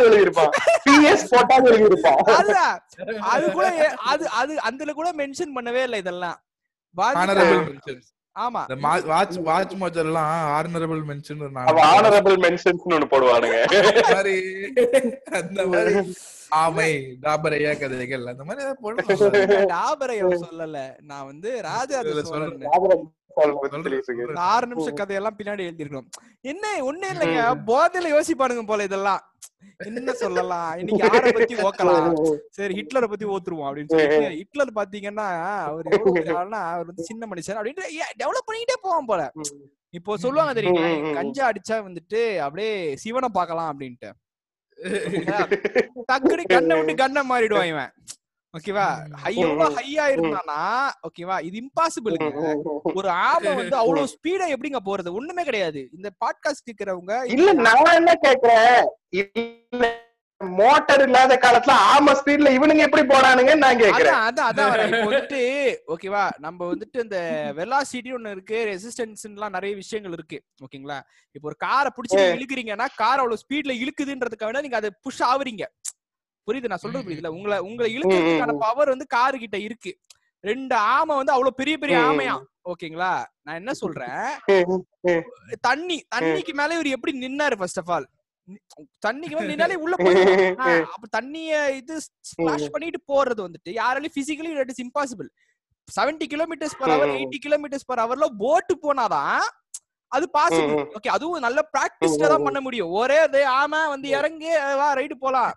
பிஎஸ் 0.88 1.26
போட்டாலும் 1.30 1.72
எழுதியிருப்பான். 1.72 2.20
அதான் 2.40 2.76
அது 3.34 3.46
கூட 3.52 3.68
அது 4.06 4.30
அது 4.42 4.60
அதுல 4.62 4.94
கூட 4.94 5.12
மென்ஷன் 5.22 5.56
பண்ணவே 5.56 5.84
இல்லை 5.84 6.00
இதெல்லாம். 6.00 6.38
ஆமா. 8.36 8.62
இந்த 8.70 8.76
வாட்ச் 9.08 9.38
வாட்ச் 9.50 9.74
மோச்சர்லாம் 9.82 10.32
ஆனரபிள் 10.58 11.02
மென்ஷன் 11.10 11.44
ஆனரபிள் 11.92 12.38
மென்ஷன்ஸ் 12.46 13.12
போடுவானுங்க. 13.14 13.58
அந்த 15.40 15.60
மாதிரி. 15.74 15.96
ஆமை 16.50 16.90
டாபரையா 17.22 17.80
கதைகள். 17.80 18.28
அந்த 18.28 18.44
மாதிரி 18.44 18.66
போடணும்? 18.82 19.68
டாபரை 19.70 20.18
அவர் 20.20 20.44
சொல்லல. 20.46 20.80
நான் 21.02 21.26
வந்து 21.26 21.62
ராஜா 21.62 22.02
சொல்றேன் 22.24 23.06
ஆறு 24.48 24.68
நிமிஷம் 24.68 24.94
கதையெல்லாம் 24.94 25.38
பின்னாடி 25.38 25.64
எழுதிருக்கணும் 25.66 26.10
என்ன 26.42 26.68
ஒண்ணு 26.84 27.08
இல்லைங்க. 27.14 27.42
போதையில 27.66 28.14
யோசிப்பானுங்க 28.14 28.66
போல 28.66 28.84
இதெல்லாம். 28.84 29.24
என்ன 29.86 30.14
சொல்லலாம்? 30.14 30.78
இன்னைக்கு 30.78 31.08
யாரை 31.08 31.32
பத்தி 31.32 31.56
ஓக்கலாம். 31.56 32.14
சரி 32.50 32.74
ஹிட்லரை 32.74 33.08
பத்தி 33.08 33.26
ஓத்துருவோம் 33.26 33.68
அப்படின்னு 33.70 33.92
சொல்லிட்டு 33.92 34.38
ஹிட்லர் 34.38 34.72
பாத்தீங்கன்னா 34.76 35.28
அவர் 35.64 35.88
எவ்வளவு 35.92 36.56
அவர் 36.66 36.86
வந்து 36.86 37.04
சின்ன 37.04 37.28
மனுஷன் 37.28 37.58
அப்படின்ட்டு 37.58 37.90
டெவலப் 38.24 38.48
பண்ணிக்கிட்டே 38.48 38.78
போவான் 38.82 39.06
போல. 39.06 39.32
இப்போ 39.90 40.18
சொல்லுவாங்க 40.18 40.62
ம். 40.62 41.14
கஞ்சா 41.14 41.52
அடிச்சா 41.52 41.76
வந்துட்டு 41.88 42.38
அப்படியே 42.38 42.96
சிவனை 42.96 43.30
பார்க்கலாம் 43.30 43.70
அப்படின்ட்டு. 43.74 44.12
டக்குனு 46.12 46.44
கண்ணை 46.46 46.76
விட்டு 46.78 46.96
கண்ணை 47.04 47.22
மாறிடுவான் 47.30 47.66
இவன். 47.66 47.92
ஓகேவா? 48.54 48.86
ஹை 49.14 49.32
எவ்வளவு 49.36 49.76
ஹையா 49.76 50.04
இருந்தானா 50.08 50.60
ஓகேவா? 51.08 51.42
இது 51.42 51.56
இம்பாசிபிளுங்க 51.58 52.28
ஒரு 52.94 53.10
ஆமை 53.10 53.52
வந்து 53.62 53.76
அவ்வளவு 53.76 54.12
ஸ்பீடா 54.14 54.46
எப்படிங்க 54.56 54.82
போறது? 54.86 55.12
ஒண்ணுமே 55.14 55.44
கிடையாது. 55.44 55.82
இந்த 55.94 56.12
பாட்காஸ்ட் 56.26 56.68
கேக்குறவங்க 56.70 57.14
இல்ல 57.28 57.54
நான் 57.54 57.96
என்ன 57.96 58.14
கேக்குறேன்? 58.28 58.84
மோட்டார் 60.42 61.04
இல்லாத 61.06 61.34
காலத்துல 61.38 61.74
ஆமா 61.92 62.12
ஸ்பீட்ல 62.12 62.50
இவனுங்க 62.56 62.82
எப்படி 62.86 63.04
போனானுங்க 63.04 63.52
நான் 63.56 63.80
கேக்குறேன். 63.80 64.18
அதான் 64.22 64.48
அதான் 64.50 64.72
வந்துட்டு 65.02 65.40
ஓகேவா 65.94 66.24
நம்ம 66.38 66.68
வந்துட்டு 66.72 66.98
இந்த 67.06 67.20
வெலாசிட்டி 67.60 68.12
ஒண்ணு 68.14 68.34
இருக்கு 68.36 68.58
ரெசிஸ்டன்ஸ் 68.70 69.24
எல்லாம் 69.30 69.56
நிறைய 69.56 69.74
விஷயங்கள் 69.76 70.16
இருக்கு 70.18 70.38
ஓகேங்களா 70.66 70.98
இப்போ 71.36 71.48
ஒரு 71.52 71.58
காரை 71.66 71.92
பிடிச்சி 71.92 72.20
இழுக்குறீங்கன்னா 72.36 72.88
கார் 72.96 73.22
அவ்வளவு 73.22 73.42
ஸ்பீட்ல 73.44 73.76
இழுக்குதுன்றதுக்காக 73.84 74.64
நீங்க 74.66 74.80
அதை 74.82 74.92
புஷ் 75.06 75.24
ஆவறீங்க 75.30 75.66
புரியுது? 76.48 76.70
நான் 76.72 76.82
சொல்றது 76.82 77.06
புரியுதுல? 77.06 77.30
உங்களை 77.36 77.56
உங்களை 77.68 77.88
இழுக்கிறதுக்கான 77.94 78.54
பவர் 78.66 78.92
வந்து 78.92 79.06
காரு 79.14 79.38
கிட்ட 79.38 79.58
இருக்கு. 79.60 79.92
ரெண்டு 80.44 80.76
ஆமை 80.92 81.14
வந்து 81.16 81.34
அவ்வளவு 81.34 81.60
பெரிய 81.60 81.76
பெரிய. 81.78 81.96
ஆமையா 82.10 82.36
ஓகேங்களா 82.72 83.14
நான் 83.46 83.58
என்ன 83.62 83.72
சொல்றேன்? 83.74 84.20
தண்ணி 85.68 85.98
தண்ணிக்கு 86.16 86.54
மேல 86.60 86.76
இவர் 86.78 86.94
எப்படி 86.96 87.14
நின்னாரு 87.24 87.58
ஃபர்ஸ்ட் 87.60 87.82
ஆஃப் 87.82 87.92
ஆல் 87.96 88.06
தண்ணிக்கு 89.04 89.44
நின்னாலே 89.44 89.76
உள்ள 89.78 89.96
போயிடும். 89.98 90.32
ஆ, 90.64 90.68
அப்ப 90.94 91.06
தண்ணிய 91.12 91.52
இது 91.76 91.96
ஸ்பிளாஷ் 92.30 92.72
பண்ணிட்டு 92.72 93.00
போறது 93.12 93.42
வந்துட்டு 93.46 93.72
யாராலையும் 93.78 94.16
physically 94.18 94.52
it 94.58 94.74
is 94.74 94.84
impossible 94.86 95.30
seventy 95.88 96.26
kilometres 96.30 96.78
per 96.78 96.94
hour. 96.94 97.14
Eighty 97.16 97.40
kilometres 97.42 97.88
per 97.88 98.02
ஹவர்ல 98.04 98.28
போட்டு 98.38 98.76
போனாதான் 98.84 99.42
அது 100.12 100.26
பாசிபிள். 100.34 100.84
ஓகே 100.98 101.10
அதுவும் 101.14 101.44
நல்ல 101.46 101.60
பிராக்டிஸ்ல 101.74 102.28
தான் 102.32 102.46
பண்ண 102.46 102.60
முடியும். 102.62 102.92
ஒரே 103.00 103.18
இது 103.26 103.40
ஆமா 103.56 103.80
வந்து 103.94 104.08
இறங்கி 104.18 104.52
வா 104.80 104.88
ரைடு 105.00 105.16
போலாம். 105.24 105.52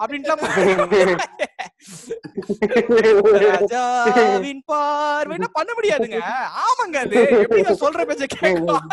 அப்படின்ட்டுலாம் 0.00 0.40
பார்வைன்னா 4.70 5.48
பண்ண 5.56 5.70
முடியாதுங்க? 5.76 6.18
ஆமாங்க 6.62 6.96
அது. 7.04 7.16
எப்படிங்க 7.42 7.72
சொல்ற 7.82 8.00
பேச்ச 8.08 8.24
கேட்கும் 8.34 8.84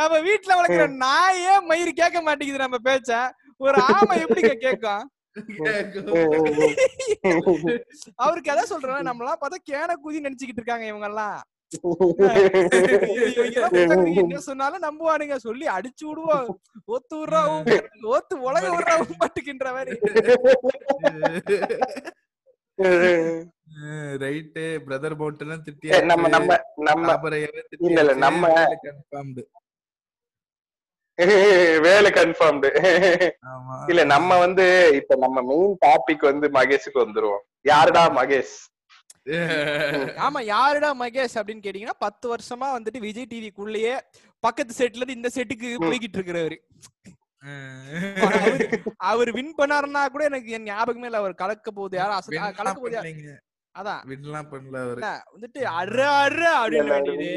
நம்ம 0.00 0.14
வீட்டுல 0.26 0.52
வளர்க்குற 0.58 0.86
நாயே 1.04 1.54
மயிறு 1.70 1.92
கேட்க 2.00 2.18
மாட்டேங்குது 2.22 2.64
நம்ம 2.64 2.80
பேச்ச. 2.88 3.10
ஒரு 3.60 3.76
ஆமை 3.90 4.16
எப்படிங்க 4.24 4.54
கேட்கும்? 4.64 5.04
அவருக்கு 8.18 8.52
எதை 8.52 8.62
சொல்றேன் 8.70 9.08
நம்மளாம் 9.08 9.40
பார்த்தா 9.40 9.58
கேன 9.70 9.96
குதி 10.04 10.18
நினைச்சுக்கிட்டு 10.24 10.60
இருக்காங்க 10.62 10.86
இவங்க 10.90 11.06
எல்லாம் 11.10 11.36
சொன்னாலும் 14.38 14.82
நம்புவானுங்க. 14.82 15.36
சொல்லி 15.36 15.66
அடிச்சு 15.66 16.04
விடுவோம். 16.04 16.60
ஓத்து 16.86 17.14
விடுறா 17.14 17.40
ஓத்து 18.12 18.34
உலக 18.38 18.64
விடுறா 18.68 18.94
மாட்டுக்கின்ற 19.20 19.66
மாதிரி. 19.72 19.92
ரைட்டு. 24.22 24.64
பிரதர் 24.86 25.16
மவுண்டன் 25.16 25.64
திட்டி 25.64 25.88
சரி, 25.90 26.06
நம்ம 26.06 26.28
நம்ம 26.28 26.58
நம்ம 26.76 27.18
இல்ல, 27.78 28.00
இல்ல, 28.00 28.14
நம்ம- 28.14 28.78
கன்ஃபார்ம்டு 28.82 29.44
வேலை 31.80 32.10
கன்ஃபார்ம்டு 32.10 32.68
ஆமா. 33.52 33.76
இல்ல 33.88 34.04
நம்ம 34.04 34.38
வந்து 34.38 34.90
இப்ப 34.94 35.16
நம்ம 35.16 35.42
மெயின் 35.42 35.78
டாபிக் 35.86 36.20
வந்து 36.20 36.48
மகேஷுக்கு 36.48 36.98
வந்துருவோம். 36.98 37.44
யாருடா 37.62 38.02
மகேஷ்? 38.16 38.54
ஆமா 40.18 40.42
யாருடா 40.42 41.00
மகேஷ் 41.00 41.34
அப்படின்னு 41.34 41.64
கேட்டீங்கன்னா 41.64 41.96
பத்து 41.98 42.34
வருஷமா 42.34 42.68
வந்துட்டு 42.76 42.98
விஜய் 42.98 43.26
டிவிக்குள்ளேயே 43.30 43.94
பக்கத்து 44.40 44.74
செட்ல 44.78 44.96
இருந்து 44.96 45.12
இந்த 45.12 45.28
செட்டுக்கு 45.34 45.68
போய்கிட்டு 45.80 46.18
இருக்கிறவரு 46.18 46.56
அவர் 48.96 49.32
வின் 49.32 49.54
பண்ணாருன்னா 49.58 50.06
கூட 50.06 50.24
எனக்கு 50.24 50.50
என் 50.50 50.62
ஞாபகமே 50.62 51.04
இல்ல. 51.04 51.16
அவர் 51.16 51.34
கலக்க 51.34 51.70
போகுது. 51.70 51.96
யாரும் 51.96 52.16
கலக்க 52.56 52.80
போகுது? 52.80 52.96
அதான். 53.74 54.02
வின்லாம் 54.04 54.50
பண்ணல 54.50 54.76
அவரு. 54.82 55.00
வந்துட்டு 55.34 55.62
அரு 55.72 56.04
அரு 56.04 56.46
அப்படின்னு 56.60 56.88
வேண்டியது. 56.88 57.28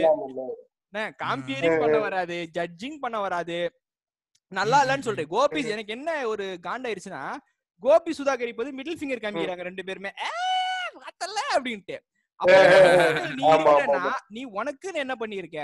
காம்பியரிங் 1.19 1.79
பண்ண 1.79 1.97
வராது. 1.97 2.49
ஜட்ஜிங் 2.53 2.97
பண்ண 2.99 3.19
வராது. 3.19 3.57
நல்லா 4.51 4.83
இல்லன்னு 4.83 4.99
சொல்றேன். 4.99 5.27
கோபி 5.27 5.59
எனக்கு 5.69 5.93
என்ன 5.93 6.27
ஒரு 6.27 6.59
காண்டாயிருச்சுன்னா 6.63 7.21
கோபி 7.83 8.11
சுதாகர் 8.17 8.47
இப்போது 8.47 8.75
மிடில் 8.77 8.99
ஃபிங்கர் 8.99 9.23
காமிக்கிறாங்க 9.25 9.61
ரெண்டு 9.61 9.83
பேருமே. 9.83 10.11
ஏ, 10.21 10.31
பார்த்தல்ல 10.97 11.39
அப்படின்ட்டு. 11.55 11.97
அப்ப 12.39 12.53
நீ 13.35 13.43
ஆமா, 13.47 13.71
இல்லைன்னா, 13.73 14.01
நீ 14.29 14.41
உனக்குன்னு 14.57 15.03
என்ன 15.03 15.15
பண்ணிருக்க. 15.15 15.59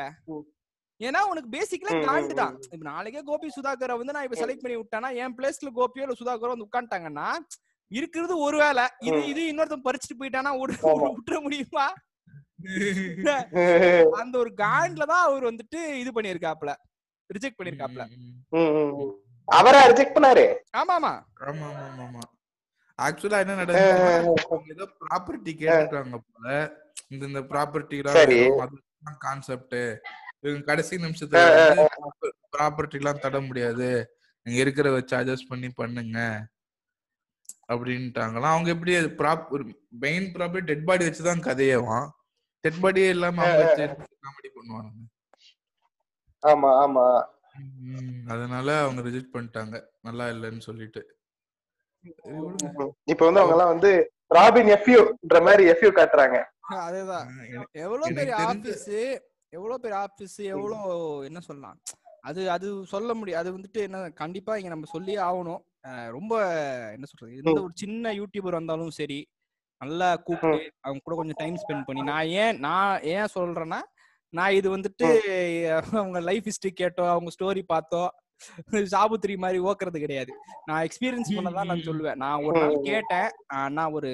ஏன்னா 1.02 1.20
உனக்கு 1.32 1.50
பேசிக்கலா 1.52 1.94
காண்டு 2.06 2.34
தான். 2.36 2.54
இப்ப 2.68 2.84
நாளைக்கே 2.88 3.22
கோபி 3.26 3.48
சுதாகரை 3.56 3.96
வந்து 3.98 4.16
நான் 4.16 4.28
இப்ப 4.28 4.38
செலக்ட் 4.42 4.64
பண்ணி 4.64 4.78
விட்டானா 4.78 5.10
என் 5.22 5.36
பிளேஸ்ல 5.38 5.72
கோபியோ 5.76 6.06
இல்ல 6.06 6.16
சுதாகரோ 6.16 6.54
வந்து 6.54 6.68
உட்காந்துட்டாங்கன்னா 6.68 7.28
இருக்கிறது 7.92 8.34
ஒரு 8.46 8.58
வேலை. 8.58 8.86
இது. 9.08 9.20
இது 9.32 9.42
இன்னொருத்தன் 9.52 9.86
பறிச்சுட்டு 9.86 10.20
போயிட்டானா. 10.22 10.52
விட்டுற 11.18 11.38
முடியுமா? 11.46 11.88
அந்த 14.22 14.36
ஒரு 14.38 14.52
காண்ட்ல 14.58 15.04
தான் 15.06 15.26
அவர் 15.26 15.50
வந்துட்டு 15.50 15.80
இது 16.02 16.12
பண்ணிருக்காப்ல 16.12 16.72
ரிஜெக்ட் 17.30 17.60
பண்ணிருக்காப்ல 17.60 18.04
அவரா 19.48 19.82
ரிஜெக்ட் 19.92 20.16
பண்ணாரு? 20.16 20.46
ஆமா. 20.74 20.96
ஆமா 20.96 21.12
ஆமா 21.50 21.68
ஆமா 21.86 22.04
ஆமா. 22.06 22.24
ஆக்சுவலா 23.00 23.40
என்ன 23.44 23.56
அவங்க 24.48 24.68
ஏதோ 24.76 24.86
ப்ராப்பர்ட்டி 25.02 25.52
கேட்டிருக்காங்க 25.62 26.18
போல. 26.28 26.46
இந்த 27.10 27.24
இந்த 27.26 27.42
ப்ராப்பர்ட்டி 27.52 27.98
சரி. 28.20 28.40
எல்லாம் 28.46 29.20
கான்செப்ட் 29.26 29.78
கடைசி 30.70 30.96
நிமிஷத்துல 30.98 31.42
ப்ராப்பர்ட்டி 32.56 33.00
எல்லாம் 33.02 33.24
தட 33.24 33.40
முடியாது. 33.48 33.90
நீங்க 34.46 34.60
இருக்கிற 34.60 34.88
வச்சு 34.92 35.14
அட்ஜஸ்ட் 35.18 35.50
பண்ணி 35.50 35.70
பண்ணுங்க. 35.80 36.20
அப்படின்ட்டாங்களாம். 37.74 38.54
அவங்க 38.56 38.70
எப்படி 38.70 38.92
proper 39.22 39.64
main 40.04 40.28
property 40.36 40.70
dead 40.72 40.86
body 40.86 41.06
வச்சுதான் 41.08 41.46
கதையேவான் 41.48 42.08
டெட் 42.64 42.82
பாடியே 42.84 43.10
இல்லாம 43.10 43.42
அவங்க 43.46 43.64
வச்சு 43.64 43.86
காமெடி 44.26 44.50
பண்ணுவாங்க 44.56 44.94
ஆமா 46.44 46.70
ஆமா. 46.84 47.06
அதனால 48.28 48.68
அவங்க 48.82 49.02
ரிஜெக்ட் 49.02 49.36
பண்ணிட்டாங்க. 49.36 49.76
நல்லா 50.02 50.26
இல்லைன்னு 50.30 50.60
சொல்லிட்டு. 50.60 51.02
இப்ப 53.06 53.22
வந்து 53.26 53.42
அவங்க 53.42 53.56
எல்லாம் 53.56 53.74
வந்து 53.74 53.92
ராபின் 54.32 54.72
எஃப்யூன்ற 54.76 55.40
மாதிரி 55.44 55.64
எஃப்யூ 55.72 55.90
காட்டுறாங்க. 55.98 56.38
அதேதான். 56.82 57.28
எவ்வளவு 57.84 58.16
பெரிய 58.16 58.36
ஆபீஸ் 58.48 58.88
எவ்வளவு 59.54 59.80
பெரிய 59.80 59.98
ஆபீஸ் 59.98 60.38
எவ்வளவு 60.54 60.88
என்ன 61.26 61.40
சொல்லலாம் 61.40 61.78
அது 62.24 62.42
அது 62.52 62.68
சொல்ல 62.86 63.12
முடியும் 63.14 63.40
அது 63.40 63.50
வந்துட்டு 63.58 63.82
என்ன 63.82 63.98
கண்டிப்பா 64.22 64.54
இங்க 64.58 64.70
நம்ம 64.70 64.90
சொல்லியே 64.92 65.20
ஆகணும். 65.28 65.62
ரொம்ப 66.12 66.34
என்ன 66.96 67.06
சொல்றது 67.06 67.38
எந்த 67.38 67.60
ஒரு 67.62 67.74
சின்ன 67.76 68.12
யூடியூபர் 68.14 68.60
வந்தாலும் 68.60 68.90
சரி 68.92 69.20
நல்லா 69.82 70.08
கூப்பிட்டு 70.18 70.60
அவங்க 70.84 71.02
கூட 71.04 71.16
கொஞ்சம் 71.16 71.40
டைம் 71.40 71.58
ஸ்பெண்ட் 71.58 71.88
பண்ணி 71.88 72.02
நான் 72.02 72.32
ஏன் 72.42 72.58
நான் 72.60 73.02
ஏன் 73.14 73.32
சொல்றேன்னா 73.36 73.80
நான் 74.34 74.54
இது 74.54 74.68
வந்துட்டு 74.76 75.08
அவங்க 75.94 76.20
லைஃப் 76.20 76.48
ஹிஸ்டரி 76.50 76.72
கேட்டோம் 76.74 77.12
அவங்க 77.12 77.32
ஸ்டோரி 77.36 77.64
பார்த்தோம் 77.68 78.10
சாபுத்திரி 78.94 79.38
மாதிரி 79.38 79.60
ஓக்குறது 79.60 80.00
கிடையாது. 80.00 80.32
நான் 80.66 80.88
எக்ஸ்பீரியன்ஸ் 80.88 81.32
பண்ணதான் 81.36 81.70
நான் 81.72 81.86
சொல்லுவேன். 81.88 82.16
நான் 82.16 82.44
ஒரு 82.44 82.60
நாள் 82.60 82.76
கேட்டேன். 82.82 83.30
நான் 83.70 83.92
ஒரு 83.92 84.12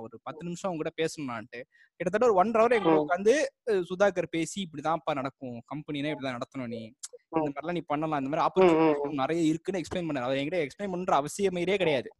ஒரு 0.00 0.20
பத்து 0.22 0.44
நிமிஷம் 0.44 0.68
அவங்க 0.70 0.82
கூட 0.82 0.92
பேசணும்னான்ட்டு 1.00 1.60
கிட்டத்தட்ட 1.96 2.26
ஒரு 2.26 2.34
ஒன் 2.34 2.52
ஹவர் 2.52 2.76
எங்க 2.78 2.90
உட்காந்து 3.00 3.34
சுதாகர் 3.88 4.30
பேசி 4.30 4.58
இப்படிதான்ப்பா 4.66 5.14
நடக்கும். 5.14 5.58
கம்பெனினா 5.70 6.12
இப்படிதான் 6.12 6.38
நடத்தணும் 6.38 6.66
நீ. 6.66 6.80
இந்த 7.36 7.50
மாதிரிலாம் 7.50 7.72
நீ 7.72 7.82
பண்ணலாம். 7.86 8.20
இந்த 8.24 8.30
மாதிரி 8.32 8.46
ஆப்பர்ச்சுனிட்டி 8.46 9.12
நிறைய 9.12 9.42
இருக்குன்னு 9.42 9.82
எக்ஸ்பிளைன் 9.82 10.08
பண்ணாரு. 10.08 10.26
அவர் 10.28 10.36
என்கிட்ட 10.36 10.66
எக்ஸ்பிளைன் 10.66 10.90
பண்ற 10.90 11.22
அவசியமே 11.22 11.76
கிடையாது. 11.76 12.10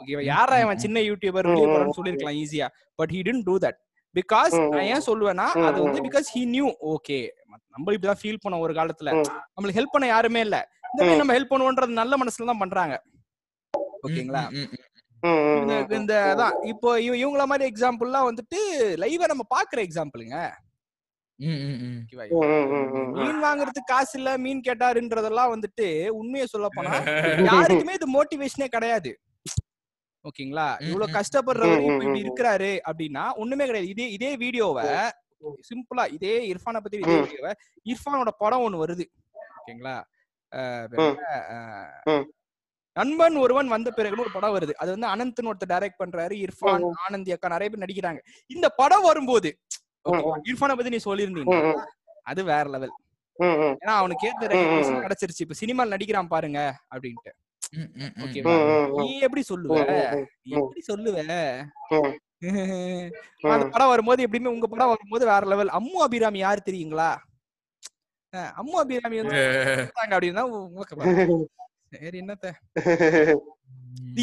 ஓகேவா 0.00 0.22
யாரா 0.24 0.56
அவன் 0.56 0.78
சின்ன 0.78 1.00
யூடியூபர் 1.00 1.46
சொல்லிருக்கலாம் 1.98 2.38
ஈஸியா 2.42 2.66
but 2.94 3.10
he 3.10 3.20
tend 3.26 3.42
to 3.42 3.58
that 3.58 3.78
because 4.14 4.54
நான் 4.68 4.86
ஏன் 4.92 5.06
சொல்லுவேன்னா 5.06 5.46
அது 5.68 5.82
வந்து 5.82 6.00
பிகாஸ் 6.02 6.28
ஹி 6.34 6.42
நியூ 6.46 6.68
ஓகே 6.94 7.18
நம்ம 7.72 7.92
இப்படிதான் 7.92 8.20
ஃபீல் 8.22 8.40
பண்ண 8.40 8.58
ஒரு 8.58 8.72
காலத்துல. 8.74 9.10
நம்மளுக்கு 9.54 9.78
ஹெல்ப் 9.78 9.92
பண்ண 9.92 10.06
யாருமே 10.06 10.40
இல்ல. 10.40 10.56
நம்ம 10.98 11.34
ஹெல்ப் 11.36 11.52
பண்ணுவோன்றது 11.52 12.00
நல்ல 12.00 12.14
மனசுல 12.22 12.48
தான் 12.50 12.62
பண்றாங்க. 12.62 12.94
ஓகேங்களா? 14.06 14.42
இந்த 15.98 16.14
அதான் 16.32 16.54
இப்போ 16.72 16.90
இவங்கள 17.20 17.44
மாதிரி 17.50 17.64
எக்ஸாம்பிள்லாம் 17.70 18.28
வந்துட்டு 18.28 18.58
லைவா 19.02 19.26
நம்ம 19.32 19.44
பாக்குற 19.54 19.80
எக்ஸாம்பிளுங்க 19.88 20.36
மீன் 23.18 23.38
வாங்குறதுக்கு 23.44 23.90
காசு 23.92 24.14
இல்ல 24.18 24.30
மீன் 24.44 24.64
கேட்டாருன்றதெல்லாம் 24.66 25.52
வந்துட்டு 25.52 25.86
உண்மையை 26.20 26.46
சொல்ல 26.52 26.68
போனா 26.76 26.92
யாருக்குமே 27.50 27.94
இது 27.98 28.06
மோட்டிவேஷனே 28.16 28.68
கிடையாது. 28.74 29.10
ஓகேங்களா? 30.24 30.66
இவ்வளவு 30.88 31.14
கஷ்டப்படுறவர் 31.18 31.84
இப்ப 31.84 32.02
இப்படி 32.06 32.24
இருக்கிறாரு 32.24 32.72
அப்படின்னா 32.88 33.24
ஒண்ணுமே 33.42 33.66
கிடையாது. 33.68 33.90
இதே 33.94 34.06
இதே 34.16 34.32
வீடியோவை 34.44 34.84
சிம்பிளா 35.68 36.04
இதே 36.16 36.34
இர்ஃபானை 36.52 36.80
பத்தி 36.84 36.98
இதே 37.04 37.16
வீடியோவை 37.24 37.52
இர்ஃபானோட 37.86 38.32
படம் 38.42 38.64
ஒண்ணு 38.66 38.82
வருது. 38.84 39.04
ஓகேங்களா? 39.60 39.96
நண்பன் 42.96 43.36
ஒருவன் 43.36 43.68
வந்த 43.68 43.88
பிறகுன்னு 43.96 44.24
ஒரு 44.26 44.32
படம் 44.36 44.54
வருது. 44.56 44.72
அது 44.82 44.90
வந்து 44.94 45.08
அனந்த்னு 45.12 45.50
ஒருத்தர் 45.50 45.72
டைரக்ட் 45.72 46.00
பண்றாரு. 46.02 46.34
இர்ஃபான் 46.46 46.86
ஆனந்தி 47.06 47.34
அக்கா 47.34 47.52
நிறைய 47.54 47.68
பேர் 47.70 47.84
நடிக்கிறாங்க. 47.84 48.20
இந்த 48.50 48.66
படம் 48.80 49.06
வரும்போது 49.08 49.50
இர்ஃபானை 50.48 50.74
பத்தி 50.76 50.94
நீ 50.96 51.00
சொல்லியிருந்தீங்க. 51.04 51.56
அது 52.22 52.40
வேற 52.44 52.64
லெவல் 52.74 52.94
ஏன்னா 53.36 53.94
அவனுக்கு 54.00 54.26
ஏத்த 54.28 54.48
ரெகக்னிஷன் 54.52 55.04
கிடைச்சிருச்சு. 55.04 55.44
இப்ப 55.44 55.56
சினிமால 55.60 55.92
நடிக்கிறான் 55.94 56.32
பாருங்க 56.34 56.58
அப்படின்ட்டு. 56.94 57.32
ஓகேவா? 58.24 58.54
நீ 59.00 59.08
எப்படி 59.26 59.42
சொல்லுவ? 59.50 59.76
நீ 60.42 60.50
எப்படி 60.60 60.82
சொல்லுவ? 60.90 61.16
அந்த 63.54 63.64
படம் 63.72 63.90
வரும்போது 63.92 64.24
எப்படியுமே 64.26 64.52
உங்க 64.54 64.66
படம் 64.66 64.92
வரும்போது 64.92 65.24
வேற 65.26 65.42
லெவல் 65.46 65.72
அம்மு 65.78 65.98
அபிராமி 66.06 66.38
யாரு 66.38 66.60
தெரியுங்களா? 66.68 67.10
அம்மு 68.54 68.76
அபிராமி 68.80 69.18
வந்து 69.22 69.40
அப்படின்னா 70.08 70.42
சரி 71.94 72.18
என்னத்த? 72.20 72.48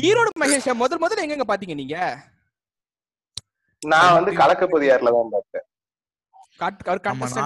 ஈரோடு 0.01 0.29
மகேஷ் 0.41 0.67
முதல் 0.81 1.01
முதல்ல 1.01 1.23
எங்க 1.25 1.45
பாத்தீங்க 1.49 1.75
நீங்க? 1.79 1.95
நான் 3.81 4.13
வந்து 4.15 4.31
கலக்க 4.37 4.63
பொதியார்ல 4.67 5.11
தான் 5.15 5.33
பார்த்தேன் 5.33 5.65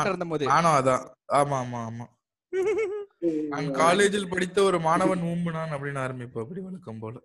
இருந்த 0.07 0.25
போது 0.31 0.51
நானும் 0.51 0.75
அதான். 0.75 1.03
ஆமா 1.39 1.57
ஆமா 1.63 1.79
ஆமா. 1.87 2.05
நான் 3.51 3.71
காலேஜில் 3.81 4.31
படித்த 4.31 4.57
ஒரு 4.67 4.77
மாணவன் 4.85 5.25
ஊம்புனான் 5.29 5.73
அப்படின்னு 5.75 6.03
ஆரம்பிப்போம் 6.03 6.43
அப்படி 6.43 6.61
வழக்கம் 6.61 7.01
போல. 7.01 7.15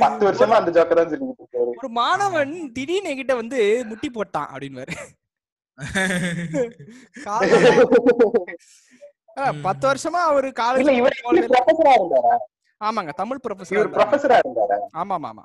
பத்து 0.00 0.22
வருஷமா 0.26 0.54
அந்த 0.60 0.70
ஜோக்கர் 0.76 1.00
தான் 1.00 1.10
சொல்லிட்டு 1.12 1.60
ஒரு 1.74 1.90
மாணவன் 1.98 2.54
திடீர்னு 2.76 3.10
என்கிட்ட 3.12 3.34
வந்து 3.38 3.58
முட்டி 3.90 4.10
போட்டான் 4.12 4.50
அப்படின்னு 4.52 4.84
பத்து 9.62 9.88
வருஷமா 9.88 10.22
அவரு 10.22 10.52
காலேஜ் 10.58 10.88
ஆமாங்க 12.80 13.12
தமிழ் 13.12 13.38
ப்ரொஃபசர் 13.44 13.92
ப்ரொஃபஸரா 13.92 14.38
இருந்தாரா. 14.38 14.78
ஆமா 14.92 15.18
ஆமா 15.22 15.44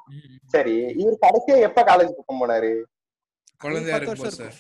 சரி 0.54 1.02
இவர் 1.02 1.18
கடைசியா 1.26 1.68
எப்ப 1.68 1.84
காலேஜ் 1.84 2.16
பக்கம் 2.16 2.42
போனாரு? 2.42 2.86
குழந்தையா 3.62 3.98
இருக்கும் 3.98 4.38
சார். 4.38 4.56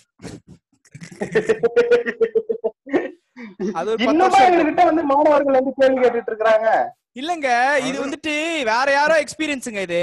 அது 3.76 3.90
ஒரு 3.90 4.06
இன்னுமா 4.06 4.46
எங்ககிட்ட 4.46 4.86
வந்து 4.86 5.04
மாணவர்கள் 5.04 5.52
வந்து 5.52 5.74
கேள்வி 5.80 6.04
கேட்டுட்டு 6.04 6.34
இருக்காங்க 6.34 6.94
இல்லங்க 7.18 7.50
இது 7.88 7.98
வந்துட்டு 8.02 8.34
வேற 8.70 8.88
யாரோ 8.92 9.16
எக்ஸ்பீரியன்ஸுங்க 9.22 9.82
இது. 9.88 10.02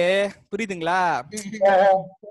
புரியுதுங்களா? 0.52 1.00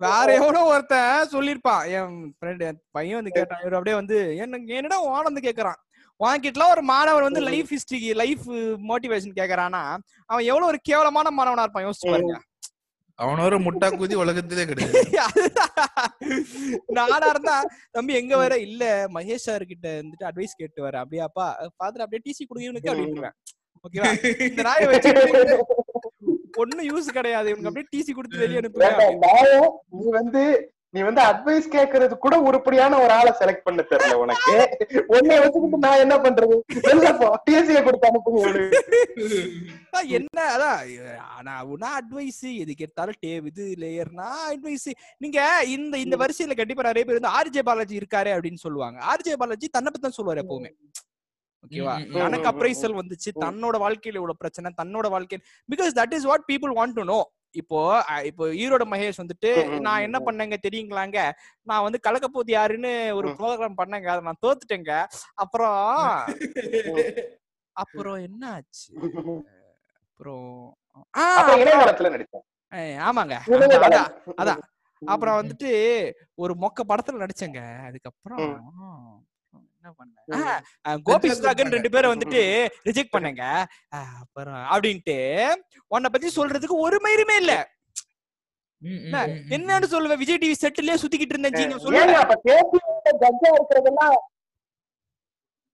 வேற 0.05 0.27
எவனோ 0.39 0.61
ஒருத்தன் 0.71 1.29
சொல்லிருப்பான் 1.33 1.83
என் 1.97 2.15
ஃப்ரெண்ட் 2.37 2.63
என் 2.69 2.79
பையன் 2.91 3.19
வந்து 3.19 3.35
கேட்டான். 3.37 3.61
இவர் 3.63 3.77
அப்படியே 3.77 3.97
வந்து 3.99 4.17
என்ன 4.43 4.61
என்னடா 4.77 4.97
வான் 5.05 5.29
வந்து 5.29 5.45
கேக்குறான்? 5.47 5.79
வாங்கிட்டுலாம் 6.19 6.73
ஒரு 6.73 6.83
மாணவன் 6.89 7.27
வந்து 7.27 7.43
லைஃப் 7.49 7.71
ஹிஸ்டரி 7.73 8.09
லைஃப் 8.21 8.43
மோட்டிவேஷன் 8.89 9.37
கேக்குறானா 9.39 9.83
அவன் 10.29 10.45
எவ்வளவு 10.45 10.69
ஒரு 10.71 10.79
கேவலமான 10.89 11.31
மாணவனா 11.37 11.65
இருப்பான். 11.65 11.87
யோசிச்சு 11.87 12.11
பாருங்க. 12.13 12.35
அவனோட 13.19 13.55
முட்டா 13.65 13.87
குதி 13.93 14.15
உலகத்திலே 14.21 14.63
கிடையாது. 14.65 15.01
நானா 16.97 17.17
இருந்தா 17.27 17.57
தம்பி 17.91 18.13
எங்க 18.21 18.33
வர? 18.37 18.53
இல்ல 18.67 18.83
மகேஷ் 19.15 19.47
சார் 19.47 19.69
கிட்ட 19.71 19.87
வந்துட்டு 19.99 20.27
அட்வைஸ் 20.29 20.59
கேட்டு 20.61 20.79
வர 20.81 20.95
அப்படியாப்பா 21.03 21.45
பாத்துட்டு 21.79 22.05
அப்படியே 22.05 22.23
டிசி 22.27 22.43
கொடுங்க 22.45 22.89
அப்படின்ட்டுவேன் 22.91 23.35
ஓகேவா 23.85 24.11
இந்த 24.49 24.61
நாயை 24.67 24.85
வச்சு 24.91 25.09
ஒண்ணும் 26.61 26.85
யூஸ் 26.89 27.07
கிடையாது. 27.17 27.47
இவனுக்கு 27.51 27.69
அப்படியே 27.69 27.89
டிசி 27.93 28.11
கொடுத்து 28.15 28.43
வெளியே 28.43 28.59
அனுப்புவேன் 28.61 28.99
நீ 29.97 30.05
வந்து 30.19 30.43
நீ 30.95 30.99
வந்து 31.07 31.21
அட்வைஸ் 31.29 31.67
கேக்குறது 31.75 32.15
கூட 32.23 32.35
உருப்படியான 32.47 32.97
ஒரு 33.03 33.13
ஆளை 33.19 33.31
செலக்ட் 33.39 33.63
பண்ண 33.67 33.83
தெரியல 33.91 34.17
உனக்கு. 34.23 34.51
உன்னை 35.15 35.35
வச்சுக்கிட்டு 35.43 35.77
நான் 35.85 36.01
என்ன 36.03 36.15
பண்றது? 36.25 36.55
டிஎஸ்சிய 37.45 37.79
கொடுத்து 37.87 38.09
அனுப்புங்க 38.09 38.43
என்ன? 40.17 40.39
அதான் 40.55 40.83
நான் 41.81 41.95
அட்வைஸ் 41.99 42.43
எதுக்கு 42.63 42.85
எடுத்தாலும் 42.85 43.19
டே 43.23 43.31
இது 43.51 43.65
லேயர்னா 43.83 44.29
அட்வைஸ் 44.51 44.87
நீங்க 45.25 45.39
இந்த 45.75 45.97
இந்த 46.05 46.17
வரிசையில 46.23 46.57
கண்டிப்பா 46.61 46.87
நிறைய 46.89 47.05
பேர் 47.07 47.19
வந்து 47.19 47.35
ஆர்ஜே 47.39 47.63
பாலாஜி 47.69 47.99
இருக்காரு 48.01 48.31
அப்படின்னு 48.35 48.63
சொல்லுவாங்க. 48.65 48.99
ஆர்ஜே 49.13 49.37
பாலாஜி 49.43 49.69
தன்னை 49.77 49.89
பத்தி 49.91 50.05
தான் 50.07 50.17
சொல்லுவாரு 50.19 50.43
எப்பவுமே. 50.45 50.71
ஓகேவா? 51.63 51.93
எனக்கு 52.21 52.49
அப்ரைசல் 52.51 52.99
வந்துச்சு. 52.99 53.29
தன்னோட 53.43 53.75
வாழ்க்கையில 53.83 54.19
இவ்வளவு 54.19 54.41
பிரச்சனை 54.41 54.69
தன்னோட 54.81 55.07
வாழ்க்கை 55.09 55.37
because 55.69 55.97
that 55.99 56.15
is 56.17 56.27
what 56.31 56.47
people 56.49 56.73
want 56.79 56.97
to 56.99 57.05
know 57.11 57.19
இப்போ 57.55 57.79
இப்போ 58.25 58.43
ஈரோட 58.61 58.83
மகேஷ் 58.91 59.21
வந்துட்டு 59.21 59.49
நான் 59.79 60.05
என்ன 60.05 60.17
பண்ணேங்க 60.27 60.55
தெரியுங்களாங்க? 60.65 61.17
நான் 61.67 61.83
வந்து 61.83 61.99
கலக்கப்போது 62.05 62.51
யாருன்னு 62.51 62.91
ஒரு 63.17 63.27
ப்ரோக்ராம் 63.39 63.79
பண்ணேங்க. 63.81 64.07
அதை 64.13 64.23
நான் 64.23 64.43
தோத்துட்டேங்க. 64.45 64.93
அப்புறம் 65.35 65.77
அப்புறம் 67.75 68.17
என்ன 68.27 68.43
ஆச்சு 68.55 68.83
அப்புறம் 70.03 70.47
ஆமாங்க. 73.07 73.35
அதான் 74.41 74.61
அப்புறம் 75.01 75.37
வந்துட்டு 75.39 75.69
ஒரு 76.35 76.53
மொக்க 76.55 76.81
படத்துல 76.89 77.21
நடிச்சேங்க. 77.23 77.61
அதுக்கப்புறம் 77.87 78.45
கோபி 81.07 81.29
சுதாகர் 81.37 81.75
ரெண்டு 81.75 81.91
பேரும் 81.93 82.13
வந்துட்டு 82.13 82.41
ரிஜெக்ட் 82.87 83.13
பண்ணேங்க. 83.15 83.43
அப்புறம் 84.21 84.61
அப்படின்ட்டு 84.73 85.17
உன்னை 85.95 86.09
பத்தி 86.13 86.29
சொல்றதுக்கு 86.39 86.77
ஒரு 86.87 86.99
மயிருமே 87.05 87.37
இல்ல. 87.43 87.55
என்னன்னு 89.55 89.87
சொல்லுவேன் 89.91 90.21
விஜய் 90.21 90.39
டிவி 90.43 90.55
செட்டிலே 90.61 90.95
சுத்திக்கிட்டு 91.01 91.35
இருந்தேன் 91.35 91.57
இருக்கிறதெல்லாம் 93.57 94.15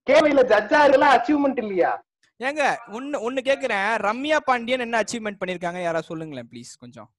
கேவையில 0.07 0.41
ஜட்ஜா 0.51 0.77
இருக்கலாம் 0.83 1.15
அச்சீவ்மெண்ட் 1.15 1.59
இல்லையா? 1.63 1.91
ஏங்க 2.39 2.63
ஒன்னு 2.97 3.15
ஒன்னு 3.27 3.39
கேக்குறேன். 3.47 3.87
ரம்யா 4.05 4.37
பாண்டியன் 4.49 4.83
என்ன 4.85 4.99
அச்சீவ்மெண்ட் 5.03 5.39
பண்ணிருக்காங்க? 5.41 5.79
யாரா 5.85 6.01
சொல்லுங்களேன் 6.09 6.49
ப்ளீஸ் 6.51 6.71
கொஞ்சம். 6.83 7.09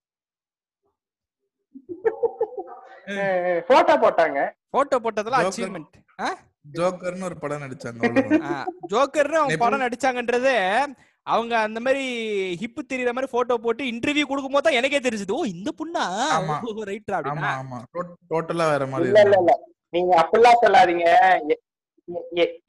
போட்டோ 3.68 3.94
போட்டாங்க. 4.04 4.38
போட்டோ 4.74 4.98
போட்டதெல்லாம் 5.04 5.44
அச்சீவ்மெண்ட் 5.48 5.96
ஜோக்கர்னு 6.64 7.24
ஒரு 7.24 7.36
படம் 7.42 7.64
நடிச்சாங்க 7.64 8.08
ஜோக்கர்னு 8.92 9.40
அவங்க 9.40 9.56
படம் 9.62 9.84
நடிச்சாங்கன்றது 9.84 10.56
அவங்க 11.26 11.60
அந்த 11.60 11.80
மாதிரி 11.80 12.04
ஹிப் 12.60 12.90
தெரியற 12.90 13.12
மாதிரி 13.12 13.32
போட்டோ 13.32 13.56
போட்டு 13.64 13.90
இன்டர்வியூ 13.90 14.26
கொடுக்கும் 14.26 14.50
போது 14.50 14.66
தான் 14.66 14.78
எனக்கே 14.78 14.98
தெரிஞ்சது. 14.98 15.30
ஓ 15.30 15.44
இந்த 15.54 15.72
புண்ணா? 15.78 16.04
ரைட்டரா 16.90 17.20
அப்படின்னா? 17.20 17.54
ஆமா 17.54 17.84
டோட்டலா 18.30 18.72
வேற 18.72 18.86
மாதிரி 18.86 19.10
இல்ல 19.10 19.22
இல்ல 19.26 19.36
இல்ல. 19.42 19.52
நீங்க 19.94 20.22
அப்படிலாம் 20.22 20.62
சொல்லாதீங்க. 20.62 21.06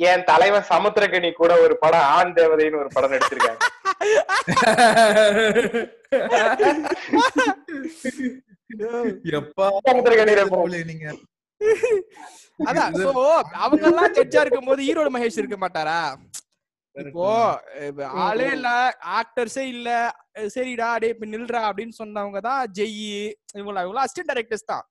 என் 0.05 0.23
தலைவன் 0.23 0.69
சமுத்திரகனி 0.71 1.33
கூட 1.33 1.61
ஒரு 1.61 1.77
படம் 1.77 2.07
ஆண் 2.15 2.35
தேவதைன்னு 2.35 2.83
ஒரு 2.83 2.89
படம் 2.95 3.13
நடிச்சிருக்காங்க. 3.13 3.59
எப்பா 9.37 9.65
சமுத்திரகனி 9.87 10.33
நீங்க. 10.91 11.07
அதான் 12.69 12.93
சோ 12.97 13.11
அவங்க 13.61 13.83
எல்லாம் 13.89 14.13
ஜட்ஜா 14.17 14.41
இருக்கும் 14.43 14.69
போது 14.69 14.81
ஈரோடு 14.89 15.11
மகேஷ் 15.13 15.39
இருக்க 15.41 15.57
மாட்டாரா? 15.59 15.99
இப்போ 16.95 17.27
ஆளே 18.23 18.47
இல்ல 18.55 18.69
ஆக்டர்ஸே 19.17 19.63
இல்ல 19.73 19.89
சரிடா 20.55 20.89
டே 21.01 21.09
இப்ப 21.13 21.27
நில்றா 21.33 21.61
அப்படின்னு 21.67 21.95
சொன்னவங்க 21.99 22.39
தான் 22.47 22.61
ஜெய் 22.77 22.97
இவங்களா 23.53 23.83
இவங்களா 23.83 24.03
அசிஸ்டன்ட் 24.05 24.31
டைரக்டர்ஸ் 24.31 24.71
தான். 24.71 24.85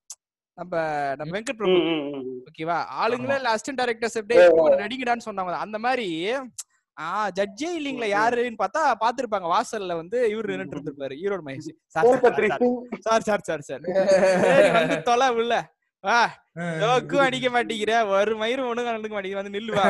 நம்ம 0.58 0.74
நம்ம 1.18 1.30
வெங்கட் 1.36 1.58
பிரபு. 1.60 1.76
ஓகேவா? 2.48 2.78
ஆளுங்களே 3.00 3.36
இல்ல 3.40 3.52
அசிஸ்டன்ட் 3.52 3.80
டைரக்டர்ஸ் 3.80 4.18
ஆ. 4.18 4.22
நடிங்கடான்னு 4.82 5.26
சொன்னாங்க 5.28 5.60
அந்த 5.66 5.80
மாதிரி 5.86 6.08
ஆஹ் 6.96 7.30
ஜட்ஜே 7.36 7.68
இல்லீங்களா 7.76 8.08
யாருன்னு 8.10 8.58
பார்த்தா 8.58 8.80
பாத்துருப்பாங்க 9.02 9.48
வாசல்ல 9.52 9.94
வந்து 10.00 10.18
இவரு 10.32 10.48
நின்னுட்டு 10.52 10.76
இருந்திருப்பாரு 10.76 11.14
Erode 11.22 11.44
Mahesh. 11.46 11.70
Sir 11.94 12.08
sir 13.04 13.22
sir 13.28 13.44
sir 13.48 13.62
sir. 13.68 13.84
சரி, 14.46 14.68
வந்து 14.76 14.98
தொலை 15.08 15.28
உள்ள. 15.38 15.54
வா 16.04 16.18
ஜோக்கும் 16.82 17.24
அடிக்க 17.26 17.48
மாட்டேங்கிற. 17.54 17.92
ஒரு 18.16 18.32
மயிரும் 18.42 18.68
ஒண்ணுங்க 18.70 18.92
நடக்க 18.92 19.14
மாட்டேங்கிற 19.16 19.40
வந்து 19.40 19.56
நில்லுவா 19.58 19.84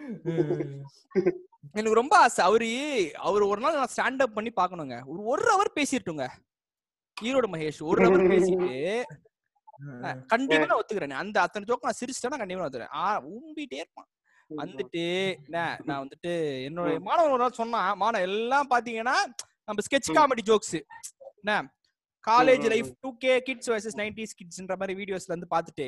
எனக்கு 1.78 1.98
ரொம்ப 1.98 2.14
ஆசை. 2.24 2.40
அவரு 2.48 2.68
அவரு 3.28 3.44
ஒரு 3.52 3.60
நாள் 3.64 3.76
நான் 3.80 3.92
ஸ்டாண்ட் 3.94 4.22
அப் 4.24 4.36
பண்ணி 4.36 4.50
பாக்கணுங்க 4.56 4.96
ஒரு 5.12 5.20
ஒரு 5.32 5.42
ஹவர் 5.50 5.70
பேசிட்டுங்க. 5.78 6.24
ஈரோடு 7.16 7.48
மகேஷ் 7.52 7.80
ஒரு 7.90 8.00
ஹவர் 8.06 8.30
பேசிட்டு 8.32 8.70
கண்டிப்பா 10.32 10.64
நான் 10.68 10.80
ஒத்துக்கிறேன். 10.80 11.20
அந்த 11.22 11.36
அத்தனை 11.44 11.66
ஜோக்கு 11.68 11.88
நான் 11.88 11.98
சிரிச்சிட்டேன்னா 12.00 12.40
கண்டிப்பா 12.42 12.64
ஒத்துக்கிறேன். 12.66 12.94
ஆ 13.00 13.04
ஊம்பிட்டே 13.34 13.78
இருப்பான். 13.82 14.08
வந்துட்டு 14.50 15.04
நான் 15.86 16.00
வந்துட்டு 16.02 16.32
என்னோட 16.68 16.88
மாணவன் 17.08 17.34
ஒரு 17.34 17.42
நாள் 17.44 17.58
சொன்னான் 17.60 17.98
மாணவன் 18.02 18.26
எல்லாம் 18.30 18.70
பாத்தீங்கன்னா 18.72 19.16
நம்ம 19.68 19.84
ஸ்கெட்ச் 19.88 20.16
காமெடி 20.18 20.44
ஜோக்ஸ் 20.50 20.76
என்ன 21.40 21.52
college 22.28 22.66
life 22.66 22.86
two 23.00 23.16
K 23.16 23.40
kids 23.40 23.70
versus 23.70 23.98
nineties 23.98 24.34
கிட்ஸ்ன்ற 24.40 24.76
மாதிரி 24.78 25.04
வீடியோஸ்ல 25.04 25.32
இருந்து 25.32 25.46
பாத்துட்டு 25.50 25.84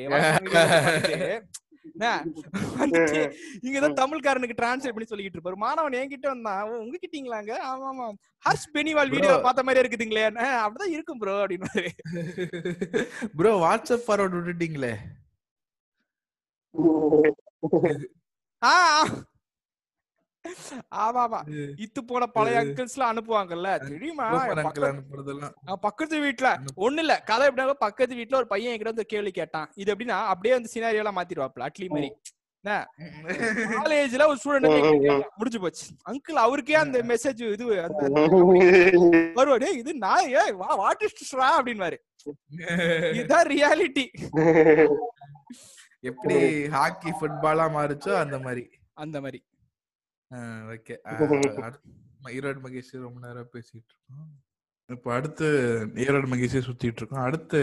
வந்துட்டு 2.79 3.33
இங்கதான் 3.63 3.93
தமிழ்காரனுக்கு 3.93 4.55
டிரான்ஸ்லேட் 4.61 4.93
பண்ணி 4.93 5.05
சொல்லிட்டு 5.05 5.39
இருப்பாரு. 5.39 5.55
மாணவன் 5.55 5.91
என்கிட்ட 5.91 6.27
வந்தான் 6.27 6.69
"ஓ, 6.69 6.73
உங்ககிட்டீங்களாங்க? 6.73 7.55
ஆமா 7.65 7.89
ஆமா. 7.93 8.11
ஹர்ஷ் 8.49 8.69
பெனிவால் 8.73 9.09
வீடியோ. 9.09 9.39
பார்த்த 9.43 9.63
மாதிரி 9.63 9.87
இருக்குதுங்களே. 9.87 10.23
"அஹ், 10.29 10.67
அப்படிதான் 10.67 10.89
இருக்கும் 10.89 11.17
ப்ரோ 11.17 11.45
அப்படின்னு 11.45 11.89
ப்ரோ 13.35 13.59
வாட்ஸ்அப் 13.65 14.03
ஃபார்வர்ட் 14.07 14.37
விட்டுட்டீங்களே. 14.37 14.95
ஆமா 21.03 21.21
ஆமா 21.25 21.39
இத்து 21.83 22.01
போன 22.03 22.27
பழைய 22.35 22.61
அங்கிள்ஸ் 22.61 22.95
எல்லாம் 22.95 23.11
அனுப்புவாங்கல்ல 23.13 23.69
தெரியுமா? 23.85 24.25
பக்கத்து 25.85 26.17
வீட்ல 26.23 26.47
ஒண்ணு 26.85 27.03
இல்ல 27.03 27.15
கதை 27.29 27.43
எப்படின்னா 27.49 27.75
பக்கத்து 27.83 28.19
வீட்ல 28.19 28.39
ஒரு 28.41 28.49
பையன் 28.51 28.71
என்கிட்ட 28.73 28.93
வந்து 28.93 29.11
கேள்வி 29.13 29.33
கேட்டான். 29.33 29.67
இது 29.77 29.91
எப்படின்னா 29.93 30.19
அப்படியே 30.31 30.55
வந்து 30.57 30.73
சினாரியோ 30.73 31.13
மாத்திடுவாப்ல 31.13 31.67
அட்லி 31.67 31.89
மாதிரி 31.93 32.11
காலேஜ்ல 33.75 34.25
ஒரு 34.29 34.37
ஸ்டூடெண்ட் 34.41 34.67
முடிஞ்சு 35.39 35.59
போச்சு. 35.63 35.85
அங்கிள் 36.09 36.37
அவருக்கே 36.43 36.75
அந்த 36.81 36.97
மெசேஜ் 37.09 37.41
இது 37.47 37.65
அந்த 37.81 38.03
வருவாரு 39.37 39.59
"டேய், 39.63 39.79
இது 39.81 39.93
நான் 40.03 40.29
ஏ 40.33 40.43
வா 40.61 40.69
வாட் 40.81 41.03
இஸ் 41.07 41.17
அப்படின்னு 41.49 41.99
இதுதான் 43.13 43.47
ரியாலிட்டி 43.51 44.05
எப்படி 46.03 46.37
ஹாக்கி 46.73 47.11
ஃபுட்பாலா 47.17 47.65
மாறுச்சோ 47.75 48.13
அந்த 48.21 48.37
மாதிரி 48.45 48.63
அந்த 48.97 49.17
மாதிரி 49.21 49.39
ஓகே. 50.75 50.95
ஈரோடு 52.37 52.59
மகேஷ் 52.65 52.91
ரொம்ப 53.05 53.17
நேரம் 53.25 53.49
பேசிட்டு 53.55 53.91
இருக்கோம். 53.91 54.29
இப்போ 54.89 55.09
அடுத்து 55.17 55.47
ஈரோடு 56.03 56.27
மகேஷே 56.33 56.61
சுத்திட்டு 56.67 57.01
இருக்கோம். 57.01 57.25
அடுத்து 57.27 57.59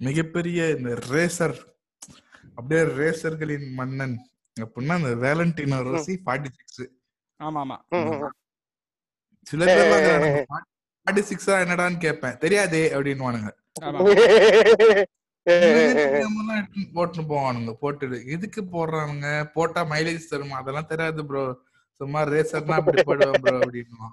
மிகப்பெரிய 0.00 0.60
இந்த 0.76 0.90
ரேசர் 1.12 1.56
அப்படியே 2.56 2.82
ரேசர்களின் 3.00 3.68
மன்னன் 3.78 4.16
அப்படின்னா 4.56 4.94
அந்த 5.00 5.12
வேலண்டினோ 5.24 5.78
ரோசி 5.88 6.14
ஃபார்ட்டி 6.24 6.50
சிக்ஸ் 6.58 6.84
ஆமா 7.40 7.60
ஆமா. 7.62 7.76
சில 9.46 9.64
பேர் 9.66 9.90
ஃபார்ட்டி 10.50 11.22
சிக்ஸா 11.30 11.56
என்னடான்னு 11.64 11.98
கேட்பேன் 12.04 12.38
தெரியாதே 12.44 12.82
அப்படின்னுவானுங்க. 12.94 13.50
ஆமா. 13.82 13.98
போட்டுன்னு 16.96 17.30
போவானுங்க. 17.32 17.72
போட்டுடு 17.82 18.16
எதுக்கு 18.34 18.60
போடுறானுங்க? 18.72 19.28
போட்டா 19.56 19.82
மைலேஜ் 19.92 20.30
தருமா? 20.30 20.56
அதெல்லாம் 20.62 20.90
தெரியாது 20.92 21.26
ப்ரோ 21.26 21.42
சும்மா 22.00 22.20
ரேசர்னா 22.30 22.76
அப்படி 22.80 23.02
போடுவேன் 23.02 23.42
ப்ரோ 23.42 23.56
அப்படின்னு 23.58 24.08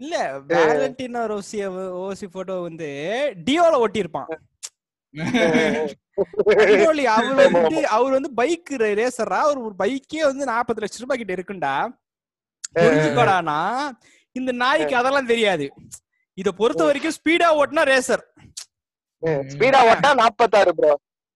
இல்ல 0.00 0.14
வேலண்டினோ 0.50 1.20
ரோசி 1.30 1.58
ஓசி 2.02 2.26
போட்டோ 2.28 2.54
வந்து 2.68 2.88
டியோல 3.46 3.80
ஒட்டி 3.84 4.04
இருப்பான் 4.04 4.30
அவர் 7.12 7.36
வந்து 7.56 7.82
அவர் 7.96 8.14
வந்து 8.16 8.30
பைக் 8.38 8.70
ரேசரா 9.00 9.40
ஒரு 9.50 9.60
ஒரு 9.66 9.74
பைக்கே 9.80 10.22
வந்து 10.24 10.44
நாற்பது 10.50 10.82
லட்சம் 10.82 11.04
ரூபாய் 11.04 11.20
கிட்ட 11.20 11.32
இருக்குண்டா. 11.36 11.72
புரிஞ்சுக்கோடானா? 12.76 13.58
இந்த 14.36 14.50
நாய்க்கு 14.62 14.94
அதெல்லாம் 15.00 15.30
தெரியாது. 15.32 15.66
இத 16.38 16.48
பொறுத்த 16.60 16.82
வரைக்கும் 16.86 17.16
ஸ்பீடா 17.18 17.48
ஓட்டுனா 17.58 17.82
ரேசர் 17.90 18.22
ஸ்பீடா 19.52 19.80
ஓட்டா 19.90 20.10
நாப்பத்தாறு 20.20 20.72
ப்ரோ 20.78 20.92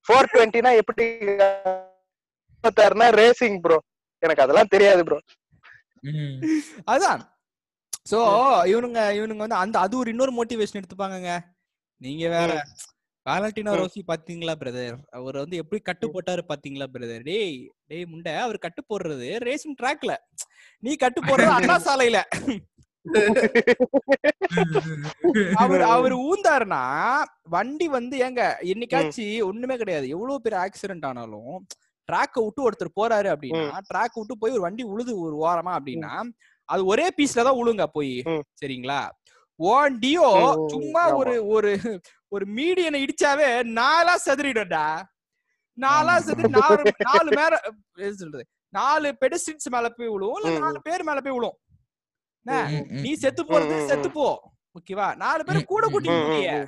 ஃபோர் 0.06 0.30
டுவெண்ட்டினா 0.32 0.70
எப்படி 0.80 1.06
நாற்பத்தாறுனா 1.40 3.08
ரேசிங் 3.20 3.58
ப்ரோ 3.64 3.78
எனக்கு 4.22 4.44
அதெல்லாம் 4.44 4.72
தெரியாது 4.74 5.02
ப்ரோ 5.08 5.18
அதான் 6.88 7.22
சோ 8.10 8.18
இவனுங்க 8.72 9.00
இவனுங்க 9.18 9.42
வந்து 9.44 9.62
அந்த 9.62 9.76
அது 9.84 9.94
ஒரு 9.98 10.10
இன்னொரு 10.12 10.32
மோட்டிவேஷன் 10.38 10.80
எடுத்துப்பாங்கங்க. 10.80 11.32
நீங்க 12.00 12.24
வேற 12.34 12.50
வேலண்டினோ. 13.26 13.72
ரோசி 13.78 14.00
பாத்தீங்களா 14.10 14.54
பிரதர் 14.60 14.96
அவர் 15.18 15.36
வந்து 15.40 15.56
எப்படி 15.62 15.80
கட்டு 15.82 16.06
போட்டாரு 16.08 16.42
பாத்தீங்களா 16.50 16.86
பிரதர் 16.94 17.24
டேய் 17.28 17.56
டேய் 17.90 18.06
முண்டை 18.12 18.34
அவர் 18.44 18.58
கட்டு 18.58 18.82
போடுறது 18.84 19.28
ரேசிங் 19.46 19.78
ட்ராக்ல 19.80 20.12
நீ 20.82 20.92
கட்டு 20.96 21.20
போடுறது 21.28 21.52
அண்ணா 21.58 21.76
சாலையில. 21.86 22.18
அவர் 25.62 25.82
அவர் 25.94 26.14
ஊந்தாருன்னா 26.26 26.82
வண்டி 27.54 27.86
வந்து 27.96 28.16
ஏங்க 28.26 28.42
என்னைக்காச்சும் 28.72 29.46
ஒண்ணுமே 29.50 29.76
கிடையாது. 29.82 30.06
எவ்வளவு 30.14 30.42
பெரிய 30.44 30.58
ஆக்சிடென்ட் 30.64 31.06
ஆனாலும் 31.10 31.54
ட்ராக்க 32.08 32.44
விட்டு 32.44 32.66
ஒருத்தர் 32.66 32.96
போறாரு 32.98 33.28
அப்படின்னா 33.32 33.80
ட்ராக் 33.90 34.18
விட்டு 34.18 34.34
போய் 34.38 34.54
ஒரு 34.56 34.64
வண்டி 34.66 34.84
உழுது 34.92 35.12
ஒரு 35.24 35.36
ஓரமா 35.44 35.72
அப்படின்னா 35.78 36.12
அது 36.68 36.82
ஒரே 36.86 37.06
பீஸ்ல 37.16 37.44
தான் 37.46 37.58
உழுங்க 37.60 37.84
போய். 37.94 38.14
சரிங்களா? 38.60 39.00
ஓண்டியோ 39.60 40.26
சும்மா. 40.72 41.02
ஒரு 41.20 41.34
ஒரு 41.54 41.70
ஒரு 42.32 42.44
மீடியனை 42.56 42.98
இடிச்சாவே 43.04 43.46
நாலா 43.78 44.14
செதறிடும்டா. 44.26 44.84
நாலா. 45.78 46.14
செதறி 46.26 46.50
நாலு 46.56 46.82
நாலு 47.08 47.30
மேல 47.38 47.54
சொல்றது? 48.20 48.44
நாலு 48.72 49.08
பெடஸ்டின்ஸ் 49.22 49.68
மேல 49.74 49.88
போய் 49.90 50.12
விழுவும் 50.14 50.38
இல்ல. 50.40 50.50
நாலு 50.60 50.80
பேர் 50.88 51.06
மேல 51.08 51.20
போய் 51.20 51.36
விழும் 51.36 51.56
நீ 52.98 53.10
செத்து 53.22 53.42
போறது 53.44 53.76
செத்து 53.88 54.10
போ. 54.10 54.26
ஓகேவா? 54.76 55.08
நாலு 55.22 55.42
பேரும் 55.44 55.70
கூட 55.70 55.84
கூட்டிட்டு 55.88 56.66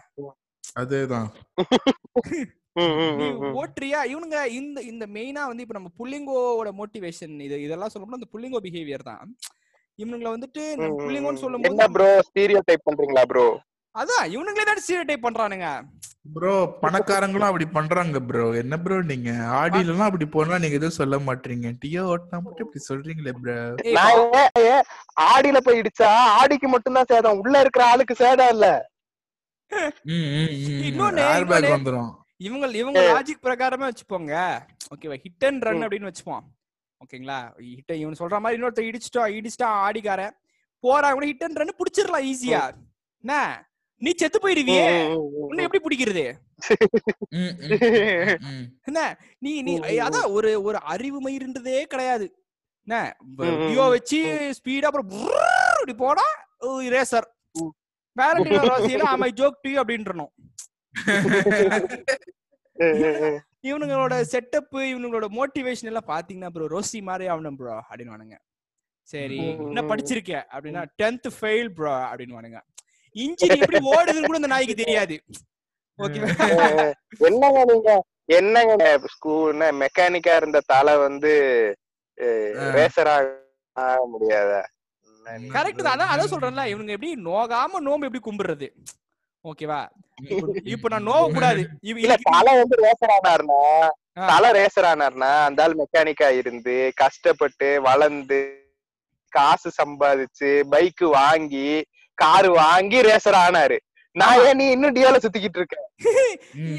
அதேதான். 0.76 1.28
நீ. 2.76 3.26
ஓட்டுறியா? 3.60 4.00
இவனுங்க 4.12 4.40
இந்த 4.58 4.80
இந்த 4.90 5.04
மெயினா 5.16 5.42
வந்து 5.50 5.64
இப்ப 5.64 5.76
நம்ம 5.78 5.90
புள்ளிங்கோட 6.00 6.70
மோட்டிவேஷன் 6.80 7.34
இது 7.46 7.56
இதெல்லாம் 7.66 7.92
சொல்லணும்னா 7.92 8.20
இந்த 8.20 8.30
புள்ளிங்கோ 8.34 8.60
பிஹேவியர் 8.66 9.08
தான். 9.10 9.24
இவனுங்களை 9.98 10.30
வந்துட்டு 10.34 10.62
புள்ளிங்கோன்னு. 11.02 11.42
சொல்லும் 11.44 11.66
என்ன 11.70 11.88
ப்ரோ 11.96 12.10
ஸ்டீரியோ 12.28 12.60
டைப் 12.68 12.86
பண்றீங்களா 12.88 13.24
ப்ரோ 13.32 13.46
அதான் 13.94 14.24
இவனுங்களே 14.34 14.64
தான் 14.66 14.82
ஸ்டீரியோடைப் 14.82 15.24
பண்றானுங்க. 15.24 15.68
ப்ரோ 16.34 16.52
பணக்காரங்களும் 16.82 17.48
அப்படி 17.48 17.66
பண்றாங்க 17.76 18.18
ப்ரோ 18.28 18.44
என்ன 18.60 18.74
ப்ரோ 18.84 18.96
நீங்க? 19.10 19.30
ஆடில 19.58 19.90
எல்லாம் 19.92 20.08
அப்படி 20.10 20.26
போனா 20.34 20.58
நீங்க 20.62 20.78
எதுவும் 20.78 20.98
சொல்ல 20.98 21.18
மாட்டீங்க. 21.28 21.68
டியோ 21.82 22.02
ஓட்டினா 22.12 22.38
மட்டும் 22.44 22.66
இப்படி 22.66 22.82
சொல்றீங்களே 22.88 23.32
ப்ரோ 23.40 23.56
நான் 23.96 24.20
ஆடியில 25.32 25.60
போய் 25.66 25.80
இடிச்சா 25.80 26.10
ஆடிக்கு 26.40 26.68
மட்டும்தான் 26.74 27.10
சேதம். 27.12 27.40
உள்ள 27.42 27.54
இருக்கிற 27.64 27.84
ஆளுக்கு 27.92 28.16
சேதம் 28.22 28.52
இல்ல. 28.56 28.68
இன்னொன்னு, 30.86 31.24
ஏர் 31.32 31.48
பேக் 31.50 31.58
இன்னொன்னு. 31.58 31.74
வந்துரும். 31.76 32.10
இவங்க 32.46 32.66
இவங்க 32.82 33.00
லாஜிக் 33.12 33.44
பிரகாரமே 33.46 33.86
வச்சுப்போங்க 33.90 34.34
ஓகேவா 34.94 35.16
ஹிட் 35.24 35.46
அண்ட் 35.48 35.64
ரன். 35.66 35.82
அப்படின்னு 35.86 36.10
வச்சுப்போம். 36.10 36.44
ஓகேங்களா 37.00 37.38
ஹிட் 37.70 37.92
இவன் 38.02 38.20
சொல்ற 38.20 38.38
மாதிரி 38.42 38.56
இன்னொருத்தர் 38.58 38.88
இடிச்சிட்டோம் 38.90 39.34
இடிச்சிட்டான் 39.38 39.80
ஆடிக்காரன். 39.86 40.34
போறாங்க 40.84 41.16
கூட 41.16 41.26
ஹிட் 41.30 41.44
அண்ட் 41.46 41.60
ரன் 41.60 41.78
புடிச்சிடலாம் 41.80 42.26
ஈஸியா 42.30 42.62
என்ன? 43.24 43.34
நீ 44.02 44.10
செத்து 44.20 44.38
போயிடுவியே. 44.42 44.84
உன்னை 45.48 45.64
எப்படி 45.66 45.82
பிடிக்கிறது. 45.86 46.24
என்ன? 48.88 49.00
நீ 49.44 49.52
நீ 49.66 49.72
அதான் 50.06 50.28
ஒரு 50.36 50.50
ஒரு 50.68 50.78
அறிவு 50.94 51.18
மயிருன்றதே 51.26 51.82
கிடையாது. 51.94 52.26
என்ன? 52.86 53.00
டியோ 53.40 53.86
வச்சு 53.94 54.20
ஸ்பீடா 54.58 54.88
அப்புறம் 54.90 55.10
இப்படி 55.10 55.96
போனா 56.04 56.26
ரேசர் 56.94 57.28
ரோசியில 58.16 59.04
ஆமை 59.10 59.30
ஜோக் 59.40 59.62
டு 59.64 59.70
அப்படின்றணும். 59.82 60.32
இவனுங்களோட 63.62 64.14
செட்டப் 64.32 64.76
இவனுங்களோட 64.92 65.26
மோட்டிவேஷன் 65.30 65.84
எல்லாம் 65.84 66.06
பாத்தீங்கன்னா 66.06 66.48
ப்ரோ 66.48 66.68
ரோசி 66.68 67.02
மாதிரி 67.02 67.30
ஆகணும் 67.30 67.56
ப்ரோ 67.56 67.82
அப்படின்னு 67.90 68.36
சரி 69.02 69.38
என்ன. 69.46 69.82
படிச்சிருக்க? 69.82 70.32
அப்படின்னா 70.52 70.84
டென்த் 71.02 71.28
ஃபெயில் 71.40 71.68
ப்ரோ 71.68 71.92
அப்படின்னு 72.10 72.60
இன்ஜின் 73.16 73.60
எப்படி 73.60 73.78
ஓடுதுன்னு 73.86 74.26
கூட 74.26 74.36
அந்த 74.36 74.46
நாய்க்கு 74.46 74.74
தெரியாது. 74.74 75.16
என்னங்க 77.20 77.64
நீங்க? 77.64 77.90
என்னங்க? 78.24 78.98
ஸ்கூல் 79.06 79.54
மெக்கானிக்கா 79.54 80.36
இருந்த 80.36 80.60
தலை 80.66 80.96
வந்து. 80.96 81.32
ரேசரா 82.74 83.16
முடியாத? 84.06 84.52
கரெக்ட் 85.26 85.82
தான். 85.82 85.98
அதான் 86.12 86.32
சொல்றேன்ல 86.32 86.64
இவனுங்க 86.72 86.88
எப்படி 86.88 87.12
நோகாம 87.14 87.80
நோம்பு 87.80 88.08
எப்படி 88.08 88.22
கும்பிடுறது? 88.22 88.68
ஓகேவா 89.44 89.80
இப்ப 90.74 90.88
நான் 90.88 91.06
நோவ 91.08 91.20
கூடாது 91.30 91.60
இல்ல 92.04 92.14
தலை 92.28 92.52
வந்து 92.58 92.76
ரேசர் 92.82 93.12
ஆனாருன்னா 93.16 93.60
ஆ. 94.14 94.22
தலை 94.30 94.48
ரேசர் 94.56 94.88
ஆனாருன்னா 94.88 95.30
அந்த 95.46 95.62
ஆள் 95.64 95.76
மெக்கானிக்கா 95.80 96.28
இருந்து 96.40 96.74
கஷ்டப்பட்டு 96.96 97.68
வளர்ந்து 97.86 98.40
காசு 99.32 99.70
சம்பாதிச்சு 99.78 100.50
பைக் 100.70 101.04
வாங்கி 101.14 101.68
கார் 102.18 102.48
வாங்கி 102.58 102.98
ரேசர் 103.06 103.38
ஆனாரு 103.40 103.78
நான் 104.16 104.40
ஏன் 104.44 104.58
நீ 104.58 104.64
இன்னும் 104.74 104.94
டியோல 104.94 105.18
சுத்திக்கிட்டு 105.22 105.58
இருக்க? 105.60 105.76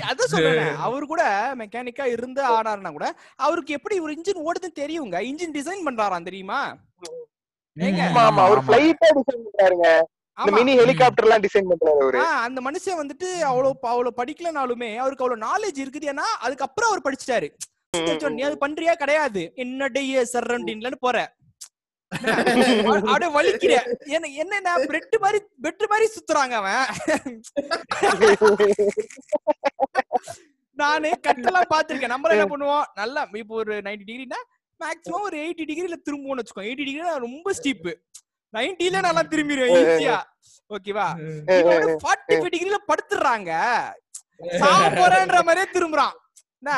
அதான் 0.10 0.32
சொல்றேன். 0.32 0.74
அவரு 0.86 1.06
கூட 1.08 1.24
மெக்கானிக்கா 1.60 2.06
இருந்து 2.14 2.42
ஆனாருன்னா 2.50 2.92
கூட 2.92 3.08
அவருக்கு 3.40 3.76
எப்படி 3.78 3.96
ஒரு 4.00 4.12
இன்ஜின் 4.16 4.42
ஓடுதுன்னு 4.46 4.80
தெரியுங்க. 4.82 5.18
இன்ஜின் 5.30 5.56
டிசைன் 5.56 5.86
பண்றாராம் 5.88 6.28
தெரியுமா? 6.28 6.60
ஆமா 7.78 8.24
ஆமா. 8.26 8.42
அவர் 8.48 8.62
பிளைட்டா 8.68 9.10
டிசைன் 9.12 9.46
பண்றாருங்க. 9.46 9.88
மினி 10.58 10.74
ஹெலிகாப்டர் 10.82 11.26
எல்லாம் 11.28 11.44
டிசைன் 11.46 11.70
பண்றாரு 11.72 12.02
அவரு. 12.06 12.20
அந்த 12.46 12.60
மனுஷன் 12.68 13.00
வந்துட்டு 13.02 13.28
அவ்வளவு 13.50 13.74
அவ்வளவு 13.92 14.20
படிக்கலனாலுமே 14.22 14.90
அவருக்கு 15.04 15.26
அவ்வளவு 15.26 15.46
நாலேஜ் 15.50 15.82
இருக்குது. 15.84 16.10
ஏன்னா 16.14 16.26
அதுக்கப்புறம் 16.46 16.90
அவர் 16.92 17.06
படிச்சிட்டாரு. 17.08 17.50
நீ 18.38 18.42
அது 18.50 18.58
பண்றியா? 18.66 18.94
கிடையாது. 19.04 19.42
என்னடைய 19.64 20.24
சரௌண்டிங்லன்னு 20.34 21.00
போற. 21.06 21.18
அப்படியே 22.12 23.30
வலிக்கிற. 23.36 23.74
என்ன 24.16 24.30
என்ன 24.44 24.74
பிரெட் 24.90 25.16
மாதிரி 25.26 25.40
பெட் 25.66 25.86
மாதிரி 25.92 26.08
சுத்துறாங்க 26.16 26.56
அவன். 26.62 26.88
நானு 30.82 31.10
கட்டெல்லாம் 31.28 31.72
பாத்திருக்கேன் 31.76 32.14
நம்மள 32.14 32.36
என்ன 32.38 32.48
பண்ணுவோம்? 32.54 32.86
நல்லா 33.02 33.22
இப்போ 33.44 33.56
ஒரு 33.64 33.74
90 33.88 34.08
டிகிரினா 34.10 34.40
மேக்ஸிமம் 34.80 35.26
ஒரு 35.30 35.38
எயிட்டி 35.44 35.64
டிகிரில 35.70 35.98
திரும்புவோம்னு 36.08 36.44
வச்சுக்கோ 36.44 36.68
எயிட்டி 36.70 36.86
டிகிரி 36.90 37.18
ரொம்ப 37.28 37.54
ஸ்டீப் 37.60 37.90
நைன்டில 38.54 39.02
நல்லா 39.06 39.24
திரும்பிடுவேன் 39.32 39.76
ஈஸியா 39.82 40.18
ஓகேவா? 40.72 41.06
ஃபார்ட்டி 42.04 42.34
ஃபைவ் 42.36 42.52
டிகிரில 42.54 42.78
படுத்துறாங்க 42.90 43.52
சாவ 44.62 44.82
போறேன்ற 44.98 45.40
மாதிரியே 45.48 45.68
திரும்புறான். 45.76 46.16
என்ன? 46.62 46.72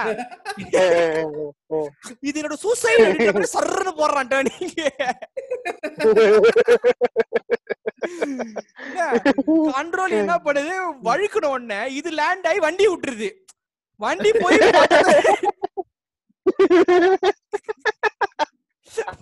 இது 2.27 2.35
என்னோட 2.39 2.57
சூசைட் 2.63 3.01
சர்ன்னு 3.53 3.93
போடுறான் 3.99 4.29
டேர்னிங் 4.31 4.73
கண்ட்ரோல் 9.75 10.17
என்ன 10.21 10.35
பண்ணுது? 10.47 10.75
வழுக்கணும் 11.09 11.53
உடனே 11.55 11.79
இது 11.99 12.11
லேண்ட் 12.19 12.47
ஆகி 12.51 12.61
வண்டி 12.67 12.87
விட்டுருது. 12.91 13.29
வண்டி 13.99 14.31
போய் 14.41 14.59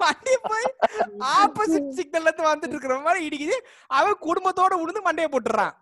வண்டி 0.01 0.33
போய் 0.49 0.67
ஆப்போசிட் 1.37 1.95
சிக்னல்ல 1.99 2.29
இருந்து 2.29 2.49
வந்துட்டு 2.49 2.75
இருக்கிற 2.75 2.97
மாதிரி 3.05 3.19
இடிக்குது. 3.27 3.57
அவன் 3.99 4.23
குடும்பத்தோட 4.27 4.73
உளுந்து 4.83 5.01
மண்டைய 5.07 5.29
போட்டுறான். 5.33 5.73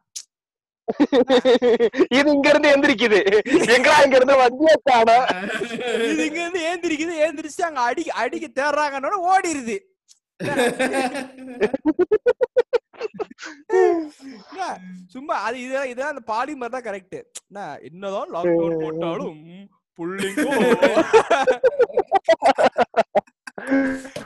இது 2.18 2.28
இங்க 2.36 2.48
இருந்து 2.52 2.72
எந்திரிக்குது. 2.76 3.20
எங்கடா 3.76 3.98
இங்க 4.06 4.16
இருந்து 4.20 4.40
வண்டியா 4.42 4.76
காணோம் 4.90 5.28
இது 6.10 6.22
இங்க 6.30 6.40
இருந்து 6.44 6.62
ஏந்திரிக்குது 6.70 7.14
ஏந்திரிச்சு 7.26 7.64
அங்க 7.68 7.82
அடி 7.90 8.04
அடிக்க 8.24 8.46
தேடுறாங்கன்னு 8.60 9.20
ஓடிடுது 9.32 9.78
என்ன, 14.40 14.66
சும்மா 15.14 15.36
அது 15.46 15.58
இதான் 15.66 15.90
இதான் 15.92 16.12
அந்த 16.14 16.24
பாலிமர் 16.32 16.76
தான் 16.76 16.86
கரெக்ட் 16.88 17.18
என்னதான் 17.90 18.32
லாக்டவுன் 18.36 18.82
போட்டாலும் 18.84 19.38
புள்ளிங்கோ. 20.00 20.52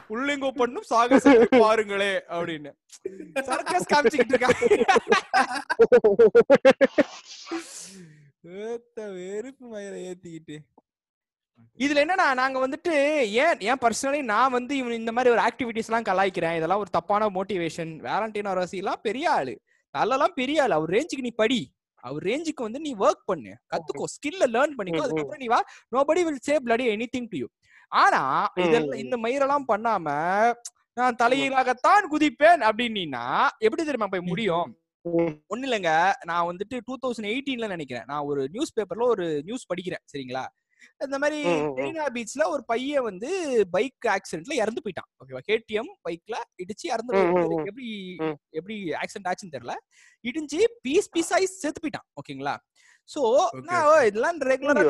புள்ளிங்கோ 0.09 0.49
பண்ணும் 0.59 0.87
சாகசத்தை 0.89 1.47
பாருங்களே 1.63 2.13
அப்படின்னு. 2.35 2.71
சர்க்கஸ் 3.49 3.89
காமிச்சுக்கிட்டு 3.93 4.33
இருக்காங்க 4.35 4.59
வெறுப்பு 9.17 9.65
மயிரை 9.73 9.99
ஏத்திக்கிட்டு. 10.09 10.57
இதுல 11.83 12.01
என்னன்னா 12.03 12.25
நாங்க 12.39 12.57
வந்துட்டு 12.63 12.93
ஏன் 13.43 13.61
ஏன் 13.69 13.81
பர்சனலி 13.83 14.21
நான் 14.31 14.55
வந்து 14.55 14.73
இவன் 14.77 14.99
இந்த 15.01 15.11
மாதிரி 15.17 15.33
ஒரு 15.35 15.41
ஆக்டிவிட்டிஸ் 15.47 15.89
எல்லாம் 15.89 16.07
கலாய்க்கிறேன். 16.09 16.57
இதெல்லாம் 16.59 16.81
ஒரு 16.83 16.91
தப்பான 16.97 17.29
மோட்டிவேஷன் 17.37 17.93
வேலண்டினோ 18.07 18.51
ரசி 18.59 18.77
எல்லாம் 18.83 19.03
பெரிய 19.07 19.25
ஆளு. 19.37 19.55
அதெல்லாம் 19.95 20.35
பெரிய 20.41 20.63
ஆளு. 20.63 20.73
அவர் 20.79 20.93
ரேஞ்சுக்கு 20.97 21.27
நீ 21.27 21.31
படி. 21.43 21.61
அவர் 22.03 22.23
ரேஞ்சுக்கு 22.29 22.61
வந்து 22.67 22.79
நீ 22.85 22.91
ஒர்க் 23.05 23.29
பண்ணு. 23.31 23.51
கத்துக்கோ. 23.73 24.05
ஸ்கில்ல 24.15 24.45
லேர்ன் 24.55 24.73
பண்ணிக்கோ. 24.77 25.03
அதுக்கப்புறம் 25.05 25.43
நீ 25.43 25.47
வா. 25.53 25.59
Nobody 25.95 26.21
will 26.27 26.45
say 26.47 26.55
bloody 26.65 26.85
anything 27.15 27.29
to 27.33 27.37
you 27.41 27.47
ஆனா 27.93 28.21
இதெல்லாம் 28.63 28.99
இந்த 28.99 29.17
மயிரெல்லாம் 29.17 29.67
பண்ணாம 29.67 30.07
நான் 30.97 31.15
தலையிலாகத்தான் 31.15 32.09
குதிப்பேன் 32.11 32.61
அப்படின்னா 32.61 33.23
எப்படி 33.59 33.83
தெரியுமா 33.83 34.07
போய் 34.07 34.29
முடியும்? 34.29 34.67
ஒண்ணு 35.49 35.67
இல்லைங்க 35.67 35.91
நான் 36.25 36.47
வந்துட்டு 36.49 36.75
டூ 36.85 36.93
தௌசண்ட் 37.01 37.29
எயிட்டீன்ல 37.31 37.67
நினைக்கிறேன். 37.67 38.05
நான் 38.07 38.25
ஒரு 38.25 38.41
நியூஸ் 38.51 38.73
பேப்பர்ல 38.77 39.07
ஒரு 39.07 39.25
நியூஸ் 39.43 39.69
படிக்கிறேன் 39.73 40.03
சரிங்களா? 40.11 40.43
இந்த 41.05 41.17
மாதிரி. 41.23 41.39
மெரினா 41.77 42.05
பீச்ல 42.17 42.43
ஒரு 42.55 42.63
பையன் 42.71 43.07
வந்து 43.09 43.29
பைக் 43.75 44.09
ஆக்சிடென்ட்ல 44.15 44.55
இறந்து 44.63 44.83
போயிட்டான். 44.85 45.09
ஓகேவா? 45.21 45.41
கேடிஎம் 45.49 45.91
பைக்ல 46.07 46.35
இடிச்சு 46.63 46.87
இறந்து. 46.93 47.13
எப்படி. 47.69 47.87
எப்படி 48.59 48.77
ஆக்சிடென்ட் 49.01 49.29
ஆச்சுன்னு 49.31 49.55
தெரியல. 49.57 49.75
இடிஞ்சு 50.29 50.61
பீஸ் 50.81 51.11
பீஸ் 51.15 51.33
ஆகி 51.37 51.45
செத்து 51.45 51.81
போயிட்டான். 51.83 52.07
ஓகேங்களா? 52.21 52.55
சோ 53.09 53.21
நான் 53.69 54.05
இதெல்லாம் 54.09 54.37
ரெகுலரா 54.49 54.83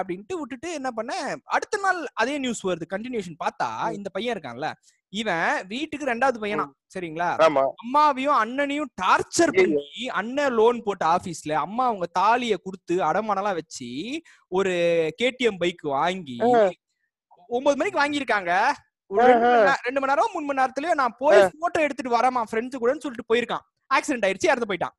அப்படின்ட்டு 0.00 0.34
விட்டுட்டு 0.40 0.68
என்ன 0.78 0.90
பண்ணேன் 0.96 1.30
அடுத்த 1.56 1.80
நாள் 1.84 2.00
அதே 2.22 2.34
நியூஸ் 2.44 2.60
வருது. 2.66 2.86
கண்டினியூஷன் 2.94 3.38
பார்த்தா 3.44 3.68
இந்த 3.98 4.08
பையன் 4.16 4.34
இருக்கான்ல 4.36 4.68
இவன் 5.12 5.66
வீட்டுக்கு 5.72 6.10
ரெண்டாவது 6.10 6.38
பையனா 6.42 6.64
சரிங்களா? 6.94 7.28
அம்மாவையும் 7.82 8.36
அண்ணனையும் 8.42 8.90
டார்ச்சர் 9.02 9.52
பண்ணி 9.56 10.06
அண்ணன் 10.20 10.54
லோன் 10.58 10.78
போட்ட 10.86 11.04
ஆபீஸ்ல 11.16 11.52
அம்மா 11.64 11.84
அவங்க 11.86 12.06
தாலிய 12.18 12.54
குடுத்து 12.62 12.94
அடமானலாம் 13.08 13.58
வச்சு 13.60 13.88
ஒரு 14.58 14.72
கேடிஎம் 15.20 15.60
பைக் 15.62 15.84
வாங்கி 15.98 16.38
ஒன்பது 17.56 17.76
மணிக்கு 17.80 18.00
வாங்கியிருக்காங்க. 18.00 18.52
ரெண்டு 19.10 19.44
மணி 19.44 19.56
நேரம், 19.56 19.80
ரெண்டு 19.86 20.00
மணி 20.02 20.12
மூணு 20.34 20.58
நேரத்துலயே 20.60 20.94
நான் 21.00 21.16
போய் 21.18 21.40
போட்டோ 21.62 21.80
எடுத்துட்டு 21.86 22.16
வரேன் 22.16 22.48
ஃப்ரெண்ட்ஸ் 22.50 22.80
கூடன்னு 22.82 23.04
சொல்லிட்டு 23.04 23.30
போயிருக்கான். 23.32 23.64
ஆக்சிடென்ட் 23.90 24.26
ஆயிருச்சு 24.26 24.50
இறந்து 24.52 24.68
போயிட்டான். 24.70 24.94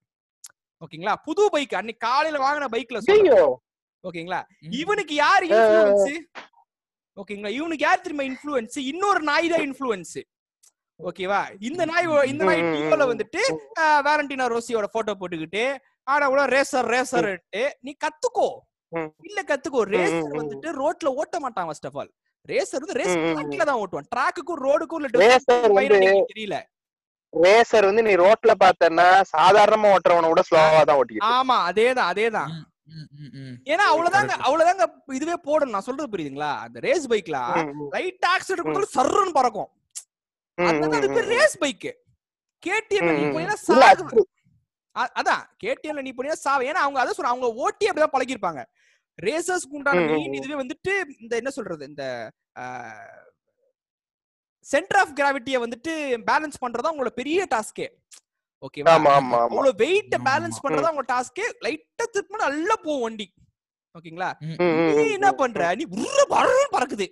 ஓகேங்களா? 0.81 1.15
புது 1.27 1.43
பைக் 1.53 1.73
அன்னைக்கு 1.79 2.05
காலையில 2.07 2.43
வாங்கின 2.45 2.69
பைக்ல 2.75 2.99
ஓகேங்களா? 4.03 4.39
இவனுக்கு 4.81 5.15
யார் 5.15 5.43
ஓகேங்களா? 7.17 7.51
இவனுக்கு 7.57 7.85
யார் 7.85 8.03
தெரியுமா 8.03 8.25
இன்ஃபுளுன்ஸ் 8.29 8.77
இன்னொரு 8.91 9.21
நாய் 9.27 9.51
தான் 9.51 9.65
இன்ஃபுளுன்ஸ் 9.67 10.15
ஓகேவா? 10.99 11.39
இந்த 11.67 11.81
நாய் 11.85 12.05
இந்த 12.31 12.43
நாய் 12.49 12.61
ம். 12.63 13.05
வந்துட்டு 13.05 13.41
வேலண்டினா 14.07 14.45
ரோசியோட 14.53 14.87
போட்டோ 14.93 15.13
போட்டுக்கிட்டு 15.21 15.63
ஆனா 16.07 16.25
கூட 16.27 16.41
ரேசர் 16.53 16.87
ரேசர் 16.93 17.29
நீ 17.83 17.91
கத்துக்கோ. 18.03 18.49
இல்ல 19.27 19.39
கத்துக்கோ. 19.49 19.81
ரேசர். 19.93 20.33
வந்துட்டு 20.39 20.69
ரோட்ல 20.81 21.09
ஓட்ட 21.19 21.35
மாட்டான் 21.43 21.67
ஃபர்ஸ்ட் 21.69 21.87
ஆஃப் 21.89 21.97
ஆல் 22.01 22.11
ரேசர் 22.45 22.83
வந்து 22.83 22.97
ரேஸ். 22.99 23.15
ட்ராக்ல 23.29 23.65
தான் 23.69 23.81
ஓட்டுவான். 23.81 24.07
ட்ராக்குக்கும் 24.13 24.61
ரோடுக்கும் 24.63 25.05
ரேசர் 25.23 25.73
வந்து 25.77 25.99
தெரியல. 26.31 26.57
ரேசர் 27.33 27.87
வந்து 27.89 28.03
நீ 28.07 28.13
ரோட்ல 28.21 28.53
பார்த்தனா 28.61 29.05
சாதாரணமா 29.33 29.91
ஓட்டுறவன 29.95 30.27
கூட 30.27 30.41
ஸ்லோவா 30.49 30.81
தான் 30.83 30.99
ஓட்டிக்கிட்டு 30.99 31.31
ஆமா 31.35 31.55
அதேதான் 31.69 32.09
அதேதான். 32.11 32.51
ஏன்னா 33.67 33.85
அவ்வளவுதாங்க 33.91 34.33
அவ்வளவுதாங்க 34.45 34.85
இதுவே 35.13 35.35
போடணும் 35.45 35.69
நான் 35.69 35.87
சொல்றது 35.87 36.11
புரியுதுங்களா? 36.13 36.51
அந்த 36.63 36.79
ரேஸ் 36.79 37.07
பைக்ல 37.07 37.37
லைட் 37.93 38.25
ஆக்சிடென்ட் 38.31 38.65
கொடுத்தாலும் 38.67 38.95
சர்றன்னு 38.97 39.33
பறக்கும். 39.33 39.69
அது 40.97 41.09
பேர் 41.15 41.29
ரேஸ் 41.33 41.57
பைக் 41.57 41.87
கேடிஎம் 42.63 43.07
நீ 43.11 43.23
சாகு. 43.63 44.03
அ- 44.95 45.11
அதான் 45.15 45.43
கேடிஎம்ல 45.63 46.01
நீ 46.01 46.13
போனியா 46.13 46.37
சாவு. 46.41 46.63
ஏன்னா 46.63 46.81
அவங்க 46.83 46.99
அதான் 47.01 47.17
சொல்றாங்க 47.17 47.35
அவங்க 47.35 47.51
ஓட்டி 47.61 47.87
அப்படிதான் 47.89 48.15
பழகிருப்பாங்க 48.15 48.61
ரேசர்ஸ்க்கு 49.19 49.77
உண்டான 49.77 49.99
மெயின் 50.11 50.33
இதுவே 50.33 50.55
வந்துட்டு 50.55 50.93
இந்த 51.19 51.33
என்ன 51.35 51.49
சொல்றது 51.49 51.83
இந்த 51.85 52.03
சென்டர் 54.65 54.99
ஆஃப் 54.99 55.15
கிராவிட்டிய 55.17 55.57
வந்துட்டு 55.59 55.93
பேலன்ஸ் 56.27 56.61
பண்றதா 56.61 56.91
உங்களோட 56.93 57.11
பெரிய 57.13 57.47
டாஸ்கே 57.51 57.87
ஓகேவா 58.63 58.91
ஆமா 58.93 59.11
ஆமா 59.13 59.37
ஆமா. 59.37 59.39
அவ்வளவு 59.45 59.73
வெயிட்ட 59.77 60.15
ஆமா, 60.17 60.25
பேலன்ஸ். 60.27 60.63
பண்றதா 60.63 60.89
உங்க 60.89 61.05
டாஸ்கே 61.13 61.45
லைட்டா 61.65 62.05
திருப்பினா 62.13 62.39
நல்லா 62.39 62.75
போகும் 62.75 63.01
வண்டி. 63.01 63.27
ஓகேங்களா 63.95 64.29
நீ 64.95 65.03
என்ன. 65.11 65.31
பண்ற? 65.31 65.75
நீ 65.75 65.83
உருள 65.95 66.21
பறன்னு 66.29 66.67
பறக்குது. 66.71 67.07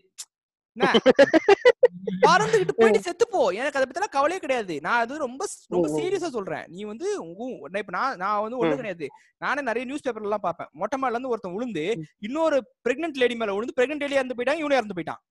என்ன? 0.78 0.86
பறந்துகிட்டு 2.26 2.72
போயிட்டு 2.72 3.02
செத்து 3.02 3.28
போ 3.28 3.50
எனக்கு 3.50 3.78
அதை 3.78 3.86
பத்தி 3.88 4.08
கவலையே 4.10 4.40
கிடையாது. 4.40 4.82
நான் 4.82 5.00
அது 5.00 5.18
ரொம்ப 5.18 5.42
ரொம்ப. 5.68 5.88
சீரியஸா 5.98 6.30
சொல்றேன். 6.30 6.66
நீ 6.68 6.84
வந்து 6.84 7.08
உங்க- 7.24 7.70
நான் 7.70 7.82
இப்ப 7.82 7.92
நான் 7.92 8.18
நான் 8.18 8.42
வந்து 8.42 8.60
ஒண்ணு. 8.62 8.76
கிடையாது. 8.76 9.08
நானே 9.38 9.62
நிறைய 9.62 9.86
நியூஸ் 9.86 10.06
பேப்பர்ல 10.08 10.24
எல்லாம் 10.24 10.40
பார்ப்பேன். 10.40 10.70
மொட்டை 10.74 11.02
மாடில 11.02 11.10
இருந்து 11.10 11.30
ஒருத்தன் 11.30 11.54
விழுந்து 11.54 11.84
இன்னொரு 12.20 12.58
பிரெக்னென்ட் 12.86 13.20
லேடி 13.20 13.36
மேல 13.36 13.54
விழுந்து 13.54 13.78
பிரெக்னென்ட் 13.78 14.04
லேடி 14.06 14.14
இறந்து 14.14 14.36
போயிட்டாங்க 14.36 14.58
இவனே 14.58 14.76
இறந்து 14.76 14.94
போயிட்டான் 14.94 15.20
ம், 15.20 15.20
ம், 15.20 15.20
ம், 15.20 15.20
ம், 15.20 15.28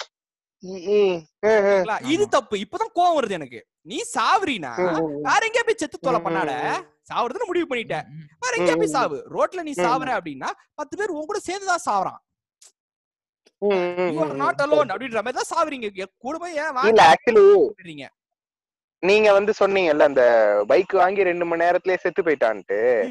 சரிங்களா? 0.00 0.48
இது 2.00 2.28
தப்பு. 2.28 2.56
இப்பதான் 2.56 2.94
கோவம் 2.94 3.18
வருது 3.18 3.30
எனக்கு. 3.30 3.66
நீ 3.80 3.96
ம். 3.96 5.20
வேற 5.22 5.48
எங்கேயா 5.48 5.66
போய் 5.66 5.74
செத்து 5.76 5.98
தொலை 5.98 6.20
பண்ணாட 6.20 6.82
சாவறதுன்னு 7.14 7.46
முடிவு 7.46 7.74
பண்ணிட்ட. 7.74 8.02
வேற 8.40 8.56
எங்கேயா 8.56 8.76
போய். 8.76 8.86
சாவு. 8.86 9.26
ரோட்ல 9.30 9.62
நீ. 9.62 9.72
சாவற 9.72 10.20
அப்படின்னா 10.20 10.48
பத்து 10.74 10.96
பேர் 10.96 11.08
உன் 11.08 11.24
கூட 11.24 11.38
சேர்ந்துதான் 11.38 11.78
சாவறான். 11.90 12.28
ம், 13.58 13.74
ம், 13.74 14.08
you 14.12 14.20
are 14.20 14.32
hmm, 14.32 14.36
not. 14.36 14.60
Alone 14.62 14.90
அப்படின்ற 14.90 15.22
மாதிரி 15.22 15.38
தான் 15.42 15.50
சாவறீங்க. 15.50 15.94
எ- 15.94 16.04
கூட 16.18 16.38
போய் 16.38 16.54
ஏன் 16.54 16.74
ஆக்சுவலி 16.74 18.06
நீங்க 18.98 19.32
வந்து 19.32 19.52
சொன்னீங்கல்ல 19.58 19.98
அந்த 19.98 20.64
பைக் 20.66 20.92
வாங்கி 20.92 21.22
ரெண்டு 21.22 21.44
மணி 21.44 21.64
நேரத்திலேயே 21.64 22.00
செத்து 22.02 22.22
போயிட்டான்ட்டு. 22.22 23.02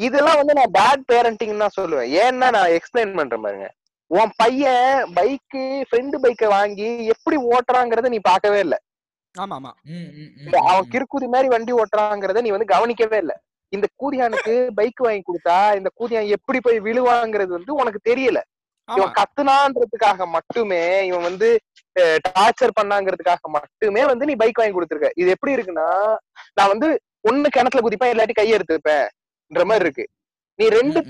இதெல்லாம் 0.00 0.36
வந்து 0.36 0.54
நான் 0.54 0.70
பேட் 0.78 1.12
பேரண்டிங் 1.12 1.56
தான் 1.56 1.70
சொல்லுவேன். 1.80 2.20
ஏன்னா 2.20 2.50
நான் 2.50 2.54
எக்ஸ்பிளைன் 2.54 3.16
பண்றேன் 3.16 3.40
பாருங்க. 3.40 3.74
உன் 4.12 4.32
பையன் 4.36 4.86
பைக்கு 5.16 5.60
ஃப்ரெண்டு 5.88 6.16
பைக்கை 6.24 6.48
வாங்கி 6.54 6.88
எப்படி 7.14 7.36
ஓட்டுறாங்கறத 7.52 8.08
நீ 8.14 8.18
பார்க்கவே 8.30 8.58
இல்ல. 8.66 8.76
ஆமா 9.34 9.54
ஆமா 9.58 9.70
அவன். 10.64 10.88
கிறுக்குதி 10.92 11.28
மாதிரி 11.34 11.48
வண்டி 11.48 11.72
ஓட்டுறாங்கிறத 11.72 12.42
நீ 12.44 12.50
வந்து 12.50 12.72
கவனிக்கவே 12.72 13.18
இல்ல. 13.24 13.34
இந்த 13.72 13.86
கூதியானுக்கு 14.00 14.54
பைக் 14.78 15.00
வாங்கி 15.04 15.22
கொடுத்தா 15.22 15.58
இந்த 15.78 15.90
கூதியான் 15.98 16.32
எப்படி 16.36 16.58
போய் 16.60 16.78
விழுவாங்கிறது 16.86 17.52
வந்து 17.56 17.72
உனக்கு 17.74 18.00
தெரியல. 18.10 18.38
இவன் 18.88 19.14
கத்துனான்றதுக்காக 19.18 20.26
மட்டுமே 20.36 20.80
இவன் 21.10 21.26
வந்து 21.28 21.48
டார்ச்சர் 22.26 22.76
பண்ணாங்கிறதுக்காக 22.78 23.48
மட்டுமே 23.56 24.02
வந்து 24.10 24.26
நீ 24.28 24.34
பைக் 24.42 24.60
வாங்கி 24.60 24.76
கொடுத்துருக்க. 24.76 25.10
இது 25.16 25.28
எப்படி 25.34 25.54
இருக்குன்னா 25.56 25.88
நான் 26.58 26.72
வந்து 26.74 26.88
ஒண்ணு 27.30 27.48
கிணத்துல 27.56 27.84
குதிப்பேன் 27.86 28.12
இல்லாட்டி 28.14 28.34
கையை 28.34 28.54
எடுத்துப்பேன்ற 28.58 29.64
மாதிரி 29.70 29.86
இருக்கு. 29.86 30.04
நீ 30.58 30.64
ரெண்டு 30.76 31.00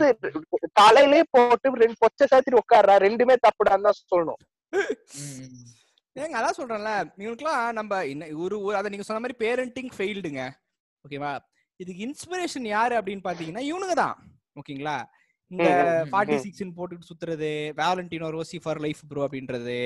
தலையிலே 0.80 1.20
போட்டு 1.34 1.72
ரெண்டு 1.82 1.96
பொச்சை 2.02 2.26
சாத்திட்டு 2.32 2.60
உட்கார்றா 2.62 2.94
ரெண்டுமே 3.06 3.34
தப்புடான்னு 3.46 3.86
தான் 3.88 3.98
சொல்லணும். 4.02 4.40
ஏங்க 6.16 6.36
அதான் 6.40 6.58
சொல்றேன்ல 6.58 6.90
நீங்களுக்குலாம் 7.16 7.62
நம்ம 7.78 7.98
என்ன 8.12 8.28
ஒரு 8.44 8.56
ஒரு 8.66 8.76
அதை 8.80 8.88
நீங்க 8.92 9.06
சொன்ன 9.08 9.22
மாதிரி 9.24 9.36
பேரண்டிங் 9.42 9.90
ஃபெயில்டுங்க 9.96 10.42
ஓகேவா? 11.04 11.32
இதுக்கு 11.80 12.02
இன்ஸ்பிரேஷன் 12.06 12.66
யாரு 12.72 12.94
அப்படின்னு 12.98 13.26
பாத்தீங்கன்னா 13.26 13.62
இவனுங்க 13.68 13.96
தான். 14.02 14.16
ஓகேங்களா? 14.60 14.96
இந்த 15.50 15.64
ஃபார்ட்டி 16.10 16.34
ம். 16.36 16.42
சிக்ஸ்னு 16.44 16.76
போட்டுட்டு 16.76 17.08
சுத்துறது 17.08 17.50
Valentino 17.80 18.28
Rossi 18.36 18.58
for 18.64 18.82
life 18.84 19.02
bro 19.10 19.24
அப்படின்றது 19.26 19.78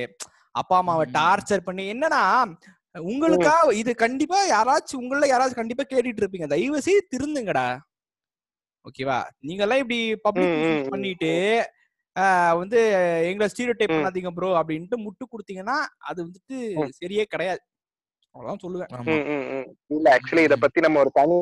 அப்பா 0.54 0.76
அம்மாவை. 0.82 1.06
டார்ச்சர் 1.18 1.66
பண்ணி 1.68 1.84
என்னன்னா 1.94 2.22
உங்களுக்கா 3.04 3.54
இது 3.80 3.92
கண்டிப்பா 4.04 4.38
யாராச்சும் 4.50 5.00
உங்கள 5.02 5.26
யாராச்சும் 5.30 5.62
கண்டிப்பா 5.62 5.84
கேட்டுட்டு 5.84 6.22
இருப்பீங்க. 6.22 6.48
தயவு 6.54 6.86
செய்து 6.86 7.02
திருந்துங்கடா. 7.14 7.66
ஓகேவா? 8.86 9.18
நீங்க 9.40 9.62
எல்லாம் 9.62 9.78
இப்படி 9.78 10.16
பப்ளிக். 10.16 10.50
பண்ணிட்டு 10.90 11.30
ஆஹ் 12.16 12.56
வந்து 12.58 12.78
எங்களை 13.24 13.46
ஸ்டீரியோ 13.52 13.72
டைப். 13.72 13.92
பண்ணாதீங்க 13.92 14.30
ப்ரோ 14.30 14.60
அப்படின்ட்டு 14.60 14.96
முட்டு 14.96 15.24
கொடுத்தீங்கன்னா 15.30 15.76
அது 16.02 16.20
வந்துட்டு. 16.24 16.56
சரியே 17.00 17.22
கிடையாது. 17.24 17.60
அவ்வளவுதான் 18.34 18.62
சொல்லுவேன். 18.64 18.90
இல்ல 19.86 20.16
ஆக்சுவலி 20.16 20.42
இத 20.42 20.56
பத்தி 20.56 20.80
நம்ம 20.80 20.98
ஒரு 20.98 21.10
தனி 21.12 21.36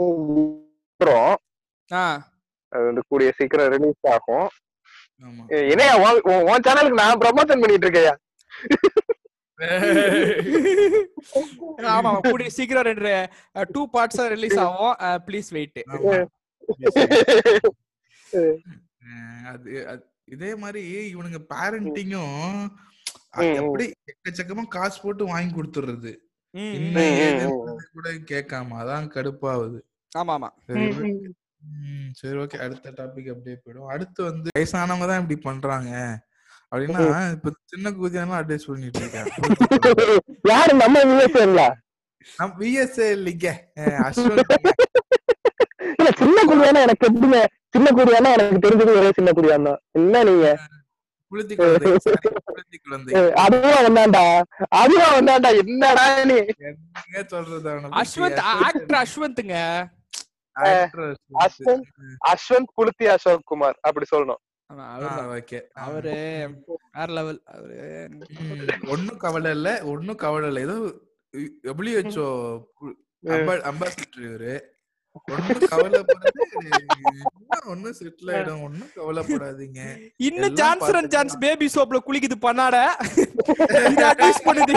அது 2.73 2.85
வந்து 2.85 3.03
கூடிய 3.09 3.31
சீக்கிரம் 3.35 3.71
ரிலீஸ் 3.71 4.07
ஆகும். 4.07 4.47
ஆமா. 5.25 5.43
என்னையா 5.69 5.95
உன்- 5.99 6.23
சேனலுக்கு 6.67 7.01
நான் 7.03 7.19
ப்ரமோஷன் 7.19 7.63
பண்ணிட்டு 7.63 7.87
இருக்கேன் 7.87 8.21
ஆமா 11.87 12.09
ஆமா, 12.09 12.31
கூடிய 12.31 12.51
சீக்கிரம் 12.51 12.83
ரெண்டு 12.83 13.13
டூ 13.73 13.89
பார்ட்ஸா 13.93 14.27
ரிலீஸ் 14.27 14.59
ஆகும். 14.59 14.95
ப்ளீஸ் 15.27 15.51
வெயிட் 15.51 15.79
இதே 20.35 20.51
மாதிரி 20.61 20.83
இவனுங்க 21.15 21.39
பேரண்டிங்கும். 21.51 22.61
எப்படி 23.61 23.85
எக்கச்சக்கமா 24.11 24.63
காசு 24.75 24.99
போட்டு 25.03 25.25
வாங்கி 25.33 25.53
கொடுத்துடுறது 25.57 26.13
கூட 27.95 28.09
கேட்காம 28.31 28.77
அதான் 28.83 29.07
கடுப்பாகுது. 29.15 29.79
ஆமா 30.13 30.33
ஆமா 30.39 30.51
சரி 32.21 32.37
ஓகே. 32.43 32.57
அடுத்த 32.65 32.87
டாபிக் 32.99 33.31
அப்படியே 33.33 33.57
போயிடும். 33.63 33.91
அடுத்து 33.95 34.21
வந்து 34.31 34.49
வயசானவங்க 34.57 35.07
தான் 35.11 35.23
இப்படி 35.23 35.39
பண்றாங்க. 35.49 35.91
அப்படின்னா 36.73 37.01
இப்ப 37.37 37.53
சின்ன 37.73 37.91
கூதியெல்லாம் 37.99 38.41
அட்வைஸ் 38.41 38.69
பண்ணிட்டு 38.71 39.01
இருக்கேன் 39.03 39.29
யாரு 40.53 40.73
நம்ம 40.83 40.97
விஎஸ்எல்ல 41.11 41.63
நம்ம 42.39 42.51
விஎஸ்ஏ 42.63 43.09
இல்லைங்க. 43.17 43.49
அஸ்வந்த் 44.07 44.53
இல்ல 44.57 45.04
சின்ன 46.15 46.39
குடியானா 46.49 46.81
எனக்கு 46.87 47.09
எப்படிங்க? 47.09 47.39
சின்ன 47.75 47.89
குடியானா 47.97 48.31
எனக்கு 48.37 48.65
தெரிஞ்சது 48.65 48.97
ஒரே 48.99 49.11
சின்ன 49.19 49.31
குடியான் 49.33 49.69
தான். 49.69 49.81
என்ன 49.99 50.23
நீங்க? 50.25 50.49
புளுத்தி 51.33 51.55
புளுத்தி 51.57 53.13
அதுவும் 53.45 53.85
வந்தாண்டா 53.87 54.25
அதுவும் 54.81 55.15
வந்தாண்டா 55.17 55.51
என்னடா 55.63 56.05
நீ? 56.31 56.37
அஸ்வந்த் 58.01 58.43
ஆக்டர் 58.67 58.99
அஸ்வந்த்ங்க 59.03 59.55
அஸ்வந்த். 61.45 61.87
அஸ்வந்த் 62.33 62.73
புலுத்தி 62.77 63.07
அசோக் 63.15 63.49
குமார். 63.51 63.79
அப்படி 63.89 64.07
சொல்லணும். 64.11 64.41
அவரு 65.85 66.13
வேற 66.95 67.09
லெவல் 67.17 67.41
அவரு 67.55 67.79
ம், 68.13 68.63
ஒண்ணும் 68.95 69.19
கவலை 69.25 69.51
இல்ல. 69.57 69.69
ஒண்ணும் 69.93 70.21
கவலை 70.23 70.49
இல்ல. 70.51 70.61
ஏதோ 70.67 70.77
டபிள்யூஹெச்ஓ 71.69 72.29
அம்பாசிடர் 73.71 74.25
இவரு. 74.29 74.55
ஒண்ணும் 75.35 75.61
கவலைப்படுறது 75.73 76.41
எல்லாம் 76.47 77.67
ஒண்ணும் 77.73 77.97
செட்டில் 77.99 78.31
ஆயிடும். 78.35 78.63
ஒண்ணும் 78.67 78.91
கவலைப்படாதீங்க. 78.97 79.81
இன்னும் 80.27 80.49
எல்லாம் 80.49 80.59
ஜான்சன் 80.61 80.99
அண்ட் 81.01 81.13
ஜான்ஸ் 81.15 81.35
பாத்துக்கலாம். 81.35 81.59
பேபி 81.59 81.67
சோப்ல 81.75 81.99
குளிக்குது 82.07 82.37
பண்ணாட? 82.47 82.77
பண்ணுது. 84.47 84.75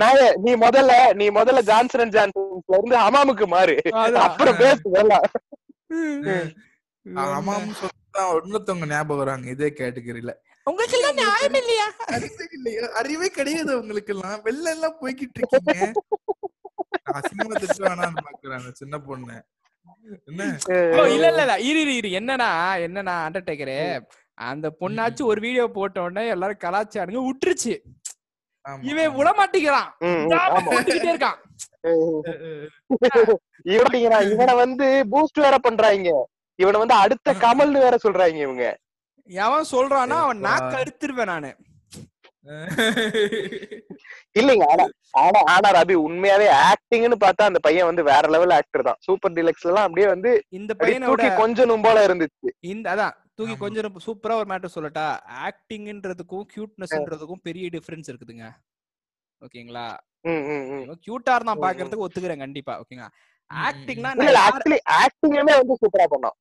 நான் 0.00 0.22
நீ 0.46 0.52
முதல்ல 0.64 0.92
நீ 1.20 1.26
முதல்ல 1.38 1.62
ஜான்சன் 1.70 2.02
அண்ட் 2.04 2.16
ஜான்சன்ஸ்ல 2.18 2.78
இருந்து 2.78 2.96
ஹமாமுக்கு 3.04 3.46
மாறு. 3.54 3.76
அப்புறம் 4.26 4.60
பேசு 4.62 4.96
எல்லாம் 5.02 5.26
ஆமாம் 7.36 7.72
சொல்லிதான் 7.80 8.30
இன்னொருத்தவங்க 8.44 8.86
ஞாபகம் 8.94 9.22
வராங்க. 9.22 9.46
இதே 9.54 9.68
கேட்டகரியில. 9.80 10.32
உங்களுக்கு 10.70 10.96
எல்லாம் 10.98 11.18
நியாயம் 11.20 11.58
இல்லையா? 11.60 11.86
அறிவே 12.14 12.46
இல்லையா? 12.56 12.86
அறிவே 13.00 13.28
கிடையாது 13.36 13.72
உங்களுக்கு 13.80 14.12
எல்லாம் 14.14 14.40
வெளில 14.48 14.66
எல்லாம் 14.76 14.98
போய்கிட்டு 15.02 15.38
இருக்கீங்க. 15.40 15.86
அசிங்கமா 17.12 17.54
திட்டு 17.56 17.82
வேணாம்னு 17.84 18.24
பாக்குறேன் 18.26 18.58
அந்த 18.60 18.72
சின்ன 18.74 18.98
பொண்ணு. 19.00 19.36
என்ன? 20.28 20.42
ஓ, 20.96 21.04
இல்ல 21.06 21.26
இல்ல 21.28 21.42
இல்ல. 21.42 21.54
இரு 21.60 21.80
இரு 21.80 21.94
இரு. 21.96 22.08
என்னன்னா 22.18 22.48
என்னன்னா 22.86 23.14
அண்டர்டேக்கரு 23.26 23.78
அந்த 24.38 24.66
பொண்ணாச்சு 24.80 25.22
ஒரு 25.22 25.40
வீடியோ 25.40 25.64
போட்ட 25.68 26.02
உடனே 26.02 26.24
எல்லாரும் 26.28 26.64
கலாச்சாருங்க 26.64 27.22
விட்டுருச்சு 27.24 27.74
இவன். 28.82 29.14
விட 29.14 29.28
மாட்டேங்கிறான் 29.32 29.90
இருக்கான். 31.06 31.38
இவன 33.66 33.94
இவனை 34.32 34.54
வந்து 34.54 34.86
பூஸ்ட் 35.12 35.40
வேற 35.40 35.56
பண்றாங்க 35.58 36.10
இவனை 36.58 36.76
வந்து 36.78 36.94
அடுத்த 36.94 37.34
கமல்னு 37.44 37.78
வேற 37.78 37.96
சொல்றாங்க 38.04 38.38
இவங்க. 38.46 38.64
எவன் 39.28 39.66
சொல்றான்னா 39.72 40.16
அவன் 40.24 40.36
சரிப்பா. 40.36 40.48
நாக்க 40.48 40.82
அறுத்துருவேன் 40.82 41.30
நானு. 41.32 41.50
இல்லைங்க 44.36 44.64
ஆனா 44.72 44.84
ஆனா 45.18 45.40
ஆனா 45.54 45.68
ரவி 45.76 45.94
உண்மையாவே 46.04 46.48
ஆக்டிங்னு 46.68 47.16
பார்த்தா 47.24 47.48
அந்த 47.50 47.60
பையன் 47.66 47.88
வந்து 47.90 48.02
வேற 48.04 48.24
லெவல் 48.28 48.54
ஆக்டர் 48.58 48.86
தான். 48.88 48.98
சூப்பர் 49.06 49.34
டிலக்ஸ்ல 49.36 49.70
எல்லாம் 49.72 49.86
அப்படியே 49.88 50.08
வந்து 50.08 50.30
இந்த 50.52 50.70
அப்படியே 50.72 50.94
பையனை 50.94 51.08
விட 51.08 51.22
தூக்கி 51.22 51.40
கொஞ்சம் 51.42 51.84
போல 51.86 52.04
இருந்துச்சு. 52.08 52.50
இந்த 52.66 52.86
அதான் 52.94 53.14
தூக்கி. 53.38 53.56
கொஞ்சம் 53.56 54.00
சூப்பரா 54.06 54.36
ஒரு 54.40 54.48
மேட்டர் 54.52 54.74
சொல்லட்டா 54.76 55.06
ஆக்டிங்ன்றதுக்கும் 55.46 56.46
கியூட்னஸ்ன்றதுக்கும் 56.52 57.42
பெரிய 57.42 57.68
டிஃபரன்ஸ் 57.76 58.10
இருக்குதுங்க. 58.12 58.46
ஓகேங்களா? 59.42 59.86
ம், 60.24 60.44
ம், 60.52 60.64
ம். 60.76 60.84
கியூட்டா 61.04 61.34
இருந்தா. 61.36 61.54
பாக்குறதுக்கு 61.64 62.06
ஒத்துக்கிறேன் 62.06 62.42
கண்டிப்பா 62.44 62.74
ஓகேங்களா? 62.82 63.10
ஆக்டிங்னா 63.50 64.10
ஆக்டிங்குமே 64.98 65.54
வந்து 65.60 65.74
சூப்பரா 65.82 66.06
பண்ணான் 66.06 66.36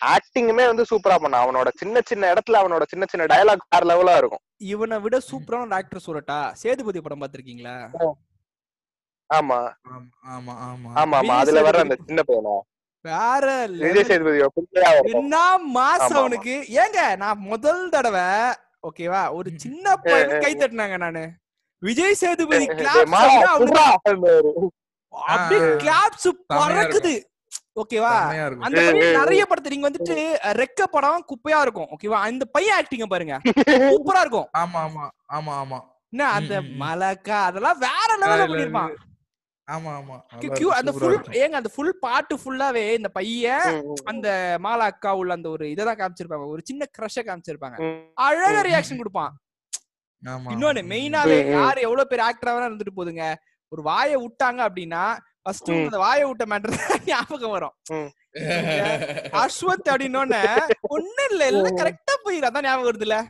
ஆக்டிங்குமே 0.00 0.64
வந்து 0.66 0.84
சூப்பரா 0.90 1.16
பண்ணான் 1.16 1.44
அவனோட 1.44 1.68
சின்ன 1.76 2.00
சின்ன 2.06 2.32
இடத்துல 2.32 2.60
அவனோட 2.62 2.84
சின்ன 2.88 3.04
சின்ன 3.10 3.26
டயலாக் 3.26 3.66
வேற 3.68 3.84
லெவலா 3.84 4.16
இருக்கும். 4.16 4.42
இவனை 4.72 4.98
விட 4.98 5.16
சூப்பரான 5.20 5.66
ஒரு 5.66 5.74
ஆக்டர் 5.74 6.06
சொல்லட்டா 6.06 6.38
சேதுபதி 6.52 7.00
படம் 7.00 7.22
பாத்திருக்கீங்களா 7.22 7.76
ஆமா. 9.30 9.58
ஆமா 9.90 10.10
ஆமா 10.34 10.52
ஆமா. 10.68 10.90
ஆமா 10.96 11.18
அதுல 11.34 11.60
வர 11.62 11.76
சேதுபதி. 11.76 11.82
அந்த 11.82 11.96
சின்ன 12.06 12.22
பையனா? 12.22 12.54
வேற 13.04 13.44
விஜய் 13.82 14.08
இருக்கும் 14.12 14.66
என்ன 15.12 15.36
மாசம். 15.76 16.16
அவனுக்கு? 16.16 16.54
ஏங்க 16.82 17.16
நான் 17.16 17.38
முதல் 17.50 17.84
தடவை 17.88 18.26
ஓகேவா 18.88 19.22
ஒரு 19.32 19.48
சின்ன 19.56 19.96
பையன் 20.04 20.42
கை 20.44 20.52
தட்டினாங்க 20.54 20.96
நானு. 20.96 21.24
விஜய் 21.82 22.14
சேதுபதி 22.14 22.66
கிளாப்ஸ். 22.80 23.14
அப்படியே. 25.30 25.60
கிளாப்ஸ் 25.82 26.28
பறக்குது. 26.52 27.14
ஓகேவா? 27.76 28.12
அந்த 28.66 28.80
நிறைய 29.18 29.42
படத்தை 29.46 29.70
நீங்க 29.72 29.86
வந்துட்டு 29.88 30.14
ரெக்க 30.62 30.86
படம் 30.86 31.26
குப்பையா 31.30 31.60
இருக்கும் 31.60 31.90
ஓகேவா? 31.96 32.18
அந்த 32.28 32.44
பையன் 32.44 32.76
ஆக்டிங்க 32.78 33.06
பாருங்க. 33.06 33.36
சூப்பரா 33.92 34.22
இருக்கும். 34.24 34.48
ஆமா 34.62 34.80
ஆமா 34.88 35.04
ஆமா 35.28 35.52
ஆமா. 35.62 35.78
என்ன 36.12 36.30
அந்த. 36.30 36.54
மலக்கா? 36.82 37.38
அதெல்லாம் 37.42 37.78
வேற 37.78 38.10
லெவல்ல 38.22 38.46
பண்ணிருப்பான். 38.52 38.92
ஆமா 39.68 39.90
ஆமா. 39.98 40.16
அந்த 40.78 40.92
ஃபுல். 40.92 41.18
ஏங்க 41.40 41.56
அந்த 41.60 41.70
ஃபுல் 41.74 41.92
பாட்டு 41.98 42.36
ஃபுல்லாவே 42.36 42.84
இந்த 42.94 43.08
பையன் 43.08 43.68
அந்த 44.04 44.28
மாலா 44.60 44.86
அக்கா 44.92 45.16
உள்ள 45.16 45.32
அந்த 45.32 45.48
ஒரு 45.48 45.64
இததான் 45.74 46.00
காமிச்சிருப்பாங்க. 46.00 46.46
ஒரு 46.46 46.62
சின்ன 46.64 46.88
கிரஷ 46.98 47.22
காமிச்சிருப்பாங்க. 47.28 47.78
அழகா. 48.26 48.62
ரியாக்ஷன் 48.68 48.96
கொடுப்பான். 48.96 49.32
ஆமா, 50.22 50.48
இன்னொன்னு. 50.54 50.82
மெயினாவே. 50.92 51.36
யாரு 51.58 51.80
எவ்வளவு 51.80 52.06
பேர் 52.06 52.26
ஆக்டரா 52.28 52.54
வேணா 52.54 52.68
இருந்துட்டு 52.70 52.98
போதுங்க? 52.98 53.24
ஒரு 53.72 53.82
வாயை 53.82 54.16
விட்டாங்க 54.16 54.60
அப்படின்னா 54.60 55.16
ஃபர்ஸ்ட். 55.42 55.70
அந்த 55.70 55.98
வாயை 55.98 56.24
விட்ட 56.24 56.44
மேட்டர் 56.44 56.74
ஞாபகம் 57.06 57.50
வரும். 57.50 57.74
அஸ்வத் 59.42 59.88
அப்படின்னோடனே 59.90 60.40
ஒண்ணு 60.90 61.22
இல்ல 61.30 61.46
எல்லாம் 61.46 61.76
கரெக்டா 61.76 62.14
போயிரு. 62.24 62.46
அதான் 62.48 62.62
ஞாபகம் 62.62 62.90
வருதுல்ல. 62.90 63.26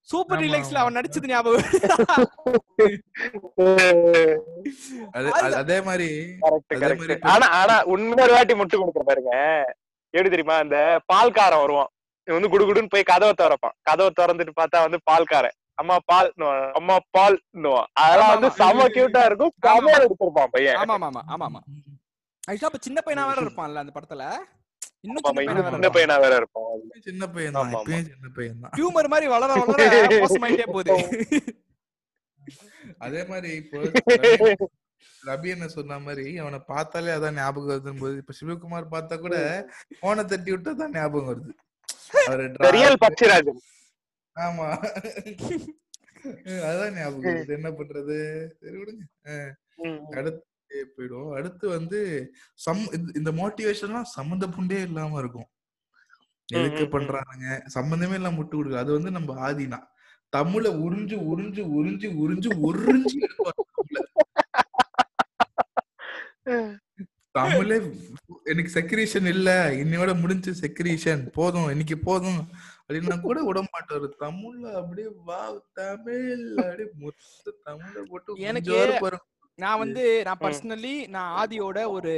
சூப்பர் 0.00 0.38
ஆமா, 0.38 0.42
டீலக்ஸ்ல 0.42 0.72
ஆமா. 0.72 0.74
அவன் 0.74 0.94
நடிச்சது 0.94 1.26
ஞாபகம் 1.26 1.62
அது- 5.12 5.84
மாதிரி 5.84 6.34
ஆனா 7.20 7.46
ஆனா 7.48 7.78
இன்னொரு 7.78 8.32
வாட்டி 8.32 8.54
முட்டு 8.54 8.78
கொடுக்குற 8.78 9.02
பாருங்க. 9.04 9.32
எப்படி 10.10 10.36
தெரியுமா? 10.36 10.54
அந்த 10.56 11.00
பால்காரன் 11.12 11.60
வருவான். 11.60 11.88
வந்து 12.24 12.48
குடுகுடுன்னு 12.48 12.86
போய் 12.88 13.02
கதவை 13.02 13.34
திறப்பான். 13.40 13.76
கதவை 13.82 14.12
திறந்துட்டு 14.20 14.50
பார்த்தா 14.60 14.90
வந்து 14.90 15.00
பால்காரன். 15.10 15.56
அம்மா 15.78 15.96
பால் 16.08 16.28
அம்மா 16.78 16.96
பால் 17.14 17.36
அதெல்லாம் 17.98 18.32
வந்து 18.34 18.48
செம 18.58 18.86
கியூட்டா 18.94 19.22
இருக்கும். 19.28 19.52
செமையா 19.66 19.96
எடுத்திருப்பான் 19.98 20.52
பையன். 20.54 20.78
ஆமா 20.82 20.94
ஆமா 20.98 21.08
ஆமா 21.26 21.46
ஆமா 21.46 21.60
ஆக்சுவலா 22.42 22.70
அப்ப 22.70 22.80
சின்ன 22.86 22.98
பையனா 23.04 23.22
வேற 23.30 23.40
இருப்பான்ல 23.44 23.82
அந்த 23.82 23.92
படத்துல? 23.94 24.24
இன்னும் 25.04 25.18
ஆமா, 25.20 25.40
சின்ன 25.40 25.52
இன்னும் 25.72 25.94
பையனா 25.96 26.16
வேற 26.16 26.32
சின்ன 26.32 26.40
இருப்பான். 26.40 26.66
பையனா 26.70 27.04
சின்ன 27.06 27.26
பையன் 27.34 27.54
தான் 27.54 27.62
ஆமா, 27.62 27.72
ஆமா. 27.72 27.82
இப்பயும் 27.82 28.08
சின்ன 28.10 28.28
பையன் 28.36 28.60
தான் 28.62 28.74
டியூமர் 28.76 29.10
மாதிரி 29.12 29.26
வளர 29.34 29.50
வளர 29.62 30.18
மோசமாயிட்டே 30.24 30.66
போகுது. 30.68 30.96
அதே 33.04 33.22
மாதிரி 33.28 33.50
இப்போ 33.60 33.78
என்ன 35.52 35.66
சொன்ன 35.70 35.98
மாதிரி 36.04 36.24
அவனை 36.42 36.58
பார்த்தாலே 36.68 37.10
அதான் 37.14 37.38
ஞாபகம் 37.38 37.70
வருதுன்னு 37.70 38.02
போது 38.02 38.20
இப்ப 38.20 38.34
சிவகுமார் 38.38 38.92
பார்த்தா 38.92 39.14
கூட 39.18 39.36
போனை 40.02 40.22
தட்டி 40.26 40.50
விட்டா 40.52 40.72
தான் 40.80 40.94
ஞாபகம் 40.96 41.30
வருது. 41.30 41.52
அவரு 42.28 42.44
ரியல் 42.76 42.96
dra- 42.96 43.02
பச்சிராஜன் 43.04 43.60
ஆமா. 44.36 44.92
அதான் 46.44 46.92
ஞாபகம் 46.92 47.48
என்ன 47.48 47.70
பண்றது? 47.70 48.46
சரி 48.60 48.76
விடுங்க. 48.76 49.52
அடுத்து 50.10 50.94
போயிடும் 50.96 51.34
அடுத்து 51.34 51.68
வந்து 51.68 52.32
சம் 52.54 53.14
இந்த- 53.14 53.32
மோட்டிவேஷன்லாம் 53.32 54.02
சம்மந்த 54.02 54.46
புண்டே 54.46 54.82
இல்லாம 54.82 55.18
இருக்கும். 55.18 55.46
எதுக்கு. 56.46 57.00
பண்றானுங்க? 57.00 57.66
சம்பந்தமே 57.66 58.14
இல்லாம 58.14 58.42
முட்டு 58.42 58.54
கொடுக்குது 58.54 58.76
அது 58.76 58.92
வந்து 58.92 59.10
நம்ம 59.10 59.52
ஆதினா. 59.52 59.78
தமிழ 60.36 60.68
உறிஞ்சு 60.68 61.16
உறிஞ்சு 61.16 61.62
உறிஞ்சு 61.62 62.08
உறிஞ்சு 62.26 62.48
உறிஞ்சு. 62.62 63.24
தமிழே. 67.30 67.92
எனக்கு 68.44 68.80
செக்ரீஷன் 68.80 69.26
இல்ல. 69.26 69.70
இன்னையோட 69.70 70.20
முடிஞ்சு 70.20 70.68
செக்ரீஷன் 70.68 71.26
போதும். 71.26 71.68
இன்னைக்கு 71.68 71.98
போதும். 71.98 72.48
அப்படின்னா 72.90 73.16
கூட 73.20 73.38
விட 73.46 73.60
மாட்டாரு 73.66 74.08
தமிழ்ல 74.20 74.66
அப்படியே 74.80 75.08
வா 75.28 75.40
தமிழ் 75.78 76.34
அப்படியே 76.60 76.88
மொத்த 77.00 77.54
தமிழ 77.68 78.04
போட்டு 78.10 78.44
எனக்கு 78.50 78.76
நான் 79.58 79.80
வந்து 79.82 80.02
நான் 80.26 80.40
பர்சனலி 80.40 80.94
நான் 81.14 81.30
ஆதியோட 81.40 81.78
ஒரு 81.90 82.12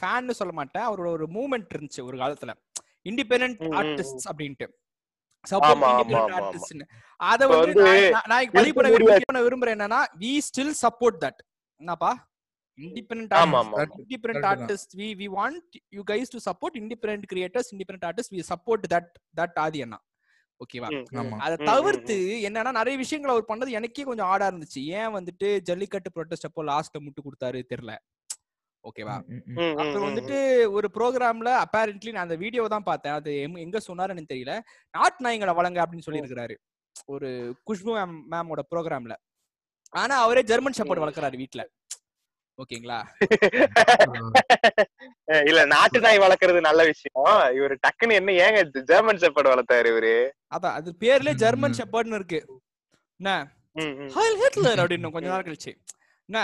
ஃபேன்னு 0.00 0.36
சொல்ல 0.38 0.52
மாட்டேன். 0.58 0.86
அவரோட 0.88 1.08
ஒரு 1.16 1.26
மூமெண்ட் 1.36 1.72
இருந்துச்சு 1.74 2.04
ஒரு 2.08 2.16
காலத்துல. 2.20 2.52
இண்டிபெண்டன்ட் 3.06 3.62
ம், 3.64 3.74
ஆர்டிஸ்ட் 3.80 4.28
அப்படின்ட்டு. 4.30 4.66
அத 7.20 7.46
வந்து 7.48 7.82
நான் 8.14 8.28
நான் 8.28 9.46
விரும்புறேன். 9.46 9.74
என்னன்னா 9.76 10.00
வி 10.22 10.32
ஸ்டில் 10.48 10.72
சப்போர்ட் 10.84 11.18
தட் 11.24 11.40
என்னப்பா? 11.80 12.12
இண்டிபெண்டன்ட். 12.78 13.34
இண்டிபெண்டன்ட் 13.98 14.22
Correct 14.22 14.46
தான். 14.46 14.62
Artist 14.62 14.94
we 15.00 15.08
we 15.20 15.26
want 15.38 15.74
you 15.96 16.02
guys 16.12 16.32
to 16.34 16.40
support 16.48 16.78
independent 16.82 17.26
creators 17.32 17.70
independent 17.74 18.08
artist 18.10 18.34
we 18.36 18.42
support 18.52 18.86
that 18.94 19.10
that 19.40 19.58
Aadhi 19.66 19.80
அண்ணா. 19.86 19.98
ஓகேவா? 20.60 20.88
அதை 21.44 21.56
தவிர்த்து 21.68 22.16
என்னன்னா 22.48 22.72
நிறைய 22.78 22.96
விஷயங்கள் 23.02 23.32
அவர் 23.32 23.48
பண்ணது 23.48 23.76
எனக்கே 23.78 24.04
கொஞ்சம் 24.08 24.30
ஆடா 24.32 24.46
இருந்துச்சு. 24.50 24.80
ஏன் 24.98 25.14
வந்துட்டு 25.16 25.48
ஜல்லிக்கட்டு 25.68 26.12
ப்ரொட்டஸ்ட் 26.16 26.48
அப்போ 26.48 26.64
லாஸ்ட்ல 26.70 27.00
முட்டு 27.04 27.24
கொடுத்தாரு 27.26 27.60
தெரியல 27.72 27.94
ஓகேவா? 28.84 29.16
அப்புறம் 29.82 30.06
வந்துட்டு 30.08 30.38
ஒரு 30.76 30.88
ப்ரோக்ராம்ல 30.96 31.50
அப்பேரண்ட்லி 31.64 32.10
நான் 32.14 32.26
அந்த 32.26 32.36
வீடியோ 32.42 32.64
தான் 32.74 32.88
பார்த்தேன். 32.88 33.14
அது 33.18 33.30
எங்க 33.66 33.78
சொன்னாருன்னு 33.88 34.32
தெரியல. 34.32 34.54
நாட்டு 34.94 35.24
நாய்களை 35.26 35.54
வழங்க 35.60 35.78
அப்படின்னு 35.84 36.06
சொல்லி 36.06 36.22
இருக்கிறாரு 36.22 36.56
ஒரு 37.14 37.28
குஷ்பு 37.68 37.92
மேம் 37.98 38.16
மேமோட 38.32 38.62
ப்ரோக்ராம்ல 38.72 39.14
ஆனா 39.92 40.14
அவரே 40.26 40.42
ஜெர்மன் 40.50 40.76
ஷெப்பர்ட் 40.78 41.02
வளர்க்குறாரு 41.02 41.36
வீட்ல. 41.42 41.62
ஓகேங்களா? 42.58 42.98
இல்ல 45.48 45.64
நாட்டு 45.64 46.00
நாய் 46.00 46.18
வளர்க்கறது 46.18 46.60
நல்ல 46.60 46.84
விஷயம். 46.84 47.56
இவரு 47.58 47.76
டக்குன்னு 47.84 48.18
என்ன 48.20 48.32
ஏங்க 48.46 48.82
ஜெர்மன் 48.90 49.16
செப்பர்ட் 49.16 49.52
வளர்த்தாரு 49.52 49.92
இவரு? 49.92 50.14
அதான் 50.56 50.76
அது 50.78 50.94
பேர்லயே 51.00 51.34
ஜெர்மன். 51.44 51.78
ஷெப்பர்ட்னு 51.80 52.18
இருக்கு. 52.20 52.40
என்ன? 53.20 53.30
ஹிட்லர் 54.42 54.82
அப்படின்னு 54.82 55.14
கொஞ்ச 55.14 55.28
நேரம் 55.30 55.48
கழிச்சு. 55.48 55.72
என்ன? 56.28 56.40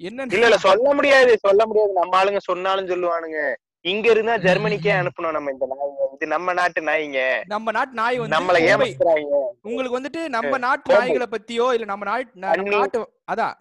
என்ன 0.00 0.26
இல்ல 0.36 0.46
இல்ல 0.46 0.58
சொல்ல 0.68 0.94
முடியாது 0.94 1.38
சொல்ல 1.38 1.66
முடியாது. 1.66 1.92
நம்ம 2.00 2.22
ஆளுங்க 2.22 2.40
சொன்னாலும் 2.50 2.90
சொல்லுவானுங்க. 2.92 3.40
இங்க 3.84 4.06
இருந்தா 4.10 4.34
ஜெர்மனிக்கே 4.46 4.90
அனுப்பணும் 4.98 5.34
நம்ம 5.36 5.52
இந்த 5.54 5.66
நாய்ங்க. 5.70 6.02
இது 6.16 6.26
நம்ம 6.32 6.52
நாட்டு 6.58 6.80
நாய்ங்க. 6.88 7.20
நம்ம 7.52 7.72
நாட்டு 7.76 7.94
நாய் 8.00 8.18
வந்து 8.18 8.34
நம்மள. 8.36 8.58
ஏமாத்துறாங்க 8.72 9.38
உங்களுக்கு 9.68 9.98
வந்துட்டு 9.98 10.20
நம்ம 10.36 10.58
நாட்டு. 10.66 10.94
நாய்களை 10.98 11.26
பத்தியோ 11.34 11.66
இல்ல 11.76 11.88
நம்ம 11.92 12.06
நாட்டு. 12.10 12.70
நாட்டு 12.74 13.00
அதான் 13.28 13.54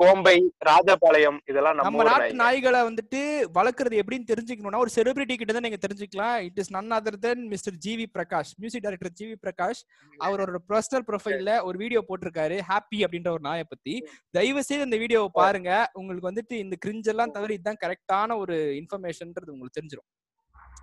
கோம்பை 0.00 0.34
ராஜபாளையம் 0.68 1.38
இதெல்லாம் 1.50 1.76
நம்ம 1.78 2.04
நாட்டு 2.08 2.36
நாய்களை 2.42 2.80
வந்துட்டு 2.88 3.20
வளர்க்கறது 3.58 3.96
எப்படின்னு 4.02 4.28
தெரிஞ்சுக்கணும்னா 4.30 4.82
ஒரு 4.84 4.92
செலிபிரிட்டி 4.96 5.34
கிட்ட 5.36 5.52
தான் 5.52 5.66
நீங்க 5.66 5.80
தெரிஞ்சுக்கலாம். 5.86 6.36
It 6.48 6.60
is 6.62 6.72
none 6.76 6.94
other 6.98 7.18
than 7.18 7.42
mister 7.48 7.76
GV 7.86 8.06
Prakash 8.16 8.52
music 8.60 8.84
director 8.86 9.14
GV 9.20 9.36
Prakash 9.44 9.82
அவரோட 10.18 10.60
பர்சனல் 10.70 11.06
ப்ரொஃபைல்ல 11.10 11.54
ஒரு 11.68 11.76
வீடியோ 11.78 12.02
போட்டிருக்காரு 12.08 12.58
ஹாப்பி 12.70 13.00
அப்படின்ற 13.06 13.30
ஒரு 13.36 13.44
நாயை 13.48 13.64
பத்தி. 13.64 13.94
தயவு 14.34 14.62
செய்து 14.68 14.86
இந்த 14.88 14.98
வீடியோவை 15.04 15.30
பாருங்க. 15.40 15.70
உங்களுக்கு 16.00 16.30
வந்துட்டு 16.30 16.54
இந்த 16.64 16.76
கிரிஞ்ச் 16.84 17.10
எல்லாம் 17.14 17.34
தவிர 17.36 17.52
இதுதான் 17.58 17.82
கரெக்டான 17.84 18.36
ஒரு 18.44 18.56
இன்ஃபர்மேஷன்ன்றது 18.80 19.54
உங்களுக்கு 19.54 19.78
தெரிஞ்சிடும் 19.78 20.08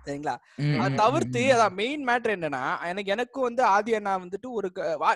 சரிங்களா 0.06 0.34
அதை 0.80 0.94
தவிர்த்து. 0.94 1.42
அதான் 1.54 1.74
மெயின் 1.74 2.06
மேட்டர் 2.06 2.34
என்னன்னா 2.36 2.62
எனக்கு 2.84 3.10
எனக்கும் 3.10 3.42
வந்து 3.42 3.62
ஆதி 3.74 3.94
அண்ணா 3.94 4.18
வந்துட்டு 4.18 4.48
ஒரு 4.50 4.68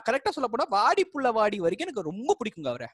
கரெக்டா 0.08 0.28
சொல்ல 0.28 0.48
போனா 0.48 0.66
வாடி 0.68 1.04
புள்ள 1.06 1.32
வாடி 1.32 1.58
வரைக்கும் 1.58 1.88
எனக்கு 1.88 2.10
ரொம்ப 2.10 2.36
பிடிக்குங்க 2.40 2.68
அவரை 2.68 2.88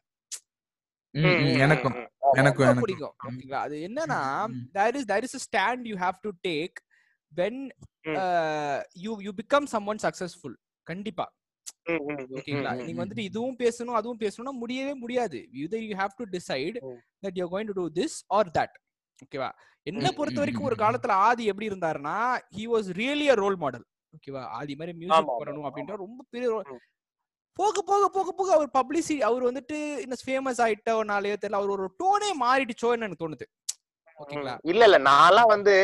எனக்கும். 1.65 1.97
எனக்கும் 2.33 2.81
பிடிக்கும் 2.81 3.15
ஓகேங்களா 3.27 3.61
அது 3.67 3.77
என்னன்னா 3.89 4.19
ம், 4.47 4.53
ம். 4.53 4.69
there 4.75 4.93
is 4.99 5.05
there 5.05 5.25
is 5.27 5.33
a 5.35 5.43
stand 5.47 5.81
you 5.91 5.97
have 5.97 6.19
to 6.27 6.31
take 6.49 6.77
when 7.33 7.55
ம். 8.03 8.17
uh, 8.21 8.77
you 9.05 9.13
you 9.27 9.33
become 9.43 9.67
someone 9.75 9.99
successful 10.07 10.53
கண்டிப்பா 10.87 11.27
ஓகேங்களா 11.91 12.73
நீங்க 12.85 13.01
வந்துட்டு. 13.05 13.27
இதுவும் 13.31 13.57
பேசணும் 13.59 13.99
அதுவும் 14.01 14.21
பேசணும்னா 14.21 14.53
முடியவே 14.63 14.95
முடியாது 14.95 15.49
either 15.53 15.81
you 15.89 15.97
have 16.03 16.15
to 16.21 16.27
decide 16.37 16.77
ம். 16.83 17.01
that 17.23 17.35
you're 17.39 17.53
going 17.57 17.69
to 17.73 17.77
do 17.83 17.87
this 18.01 18.13
or 18.35 18.45
that 18.59 18.73
ஓகேவா? 19.23 19.49
என்ன 19.87 20.09
பொறுத்த 20.19 20.39
வரைக்கும் 20.43 20.69
ஒரு. 20.69 20.77
காலத்துல 20.83 21.17
ஆதி 21.27 21.45
எப்படி 21.51 21.69
இருந்தாருன்னா 21.71 22.17
he 22.55 22.65
was 22.67 22.87
really 23.01 23.27
a 23.29 23.39
role 23.43 23.59
model. 23.65 23.83
ஓகேவா? 24.15 24.43
ஆதி 24.59 24.75
மாதிரி 24.79 24.93
மியூசிக் 25.01 25.31
பண்ணணும். 25.33 25.67
அப்படின்ற 25.69 25.97
ரொம்ப 26.05 26.21
பெரிய. 26.35 26.49
போக 27.57 27.81
போக 27.89 28.05
போக 28.09 28.29
போக 28.33 28.49
அவர் 28.57 28.71
பப்ளிசி 28.77 29.15
அவர் 29.29 29.43
வந்துட்டு 29.49 29.79
இன்னும் 30.03 30.23
ஃபேமஸ் 30.27 30.61
ஆயிட்டோனாலேயோ 30.67 31.37
தெரியல 31.43 31.61
அவர் 31.61 31.73
ஒரு 31.77 31.87
டோனே 32.01 32.31
மாறிடுச்சோன்னு 32.43 32.99
எனக்கு 33.01 33.23
தோணுது. 33.25 33.47
ஓகேங்களா. 34.21 34.55
இல்ல 34.73 34.83
இல்ல. 34.89 34.99
நான்லாம் 35.11 35.53
வந்து 35.55 35.75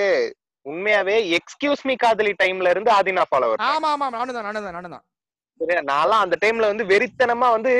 உண்மையாவே 0.66 1.16
எக்ஸ்கியூஸ் 1.36 1.82
மீ 1.88 1.94
காதலி 1.96 2.32
டைம்ல 2.40 2.70
இருந்து 2.74 2.90
ஆதினா 2.94 3.24
ஃபாலோவர் 3.30 3.60
ஆமா 3.66 3.90
ஆமா 3.94 4.06
நானும் 4.14 4.36
தான் 4.36 4.46
நானும் 4.48 4.64
தான் 4.66 4.76
நானும் 4.78 4.94
தான் 4.96 5.04
நான்லாம் 5.90 6.22
அந்த 6.24 6.36
டைம்ல 6.42 6.70
வந்து 6.72 6.84
வெறித்தனமா 6.90 7.48
வந்து 7.56 7.72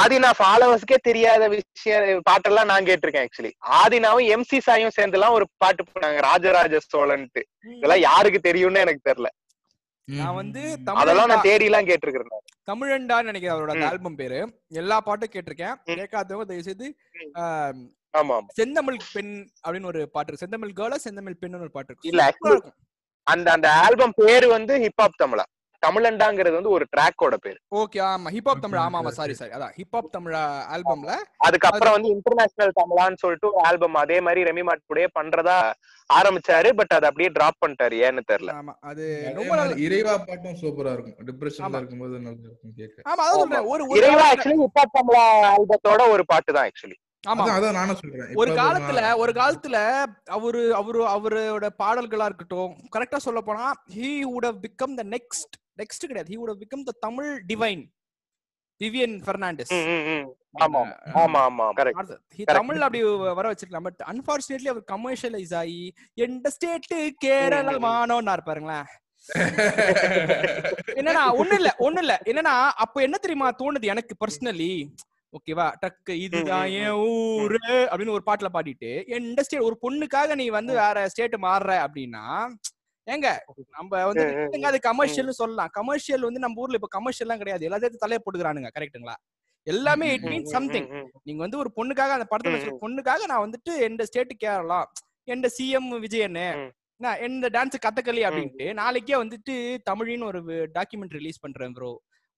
ஆதினா 0.00 0.30
ஃபாலோவர்ஸ்க்கே 0.38 0.98
தெரியாத 1.02 1.44
விஷயம் 1.48 2.22
பாட்டெல்லாம் 2.28 2.70
நான் 2.72 2.88
கேட்டிருக்கேன் 2.88 3.26
ஆக்சுவலி 3.26 3.52
ஆதினாவும் 3.80 4.28
எம்சி 4.34 4.58
சாயும் 4.58 4.96
சேர்ந்துலாம் 4.98 5.36
ஒரு 5.38 5.46
பாட்டு 5.56 5.84
போனாங்க 5.84 6.20
ராஜராஜ 6.28 6.80
சோழன்ட்டு. 6.92 7.42
இதெல்லாம் 7.76 8.04
யாருக்கு 8.08 8.40
தெரியும்னு 8.40 8.84
எனக்கு 8.86 9.08
தெரியல. 9.10 9.30
நான் 10.08 10.36
வந்து 10.40 10.60
அதெல்லாம் 10.62 10.88
தமிழண்டா 10.88 11.30
நான் 11.30 11.46
தேடி 11.46 11.66
எல்லாம் 11.68 11.88
கேட்டிருக்கிறேன் 11.88 12.44
தமிழண்டான்னு 12.70 13.28
நினைக்கிறேன் 13.30 13.56
அவரோட. 13.56 13.72
ஆல்பம் 13.90 14.18
பேரு. 14.20 14.38
எல்லா 14.82 14.96
பாட்டும் 15.06 15.32
கேட்டிருக்கேன். 15.32 15.74
கேட்காதவங்க 15.90 16.46
தயவு 16.50 16.68
செய்து 16.68 16.86
செந்தமிழ் 18.58 18.98
பெண் 19.14 19.32
அப்படின்னு 19.64 19.90
ஒரு 19.92 20.02
பாட்டு 20.14 20.30
இருக்கு. 20.30 20.44
செந்தமிழ் 20.44 20.76
கேர்ளா 20.78 20.98
செந்தமிழ் 21.06 21.40
பெண் 21.40 21.60
ஒரு 21.64 21.72
பாட்டு 21.74 21.90
இருக்கு. 21.92 22.10
இல்ல, 22.12 22.22
அந்த 23.26 23.46
அந்த 23.56 23.68
ஆல்பம் 23.84 24.16
பேரு 24.16 24.48
வந்து 24.48 24.74
ஹிப்ஹாப் 24.84 25.20
தமிழா. 25.22 25.44
தமிழண்டாங்கிறது 25.82 26.56
வந்து 26.56 26.70
ஒரு 26.70 26.84
ட்ராக்கோட 26.92 27.34
பேரு. 27.38 27.58
ஓகே 27.80 27.98
ஆமா. 28.06 28.28
Hip hop 28.34 28.62
Tamil. 28.62 28.78
Okay, 28.78 28.86
ஆமா 28.88 29.12
சாரி. 29.12 29.34
சாரி 29.34 29.52
அதான் 29.56 29.74
ஹிப்ஹாப் 29.78 30.10
தமிழ் 30.14 30.36
ஆல்பம்ல 30.74 31.12
அதுக்கப்புறம் 31.46 31.94
வந்து 31.96 32.10
இன்டர்நேஷனல் 32.14 32.76
தமிழான்னு 32.78 33.22
சொல்லிட்டு 33.22 33.50
ஒரு 33.50 33.62
ஆல்பம் 33.66 33.98
அதே 34.02 34.18
மாதிரி 34.20 34.46
ரெமி 34.48 34.64
மாட் 34.68 34.84
கூடயே 34.84 35.08
பண்றதா 35.16 35.58
ஆரம்பிச்சாரு 36.10 36.68
பட் 36.78 36.92
அதை 36.96 37.06
அப்படியே 37.08 37.30
டிராப் 37.36 37.60
பண்ணிட்டாரு 37.62 37.96
ஏன்னு 38.02 38.22
தெரியல. 38.28 38.52
ஆமா 38.56 38.74
அது 38.90 39.04
ரொம்ப 39.38 39.54
இறைவா 39.86 40.14
பாட்டும் 40.22 40.58
சூப்பரா 40.60 40.92
இருக்கும். 40.96 41.16
டிப்ரெஷன்ல. 41.28 41.80
இருக்கும்போது 41.80 42.14
நல்லா 42.20 42.46
இருக்கும் 42.46 42.74
கேட்க. 42.78 42.98
ஆமா 43.06 43.22
அதான் 43.24 43.40
சொல்றேன். 43.40 43.66
ஒரு 43.72 43.82
ஒரு 43.86 43.98
இறைவா 44.00 44.26
ஆக்சுவலி 44.30 44.58
ஹிப்ஹாப் 44.62 44.96
தமிழா 44.96 45.24
ஆல்பத்தோட 45.50 46.02
ஒரு 46.14 46.24
பாட்டு 46.26 46.52
தான் 46.52 46.68
ஆக்சுவலி 46.68 46.98
ஒரு 48.40 48.50
காலத்துல 48.58 49.00
ஒரு 49.22 49.32
காலத்துல 49.34 49.76
அவரு 50.36 50.60
அவரு 50.74 51.00
அவரோட 51.14 51.66
பாடல்களா 51.80 52.26
இருக்கட்டும் 52.28 52.74
கரெக்டா 52.94 53.18
சொல்ல 53.24 53.40
போனா 53.42 53.64
he 53.94 54.10
would 54.26 54.46
become 54.64 54.94
the 54.98 55.04
next 55.14 55.56
next 55.78 56.08
கிடையாது. 56.08 56.30
He 56.32 56.38
would 56.40 56.60
become 56.62 56.86
the 56.88 56.94
Tamil 57.06 57.30
Divine 57.50 57.84
Vivian 58.80 59.16
Fernandes 59.26 59.72
ஆமா 60.64 60.80
ஆமா 61.22 61.40
ஆமா 61.48 61.64
கரெக்ட் 61.78 61.98
அடுத்து, 62.00 62.16
he 62.30 62.42
Correct. 62.42 62.58
தமிழ்ல 62.58 62.86
அப்படி 62.86 63.00
வர 63.38 63.46
வச்சிருக்கலாம். 63.50 63.86
பட் 63.88 64.02
அன்பார்ச்சுனேட்லி 64.12 64.70
அவர் 64.72 64.84
கமர்ஷியலைஸ் 64.92 65.54
ஆகி 65.60 65.80
எந்த 66.26 66.50
ஸ்டேட் 66.56 66.86
கேரளமானோன்னு 67.24 68.46
பாருங்களேன். 68.48 68.86
என்னன்னா 70.98 71.22
ஒண்ணு 71.40 71.54
இல்ல 71.60 71.70
ஒண்ணு 71.86 72.00
இல்ல. 72.04 72.14
என்னன்னா 72.30 72.54
அப்ப 72.84 73.02
என்ன 73.06 73.16
தெரியுமா 73.24 73.48
தோணுது 73.60 73.92
எனக்கு 73.94 74.14
பர்சனலி 74.22 74.72
ஓகேவா 75.32 75.66
டக்கு 75.82 76.12
இதுதான் 76.24 76.68
என் 76.80 76.98
ஊரு 77.06 77.58
அப்படின்னு 77.88 78.16
ஒரு 78.18 78.24
பாட்டுல 78.28 78.48
பாடிட்டு 78.54 78.90
எந்த 79.18 79.42
ஸ்டேட் 79.46 79.66
ஒரு 79.68 79.76
பொண்ணுக்காக 79.84 80.36
நீ 80.40 80.46
வந்து 80.58 80.72
வேற 80.82 81.06
ஸ்டேட் 81.14 81.36
மாறுற 81.46 81.72
அப்படின்னா 81.86 82.24
ஏங்க 83.06 83.28
நம்ம 83.70 83.90
வந்து 84.04 84.22
அது 84.64 84.78
கமர்ஷியல்னு 84.86 85.36
சொல்லலாம். 85.36 85.70
கமர்ஷியல் 85.70 86.20
வந்து 86.20 86.40
நம்ம 86.40 86.60
ஊர்ல 86.60 86.74
இப்ப 86.74 86.88
கமர்ஷியல் 86.88 87.26
எல்லாம் 87.26 87.38
கிடையாது. 87.38 87.66
எல்லாத்தையும் 87.68 88.02
தலைய 88.04 88.18
போட்டுக்கிறானுங்க 88.18 88.70
கரெக்ட்டுங்களா 88.76 89.16
எல்லாமே 89.66 90.08
இட் 90.12 90.24
மீன் 90.24 90.46
சம்திங் 90.46 90.88
நீங்க 91.22 91.40
வந்து 91.42 91.58
ஒரு 91.58 91.70
பொண்ணுக்காக 91.76 92.16
அந்த 92.16 92.26
படத்துல 92.30 92.56
பொண்ணுக்காக 92.82 93.26
நான் 93.26 93.44
வந்துட்டு 93.46 93.72
எந்த 93.80 94.04
ஸ்டேட் 94.04 94.34
கேரளம் 94.36 94.90
எந்த 95.28 95.50
சிஎம் 95.58 95.88
விஜயன் 96.00 96.38
ம். 96.56 96.68
நான் 97.00 97.20
எந்த 97.20 97.48
டான்ஸ் 97.48 97.78
கதகளி 97.86 98.22
அப்படின்ட்டு 98.26 98.74
நாளைக்கே 98.74 99.16
வந்துட்டு 99.16 99.54
தமிழின்னு 99.90 100.24
ஒரு 100.24 100.40
டாக்குமெண்ட் 100.74 101.12
ரிலீஸ் 101.12 101.40
பண்றேன் 101.40 101.72
ப்ரோ 101.72 101.90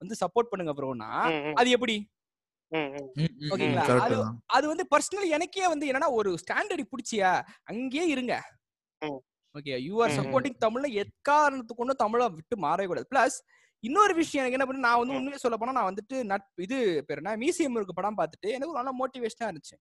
வந்து 0.03 0.15
சப்போர்ட் 0.21 0.51
பண்ணுங்க 0.51 0.73
ப்ரோனா 0.75 1.11
அது 1.55 1.71
எப்படி? 1.71 1.97
ஓகேங்களா? 3.49 3.85
அது- 4.07 4.17
அது 4.49 4.67
வந்து 4.69 4.85
பர்சனலி 4.91 5.29
எனக்கே 5.29 5.67
வந்து 5.69 5.87
என்னன்னா 5.87 6.11
ஒரு 6.13 6.31
ஸ்டாண்டர்ட் 6.43 6.91
பிடிச்சியா? 6.91 7.31
அங்கேயே 7.65 8.07
இருங்க. 8.07 8.35
Okay 9.59 9.77
you 9.85 9.95
are. 10.03 10.15
சப்போர்ட்டிங் 10.19 10.59
தமிழ்ல 10.65 10.89
எக்காரணத்துக்கு 11.03 11.85
ஒன்றும் 11.85 12.03
தமிழை 12.03 12.27
விட்டு 12.35 12.57
மாறவே 12.65 12.87
கூடாது 12.87 13.09
பிளஸ் 13.13 13.39
இன்னொரு 13.85 14.15
விஷயம் 14.19 14.43
எனக்கு 14.43 14.57
என்ன 14.57 14.67
பண்ணு 14.69 14.85
நான் 14.85 15.01
வந்து 15.01 15.15
ம். 15.15 15.19
உண்மையை 15.19 15.41
சொல்ல 15.43 15.57
போனா 15.59 15.75
நான் 15.77 15.89
வந்துட்டு 15.89 16.17
நட் 16.31 16.47
இது 16.65 16.77
பேர் 17.09 17.21
என்ன 17.21 17.35
மியூசியம் 17.43 17.77
இருக்கு 17.77 17.99
படம் 17.99 18.19
பார்த்துட்டு 18.19 18.49
எனக்கு 18.51 18.73
ஒரு 18.73 18.81
நல்ல 18.81 18.93
மோட்டிவேஷனா 19.01 19.49
இருந்துச்சு 19.49 19.77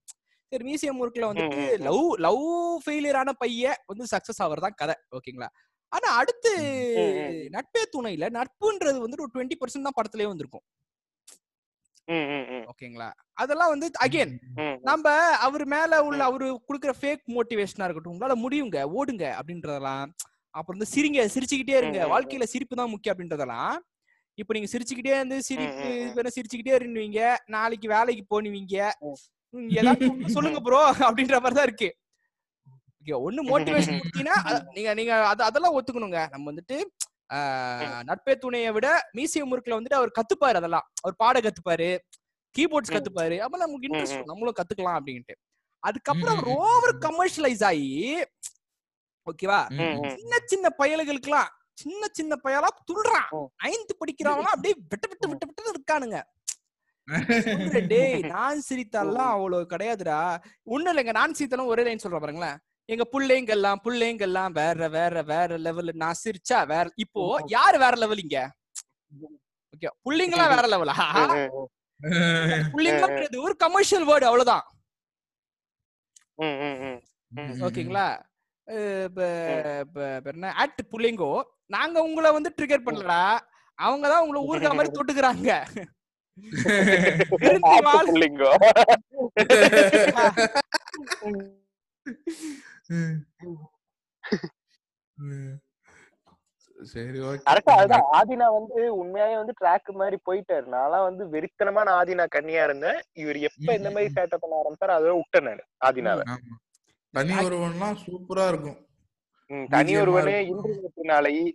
சரி 0.51 0.63
மியூசியம் 0.63 0.99
ஒர்க்ல 1.01 1.29
வந்துட்டு. 1.29 1.61
லவ் 1.85 2.03
லவ் 2.25 2.43
ஃபெயிலியரான 2.83 3.31
பையன் 3.39 3.79
வந்து 3.87 4.05
சக்சஸ் 4.11 4.41
ஆவறதான் 4.43 4.77
கதை 4.77 4.95
ஓகேங்களா 5.17 5.49
ஆனா 5.91 6.07
அடுத்து. 6.19 6.51
நட்பே 7.53 7.81
துணையில 7.91 8.25
நட்புன்றது 8.35 8.97
வந்துட்டு 9.01 9.25
ஒரு 9.25 9.33
டுவெண்ட்டி 9.35 9.57
பர்சன்ட் 9.59 9.87
தான் 9.87 9.97
படத்துலயே 9.97 10.29
வந்திருக்கும் 10.29 10.63
ஓகேங்களா? 12.71 13.07
அதெல்லாம் 13.41 13.71
வந்து 13.73 13.88
அகைன் 14.05 14.34
நம்ம 14.89 15.05
அவர் 15.47 15.65
மேல 15.73 15.99
உள்ள 16.07 16.21
அவரு 16.29 16.47
குடுக்குற 16.67 16.93
ஃபேக் 16.99 17.23
மோட்டிவேஷனா 17.35 17.88
இருக்கட்டும் 17.88 18.13
உங்களால 18.13 18.38
முடியுங்க 18.43 18.79
ஓடுங்க 18.99 19.25
அப்படின்றதெல்லாம் 19.39 20.07
அப்புறம் 20.53 20.77
வந்து 20.77 20.93
சிரிங்க 20.93 21.27
சிரிச்சுக்கிட்டே 21.34 21.77
இருங்க. 21.79 21.99
வாழ்க்கையில 22.13 22.45
சிரிப்பு 22.53 22.79
தான் 22.79 22.91
முக்கியம் 22.93 23.13
அப்படின்றதெல்லாம். 23.13 23.73
இப்ப 24.38 24.53
நீங்க 24.55 24.69
சிரிச்சுக்கிட்டே 24.71 25.13
இருந்து 25.17 25.38
சிரிப்பு 25.49 25.88
சிரிச்சுக்கிட்டே 26.35 26.77
இருந்துவீங்க 26.79 27.21
நாளைக்கு 27.55 27.88
வேலைக்கு 27.95 28.23
போனுவீங்க 28.34 28.75
ஏதாவது 29.79 30.05
சொல்லுங்க 30.35 30.59
ப்ரோ 30.67 30.79
அப்படின்ற 31.07 31.38
மாதிரி 31.43 31.57
தான் 31.59 31.67
இருக்கு. 31.69 31.89
ஒண்ணு 33.27 33.41
மோட்டிவேஷன் 33.51 33.99
கொடுத்தீங்கன்னா 33.99 34.38
நீங்க 34.77 34.89
நீங்க 34.99 35.13
அது 35.31 35.41
அதெல்லாம் 35.49 35.75
ஒத்துக்கணுங்க. 35.77 36.21
நம்ம 36.34 36.45
வந்துட்டு 36.51 36.77
நட்பே 37.33 38.35
துணையை 38.35 38.71
விட 38.71 39.09
மியூசியம் 39.13 39.51
முறுக்குல 39.51 39.77
வந்துட்டு 39.79 39.93
அவர் 39.93 40.11
கத்துப்பாரு 40.19 40.55
அதெல்லாம். 40.55 40.91
அவர் 41.01 41.15
பாட 41.15 41.39
கத்துப்பாரு 41.39 41.97
கீபோர்ட்ஸ். 42.57 42.91
கத்துப்பாரு. 42.91 43.37
அப்ப 43.37 43.57
நமக்கு 43.57 43.87
இன்ட்ரெஸ்ட் 43.87 44.23
நம்மளும் 44.23 44.53
கத்துக்கலாம் 44.53 44.99
அப்படின்ட்டு. 44.99 45.35
அதுக்கப்புறம். 45.79 46.43
ஓவர் 46.43 46.97
கமர்ஷியலைஸ் 46.97 47.63
ஆகி 47.63 48.23
ஓகேவா. 49.25 49.61
சின்ன 50.15 50.37
சின்ன 50.45 50.75
பயலுகளுக்குலாம் 50.77 51.47
சின்ன 51.73 52.07
சின்ன 52.11 52.35
பயலா 52.43 52.67
துள்றான். 52.91 53.29
ம். 53.29 53.65
நைன்த் 53.65 53.97
படிக்கிறவங்க 53.99 54.41
அப்படியே 54.41 54.73
விட்டு 54.89 55.07
விட்டு 55.07 55.27
விட்டு 55.27 55.63
விட்டு 55.63 55.73
இருக்கானுங்க. 55.73 56.23
டேய் 57.87 58.21
நான் 58.21 58.61
சிரித்தாலாம் 58.69 59.31
அவ்வளவு 59.31 59.65
கிடையாதுடா. 59.69 60.43
ஒண்ணும் 60.63 60.97
இல்லைங்க 60.97 61.11
நான் 61.11 61.35
சிரித்தாலும் 61.39 61.65
ஒரே 61.65 61.83
லைன் 61.83 61.97
சொல்றேன் 61.97 62.19
பாருங்களேன். 62.19 62.57
எங்க 62.89 63.03
புள்ளைங்கெல்லாம் 63.14 63.80
புள்ளைங்கெல்லாம் 63.85 64.51
வேற 64.59 64.89
வேற 64.89 65.22
வேற 65.31 65.57
லெவல் 65.65 65.91
நான் 65.95 66.22
சிரிச்சா 66.22 66.68
வேற 66.68 66.89
இப்போ 66.97 67.43
யாரு 67.49 67.77
வேற 67.77 67.95
லெவல் 68.03 68.23
இங்க? 68.23 68.39
ஓகே 69.73 69.88
புள்ளைங்களாம் 70.05 70.53
வேற 70.55 70.68
லெவலா 70.73 70.95
புள்ளைங்கன்றது 72.73 73.38
ஒரு 73.45 73.55
கமர்ஷியல் 73.64 74.05
வேர்டு 74.09 74.26
அவ்வளவுதான். 74.30 74.65
ஓகேங்களா? 77.68 78.07
என்ன? 80.31 80.53
ஆட் 80.61 80.81
புள்ளைங்கோ 80.91 81.31
நாங்க 81.76 82.03
உங்களை 82.03 82.31
வந்து 82.31 82.49
ட்ரிகர் 82.57 82.85
பண்ணலடா. 82.88 83.22
அவங்க 83.77 84.07
தான் 84.07 84.23
உங்களை 84.23 84.41
ஊருக்கா 84.49 84.73
மாதிரி 84.73 84.93
தொட்டுக்கிறாங்க. 84.93 85.51
சரி 96.84 97.19
கரெக்டா 97.19 97.73
அதுதான். 97.73 98.03
ஆதினா 98.11 98.47
வந்து 98.53 99.05
உண்மையாவே 99.05 99.35
வந்து 99.35 99.53
ட்ராக் 99.61 99.93
மாதிரி 99.93 100.18
போயிட்டாரு. 100.26 100.65
நான்லாம் 100.65 101.03
வந்து 101.03 101.26
வெறித்தனமான 101.26 101.89
ஆதினா 101.89 102.26
கண்ணியா 102.35 102.64
இருந்தேன். 102.64 103.01
இவர் 103.14 103.38
எப்ப 103.38 103.73
இந்த 103.73 103.91
மாதிரி 103.91 104.14
சேட்டை 104.14 104.35
பண்ண 104.35 104.61
ஆரம்பிச்சாரு 104.61 104.99
அதோட 104.99 105.15
விட்டேன் 105.15 105.43
நானு 105.43 105.64
ஆதினாவை. 105.85 106.23
தனி 107.11 107.34
ஒருவன்லாம் 107.34 107.97
சூப்பரா 108.05 108.47
இருக்கும். 108.47 108.88
ம், 109.47 109.65
தனி 109.69 109.97
ஒருவனே 109.97 110.45
இருக்கும். 110.45 110.91
இன்றுனாலை 110.95 111.51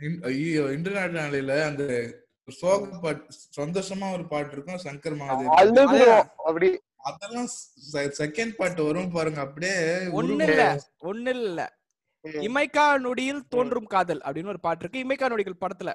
இன்- 0.00 0.24
ஐயோ 0.24 0.62
இன்டர்நெட் 0.62 1.16
நாளையில 1.16 1.64
அந்த 1.64 2.14
சோக 2.48 2.98
பாட்டு 3.02 3.34
சந்தோஷமா 3.60 4.12
ஒரு 4.12 4.28
பாட்டு 4.28 4.52
இருக்கும். 4.52 4.74
சங்கர் 4.74 5.16
மகாதேவ் 5.16 5.54
அழுகுறோம் 5.56 6.20
அப்படி 6.20 6.80
அதெல்லாம் 7.00 7.48
செகண்ட் 8.18 8.56
பாட்டு 8.56 8.80
வரும் 8.86 9.12
பாருங்க 9.14 9.40
அப்படியே 9.44 9.76
ஒண்ணு. 10.18 10.46
இல்ல 10.46 10.64
ஒண்ணு 11.08 11.32
இல்ல. 11.38 11.60
இமைக்கா 12.44 12.84
நொடியில் 13.04 13.42
தோன்றும் 13.52 13.90
காதல் 13.92 14.22
அப்படின்னு 14.24 14.52
ஒரு 14.52 14.62
பாட்டு 14.64 14.82
இருக்கு 14.84 15.04
இமைக்கா 15.04 15.28
நொடிகள் 15.32 15.62
படத்துல 15.62 15.92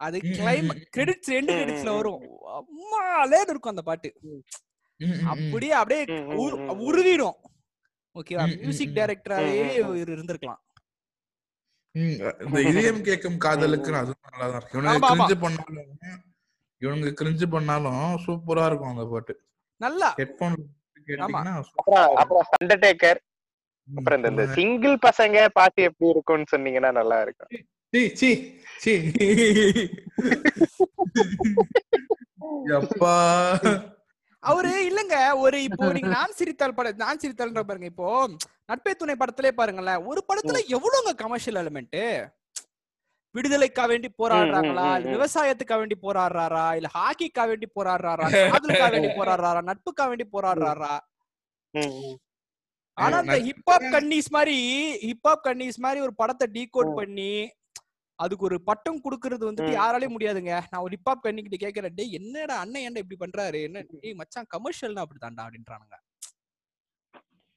அது 0.00 0.16
கிளைம். 0.30 0.70
கிரெடிட்ஸ் 0.94 1.32
ரெண்டு 1.34 1.52
கிரெடிட்ஸ்ல 1.52 1.92
வரும் 1.96 2.22
அம்மாலே 2.56 3.40
இருக்கும் 3.46 3.74
அந்த 3.74 3.84
பாட்டு. 3.88 4.08
அப்படியே 5.32 5.74
அப்படியே. 5.76 6.02
உருவிடும் 6.86 7.38
ஓகேவா 8.16 8.44
மியூசிக். 8.56 8.94
டைரக்டராவே 8.98 9.54
இருந்திருக்கலாம் 10.04 10.60
இந்த 11.94 12.60
இதயம் 12.70 13.00
கேட்கும் 13.06 13.38
காதலுக்கு 13.42 13.90
அதுவும் 13.98 14.24
நல்லா 14.26 14.46
தான் 14.46 14.60
இருக்கு 14.60 14.78
ஆமா. 14.92 15.08
கிரிஞ்சு 15.10 15.36
பண்ணாலும் 15.42 15.90
இவனுங்க 16.82 17.10
கிரிஞ்சு 17.20 17.46
பண்ணாலும் 17.52 17.98
சூப்பரா 18.24 18.64
இருக்கும் 18.70 18.92
அந்த 18.92 19.04
பாட்டு 19.12 19.34
நல்லா. 19.80 20.08
ஹெட்போன் 20.16 20.56
அப்புறம் 22.16 22.44
அண்டர்டேக்கர் 22.56 23.20
அப்புறம் 23.88 24.24
இந்த- 24.24 24.46
சிங்கிள் 24.54 24.96
பசங்க 25.02 25.38
பாட்டு 25.52 25.82
எப்படி 25.82 26.10
இருக்கும்னு 26.10 26.52
சொன்னீங்கன்னா 26.52 26.92
நல்லா 26.92 27.16
இருக்கும். 27.22 27.50
சீ, 27.92 28.02
சீ, 28.14 28.28
சீ. 28.80 28.92
எப்பா. 32.76 33.12
அவரு 34.42 34.70
இல்லங்க 34.86 35.16
ஒரு 35.36 35.58
இப்போ 35.62 35.84
நீங்க 35.92 36.10
நான் 36.10 36.34
சிரித்தால் 36.34 36.74
படம் 36.74 36.96
நான் 36.96 37.20
சிரித்தால்ன்ற 37.22 37.62
பாருங்க 37.62 37.86
இப்போ 37.86 38.08
நட்பே 38.68 38.92
துணை 38.94 39.14
படத்திலே 39.16 39.50
பாருங்களேன் 39.50 40.04
ஒரு 40.04 40.20
படத்துல 40.28 40.58
எவ்வளவுங்க 40.68 41.12
கமர்ஷியல் 41.16 41.60
எலிமெண்ட் 41.62 41.96
விடுதலைக்கா 43.34 43.84
வேண்டி 43.90 44.08
போராடுறாங்களா. 44.20 44.84
விவசாயத்துக்கா 45.12 45.76
வேண்டி 45.80 45.96
போராடுறாரா? 46.04 46.66
இல்ல 46.78 46.88
ஹாக்கிக்கா 46.96 47.44
வேண்டி 47.50 47.68
போராடுறாரா? 47.76 48.26
காதலுக்கா 48.54 48.86
வேண்டி 48.94 49.10
போராடுறாரா? 49.18 49.60
நட்புக்கா 49.70 50.04
வேண்டி 50.10 50.26
போராடுறாரா. 50.34 50.92
ஆனா 52.98 53.16
அந்த 53.22 53.36
ஹிப்ஹாப் 53.46 53.86
கன்னிஸ் 53.94 54.30
மாதிரி 54.36 54.56
ஹிப்ஹாப் 55.08 55.44
கன்னிஸ் 55.46 55.78
மாதிரி 55.84 56.00
ஒரு 56.00 56.14
படத்தை 56.20 56.46
டீகோட். 56.56 56.92
பண்ணி 57.00 57.32
அதுக்கு 58.18 58.46
ஒரு 58.48 58.56
பட்டம் 58.68 59.00
குடுக்கறது 59.04 59.44
வந்துட்டு. 59.48 59.72
யாராலையும் 59.78 60.14
முடியாதுங்க. 60.16 60.52
நான் 60.70 60.84
ஒரு 60.86 60.92
ஹிப்ஹாப் 60.96 61.24
கன்னிக்கிட்ட 61.24 61.58
கேக்குறேன் 61.64 61.96
டேய் 61.96 62.16
என்னடா 62.20 62.56
அண்ணன் 62.64 62.84
ஏன்டா 62.86 63.02
இப்படி 63.04 63.18
பண்றாரு? 63.24 63.60
என்ன 63.68 63.82
டேய் 63.94 64.18
மச்சான் 64.20 64.50
கமர்ஷியல்னா 64.54 65.04
அப்படிதான்டா 65.06 65.44
அப்படின்றானுங்க. 65.46 65.96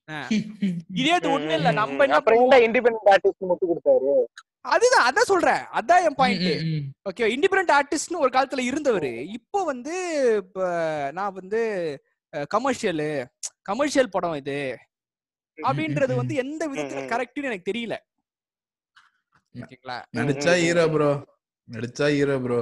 இதே 0.99 1.15
இது 1.19 1.27
ஒண்ணு 1.35 1.53
இல்ல 1.59 1.69
நம்ம 1.79 2.05
என்ன 2.07 2.57
இண்டிபெண்டன்ட் 2.67 3.09
ஆர்டிஸ்ட் 3.13 3.49
மட்டும் 3.49 3.69
கொடுத்தாரு. 3.71 4.11
அதுதான் 4.67 5.05
அதான் 5.07 5.29
சொல்றேன். 5.31 5.63
அதான் 5.79 6.03
என் 6.07 6.17
பாயிண்ட். 6.19 6.47
ஓகே 7.09 7.27
இண்டிபெண்டன்ட் 7.35 7.73
ஆர்டிஸ்ட்னு 7.77 8.21
ஒரு 8.23 8.31
காலத்துல 8.35 8.63
இருந்தவரு. 8.69 9.11
இப்போ 9.37 9.59
வந்து 9.71 9.95
இப்ப 10.43 10.59
நான் 11.17 11.37
வந்து 11.39 11.61
கமர்ஷியலு 12.55 13.09
கமர்ஷியல் 13.69 14.13
படம் 14.15 14.37
இது 14.41 14.59
அப்படின்றது 15.57 16.13
வந்து 16.21 16.33
எந்த 16.43 16.63
விதத்துல. 16.71 17.03
கரெக்ட்னு 17.13 17.49
எனக்கு 17.51 17.69
தெரியல. 17.71 17.95
ஓகேங்களா? 19.55 19.97
நடிச்சா 20.17 20.53
ஹீரோ 20.63 20.85
ப்ரோ 20.95 21.11
நடிச்சா 21.67 22.07
ஹீரோ 22.15 22.35
ப்ரோ. 22.43 22.59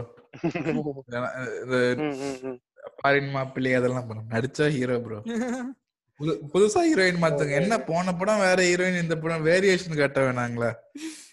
ஃபாரின் 2.97 3.31
மாப்பிள்ளை 3.35 3.73
அதெல்லாம் 3.79 4.07
பண்ணும் 4.09 4.31
நடிச்சா 4.35 4.67
ஹீரோ 4.77 4.97
ப்ரோ 5.05 5.19
புதுசா 6.49 6.81
ஹீரோயின் 6.85 7.21
மாத்துங்க. 7.21 7.53
என்ன 7.59 7.75
போன 7.87 8.13
படம் 8.19 8.43
வேற 8.43 8.59
ஹீரோயின் 8.67 9.01
இந்த 9.01 9.15
படம் 9.21 9.45
வேரியேஷன் 9.47 9.97
காட்ட 9.99 10.19
வேணாங்களா? 10.25 10.69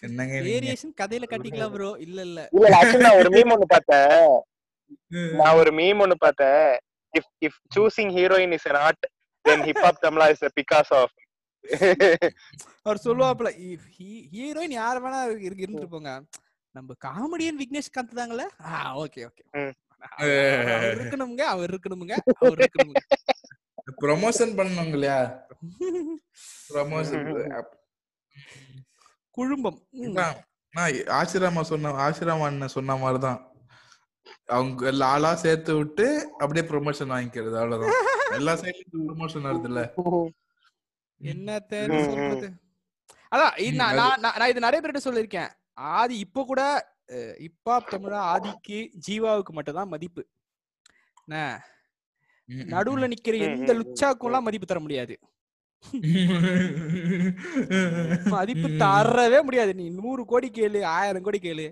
என்னங்க? 0.07 0.33
வேரியேஷன் 0.47 0.93
கதையில 1.01 1.27
காட்டிக்கலாம் 1.31 1.73
ப்ரோ 1.75 1.91
இல்ல 2.05 2.19
இல்ல. 2.27 2.39
இல்ல 2.55 2.71
நான் 3.05 3.19
ஒரு 3.21 3.29
மீம் 3.35 3.53
ஒண்ணு 3.55 3.67
பார்த்தேன். 3.69 4.15
நான் 5.39 5.57
ஒரு 5.61 5.71
மீம் 5.77 6.01
ஒண்ணு 6.05 6.17
பார்த்தேன். 6.19 6.65
If 7.13 7.29
if 7.47 7.59
choosing 7.75 8.11
heroine 8.17 8.55
is 8.57 8.67
an 8.69 8.77
art 8.81 9.01
then 9.45 9.59
hip 9.67 9.79
hop 9.85 9.95
Tamizha 10.03 10.25
is 10.33 10.43
a 10.43 10.51
because 10.57 10.91
of 10.99 11.13
அவர் 12.83 12.99
சொல்லுவாப்ல 13.05 13.49
ஹீரோயின் 14.33 14.75
யார 14.77 14.95
வேணா 15.03 15.19
இருக்கு 15.27 15.65
இருந்துட்டு 15.65 15.89
போங்க 15.93 16.11
நம்ம 16.75 16.95
காமெடியன் 17.05 17.59
விக்னேஷ் 17.61 17.93
காந்த் 17.95 18.17
தாங்களே 18.19 18.47
ஆ 18.67 18.73
ஓகே 19.03 19.21
ஓகே 19.29 19.43
ம். 19.59 19.73
அவர் 20.19 20.93
இருக்கணுங்க 20.95 21.43
அவர் 21.53 21.73
இருக்கணுங்க 21.73 22.13
ப்ரொமோஷன் 23.87 24.53
பண்ணவங்க 24.57 24.97
இல்லையா 24.97 25.19
ப்ரொமோஷன் 26.69 27.25
குழும்பம். 29.37 29.79
நான் 30.73 30.93
ஆசிராமா 31.19 31.61
சொன்ன 31.71 31.93
ஆசிராமா 32.05 32.45
அண்ணன் 32.49 32.75
சொன்ன 32.75 32.95
மாதிரிதான். 32.95 33.39
அவங்க 34.55 34.91
ஆளா 35.05 35.31
சேர்த்து 35.43 35.71
விட்டு 35.75 36.05
அப்படியே 36.39 36.63
ப்ரொமோஷன் 36.69 37.13
வாங்கிக்கிறது 37.13 37.57
அவ்வளவுதான். 37.61 37.97
எல்லா 38.39 38.53
சைட்லயும் 38.61 39.07
ப்ரொமோஷன் 39.09 39.47
வருது 39.49 39.69
இல்ல 39.71 39.81
ம். 41.89 42.07
சொல்றது? 42.13 42.47
அதான் 43.31 43.53
நான் 44.37 44.49
இது 44.51 44.65
நிறைய 44.65 44.79
பேர்கிட்ட 44.79 45.03
சொல்லியிருக்கேன். 45.07 45.51
ஆதி 45.97 46.15
இப்ப 46.25 46.43
கூட 46.51 46.61
இப்பா 47.47 47.75
தமிழா 47.91 48.19
ஆதிக்கு 48.33 48.79
ஜீவாவுக்கு 49.07 49.51
மட்டும் 49.57 49.77
தான் 49.79 49.91
மதிப்பு. 49.93 50.21
என்ன 51.23 51.37
நடுவுல 52.49 53.11
நிக்கிற 53.13 53.37
எந்த 53.39 53.73
லுச்சாக்கும் 53.73 54.25
எல்லாம் 54.25 54.43
மதிப்பு 54.43 54.67
தர 54.67 54.79
முடியாது. 54.79 55.19
மதிப்பு 58.25 58.67
தரவே 58.69 59.41
முடியாது. 59.41 59.73
நீ 59.73 59.89
நூறு 59.89 60.25
கோடி 60.25 60.49
கேளு 60.53 60.83
ஆயிரம் 60.83 61.21
கோடி 61.21 61.39
கேளு. 61.41 61.67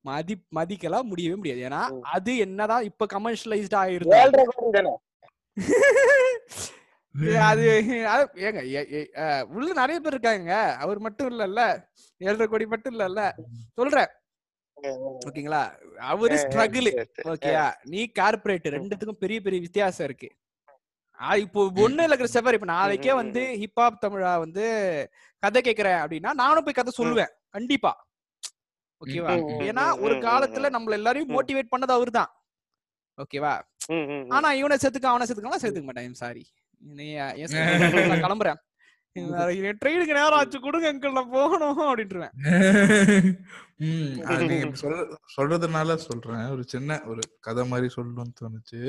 மதி 0.00 0.36
மதிக்கலாம் 0.54 1.02
முடியவே 1.02 1.34
முடியாது. 1.34 1.60
ஏன்னா. 1.60 2.00
அது 2.00 2.36
என்னதான் 2.36 2.84
இப்ப 2.84 3.06
கமர்ஷியலைஸ்ட் 3.14 3.78
ஆயிருந்தா. 3.82 4.14
ஏழரை 4.14 4.44
கோடி 4.44 4.70
தானே. 4.70 4.94
அது 7.40 7.64
ஏங்க 8.34 9.42
உள்ள 9.42 9.72
நிறைய 9.72 10.00
பேர் 10.00 10.12
இருக்காங்க. 10.12 10.52
அவர் 10.74 10.98
மட்டும் 10.98 11.30
இல்லல்ல. 11.30 11.84
ஏழரை 12.18 12.46
கோடி 12.46 12.66
மட்டும் 12.66 12.98
இல்லல்ல. 12.98 13.32
சொல்றேன். 13.74 14.06
ஓகேங்களா? 15.28 15.62
அவரு 16.12 16.36
ஸ்ட்ரகிள் 16.42 16.88
ஓகேயா? 17.32 17.66
நீ 17.94 18.00
கார்பரேட் 18.18 18.68
ரெண்டுத்துக்கும் 18.76 19.22
பெரிய 19.24 19.40
பெரிய 19.40 19.60
வித்தியாசம் 19.66 20.06
இருக்கு. 20.08 20.30
இப்போ 21.44 21.60
ஒண்ணு 21.84 22.02
இல்ல 22.06 22.16
கிறிஸ்டபர் 22.20 22.56
இப்ப 22.58 22.68
நாளைக்கே 22.72 23.12
வந்து 23.22 23.42
ஹிப்ஹாப் 23.62 24.02
தமிழா 24.04 24.32
வந்து 24.44 24.64
கதை 25.42 25.60
கேக்குறேன் 25.66 26.00
அப்படின்னா 26.02 26.30
நானும் 26.42 26.64
போய் 26.64 26.78
கதை 26.78 26.92
சொல்லுவேன். 27.00 27.32
கண்டிப்பா. 27.56 27.92
ஓகேவா? 29.02 29.32
ஏன்னா 29.70 29.84
ஒரு 30.04 30.14
காலத்துல 30.26 30.70
நம்மள 30.76 30.98
எல்லாரையும். 31.00 31.30
மோட்டிவேட் 31.36 31.72
பண்ணது 31.74 31.92
அவர்தான். 31.98 32.30
ஓகேவா? 33.22 33.54
ஆனா 34.36 34.48
இவனை 34.60 34.76
செத்துக்க 34.82 35.12
அவனை 35.12 35.26
செத்துக்கலாம் 35.28 35.62
சேர்த்துக்க 35.62 35.88
மாட்டேன். 35.88 36.20
சாரி 36.24 36.44
கிளம்புறேன். 38.24 38.58
ட்ரெயினுக்கு 39.76 40.14
நேரம் 40.18 40.36
ஆச்சு 40.36 40.58
கொடுங்க 40.60 40.86
அங்கிள் 40.90 41.16
நான் 41.16 41.34
போகணும் 41.34 41.80
அப்படின்ட்டுருவேன் 41.86 42.34
சொல்றதுனால 45.34 45.94
சொல்றேன். 46.02 46.44
ஒரு 46.54 46.62
சின்ன 46.72 46.98
ஒரு 47.10 47.22
கதை 47.40 47.62
மாதிரி 47.70 47.88
சொல்லணும்னு 47.94 48.34
தோணுச்சு. 48.40 48.80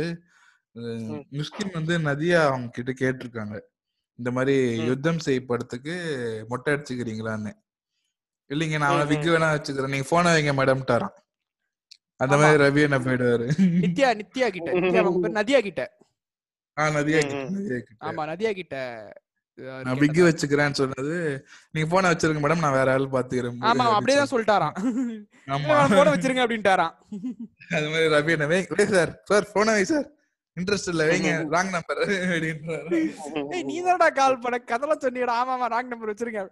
மிஸ்கின் 1.38 1.74
வந்து 1.74 1.94
நதியா 2.06 2.40
அவங்க 2.48 2.70
கிட்ட 2.70 2.92
கேட்டிருக்காங்க. 3.02 3.56
இந்த 4.20 4.30
மாதிரி. 4.32 4.56
யுத்தம் 4.90 5.24
செய்யப்படுறதுக்கு 5.26 5.96
மொட்டை 6.52 6.70
அடிச்சுக்கிறீங்களான்னு. 6.74 7.52
இல்லைங்க 8.50 8.78
நான் 8.80 8.96
ம், 8.98 9.10
விக்கு 9.12 9.30
வேணா 9.34 9.50
வச்சுக்கிறேன். 9.54 9.94
நீங்க 9.94 10.08
போன 10.10 10.34
வைங்க 10.36 10.54
மேடம்ட்டாராம் 10.54 11.16
அந்த 12.20 12.34
ஆமா. 12.34 12.42
மாதிரி 12.42 12.62
ரவி 12.64 12.82
என்ன 12.88 12.98
போயிடுவாரு? 13.00 13.48
நித்யா 13.84 14.10
நித்யா 14.20 14.48
கிட்ட. 14.50 14.70
நித்யா 15.36 15.60
கிட்ட. 15.68 15.82
ஆ 16.78 16.84
நதியா 16.98 17.20
கிட்ட. 17.22 17.42
நதியா 17.52 17.80
ஆமா 18.08 18.24
நதியா 18.32 18.52
கிட்ட. 18.54 18.76
நான் 19.86 20.00
வச்சுக்கிறேன்னு 20.28 20.80
சொன்னது 20.80 21.16
நீங்க 21.74 21.88
போன 21.92 22.10
வச்சிருங்க 22.12 22.42
மேடம் 22.44 22.64
நான் 22.66 22.78
வேற 22.78 22.90
ஆள் 22.96 23.14
பாத்துக்கிறேன். 23.16 23.60
ஆமா 23.70 23.86
அப்படியேதான் 23.98 24.32
சொல்லிட்டாராம். 24.32 24.76
ஆமா. 25.56 25.76
போட 25.98 26.08
வச்சிருங்க 26.14 26.44
அப்படின்ட்டாராம். 26.46 26.94
அது 27.78 27.88
மாதிரி 27.94 28.08
ரவி 28.16 28.34
என்ன 28.36 28.48
வை 28.52 28.60
சார் 28.96 29.12
சார் 29.32 29.48
போன 29.56 29.76
வை 29.78 29.86
சார் 29.92 30.08
இன்ட்ரெஸ்ட் 30.58 30.90
இல்ல 30.94 31.04
வைங்க 31.12 31.30
ராங் 31.56 31.72
நம்பர் 31.76 32.02
அப்படின்றாரு. 32.06 32.98
ஏய் 33.56 33.66
நீ 33.70 33.76
தானடா 33.88 34.10
கால் 34.20 34.42
பண்ண. 34.44 34.58
கதெல்லாம் 34.72 35.04
சொன்னீடா 35.06 35.36
ஆமா 35.42 35.54
ஆமா 35.58 35.70
ராங் 35.76 35.92
நம்பர் 35.94 36.12
வச்சிருங்க. 36.12 36.44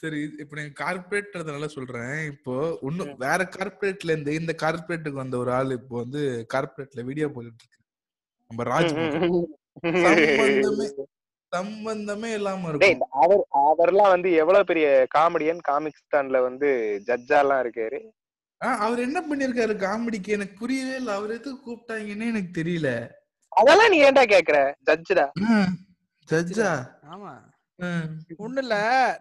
சரி 0.00 0.20
இப்ப 0.42 0.52
நீங்க 0.58 0.72
கார்பரேட்ன்றதுனால 0.82 1.66
சொல்றேன். 1.74 2.14
இப்போ 2.32 2.54
இன்னும் 2.88 3.12
வேற 3.24 3.40
கார்பரேட்ல 3.56 4.12
இருந்து 4.14 4.32
இந்த 4.40 4.52
கார்பரேட்டுக்கு 4.64 5.22
வந்த 5.22 5.36
ஒரு 5.42 5.52
ஆள் 5.58 5.76
இப்போ 5.78 5.96
வந்து 6.04 6.22
கார்பரேட்ல 6.54 7.04
வீடியோ 7.10 7.28
போட்டுட்டு 7.34 7.64
இருக்கு 7.64 7.77
நம்ம 8.50 8.64
ராஜ்மோகன் 8.68 9.32
சம்பந்தமே 10.04 10.86
சம்பந்தமே 11.52 12.30
இல்லாம 12.38 12.70
டேய், 12.74 12.90
இருக்கும். 12.92 13.12
அவர் 13.22 13.42
அவர்லாம் 13.62 14.12
வந்து 14.14 14.30
எவ்வளவு 14.42 14.68
பெரிய 14.70 14.86
காமெடியன்? 15.14 15.60
காமிக்ஸ்தான்ல 15.68 16.38
வந்து 16.46 16.68
ஜட்ஜா 17.08 17.38
எல்லாம் 17.44 17.62
இருக்காரு 17.64 17.98
அவர் 18.84 19.00
என்ன 19.04 19.18
பண்ணிருக்காரு? 19.22 19.74
காமெடிக்கு 19.82 20.30
எனக்கு 20.36 20.54
புரியவே 20.60 20.94
இல்ல. 21.00 21.10
அவர் 21.18 21.34
எதுக்கு 21.34 21.60
கூப்பிட்டாங்கன்னே 21.66 22.30
எனக்கு 22.32 22.50
தெரியல. 22.58 22.88
அதெல்லாம் 23.52 23.92
நீ 23.92 23.98
ஏன்டா 24.06 24.24
கேக்குற? 24.32 24.58
ஜட்ஜுடா? 24.88 25.26
ஜட்ஜா. 26.28 26.70
ஆமா. 27.12 27.32
ஒண்ணு 28.44 28.60
இல்ல. 28.64 28.76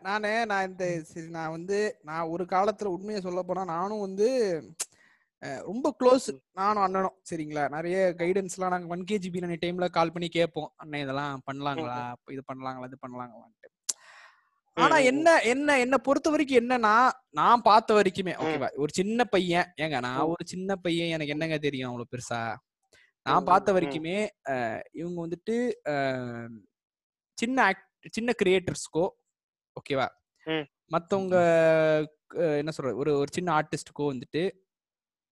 நானு 0.07 0.31
நான் 0.51 0.67
இந்த 0.69 0.85
சரி, 1.11 1.27
நான் 1.37 1.55
வந்து 1.57 1.79
நான் 2.03 2.31
ஒரு 2.33 2.45
காலத்துல 2.53 2.93
உண்மையை 2.95 3.21
சொல்ல 3.21 3.41
போனா 3.43 3.63
நானும் 3.75 4.05
வந்து 4.07 4.29
ரொம்ப 5.69 5.87
க்ளோஸ் 5.99 6.27
நானும் 6.59 6.83
அண்ணனும் 6.85 7.17
சரிங்களா? 7.29 7.63
நிறைய 7.75 7.97
கைடன்ஸ் 8.21 8.55
எல்லாம் 8.57 8.73
நாங்க 8.73 8.93
ஒன் 8.93 9.03
கேஜி 9.09 9.29
பிரியாணி 9.33 9.57
டைம்ல 9.63 9.87
கால் 9.97 10.13
பண்ணி 10.13 10.27
கேட்போம். 10.37 10.69
அண்ணன் 10.81 11.03
இதெல்லாம் 11.05 11.43
பண்ணலாங்களா? 11.47 11.97
இது 12.35 12.43
பண்ணலாங்களா? 12.49 12.87
இது 12.91 12.99
பண்ணலாங்களான்ட்டு. 13.05 13.69
ஆனா 14.77 14.97
என்ன 15.11 15.27
என்ன 15.51 15.77
என்ன 15.83 15.95
பொறுத்த 16.07 16.31
வரைக்கும் 16.33 16.59
என்னன்னா 16.61 16.95
நான் 17.39 17.65
பார்த்த 17.69 17.95
வரைக்குமே. 17.97 18.33
ஓகேவா 18.43 18.69
ஒரு 18.83 18.91
சின்ன 18.99 19.19
பையன் 19.33 19.69
ஏங்க 19.83 19.99
நான். 20.07 20.19
ஒரு 20.33 20.43
சின்ன 20.53 20.75
பையன் 20.85 21.13
எனக்கு 21.15 21.35
என்னங்க 21.35 21.57
தெரியும் 21.67 21.89
அவ்வளவு 21.91 22.11
பெருசா? 22.13 22.41
நான் 23.25 23.47
பார்த்த 23.51 23.73
வரைக்குமே 23.77 24.17
இவங்க 24.99 25.17
வந்துட்டு 25.25 25.55
சின்ன 27.37 27.65
சின்ன 28.15 28.33
கிரியேட்டர்ஸ்க்கோ 28.41 29.05
ஓகேவா. 29.77 30.07
மத்தவங்க 30.93 31.35
என்ன 32.61 32.71
சொல்றது? 32.75 32.99
ஒரு 33.03 33.11
ஒரு 33.21 33.29
சின்ன 33.37 33.49
ஆர்டிஸ்டுக்கோ 33.59 34.05
வந்துட்டு 34.13 34.43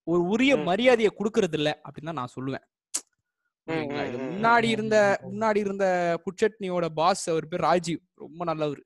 ஒரு 0.07 0.21
உரிய. 0.33 0.53
மரியாதையை 0.69 1.11
கொடுக்கறது 1.19 1.57
இல்ல 1.59 1.69
அப்படின்னு 1.85 2.09
தான் 2.11 2.21
நான் 2.21 2.35
சொல்லுவேன். 2.37 2.65
முன்னாடி 4.31 4.67
இருந்த. 4.75 4.97
முன்னாடி 5.29 5.59
இருந்த 5.65 5.85
புட்சட்னியோட 6.25 6.85
பாஸ் 6.99 7.23
அவர் 7.33 7.47
பேர் 7.51 7.65
ராஜீவ். 7.69 8.01
ரொம்ப 8.23 8.41
நல்லவர். 8.49 8.81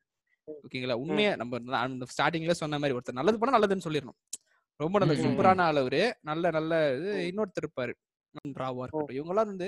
ஓகேங்களா? 0.48 0.96
உண்மையா 1.04 1.32
நம்ம 1.42 2.06
ஸ்டார்டிங்ல 2.14 2.54
சொன்ன 2.62 2.80
மாதிரி 2.82 2.98
ஒருத்தர் 2.98 3.20
நல்லது 3.20 3.40
பண்ணா 3.40 3.58
நல்லதுன்னு 3.58 3.88
சொல்லிடணும். 3.88 4.20
ரொம்ப 4.80 5.00
நல்ல 5.02 5.14
சூப்பரான 5.24 5.64
ஆள் 5.70 5.82
அவரு 5.82 6.04
நல்ல 6.30 6.52
நல்ல 6.58 6.74
இது. 7.00 7.12
இன்னொருத்தர் 7.32 7.66
இருப்பாரு. 7.66 7.94
ராவா 8.62 8.84
இருக்கட்டும். 8.84 9.16
இவங்க 9.18 9.32
எல்லாம் 9.34 9.52
வந்து 9.52 9.68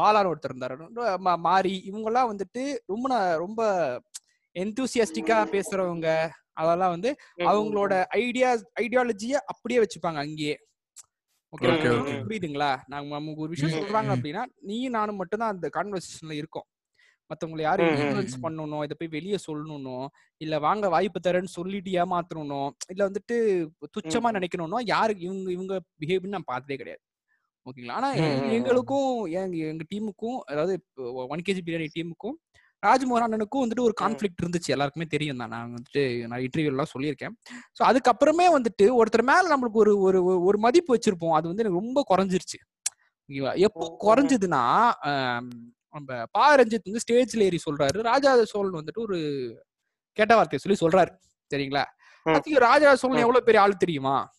பாலான்னு 0.00 0.30
ஒருத்தர் 0.32 0.52
இருந்தாரு. 0.54 0.74
மாறி 1.48 1.74
இவங்க 1.90 2.08
எல்லாம் 2.10 2.30
வந்துட்டு 2.32 2.62
ரொம்ப 2.92 3.08
ரொம்ப 3.44 3.60
எந்தூசியாஸ்டிக்கா 4.56 5.36
பேசுறவங்க 5.54 6.08
அதெல்லாம் 6.60 6.94
வந்து 6.94 7.10
அவங்களோட 7.50 7.92
ஐடியா 8.24 8.48
ஐடியாலஜிய 8.80 9.36
அப்படியே 9.52 9.78
வச்சுப்பாங்க 9.82 10.18
அங்கேயே. 10.24 10.56
புரியுதுங்களா? 11.52 12.68
நாங்க 12.92 13.08
நமக்கு 13.14 13.44
ஒரு 13.44 13.52
விஷயம் 13.54 13.76
சொல்றாங்க. 13.76 14.10
அப்படின்னா 14.16 14.42
நீ 14.68 14.76
நானும் 14.96 15.20
மட்டும்தான் 15.20 15.52
அந்த 15.54 15.68
கான்வர்சேஷன்ல 15.76 16.36
இருக்கோம். 16.40 16.66
மத்தவங்களை 17.30 17.62
யாரும் 17.62 17.88
இன்ஃபுளுன்ஸ். 17.90 18.36
பண்ணணும் 18.44 18.84
இதை 18.86 18.94
போய் 19.00 19.14
வெளியே 19.16 19.38
சொல்லணும் 19.46 20.06
இல்ல 20.40 20.54
வாங்க 20.66 20.88
வாய்ப்பு 20.94 21.20
தரேன்னு 21.26 21.52
சொல்லிட்டு 21.56 21.90
ஏமாத்தணும் 22.02 22.70
இல்ல 22.92 23.00
வந்துட்டு 23.08 23.36
துச்சமா. 23.96 24.30
நினைக்கணும்னா 24.38 24.80
யாருக்கு 24.94 25.24
இவங்க 25.28 25.50
இவங்க 25.56 25.74
பிஹேவ் 26.02 26.34
நான் 26.34 26.50
பார்த்ததே 26.52 26.78
கிடையாது. 26.80 27.02
ஓகேங்களா? 27.66 27.96
ஆனா 27.98 28.08
எங்களுக்கும் 28.56 29.10
எங்க 29.40 29.56
எங்க 29.72 29.84
டீமுக்கும் 29.92 30.38
அதாவது 30.50 30.74
ஒன் 31.32 31.44
கேஜி 31.48 31.62
பிரியாணி 31.66 31.88
டீமுக்கும் 31.96 32.36
ராஜ்மோகன் 32.86 33.32
அண்ணனுக்கும் 33.32 33.64
வந்துட்டு 33.64 33.80
ஒரு 33.80 33.92
கான்ஃபிளிக்ட் 34.00 34.44
இருந்துச்சு. 34.46 34.66
எல்லாருக்குமே 34.66 35.06
தெரியும் 35.08 35.36
தான் 35.36 35.48
நான் 35.48 35.74
வந்துட்டு 35.74 36.26
நான் 36.26 36.40
இன்டர்வியூ 36.40 36.64
எல்லாம் 36.64 36.86
சொல்லியிருக்கேன். 36.98 37.30
ஸோ 37.52 37.84
அதுக்கப்புறமே 37.84 38.64
வந்துட்டு 38.64 38.82
ஒருத்தர் 38.82 39.22
மேல 39.22 39.56
நம்மளுக்கு 39.56 39.72
ஒரு 39.72 39.98
ஒரு 39.98 40.52
ஒரு- 40.52 40.56
மதிப்பு 40.56 40.94
வச்சிருப்போம். 40.94 41.32
அது 41.32 41.46
வந்து 41.46 41.64
எனக்கு 41.64 41.78
ரொம்ப 41.78 42.04
குறைஞ்சிருச்சு. 42.08 42.78
எப்போ. 43.54 43.96
குறைஞ்சதுன்னா 44.00 44.90
நம்ம 45.90 46.22
பா 46.30 46.56
ரஞ்சித் 46.56 46.78
வந்து 46.84 47.00
ஸ்டேஜ்ல 47.08 47.38
ஏறி 47.38 47.58
சொல்றாரு. 47.70 48.02
ராஜா 48.02 48.44
சோழன் 48.44 48.84
வந்துட்டு 48.84 48.98
ஒரு 48.98 49.18
கெட்ட 50.12 50.34
வார்த்தையை 50.34 50.76
சொல்லி 50.76 50.98
சொல்றாரு. 50.98 51.18
சரிங்களா. 51.54 51.84
அதுக்கு 52.22 52.58
ராஜா 52.58 52.94
சோழன். 52.94 53.16
எவ்வளவு 53.16 53.44
பெரிய 53.44 53.62
ஆள் 53.62 53.76
தெரியுமா? 53.76 54.30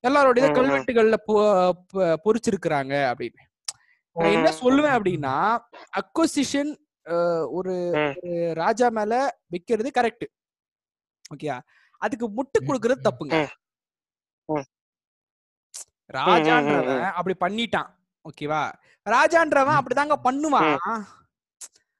எல்லாருடைய. 0.00 0.48
கல்வெட்டுகள்ல 0.48 1.14
பொ- 1.26 2.14
பொறிச்சிருக்கிறாங்க 2.24 3.12
அப்படின்னு. 3.14 3.70
நான் 4.12 4.30
என்ன 4.30 4.50
சொல்லுவேன் 4.50 5.00
அப்படின்னா 5.00 5.58
அக்வசிஷன் 6.00 6.81
ஒரு 7.48 7.90
ராஜா 8.54 8.88
மேல 8.88 9.38
வைக்கிறது 9.46 9.90
கரெக்ட். 10.00 10.26
ஓகேயா? 11.34 11.60
அதுக்கு 11.98 12.30
முட்டு 12.30 12.60
கொடுக்கறது. 12.60 13.08
தப்புங்க. 13.08 13.46
ராஜான்றவன் 16.12 17.10
அப்படி 17.10 17.36
பண்ணிட்டான். 17.40 17.90
ஓகேவா? 18.30 18.72
ராஜான்றவன். 19.10 19.78
அப்படிதாங்க 19.78 20.14
பண்ணுவான். 20.24 21.02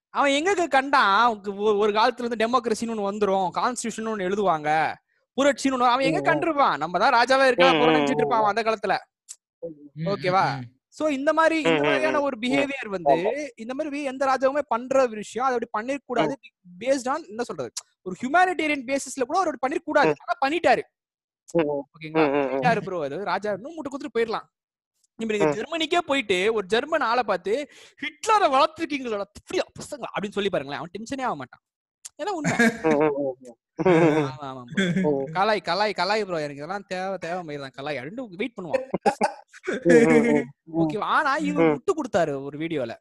அவன் 0.09 0.31
எங்க 0.31 0.69
கண்டான்? 0.69 1.41
ஒரு- 1.41 1.89
காலத்துல 1.93 2.25
இருந்து 2.25 2.49
டெமோக்ரஸின்னு 2.49 2.99
ஒண்ணு 2.99 3.13
வந்துரும். 3.13 3.49
கான்ஸ்டியூஷன் 3.55 4.09
ஒண்ணு 4.09 4.27
எழுதுவாங்க. 4.27 4.95
புரட்சின்னு 5.37 5.77
ஒண்ணு 5.77 5.89
அவன் 5.89 6.05
எங்க. 6.05 6.35
கண்டிருப்பான்? 6.35 6.77
நம்ம 6.77 6.99
தான் 6.99 7.13
ராஜாவே 7.13 7.47
இருக்க 7.47 7.73
ம், 7.73 7.79
போற 7.79 7.93
ம், 7.93 7.95
நினைச்சிட்டு 7.95 8.17
இருப்பான் 8.17 8.55
அந்த 8.55 8.63
காலத்துல. 8.63 8.99
ஓகேவா? 9.97 10.63
சோ 10.95 11.05
இந்த 11.11 11.31
மாதிரி 11.39 11.57
இந்த 11.61 11.83
மாதிரியான. 11.89 12.21
ஒரு 12.29 12.37
பிஹேவியர் 12.43 12.91
வந்து 12.95 13.15
இந்த 13.65 13.73
மாதிரி 13.77 14.01
எந்த 14.13 14.23
ராஜாவுமே 14.31 14.63
பண்ற 14.75 15.05
விஷயம் 15.13 15.47
அதை 15.47 15.55
அப்படி 15.57 15.71
பண்ணிருக்க 15.77 16.51
பேஸ்ட் 16.83 17.11
ஆன் 17.13 17.29
என்ன 17.33 17.45
சொல்றது? 17.51 17.71
ஒரு 18.07 18.15
ஹியூமானிட்டேரியன் 18.23 18.85
பேசிஸ்ல 18.91 19.27
கூட 19.29 19.39
அவர் 19.39 19.51
அப்படி 19.51 19.65
பண்ணிருக்க 19.65 20.25
ஆனா 20.25 20.37
பண்ணிட்டாரு. 20.45 20.83
ஓகேங்களா. 21.75 22.27
பண்ணிட்டாரு 22.35 22.83
ப்ரோ 22.87 22.99
அது 23.07 23.17
ராஜா 23.33 23.51
இன்னும் 23.59 23.77
முட்டு 23.77 23.91
கொடுத்துட்டு 23.93 24.17
போயிடலாம் 24.19 24.47
இப்ப 25.19 25.33
நீங்க. 25.35 25.49
ஜெர்மனிக்கே 25.59 26.01
போயிட்டு 26.11 26.39
ஒரு 26.57 26.67
ஜெர்மன் 26.67 27.05
ஆளை 27.09 27.23
பார்த்து 27.31 27.53
ஹிட்லரை 28.03 28.47
வளர்த்துருக்கீங்களா 28.55 29.27
ஃப்ரீயா 29.47 29.65
பசங்க 29.81 30.05
அப்படின்னு 30.15 30.37
சொல்லி 30.39 30.51
பாருங்களேன். 30.55 30.81
அவன் 30.81 30.95
டென்ஷனே 30.97 31.27
ஆக 31.29 31.37
மாட்டான். 31.43 31.63
ஏன்னா 32.19 32.33
உண்மை. 32.39 32.57
கலாய் 35.37 35.61
கலாய் 35.69 35.93
கலாய் 35.99 36.25
ப்ரோ 36.27 36.41
எனக்கு 36.41 36.61
இதெல்லாம் 36.61 36.85
தேவை 36.91 37.15
தேவை 37.23 37.39
மாதிரி 37.43 37.63
தான் 37.63 37.77
கலாய் 37.79 37.99
அப்படின்னு 38.01 38.41
வெயிட் 38.41 38.57
பண்ணுவான் 38.57 38.85
ஓகே 40.81 40.99
ஆனா 41.15 41.33
இவர் 41.49 41.65
ம். 41.65 41.73
முட்டு 41.73 41.93
கொடுத்தாரு 41.97 42.33
ஒரு 42.47 42.57
வீடியோல 42.63 42.93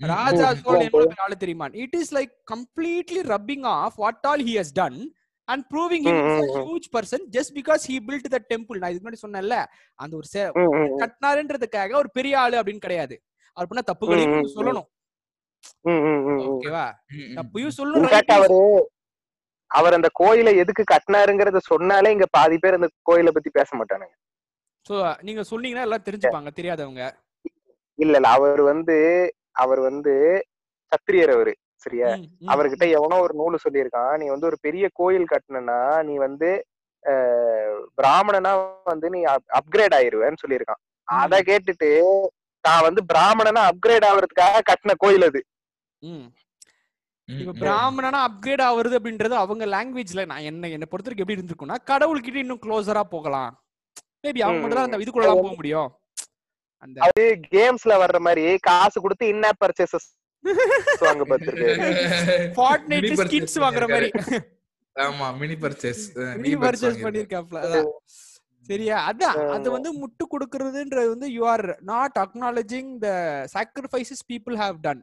ராஜா. 0.00 0.46
சோழன் 0.60 0.86
எவ்வளவு 0.86 1.10
பெரிய 1.10 1.24
ஆளு 1.24 1.36
தெரியுமா 1.42 1.66
it 1.82 1.96
is 1.98 2.12
like 2.16 2.32
completely 2.52 3.20
rubbing 3.30 3.66
off 3.74 3.98
what 4.02 4.26
all 4.30 4.44
he 4.48 4.54
has 4.58 4.72
done 4.78 4.98
and 5.48 5.64
proving. 5.70 6.06
Huge 6.58 6.88
person 6.94 7.24
just 7.36 7.54
because 7.58 7.84
he 7.90 7.96
built 8.06 8.28
the 8.28 8.40
temple 8.50 8.80
நான் 8.80 8.90
இதுக்கு 8.90 9.06
முன்னாடி 9.06 9.24
சொன்னேன்ல 9.24 9.58
அந்த 9.98 10.12
ஒரு. 10.14 10.28
கட்டினாருன்றதுக்காக 11.02 11.96
ஒரு 12.02 12.10
பெரிய 12.18 12.36
ஆளு 12.40 12.56
அப்படின்னு 12.60 12.84
கிடையாது 12.86 13.16
அவர் 13.56 13.70
பண்ண 13.70 13.82
தப்புகளையும் 13.88 14.54
சொல்லணும். 14.56 14.88
ஓகேவா? 16.48 16.84
ம், 17.10 17.24
ம். 17.24 17.36
தப்பையும் 17.36 17.76
சொல்லணும் 17.76 18.12
அவரு 18.36 18.60
அவர் 19.70 19.94
அந்த 19.94 20.08
கோயிலை 20.14 20.52
எதுக்கு 20.58 20.82
கட்டினாருங்கிறத 20.84 21.60
சொன்னாலே 21.64 22.10
இங்க 22.10 22.26
பாதி 22.30 22.56
பேர் 22.58 22.78
அந்த 22.78 22.88
கோயிலை 23.02 23.30
பத்தி 23.32 23.50
பேச 23.50 23.68
மாட்டானுங்க. 23.76 24.14
சோ 24.86 24.94
நீங்க 25.22 25.42
சொன்னீங்கன்னா 25.50 25.86
எல்லாம் 25.86 26.06
தெரிஞ்சுப்பாங்க 26.06 26.50
தெரியாதவங்க. 26.52 27.02
இல்ல 27.98 28.14
இல்ல. 28.18 28.28
அவர் 28.36 28.62
வந்து 28.64 28.96
அவர் 29.56 29.80
வந்து 29.80 30.12
சத்திரியர் 30.92 31.32
அவரு 31.32 31.52
சரியா? 31.86 32.08
அவர்கிட்ட 32.48 32.84
எவனோ 32.96 33.16
ஒரு 33.20 33.34
நூல் 33.34 33.64
சொல்லியிருக்கான் 33.64 34.14
நீ 34.16 34.26
வந்து 34.30 34.46
ஒரு 34.46 34.58
பெரிய 34.60 34.84
கோயில் 34.94 35.26
கட்டணும்னா 35.26 35.78
நீ 36.02 36.14
வந்து 36.18 36.50
அஹ், 37.02 37.80
பிராமணனா 37.98 38.52
வந்து 38.86 39.06
நீ 39.10 39.20
அப்கிரேட் 39.58 39.96
ஆயிருவேன்னு 39.96 40.42
சொல்லியிருக்கான். 40.42 40.80
அத 41.08 41.40
கேட்டுட்டு 41.42 41.90
நான் 42.64 42.86
வந்து 42.86 43.00
பிராமணனா 43.04 43.62
அப்கிரேட் 43.70 44.06
ஆகுறதுக்காக 44.08 44.62
கட்டின 44.70 44.94
கோயில் 44.98 45.26
அது. 45.26 45.40
இப்ப. 47.28 47.52
பிராமணனா 47.60 48.18
அப்கிரேட் 48.28 48.62
ஆகுறது 48.68 48.96
அப்படின்றது 48.98 49.34
அவங்க 49.42 49.64
லாங்குவேஜ்ல 49.74 50.24
நான் 50.30 50.48
என்ன 50.50 50.70
என்ன 50.76 50.86
பொறுத்த 50.88 51.08
வரைக்கும் 51.08 51.24
எப்படி 51.24 51.38
இருந்திருக்கும்னா 51.38 51.78
கடவுள்கிட்ட 51.90 52.42
இன்னும் 52.42 52.62
க்ளோஸரா 52.64 53.02
போகலாம். 53.14 53.52
மேபி 54.24 54.42
அவங்க 54.44 54.60
மட்டும் 54.60 54.78
தான் 54.78 54.88
அந்த 54.88 55.04
இதுக்குள்ள 55.04 55.28
போக 55.36 55.52
முடியும். 55.58 55.90
அந்த 56.82 56.98
கேம்ஸ்ல 57.54 57.92
வர்ற 58.02 58.18
மாதிரி 58.26 58.44
காசு 58.68 58.98
கொடுத்து 59.04 59.32
இன்ன 59.34 59.46
பர்ச்சேசஸ் 59.62 60.08
வாங்க 61.04 61.22
Mini 62.90 63.10
ஸ்கின்ஸ் 63.12 63.20
purchase 63.20 63.56
வாங்குற 63.62 63.84
மாதிரி. 63.92 64.08
ஆமா 64.96 65.26
மினி 65.38 65.56
பர்ச்சேஸ் 65.62 66.02
மினி 66.36 66.52
பர்ச்சேஸ் 66.64 66.98
பண்ணிருக்காப்ல. 67.04 67.60
சரியா? 68.66 68.96
அதான் 69.08 69.38
அது 69.54 69.68
வந்து 69.76 69.90
முட்டு 70.02 70.24
கொடுக்கறதுன்றது 70.32 71.08
வந்து 71.14 71.28
you 71.36 71.42
are 71.54 71.64
not 71.90 72.18
acknowledging 72.24 72.92
the 73.02 73.08
sacrifices 73.54 74.22
people 74.30 74.56
have 74.62 74.76
done 74.86 75.02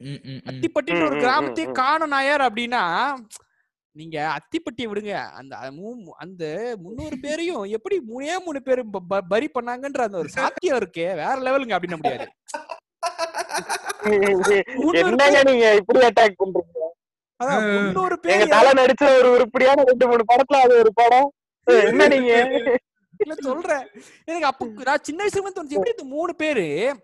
அத்திப்பட்டின்ற 0.00 1.06
ஒரு 1.06 1.20
கிராமத்தையே. 1.20 1.72
காண 1.72 2.06
நாயர் 2.06 2.40
அப்படின்னா 2.40 3.14
நீங்க 3.92 4.36
அத்திப்பட்டியை 4.36 4.84
விடுங்க. 4.84 5.30
அந்த 5.30 5.56
அந்த 6.16 6.76
முன்னூறு 6.82 7.18
பேரையும் 7.20 7.62
எப்படி 7.62 7.98
மூணே 7.98 8.44
மூணு 8.44 8.62
பேர் 8.62 8.90
ப- 8.90 9.02
ப- 9.08 9.20
பரி 9.20 9.50
பண்ணாங்கன்ற 9.60 10.02
அந்த 10.02 10.18
ஒரு 10.18 10.28
சாத்தியம் 10.28 10.78
இருக்கே. 10.78 11.14
வேற 11.14 11.34
லெவலுங்க 11.34 11.78
அப்படின்ன 11.78 11.96
முடியாது. 11.96 12.28
முன்னூறு 14.74 14.98
என்னங்க 14.98 15.42
நீங்க 15.42 15.74
இப்படி 15.74 16.06
அட்டாக் 16.06 16.40
பண்றீங்க? 16.44 16.78
அதான் 17.44 17.84
முன்னூறு 17.84 18.18
எங்க 18.22 18.44
பேர் 18.44 18.48
தலை 18.48 18.84
நடிச்ச 18.84 19.18
ஒரு 19.18 19.30
உருப்படியான 19.30 19.82
ரெண்டு 19.82 20.06
மூணு 20.06 20.24
படத்துல 20.28 20.56
அது 20.56 20.78
ஒரு 20.78 20.92
படம். 20.94 21.32
என்ன 21.64 22.06
நீங்க? 22.06 22.40
இல்ல 23.18 23.34
சொல்றேன். 23.38 23.86
எனக்கு 24.24 24.46
அப்ப 24.46 24.66
நான் 24.66 24.98
சின்ன 25.02 25.24
வயசுல 25.24 25.36
இருந்து 25.36 25.68
எப்படி 25.68 25.90
இந்த 25.90 26.04
மூணு 26.04 26.34
பேரு 26.34 26.96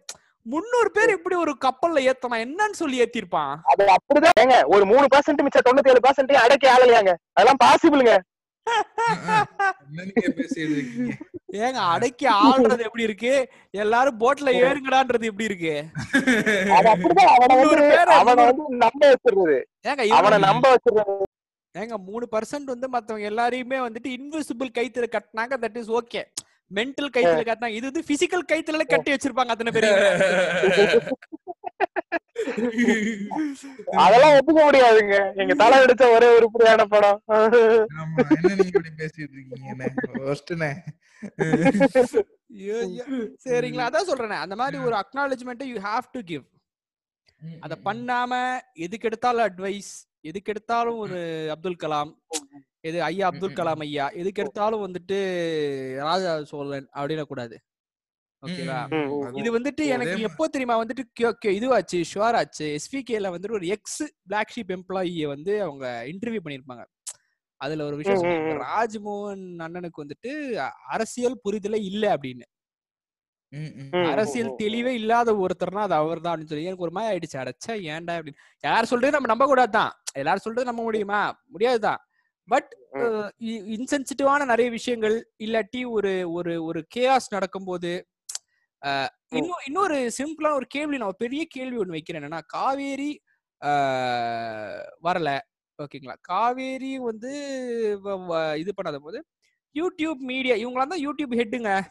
முன்னூறு 0.53 0.91
பேர் 0.97 1.15
எப்படி 1.15 1.37
ஒரு 1.45 1.53
கப்பல்ல 1.65 2.03
ஏத்தனா 2.11 2.37
என்னன்னு 2.47 2.81
சொல்லி 2.81 2.97
ஏத்திருப்பான். 3.03 3.53
அது 3.71 3.85
அப்படிதான். 3.97 4.39
ஏங்க 4.43 4.57
ஒரு 4.75 4.85
மூணு 4.93 5.07
பர்சன்ட் 5.15 5.45
மிச்சம் 5.47 5.67
தொண்ணூத்தி 5.69 5.93
ஏழு 5.93 6.03
பர்சன்ட் 6.07 6.33
அடக்கி 6.45 6.69
ஆளலையாங்க? 6.75 7.15
அதெல்லாம் 7.37 7.63
பாசிபிளுங்க 7.65 8.15
ஏங்க 11.65 11.81
அடக்கி 11.95 12.27
ஆள்றது 12.45 12.87
எப்படி 12.87 13.07
இருக்கு? 13.09 13.33
எல்லாரும் 13.83 14.19
போட்ல 14.23 14.55
ஏறுங்கடான்றது 14.65 15.29
எப்படி 15.31 15.49
இருக்கு? 15.51 15.75
அவனை 16.67 16.93
நம்ப 18.85 19.03
ஏங்க 19.91 20.03
அவனை 20.19 20.39
நம்ப 20.49 20.65
வச்சிருந்தது. 20.75 21.17
ஏங்க 21.75 21.97
மூணு 22.09 22.25
பர்சன்ட் 22.35 22.73
வந்து 22.75 22.89
மத்தவங்க 22.95 23.31
எல்லாரையுமே 23.31 23.79
வந்துட்டு 23.87 24.11
இன்விசிபிள் 24.19 24.77
கைத்துல 24.79 25.09
கட்டினாங்க 25.15 25.57
தட் 25.65 25.79
இஸ் 25.83 25.93
ஓகே 26.01 26.23
மென்டல் 26.71 27.13
கைத்துல 27.15 27.45
கட்டினாங்க 27.49 27.79
இது 27.79 27.89
வந்து 27.91 28.03
பிசிக்கல் 28.11 28.49
கைத்துல 28.53 28.85
கட்டி 28.93 29.13
வச்சிருப்பாங்க 29.15 29.55
அத்தனை 29.55 29.73
பேர் 29.77 29.89
அதெல்லாம் 34.03 34.35
ஒத்துக்க 34.37 34.61
முடியாதுங்க. 34.67 35.17
எங்க 35.43 35.55
தலை 35.61 35.77
நடிச்ச 35.83 36.05
ஒரே 36.17 36.29
உருப்படியான 36.37 36.85
படம். 36.93 37.19
ஆமா 38.01 38.25
என்ன 38.37 38.53
நீங்க 38.59 38.71
இப்படி 38.73 38.91
பேசிட்டு 39.01 39.35
இருக்கீங்க? 39.37 39.89
ஃபர்ஸ்ட்னே 40.27 40.71
சரிங்களா 43.45 43.87
அதான் 43.89 44.09
சொல்றேன். 44.11 44.43
அந்த 44.45 44.57
மாதிரி 44.61 44.79
ஒரு 44.89 44.97
acknowledgement 45.03 45.65
you 45.73 45.79
have 45.89 46.07
to 46.17 46.23
give 46.31 46.45
அத 47.67 47.75
பண்ணாம 47.89 48.33
எதுக்கு 48.87 49.09
எடுத்தாலும் 49.11 49.47
அட்வைஸ் 49.49 49.93
எதுக்கு 50.31 50.53
எடுத்தாலும் 50.53 51.01
ஒரு 51.05 51.19
அப்துல் 51.55 51.83
கலாம் 51.83 52.13
எது 52.87 52.99
ஐயா 53.03 53.29
அப்துல் 53.29 53.57
கலாம் 53.59 53.83
ஐயா 53.85 54.07
எதுக்கு 54.15 54.43
எடுத்தாலும் 54.43 54.85
வந்துட்டு 54.87 55.19
ராஜா 56.01 56.33
சோழன் 56.45 56.89
அப்படின்ன 56.97 57.25
கூடாது 57.25 57.57
ஓகேவா? 58.43 58.81
இது 59.41 59.49
வந்துட்டு 59.55 59.85
எனக்கு 59.87 60.17
எப்போ 60.21 60.45
தெரியுமா 60.49 60.75
வந்துட்டு 60.81 61.05
இதுவாச்சு 61.59 61.99
ஷுவர் 62.11 62.37
ஆச்சு 62.41 62.67
எஸ்பிகேல 62.79 63.31
வந்துட்டு 63.35 63.59
ஒரு 63.59 63.69
எக்ஸ் 63.69 64.03
பிளாக் 64.23 64.53
ஷீப் 64.57 64.75
எம்ப்ளாயிய 64.77 65.27
வந்து 65.27 65.53
அவங்க 65.63 65.87
இன்டர்வியூ 66.07 66.43
பண்ணிருப்பாங்க 66.45 66.85
அதுல 67.61 67.85
ஒரு 67.85 67.97
விஷயம். 67.97 68.61
ராஜ்மோகன் 68.67 69.45
அண்ணனுக்கு 69.67 70.03
வந்துட்டு 70.05 70.31
அரசியல் 70.89 71.41
புரிதலே 71.45 71.81
இல்ல 71.91 72.05
அப்படின்னு. 72.17 72.47
அரசியல் 74.11 74.57
தெளிவே 74.59 74.93
இல்லாத 74.95 75.33
ஒருத்தர்னா 75.45 75.83
அது 75.83 75.95
அவர் 75.95 76.21
தான் 76.21 76.33
அப்படின்னு 76.33 76.53
சொல்லி 76.53 76.69
எனக்கு 76.69 76.87
ஒரு 76.87 76.95
மாதிரி 76.97 77.11
ஆயிடுச்சு. 77.11 77.39
அடைச்சா 77.43 77.75
ஏன்டா 77.93 78.15
அப்படின்னு. 78.17 78.41
யார் 78.65 78.91
சொல்றது 78.93 79.17
நம்ம 79.17 79.31
நம்ப 79.33 79.47
கூடாதுதான் 79.47 79.93
எல்லாரும் 80.13 80.45
சொல்றது 80.47 80.71
நம்ப 80.71 80.83
முடியுமா? 80.83 81.21
முடியாதுதான். 81.47 82.01
பட். 82.47 82.77
இன்சென்சிட்டிவான 83.41 84.45
நிறைய 84.45 84.71
விஷயங்கள் 84.71 85.33
இல்லாட்டி 85.45 85.89
ஒரு 85.89 86.33
ஒரு 86.33 86.65
ஒரு 86.65 86.87
கேஆஸ் 86.97 87.31
நடக்கும்போது 87.31 88.07
இன்னும் 89.29 89.59
இன்னொரு 89.67 90.11
சிம்பிளான 90.23 90.55
ஒரு 90.55 90.67
கேள்வி 90.69 90.97
நான் 90.97 91.07
ஒரு 91.07 91.17
பெரிய 91.17 91.45
கேள்வி 91.49 91.77
ஒண்ணு 91.77 91.97
வைக்கிறேன். 91.97 92.23
என்னன்னா 92.23 92.41
காவேரி 92.47 93.23
வரல. 95.05 95.39
ஓகேங்களா? 95.83 96.15
காவேரி 96.21 96.99
வந்து 96.99 97.33
வ- 98.05 98.25
வ- 98.29 98.57
இது 98.57 98.73
பண்ணாத 98.83 98.97
போது 98.97 99.25
யூடியூப் 99.75 100.15
மீடியா 100.15 100.55
இவங்களாம் 100.55 100.87
தான் 100.87 101.09
யூடியூப் 101.09 101.35
ஹெட்டுங்க 101.35 101.83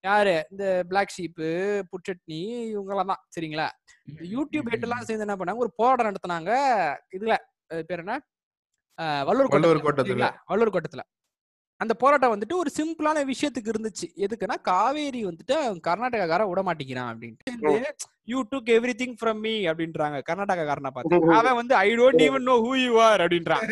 யாரு? 0.00 0.46
இந்த 0.50 0.84
பிளாக் 0.88 1.14
ஷீப்பு 1.18 1.82
புட்சட்னி 1.90 2.40
இவங்கெல்லாம் 2.74 3.06
தான். 3.06 3.26
சரிங்களா? 3.40 3.68
யூடியூப் 4.14 4.68
ஹெட் 4.68 4.82
எல்லாம் 4.82 5.04
சேர்ந்து 5.04 5.26
என்ன 5.26 5.34
பண்ணாங்க? 5.34 5.56
ஒரு 5.56 5.72
போராட்டம் 5.76 6.12
நடத்துனாங்க. 6.12 6.50
இதுல 7.16 7.36
பேர் 7.86 7.98
என்ன? 7.98 8.20
வள்ளூர் 9.28 9.52
வள்ளுவர் 9.54 9.84
கோட்டத்துல? 9.86 10.26
வள்ளூர் 10.50 10.74
கோட்டத்துல. 10.74 11.02
அந்த 11.80 11.94
போராட்டம் 11.94 12.32
வந்துட்டு 12.34 12.54
ஒரு 12.54 12.70
சிம்பிளான 12.78 13.18
விஷயத்துக்கு 13.32 13.72
இருந்துச்சு. 13.72 14.06
எதுக்குன்னா 14.24 14.56
காவேரி 14.60 15.20
வந்துட்டு 15.26 15.54
கர்நாடகாக்கார 15.88 16.48
விட 16.48 16.62
மாட்டேங்கிறான் 16.62 17.10
அப்படின்ட்டு. 17.12 17.52
You 18.24 18.38
took 18.50 18.70
everything 19.02 19.14
from 19.20 19.40
me 19.40 19.52
அப்படின்றாங்க. 19.66 20.16
கர்நாடகாக்காரனை 20.30 20.90
பார்த்து. 20.90 21.20
அவன் 21.34 21.54
வந்து 21.54 21.74
I 21.74 21.88
don't 21.98 22.24
even 22.26 22.46
know 22.50 22.56
who 22.66 22.74
you 22.84 23.00
are 23.00 23.20
அப்படின்றான். 23.20 23.64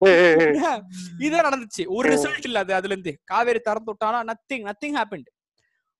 இதான் 1.26 1.46
நடந்துச்சு. 1.48 1.84
ஒரு 1.88 2.06
ரிசல்ட் 2.14 2.48
இல்ல 2.50 2.58
அது 2.58 2.74
அதுல 2.74 2.92
இருந்து. 2.92 3.14
காவேரி 3.24 3.60
திறந்து 3.60 3.92
விட்டானா 3.92 4.20
நத்திங் 4.32 4.66
நத்திங் 4.70 4.96
ஹேப்பன்ட் 4.98 5.28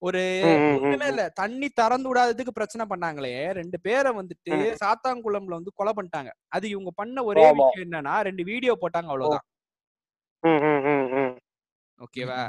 ஒரு 0.02 0.20
ஒண்ணுமே 0.82 1.06
இல்ல. 1.12 1.22
தண்ணி 1.40 1.68
திறந்து 1.78 2.08
விடாததுக்கு 2.10 2.52
பிரச்சனை 2.58 2.84
பண்ணாங்களே. 2.90 3.32
ரெண்டு 3.58 3.78
பேரை 3.86 4.10
வந்துட்டு 4.18 4.56
சாத்தாங்குளம்ல 4.82 5.58
வந்து 5.58 5.72
கொலை 5.74 5.92
பண்ணிட்டாங்க. 5.96 6.30
அது 6.56 6.66
இவங்க 6.74 6.90
பண்ண 7.00 7.24
ஒரே. 7.30 7.44
விஷயம் 7.60 7.86
என்னன்னா 7.86 8.14
ரெண்டு 8.28 8.44
வீடியோ 8.50 8.74
போட்டாங்க 8.82 9.10
அவ்வளவுதான் 9.12 9.46
ஓகேவா? 11.98 12.40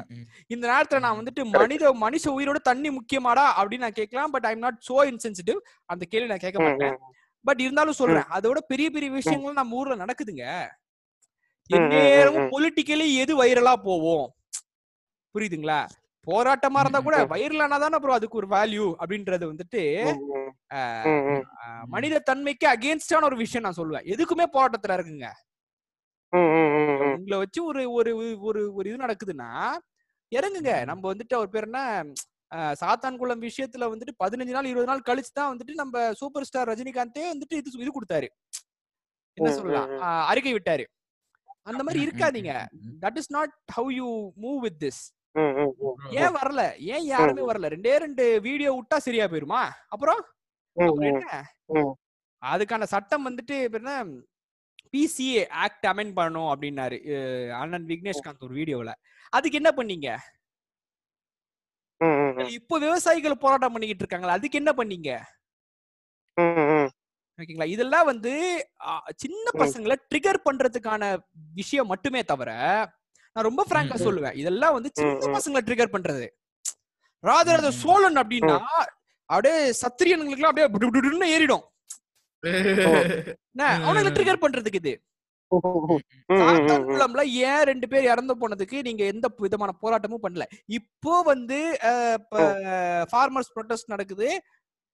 இந்த 0.54 0.64
நேரத்துல 0.72 1.00
நான் 1.04 1.20
வந்துட்டு 1.20 1.44
மனித 1.54 1.92
மனுஷ 2.02 2.26
உயிரோட 2.34 2.60
தண்ணி 2.68 2.90
முக்கியமாடா 2.98 3.46
அப்படின்னு 3.60 3.86
நான் 3.86 4.00
கேட்கலாம். 4.00 4.34
But 4.36 4.48
I'm 4.50 4.62
not 4.66 4.78
so 4.90 4.98
insensitive 5.12 5.60
அந்த 5.94 6.04
கேள்வி 6.12 6.30
நான் 6.32 6.44
கேட்க 6.44 6.60
மாட்டேன். 6.66 6.98
பட் 7.46 7.62
இருந்தாலும் 7.66 7.98
சொல்றேன். 8.02 8.28
அதோட 8.38 8.60
பெரிய 8.72 8.88
பெரிய 8.90 9.10
விஷயங்கள் 9.12 9.60
நம்ம 9.60 9.78
ஊர்ல 9.80 9.96
நடக்குதுங்க. 10.04 10.46
எந்நேரமும் 11.70 12.52
பொலிட்டிக்கலி 12.54 13.08
எது 13.24 13.34
வைரலா 13.42 13.74
போவோம். 13.88 14.28
புரியுதுங்களா? 15.36 15.80
போராட்டமா 16.30 16.80
இருந்தா 16.84 17.00
கூட 17.08 17.18
வைரலானா 17.34 17.78
தானே 17.84 17.98
அப்புறம் 17.98 18.18
அதுக்கு 18.18 18.40
ஒரு 18.42 18.48
வேல்யூ 18.56 18.88
அப்படின்றது 19.02 19.46
வந்துட்டு 19.52 19.84
மனித 21.94 22.24
தன்மைக்கு 22.30 22.66
அகேன்ஸ்டான 22.74 23.28
ஒரு 23.30 23.38
விஷயம் 23.44 23.66
நான் 23.66 23.80
சொல்லுவேன். 23.80 24.08
எதுக்குமே 24.14 24.46
போராட்டத்துல 24.56 24.98
இருக்குங்க 24.98 25.28
உங்களை 27.14 27.38
வச்சு 27.44 27.60
ஒரு 27.70 27.84
ஒரு 27.98 28.12
ஒரு 28.48 28.62
ஒரு 28.78 28.90
இது 28.90 29.04
நடக்குதுன்னா 29.04 29.52
இறங்குங்க. 30.32 30.74
நம்ம 30.90 31.04
வந்துட்டு 31.12 31.38
அவர் 31.38 31.54
பேர் 31.54 31.68
என்ன? 31.70 31.80
சாத்தான்குளம் 32.82 33.44
விஷயத்துல 33.48 33.88
வந்துட்டு 33.92 34.14
பதினஞ்சு 34.24 34.54
நாள் 34.56 34.70
இருபது 34.70 34.90
நாள் 34.90 35.08
கழிச்சு 35.10 35.32
தான் 35.34 35.52
வந்துட்டு 35.52 35.74
நம்ம 35.82 36.04
சூப்பர் 36.20 36.48
ஸ்டார் 36.50 36.70
ரஜினிகாந்தே 36.72 37.26
வந்துட்டு 37.34 37.60
இது 37.62 37.82
இது 37.84 37.92
கொடுத்தாரு. 37.98 38.28
என்ன 39.38 39.52
சொல்லலாம்? 39.58 39.92
அறிக்கை 40.32 40.54
விட்டாரு. 40.56 40.86
அந்த 41.70 41.82
மாதிரி 41.86 42.04
இருக்காதீங்க. 42.08 42.54
That 43.04 43.18
is 43.22 43.32
not 43.38 43.56
how 43.78 43.90
you 44.00 44.10
move 44.46 44.60
with 44.66 44.80
this 44.86 45.02
ஏன் 46.22 46.36
வரல? 46.38 46.62
ஏன் 46.94 47.06
யாருமே 47.06 47.44
வரல? 47.50 47.70
ரெண்டே 47.76 47.94
ரெண்டு 47.98 48.24
வீடியோ 48.40 48.72
விட்டா 48.78 48.98
சரியா 48.98 49.26
போயிருமா? 49.26 49.62
அப்புறம்? 49.88 50.22
அப்புறம் 50.78 51.08
என்ன? 51.12 51.26
ம். 51.76 51.94
அதுக்கான 52.42 52.84
சட்டம் 52.94 53.28
வந்துட்டு 53.30 53.56
இப்ப 53.64 53.78
என்ன? 53.78 53.94
பிசிஏ 54.94 55.42
ஆக்ட் 55.64 55.88
அமெண்ட் 55.88 56.14
பண்ணணும் 56.20 56.52
அப்படின்னாரு 56.52 56.98
அண்ணன் 57.62 57.88
விக்னேஷ்காந்த் 57.92 58.46
ஒரு 58.48 58.56
வீடியோல 58.56 58.92
அதுக்கு 59.34 59.60
என்ன 59.62 59.72
பண்ணீங்க? 59.78 60.10
இப்போ 62.58 62.76
விவசாயிகள் 62.78 63.42
போராட்டம் 63.44 63.74
பண்ணிக்கிட்டு 63.74 64.04
இருக்காங்களா 64.04 64.38
அதுக்கு 64.38 64.60
என்ன 64.62 64.72
பண்ணீங்க? 64.72 65.10
ஓகேங்களா? 67.40 67.66
இதெல்லாம் 67.66 68.06
வந்து 68.06 68.32
சின்ன 69.16 69.46
பசங்களை 69.60 69.96
ட்ரிகர் 70.10 70.46
பண்றதுக்கான 70.48 71.04
விஷயம் 71.54 71.88
மட்டுமே 71.88 72.24
தவிர 72.24 72.52
நான் 73.34 73.48
ரொம்ப 73.50 73.66
பிராங்கா. 73.70 73.96
சொல்லுவேன். 74.06 74.36
இதெல்லாம் 74.36 74.74
வந்து 74.74 74.90
சின்ன. 74.94 75.38
பசங்களை 75.38 75.62
ட்ரிகர் 75.64 75.94
பண்றது. 75.96 76.28
ராஜராஜ. 77.24 77.70
சோழன் 77.72 78.20
அப்படின்னா 78.22 78.58
அப்படியே 79.26 79.74
சத்திரியன்களுக்கு 79.82 80.48
அப்படியே 80.50 81.38
ஏறிடும். 81.38 81.66
அவனுங்களை 83.58 84.12
ட்ரிகர் 84.18 84.44
பண்றதுக்கு 84.44 84.80
இது. 84.82 84.94
ஏன் 87.26 87.64
ரெண்டு 87.70 87.88
பேர் 87.88 88.10
இறந்து 88.14 88.34
போனதுக்கு 88.40 88.82
நீங்க 88.82 89.04
எந்த 89.04 89.28
விதமான 89.38 89.72
போராட்டமும் 89.82 90.24
பண்ணல. 90.24 90.44
இப்போ 90.78 91.22
வந்து 91.22 91.78
ஃபார்மர்ஸ் 93.12 93.54
ப்ரொடெஸ்ட் 93.56 93.94
நடக்குது. 93.94 94.30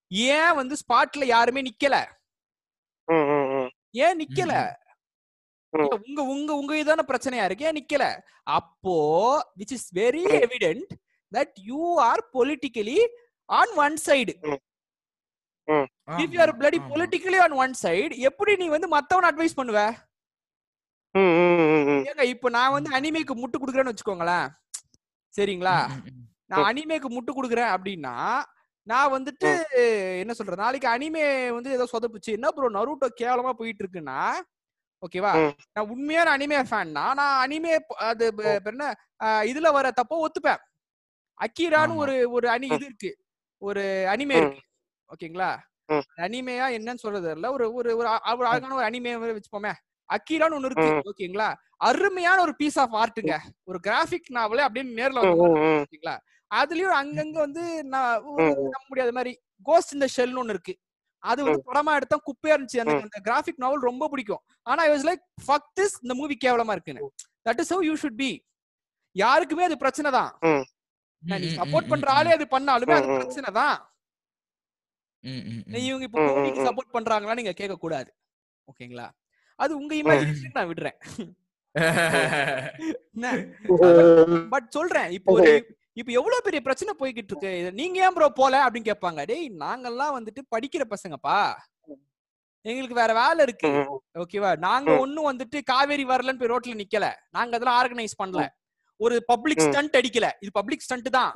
ஏன் 0.09 0.55
வந்து 0.55 0.75
ஸ்பாட்ல 0.81 1.25
யாருமே 1.25 1.61
நிக்கல? 1.69 1.95
ஏன் 4.03 4.17
நிக்கல. 4.21 4.53
உங்க 6.07 6.21
உங்க 6.33 6.51
உங்க 6.61 6.73
இதான 6.81 7.03
பிரச்சனையா 7.09 7.45
இருக்கு? 7.47 7.67
ஏன் 7.69 7.77
நிக்கல? 7.79 8.05
அப்போ 8.57 8.95
which 9.59 9.73
is 9.77 9.89
very 9.99 10.23
evident 10.45 10.91
that 11.31 11.55
you 11.69 11.81
are 12.09 12.23
politically 12.37 12.97
on 13.49 13.73
one 13.85 13.95
side 14.07 14.33
if 16.21 16.33
you 16.35 16.41
are 16.45 16.55
bloody 16.59 16.79
politically 16.91 17.39
on 17.45 17.55
one 17.63 17.75
side 17.83 18.15
எப்படி 18.29 18.55
நீ 18.63 18.67
வந்து 18.75 18.89
மத்தவன 18.95 19.29
அட்வைஸ் 19.31 19.59
பண்ணுவ? 19.59 19.79
ஏங்க 22.09 22.23
இப்போ 22.33 22.47
நான் 22.57 22.75
வந்து 22.75 22.89
அனிமேக்கு 22.97 23.35
முட்டு 23.41 23.57
குடுக்குறேன்னு 23.59 23.93
வச்சுக்கோங்களேன். 23.93 24.47
சரிங்களா? 25.33 25.77
நான் 26.51 26.67
அனிமேக்கு 26.71 27.09
முட்டு 27.13 27.31
குடுக்குறேன் 27.33 27.73
அப்படின்னா 27.75 28.15
நான் 28.87 29.13
வந்துட்டு 29.13 29.49
என்ன 30.21 30.33
சொல்றேன் 30.37 30.63
நாளைக்கு 30.63 30.87
அனிமே 30.95 31.23
வந்து 31.55 31.69
ஏதோ 31.77 31.85
சொதப்புச்சு. 31.93 32.31
என்ன 32.37 32.47
ப்ரோ 32.55 32.67
நருட்டோ 32.75 33.07
கேவலமா 33.21 33.51
போயிட்டு 33.59 33.81
இருக்குன்னா 33.83 34.19
ஓகேவா. 35.05 35.31
நான் 35.73 35.89
உண்மையான 35.89 36.27
அனிமே 36.37 36.59
ஃபேன்னா 36.69 37.05
நான் 37.19 37.35
அனிமே 37.43 37.73
அது 38.09 38.25
என்ன 38.71 38.83
இதுல 39.51 39.71
வர 39.77 39.91
தப்போ 39.99 40.15
ஒத்துப்பேன். 40.25 40.61
அக்கீரான்னு. 41.39 41.95
ஒரு 41.95 42.15
ஒரு 42.31 42.47
அணி 42.49 42.67
இது 42.67 42.85
இருக்கு. 42.85 43.11
ஒரு 43.61 43.83
அனிமே. 44.13 44.37
இருக்கு. 44.41 44.61
ஓகேங்களா. 45.09 45.49
அனிமையா 46.25 46.67
என்னன்னு 46.77 47.03
சொல்றது 47.03 47.31
இல்ல 47.31 47.51
ஒரு 47.51 47.65
ஒரு 47.73 47.89
ஒரு 47.97 48.07
அழகான 48.29 48.75
ஒரு 48.75 48.85
அனிமே 48.89 49.11
வச்சுப்போமே. 49.25 49.73
அக்கீரான்னு 50.09 50.57
ஒண்ணு 50.57 50.69
இருக்கு. 50.69 51.11
ஓகேங்களா? 51.11 51.49
அருமையான 51.87 52.37
ஒரு 52.41 52.53
பீஸ் 52.55 52.79
ஆஃப் 52.79 52.95
ஆர்ட்டுங்க 52.95 53.33
ஒரு 53.63 53.79
கிராஃபிக் 53.87 54.29
நாவலே 54.29 54.63
அப்படின்னு 54.67 54.97
நேர்ல 54.99 55.19
வந்து 55.21 55.47
ஓகேங்களா? 55.81 56.15
அதுலயும் 56.51 56.97
அங்கங்க 57.01 57.37
வந்து 57.45 57.63
நான். 57.83 58.23
நம்ப 58.65 58.85
முடியாத 58.87 59.11
மாதிரி 59.11 59.31
கோஸ்ட் 59.63 59.93
இந்த 59.93 60.07
ஷெல்னு 60.15 60.41
ஒண்ணு 60.41 60.53
இருக்கு. 60.55 60.73
அது 61.25 61.39
வந்து 61.45 61.61
படமா 61.69 61.91
எடுத்தா 61.99 62.17
குப்பையா 62.27 62.55
இருந்துச்சு. 62.55 62.81
எனக்கு 62.83 63.07
அந்த 63.07 63.19
கிராஃபிக் 63.27 63.61
நாவல் 63.63 63.87
ரொம்ப 63.89 64.07
பிடிக்கும். 64.13 64.41
ஆனா 64.69 64.79
I 64.87 64.91
was 64.93 65.07
like 65.09 65.23
fuck 65.47 65.69
this 65.79 65.95
இந்த 66.03 66.13
மூவி 66.21 66.35
கேவலமா 66.45 66.75
இருக்குன்னு. 66.77 67.09
That 67.47 67.61
is 67.63 67.73
how 67.75 67.83
you 67.89 67.95
should 68.03 68.19
be 68.23 68.31
யாருக்குமே 69.15 69.65
அது 69.69 69.77
பிரச்சனை 69.83 70.09
தான். 70.19 70.31
நீ 71.23 71.47
சப்போர்ட் 71.59 71.91
பண்ற 71.91 72.07
ஆளே 72.17 72.31
அது 72.37 72.45
பண்ணாலுமே 72.55 72.95
அது. 72.97 73.07
பிரச்சனை 73.19 73.49
தான். 73.59 73.77
இவங்க 75.87 76.05
இப்ப. 76.07 76.19
சப்போர்ட் 76.67 76.95
பண்றாங்களா 76.95 77.37
நீங்க 77.39 77.53
கேட்க 77.61 77.75
கூடாது 77.83 78.09
ஓகேங்களா? 78.67 79.07
அது 79.59 79.71
உங்க 79.79 79.93
இமேஜினேஷன் 80.01 80.57
நான் 80.57 80.69
விடுறேன். 80.71 80.97
பட் 84.53 84.67
சொல்றேன். 84.77 85.09
இப்போ 85.17 85.31
ஒரு 85.37 85.45
இப்ப 85.99 86.09
எவ்வளவு 86.19 86.45
பெரிய 86.45 86.59
பிரச்சனை 86.65 86.93
போய்கிட்டு 86.99 87.31
இருக்கு 87.31 87.51
நீங்க 87.79 87.97
ஏன் 88.05 88.15
ப்ரோ 88.15 88.27
போல 88.39 88.55
அப்படின்னு 88.65 88.89
கேட்பாங்க. 88.89 89.21
டேய் 89.31 89.45
நாங்கெல்லாம் 89.63 90.15
வந்துட்டு 90.17 90.41
படிக்கிற 90.55 90.83
பசங்கப்பா. 90.93 91.37
எங்களுக்கு 92.65 92.97
வேற 93.01 93.11
வேலை 93.19 93.41
இருக்கு. 93.47 93.69
ஓகேவா 94.21 94.51
நாங்க. 94.67 94.91
ஒண்ணும் 95.03 95.29
வந்துட்டு 95.29 95.57
காவேரி 95.71 96.05
வரலன்னு 96.11 96.41
போய் 96.41 96.51
ரோட்ல 96.53 96.75
நிக்கல. 96.81 97.07
நாங்க 97.37 97.55
அதெல்லாம் 97.57 97.79
ஆர்கனைஸ் 97.81 98.19
பண்ணல. 98.21 98.43
ஒரு 98.99 99.15
பப்ளிக். 99.31 99.63
ஸ்டண்ட் 99.67 99.97
அடிக்கல. 99.99 100.27
இது 100.43 100.51
பப்ளிக் 100.59 100.85
ஸ்டண்ட் 100.87 101.09
தான். 101.19 101.31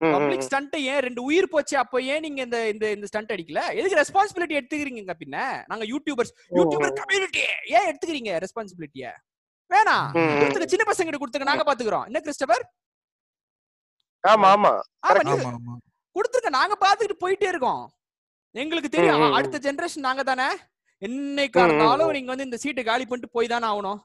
பப்ளிக் 0.00 0.46
ஸ்டண்ட் 0.46 0.76
ஏன் 0.92 1.02
ரெண்டு 1.06 1.20
உயிர் 1.28 1.52
போச்சு. 1.52 1.74
அப்ப 1.82 2.02
ஏன் 2.12 2.24
நீங்க 2.26 2.40
இந்த 2.46 2.58
இந்த 2.74 2.86
இந்த 2.96 3.06
ஸ்டண்ட் 3.10 3.34
அடிக்கல? 3.34 3.60
எதுக்கு 3.78 4.00
ரெஸ்பான்சிபிலிட்டி 4.02 4.58
எடுத்துக்கிறீங்க 4.60 5.14
பின்ன? 5.22 5.36
நாங்க 5.70 5.84
யூடியூபர்ஸ் 5.92 6.34
யூடியூபர் 6.60 6.94
கம்யூனிட்டி 7.00 7.44
ஏன் 7.76 7.86
எடுத்துக்கிறீங்க 7.90 8.32
ரெஸ்பான்சிபிலிட்டிய 8.46 9.12
வேணாம். 9.70 10.08
கொடுத்துக்க. 10.40 10.72
சின்ன 10.72 10.86
பசங்க 10.92 11.08
கிட்ட 11.08 11.20
கொடுத்துக்க. 11.22 11.52
நாங்க 11.52 11.66
பாத்துக்கிறோம். 11.70 12.06
என்ன 12.10 12.20
கிறிஸ்டபர்? 12.26 12.64
ஆமா 14.24 14.48
ஆமா. 14.54 14.72
ஆமா 15.08 15.22
நீங்க 15.26 15.44
பாத்துக்கிட்டு 16.82 17.22
போயிட்டே 17.22 17.48
இருக்கோம். 17.48 17.82
எங்களுக்கு 18.54 18.88
தெரியும். 18.88 19.34
அடுத்த 19.36 19.58
ஜெனரேஷன் 19.58 20.06
நாங்க 20.08 20.22
தானே? 20.22 20.48
என்னைக்கா 21.02 21.62
இருந்தாலும் 21.66 22.12
நீங்க 22.16 22.30
வந்து 22.32 22.44
இந்த 22.44 22.58
சீட்டை 22.64 22.82
காலி 22.84 23.04
பண்ணிட்டு 23.04 23.34
போய் 23.36 23.52
தானே 23.54 23.66
ஆகணும். 23.70 23.98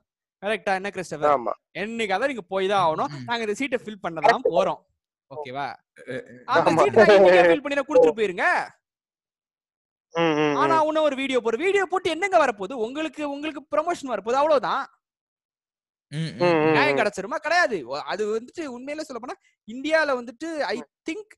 கரெக்டா 0.44 0.74
என்ன 0.80 0.90
கிறிஸ்டபர் 0.96 1.32
ஆமா. 1.32 1.54
என்னைக்காவது 1.76 2.32
நீங்க 2.32 2.46
போய் 2.54 2.68
தான் 2.68 2.84
ஆகணும். 2.86 3.12
நாங்க 3.30 3.46
இந்த 3.48 3.56
சீட்டை 3.62 3.80
ஃபில் 3.84 4.04
பண்ணதான் 4.04 4.46
போறோம். 4.50 4.80
ஓகேவா? 5.32 5.68
அந்த. 6.50 6.70
சீட்டை 6.84 7.06
ஃபில் 7.50 7.64
பண்ணி 7.64 7.78
கொடுத்துட்டு 7.82 8.20
போயிருங்க. 8.20 8.46
ஆனா. 10.62 10.76
உன்ன 10.88 11.02
ஒரு 11.02 11.16
வீடியோ 11.16 11.40
போற 11.40 11.58
வீடியோ 11.58 11.84
போட்டு 11.86 12.10
என்னங்க 12.10 12.38
வரப்போகுது? 12.38 12.76
உங்களுக்கு 12.86 13.24
உங்களுக்கு 13.30 13.62
ப்ரமோஷன் 13.74 14.12
வரப்போகுது. 14.14 14.41
அவ்வளவுதான். 14.41 14.84
நியாயம் 16.11 16.99
கிடைச்சிருமா? 16.99 17.38
கிடையாது. 17.38 17.77
அது 18.06 18.23
வந்துட்டு 18.31 18.64
உண்மையில 18.68 19.02
சொல்ல 19.02 19.19
போனா 19.19 19.36
இந்தியால 19.68 20.15
வந்துட்டு 20.19 20.48
ஐ 20.68 20.77
திங்க் 21.10 21.34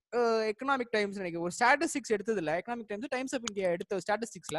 எக்கனாமிக் 0.52 0.92
டைம்ஸ் 0.92 1.18
நினைக்கிறேன். 1.18 1.46
ஒரு 1.48 1.56
ஸ்டாட்டிஸ்டிக்ஸ் 1.58 2.14
எடுத்தது 2.16 2.40
இல்ல 2.40 2.54
Economic 2.60 2.90
Times 2.90 3.12
Times 3.12 3.36
of 3.36 3.48
India 3.50 3.70
எடுத்த 3.70 4.00
ஸ்டாட்டிஸ்டிக்ஸ் 4.06 4.54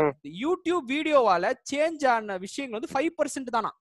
ம். 0.00 0.12
யூடியூப் 0.42 0.84
வீடியோவால 0.90 1.46
சேஞ்ச் 1.72 2.04
ஆன 2.08 2.36
விஷயங்கள் 2.38 2.78
வந்து 2.78 2.92
ஃபைவ் 2.92 3.10
பர்சன்ட் 3.18 3.50
தானா. 3.50 3.72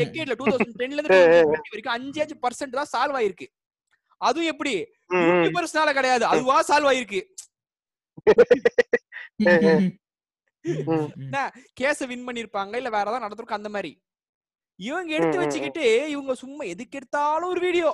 டெக்கேட்ல 0.00 0.34
டூ 0.38 0.46
தௌசண்ட் 0.46 0.76
டென்ல 0.78 0.96
இருந்து 0.96 1.12
2020 1.14 1.72
வரைக்கும் 1.72 1.96
அஞ்சு 1.96 2.20
அஞ்சு 2.22 2.36
பர்சன்ட் 2.44 2.78
தான் 2.78 2.92
சால்வ் 2.92 3.18
ஆயிருக்கு 3.18 3.48
அதுவும் 4.20 4.50
எப்படி. 4.52 4.74
யூடியூபர்ஸ்னால 5.26 5.90
கிடையாது. 5.92 6.24
அதுவா 6.26 6.56
சால்வ் 6.68 6.90
ஆயிருக்கு 6.92 7.20
ம். 10.66 11.10
கேஸ 11.80 12.06
வின் 12.06 12.26
பண்ணிருப்பாங்க? 12.28 12.74
இல்ல 12.76 12.88
வேற 12.88 13.02
ஏதாவது 13.02 13.20
நடந்திருக்கும் 13.20 13.56
அந்த 13.56 13.68
மாதிரி. 13.68 13.92
இவங்க 14.78 15.14
எடுத்து. 15.14 15.38
வச்சுக்கிட்டு 15.38 15.84
இவங்க 16.10 16.34
சும்மா 16.34 16.64
எதுக்கு 16.64 16.98
எடுத்தாலும் 16.98 17.48
ஒரு 17.48 17.60
வீடியோ. 17.60 17.90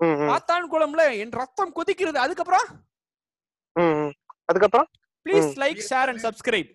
மாத்தான் 0.00 0.70
குளம்ல 0.72 1.18
என் 1.18 1.32
ரத்தம் 1.32 1.74
கொதிக்கிறது. 1.74 2.18
அதுக்கப்புறம். 2.18 2.66
அதுக்கப்புறம்? 4.44 4.88
Please. 5.26 5.52
Like 5.62 5.80
share 5.90 6.10
and 6.10 6.24
subscribe 6.26 6.70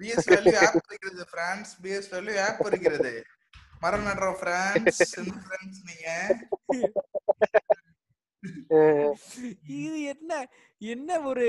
BS 0.00 0.26
value 0.26 0.56
app 0.58 0.78
இருக்கிறது 0.88 1.26
பிரான்ஸ் 1.30 1.72
பிஎஸ் 1.82 2.10
வேல்யூ 2.10 2.34
ஆப் 2.44 2.66
இருக்கிறது 2.66 3.12
மரம் 3.80 4.06
நடுற 4.06 4.28
பிரான்ஸ் 4.38 5.02
நீங்க. 5.84 6.06
இது 9.76 10.02
என்ன 10.04 10.32
என்ன 10.82 11.20
ஒரு 11.20 11.44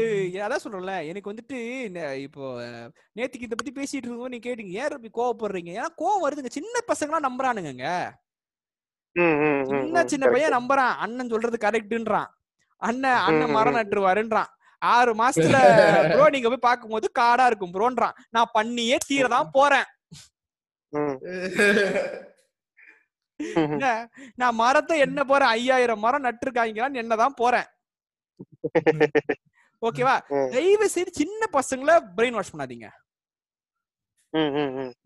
அதான் 0.45 0.63
சொல்றேன்ல 0.63 1.05
எனக்கு 1.05 1.31
வந்துட்டு 1.31 1.57
இப்போ 2.17 2.43
நேத்துக்கு 3.15 3.47
இத 3.47 3.55
பத்தி 3.55 3.71
பேசிட்டு 3.71 4.07
இருக்கோம் 4.07 4.27
நீ 4.27 4.39
கேட்டீங்க 4.39 4.73
ஏன் 4.75 4.91
ரப்பி 4.93 5.09
கோவப்படுறீங்க? 5.11 5.71
ஏன்னா 5.77 5.89
கோவம் 5.97 6.23
வருதுங்க. 6.25 6.51
சின்ன 6.51 6.83
பசங்களாம் 6.87 7.27
நம்புறானுங்க 7.27 7.87
ம், 9.15 9.35
ம், 9.39 9.59
ம், 9.59 9.65
சின்ன 9.67 10.03
சின்ன. 10.05 10.29
பையன் 10.29 10.55
நம்புறான். 10.55 10.95
அண்ணன் 10.97 11.29
சொல்றது 11.29 11.57
கரெக்ட்ன்றான். 11.61 12.29
அண்ணன் 12.81 13.21
அண்ணன் 13.21 13.51
மரம். 13.51 13.77
நட்டுருவாருன்றான். 13.77 14.49
ஆறு 14.81 15.11
மாசத்துல 15.15 15.57
ப்ரோ 16.09 16.29
நீங்க 16.29 16.47
போய் 16.49 16.67
பார்க்கும்போது 16.67 17.07
காடா 17.19 17.45
இருக்கும் 17.45 17.73
ப்ரோன்றான் 17.73 18.17
நான் 18.29 18.53
பண்ணியே 18.53 18.97
தீரதான் 19.09 19.53
போறேன். 19.53 19.87
நான் 24.41 24.59
மரத்தை 24.63 24.97
என்ன 25.05 25.19
போறேன் 25.23 25.53
ஐயாயிரம் 25.57 26.03
மரம் 26.05 26.25
நட்டுருக்காங்களான்னு 26.27 27.01
என்னதான் 27.03 27.39
போறேன். 27.41 27.67
ஓகேவா. 29.81 30.13
தயவு 30.55 30.87
செய்து 30.95 31.11
சின்ன 31.21 31.47
பசங்களை 31.57 31.95
பிரெயின் 32.17 32.37
வாஷ் 32.37 32.53
பண்ணாதீங்க. 32.53 32.87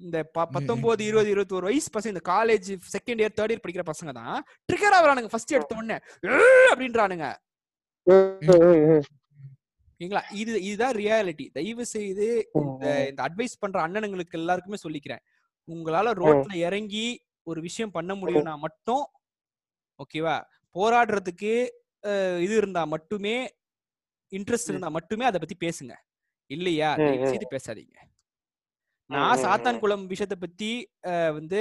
இந்த 0.06 0.18
பத்தொன்பது 0.53 1.01
இருபது 1.10 1.30
இருபத்தி 1.34 1.56
ஒரு 1.60 1.68
வயசு 1.69 1.89
பசங்க 1.95 2.14
இந்த 2.14 2.23
college 2.31 2.69
second 2.93 3.22
year 3.22 3.35
third 3.38 3.51
year 3.53 3.64
படிக்கிற 3.65 3.84
பசங்க 3.91 4.11
தான் 4.19 4.38
ட்ரிகர் 4.69 4.95
ஆகுறானுங்க 4.97 5.31
ஃபர்ஸ்ட் 5.34 5.56
எடுத்த 5.57 5.80
உடனே 5.80 5.97
அப்படின்றானுங்க. 6.72 7.27
ஓகேங்களா? 9.91 10.23
இது 10.41 10.51
இதுதான் 10.68 10.95
ரியாலிட்டி 11.01 11.45
தயவு 11.57 11.85
செய்து 11.95 12.27
இந்த 12.61 12.85
இந்த 13.11 13.22
அட்வைஸ் 13.27 13.61
பண்ற 13.64 13.77
அண்ணனுங்களுக்கு 13.88 14.39
எல்லாருக்குமே 14.41 14.80
சொல்லிக்கிறேன். 14.85 15.23
உங்களால 15.68 16.14
ரோட்ல 16.22 16.53
இறங்கி 16.68 17.07
ஒரு 17.51 17.59
விஷயம் 17.67 17.95
பண்ண 17.97 18.11
முடியும்னா 18.21 18.53
மட்டும் 18.65 19.03
ஓகேவா 20.03 20.35
போராடுறதுக்கு 20.76 21.53
இது 22.45 22.53
இருந்தா 22.61 22.84
மட்டுமே 22.95 23.35
இன்ட்ரெஸ்ட் 24.31 24.71
இருந்தா 24.71 24.89
மட்டுமே 24.97 25.26
அதை 25.30 25.39
பத்தி 25.43 25.57
பேசுங்க. 25.65 25.93
இல்லையா. 26.51 26.89
செய்து 27.31 27.47
பேசாதீங்க. 27.53 27.97
நான் 29.09 29.41
சாத்தான் 29.43 29.80
குளம் 29.84 30.05
விஷயத்தை 30.11 30.38
பத்தி 30.43 30.71
வந்து 31.38 31.59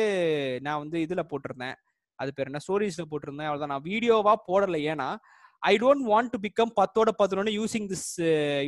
நான் 0.66 0.80
வந்து 0.82 0.98
இதுல 1.06 1.22
போட்டிருந்தேன். 1.30 1.76
அது 2.18 2.30
பேர் 2.36 2.50
என்ன? 2.50 2.60
ஸ்டோரிஸ்ல 2.64 3.04
போட்டிருந்தேன். 3.10 3.48
அவ்வளவுதான். 3.48 3.72
நான் 3.74 3.86
வீடியோவா 3.90 4.34
போடல. 4.48 4.78
ஏன்னா 4.92 5.08
I 5.62 5.72
don't 5.82 6.04
want 6.10 6.32
to 6.34 6.38
become 6.46 6.72
பத்தோட 6.80 7.10
பதினொன்னு 7.20 7.52
using 7.58 7.86
this 7.92 8.08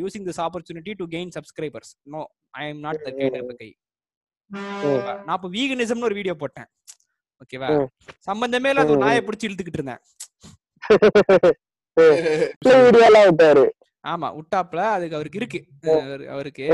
using 0.03 0.27
this 0.29 0.41
opportunity 0.47 0.93
to 1.01 1.07
gain 1.15 1.33
subscribers 1.37 1.93
no 2.15 2.23
I 2.63 2.65
am 2.71 2.81
not 2.87 3.03
the 3.07 3.11
of 3.41 3.53
guy? 3.63 3.71
நான் 5.27 5.37
இப்போ 5.37 5.51
வீகனிசம்னு 5.59 6.09
ஒரு 6.09 6.17
வீடியோ 6.19 6.35
போட்டேன். 6.43 6.69
ஓகேவா. 7.45 7.87
சம்பந்தமே 8.19 8.69
இல்லாத 8.69 8.89
ஒரு 8.89 8.99
நாயை 8.99 9.21
பிடிச்சி 9.21 9.45
இழுத்துக்கிட்டு 9.45 9.73
இருந்தேன். 9.73 9.99
ஆமா 14.09 14.39
விட்டாப்ல 14.39 14.77
அதுக்கு 14.77 15.15
அவருக்கு 15.15 15.39
இருக்கு. 15.39 15.65
அவரு- 15.83 16.27
அவருக்கு. 16.27 16.67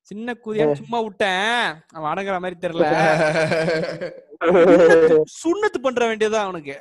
சின்ன 0.00 0.36
குதியான்னு 0.44 0.72
சும்மா 0.74 1.00
விட்டேன். 1.00 1.74
அவன் 1.88 2.14
அடங்குற 2.14 2.40
மாதிரி 2.40 2.56
தெரியல. 2.60 2.82
சுண்ணத்து 5.44 5.78
பண்ற 5.82 6.06
வேண்டியதுதான் 6.06 6.46
அவனுக்கு. 6.46 6.80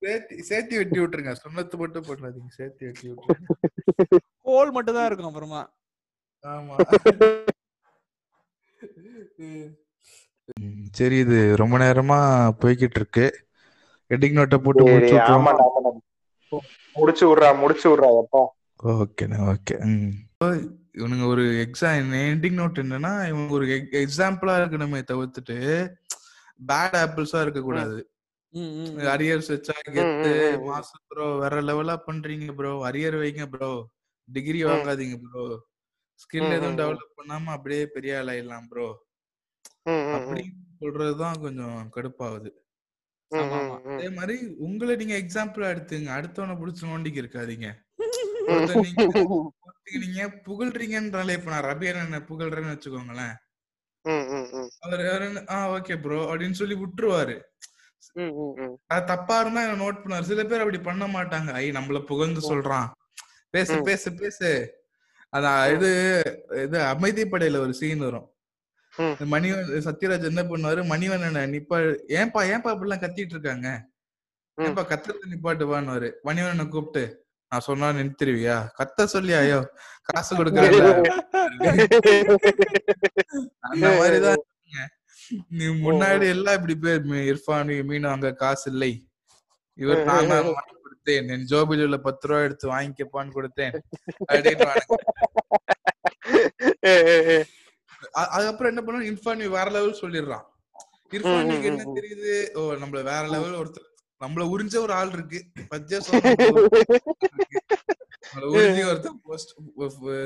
சேர்த்தி 0.00 0.42
சேர்த்தி 0.48 0.76
வெட்டி 0.76 0.98
விட்டுருங்க. 0.98 1.32
சொன்னது 1.32 1.76
மட்டும் 1.76 2.04
பண்ணாதீங்க 2.04 2.58
சேர்த்தி 2.58 2.84
வெட்டி 2.84 3.08
விட்டுருங்க. 3.08 4.16
ஹோல் 4.44 4.70
மட்டும் 4.70 4.94
தான் 4.94 5.06
இருக்கும் 5.06 5.26
அப்புறமா. 5.26 5.74
ஆமா 6.44 6.76
சரி 10.96 11.16
இது 11.22 11.38
ரொம்ப 11.60 11.76
நேரமா 11.82 12.18
போய்கிட்டு 12.60 12.98
இருக்கு 13.00 13.26
ஹெட்டிங் 14.10 14.36
நோட்டை 14.38 14.58
போட்டு 14.60 14.84
முடிச்சு 14.86 15.16
ஆமாடா. 15.28 15.64
முடிச்சு 16.96 17.24
விடுறா 17.28 17.50
முடிச்சு 17.60 17.86
விடுறா 17.88 18.10
எப்பா 18.20 18.42
ஓகேண்ணா 18.92 19.38
ஓகே 19.50 19.76
ம் 19.86 20.12
இவனுங்க 20.94 21.24
ஒரு 21.26 21.44
எக்ஸாம் 21.64 21.96
எண்டிங் 22.22 22.58
நோட் 22.58 22.80
என்னன்னா 22.82 23.12
இவங்க 23.28 23.52
ஒரு 23.52 23.66
எக்ஸாம்பிளா 24.02 24.54
இருக்கணுமே 24.60 25.00
தவிர்த்துட்டு 25.04 25.56
பேட் 26.68 26.96
ஆப்பிள்ஸா 27.02 27.38
இருக்க 27.42 27.60
கூடாது. 27.62 27.98
அரியர்ஸ் 29.12 29.50
வச்சா 29.50 29.74
கெத்து. 29.90 30.32
மாசம் 30.66 31.02
ப்ரோ 31.08 31.26
வேற 31.40 31.54
லெவலா 31.62 31.96
பண்றீங்க 32.06 32.48
ப்ரோ 32.54 32.72
அரியர் 32.88 33.16
வைங்க 33.16 33.44
ப்ரோ 33.50 33.70
டிகிரி. 34.28 34.60
வாங்காதீங்க 34.64 35.16
ப்ரோ 35.24 35.44
ஸ்கில் 36.22 36.52
எதுவும். 36.52 36.78
டெவலப் 36.78 37.14
பண்ணாம 37.16 37.44
அப்படியே 37.44 37.86
பெரிய 37.86 38.22
ஆளாயிடலாம் 38.22 38.66
ப்ரோ. 38.68 39.06
அப்படின்னு 39.88 40.50
சொல்றதுதான் 40.80 41.40
கொஞ்சம் 41.40 41.90
கடுப்பாகுது. 41.96 42.50
அதே 43.94 44.08
மாதிரி 44.10 44.54
உங்களை 44.58 44.96
நீங்க 44.96 45.16
எக்ஸாம்பிளா 45.16 45.66
எடுத்துங்க. 45.74 46.10
அடுத்தவனை 46.16 46.56
புடிச்சு 46.56 46.82
நோண்டிக்கு 46.82 47.22
இருக்காதீங்க. 47.22 47.68
நீங்க 49.84 50.26
புகழ்றீங்கன்றாலே 50.26 51.32
இப்ப 51.32 51.50
நான் 51.50 51.62
ரபி 51.62 51.84
என்ன 51.84 52.18
புகழ்றேன்னு 52.18 52.74
வச்சுக்கோங்களேன். 52.74 53.34
அவர் 54.78 55.06
அவர் 55.06 55.22
என்ன, 55.22 55.44
ஆ 55.48 55.70
ஓகே 55.70 56.00
ப்ரோ 56.00 56.34
அப்படின்னு 56.34 56.50
சொல்லி 56.50 56.74
விட்டுருவாரு. 56.74 57.40
தப்பா 58.86 59.40
இருந்தா 59.40 59.68
என்ன 59.68 59.84
நோட் 59.84 59.94
பண்ணுவாரு. 59.94 60.22
சில 60.22 60.44
பேர் 60.44 60.58
அப்படி 60.58 60.78
பண்ண 60.78 61.06
மாட்டாங்க. 61.06 61.52
ஐ 61.52 61.70
நம்மள 61.70 62.04
புகழ்ந்து 62.04 62.40
சொல்றான். 62.40 62.90
பேசு. 63.50 63.82
பேசு 63.82 64.14
பேசு. 64.14 64.80
அதான் 65.32 65.60
இது 65.74 65.90
இது 66.64 66.78
அமைதிப்படையில 66.92 67.60
ஒரு 67.64 67.74
சீன் 67.78 68.04
வரும். 68.06 68.26
மணிவன் 69.32 69.84
சத்யராஜ் 69.86 70.28
என்ன 70.30 70.42
பண்ணுவாரு 70.48 70.80
மணிவண்ணனை 70.90 71.42
நிப்பா 71.52 71.76
ஏன்பா 72.18 72.40
ஏன்பா 72.50 72.72
இப்படிலாம் 72.74 73.02
கத்திட்டு 73.04 73.34
இருக்காங்க. 73.36 73.68
ஏன்பா 74.58 74.82
கத்துறது 74.90 75.30
நிப்பாட்டுவான்னு 75.32 76.10
வணிவண்ணனை 76.28 76.66
கூப்பிட்டு 76.68 77.04
நான் 77.52 77.66
சொன்னா 77.66 77.86
நிறுத்திருவியா 77.96 78.56
கத்த 78.78 79.06
சொல்லி 79.14 79.32
ஐயோ 79.38 79.60
காசு 80.08 80.32
கொடுக்கறல 80.36 80.90
அந்த 83.68 83.86
மாதிரிதான். 83.98 84.42
நீ 85.56 85.64
முன்னாடி 85.84 86.26
எல்லாம் 86.34 86.56
இப்படி 86.58 86.74
பேர் 86.84 87.02
இர்ஃபான் 87.32 87.72
மீன் 87.90 88.12
அங்க 88.12 88.30
காசு 88.42 88.66
இல்லை 88.72 88.92
இவர் 89.78 90.02
நான் 90.08 90.32
கொடுத்தேன். 91.02 91.30
என் 91.34 91.46
ஜோபில் 91.52 91.84
உள்ள 91.86 91.98
பத்து 92.06 92.28
ரூபா 92.28 92.40
எடுத்து 92.46 92.66
வாங்கிக்கப்பான்னு 92.74 93.36
கொடுத்தேன். 93.38 93.74
அப்படின்னு 94.30 94.66
அதுக்கப்புறம் 98.32 98.70
என்ன 98.72 98.82
பண்ணுவோம் 98.84 99.08
இர்ஃபான் 99.10 99.42
வேற 99.56 99.66
லெவல் 99.76 100.00
சொல்லிடுறான். 100.02 100.46
இர்ஃபானுக்கு 101.16 101.70
என்ன 101.70 101.84
தெரியுது? 101.98 102.34
ஓ 102.58 102.60
நம்மள 102.82 103.00
வேற 103.10 103.22
லெவல் 103.34 103.58
ஒருத்தர் 103.62 103.88
நம்மள 104.24 104.42
உறிஞ்ச 104.54 104.74
ஒரு 104.84 104.92
ஆள் 105.00 105.12
இருக்கு. 105.16 105.40
பச்சை 105.72 105.98
உறிஞ்சி 108.56 108.82
ஒருத்தன் 108.90 109.20
போஸ்ட் 109.26 109.52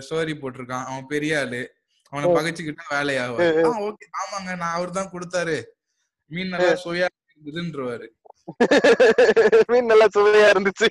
ஸ்டோரி 0.07 0.35
போட்டிருக்கான். 0.43 0.87
அவன் 0.91 1.11
பெரிய 1.15 1.41
ஆளு. 1.41 1.63
அவனை 2.13 2.27
பகைச்சுக்கிட்டா 2.37 2.85
வேலையாகும் 2.97 3.81
ஓகே 3.87 4.07
ஆமாங்க 4.21 4.51
நான் 4.63 4.77
அவர் 4.77 4.97
தான் 4.99 5.13
கொடுத்தாரு. 5.15 5.57
மீன் 6.35 6.53
நல்லா 6.53 6.75
சுவையா 6.85 7.09
இருக்குதுன்றவாரு. 7.33 8.07
மீன் 9.71 9.85
நல்லா 9.85 10.07
சுவையா 10.15 10.49
இருந்துச்சு. 10.53 10.89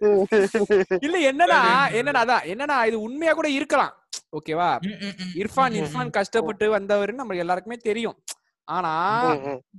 இல்ல 1.06 1.16
என்னன்னா 1.30 1.58
என்னன்னா 1.98 2.20
அதான் 2.24 2.46
என்னன்னா 2.52 2.86
இது 2.86 3.00
உண்மையா 3.00 3.32
கூட 3.32 3.48
இருக்கலாம். 3.48 3.92
ஓகேவா. 4.36 4.68
இர்ஃபான் 5.34 5.74
இர்ஃபான் 5.80 6.10
கஷ்டப்பட்டு 6.10 6.78
வந்தவருன்னு 6.78 7.22
நம்ம 7.22 7.34
எல்லாருக்குமே 7.34 7.76
தெரியும். 7.76 8.16
ஆனா. 8.68 8.92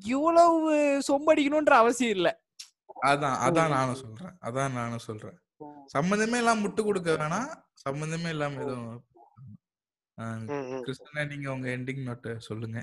இவ்வளவு 0.06 0.72
சொம்படிக்கணும்ன்ற 1.07 1.72
அவசியம் 1.74 2.15
இல்ல. 2.15 2.30
அதான் 3.03 3.38
அதான் 3.45 3.70
நானும் 3.70 3.95
சொல்றேன். 3.95 4.34
அதான் 4.41 4.72
நானும் 4.72 4.99
சொல்றேன். 4.99 5.38
சம்மந்தமே 5.94 6.38
இல்லாம 6.38 6.61
முட்டு 6.68 6.84
கொடுக்க 6.84 7.11
வேணாம். 7.11 7.49
சம்மந்தமே 7.84 8.30
இல்லாம 8.30 8.61
எதுவும். 8.61 8.99
கிருஷ்ணா 10.84 11.24
நீங்க 11.24 11.52
உங்க 11.52 11.70
எண்டிங் 11.70 12.03
நோட் 12.07 12.28
சொல்லுங்க. 12.40 12.80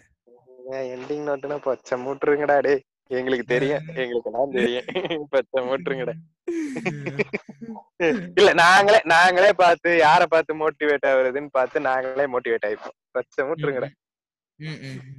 எண்டிங் 0.95 1.27
நோட்டுனா 1.28 1.57
பச்சை 1.62 1.97
மூட்டுருங்கடா 2.07 2.61
டேய். 2.61 2.82
எங்களுக்கு 3.11 3.45
தெரியும். 3.45 3.81
எங்களுக்கு 3.95 4.31
எல்லாம் 4.31 4.51
தெரியும். 4.51 4.85
பச்சை 5.31 5.62
மூட்டுருங்கடா 5.62 6.12
இல்ல 8.39 8.55
நாங்களே 8.55 9.01
நாங்களே 9.05 9.53
பார்த்து 9.53 10.05
யார 10.05 10.27
பார்த்து 10.27 10.61
மோட்டிவேட் 10.61 11.07
ஆகுறதுன்னு 11.07 11.51
பார்த்து 11.51 11.81
நாங்களே 11.81 12.27
மோட்டிவேட் 12.27 12.69
ஆயிப்போம். 12.69 12.95
பச்சை 13.11 13.45
மூட்டுருங்கடா. 13.45 13.91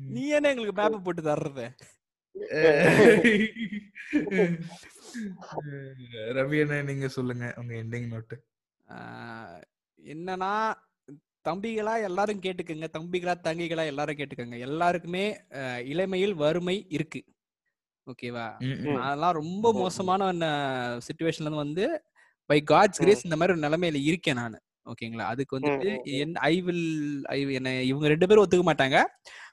நீ 0.09 0.27
என்ன 0.27 0.49
எங்களுக்கு 0.49 0.81
மேப் 0.81 1.03
போட்டு 1.03 1.21
தர்றது? 1.21 1.71
ரவி 6.35 6.59
என்ன 6.59 6.81
நீங்க 6.81 7.07
சொல்லுங்க. 7.07 7.53
உங்க 7.57 7.73
எண்டிங் 7.73 8.11
நோட் 8.11 8.33
ஆஹ் 8.87 9.61
என்னன்னா 9.99 10.73
தம்பிகளா 11.45 12.03
எல்லாரும் 12.03 12.41
கேட்டுக்கங்க. 12.41 12.87
தம்பிகளா 12.97 13.35
தங்கிகளா 13.43 13.85
எல்லாரும் 13.85 14.15
கேட்டுக்கங்க. 14.15 14.59
எல்லாருக்குமே 14.59 15.37
இளமையில் 15.85 16.33
வறுமை 16.33 16.85
இருக்கு. 16.89 17.23
ஓகேவா? 18.07 18.45
அதெல்லாம் 19.05 19.37
ரொம்ப 19.41 19.73
மோசமான 19.81 20.29
சுச்சுவேஷன்ல 21.07 21.47
இருந்து 21.47 21.63
வந்து 21.65 21.85
பை 22.49 22.57
காட்ஸ் 22.71 23.01
கிரேஸ் 23.03 23.25
இந்த 23.27 23.35
மாதிரி 23.39 23.53
ஒரு 23.55 23.65
நிலைமையில 23.67 23.99
இருக்கேன் 24.09 24.39
நான். 24.41 24.57
ஓகேங்களா? 24.91 25.25
அதுக்கு 25.33 25.57
வந்துட்டு 25.57 25.89
என் 26.19 26.35
ஐ 26.51 26.55
வில் 26.67 26.85
ஐ 27.33 27.37
என்ன 27.59 27.73
இவங்க 27.91 28.07
ரெண்டு 28.13 28.27
பேரும் 28.29 28.43
ஒத்துக்க 28.45 28.65
மாட்டாங்க. 28.69 28.99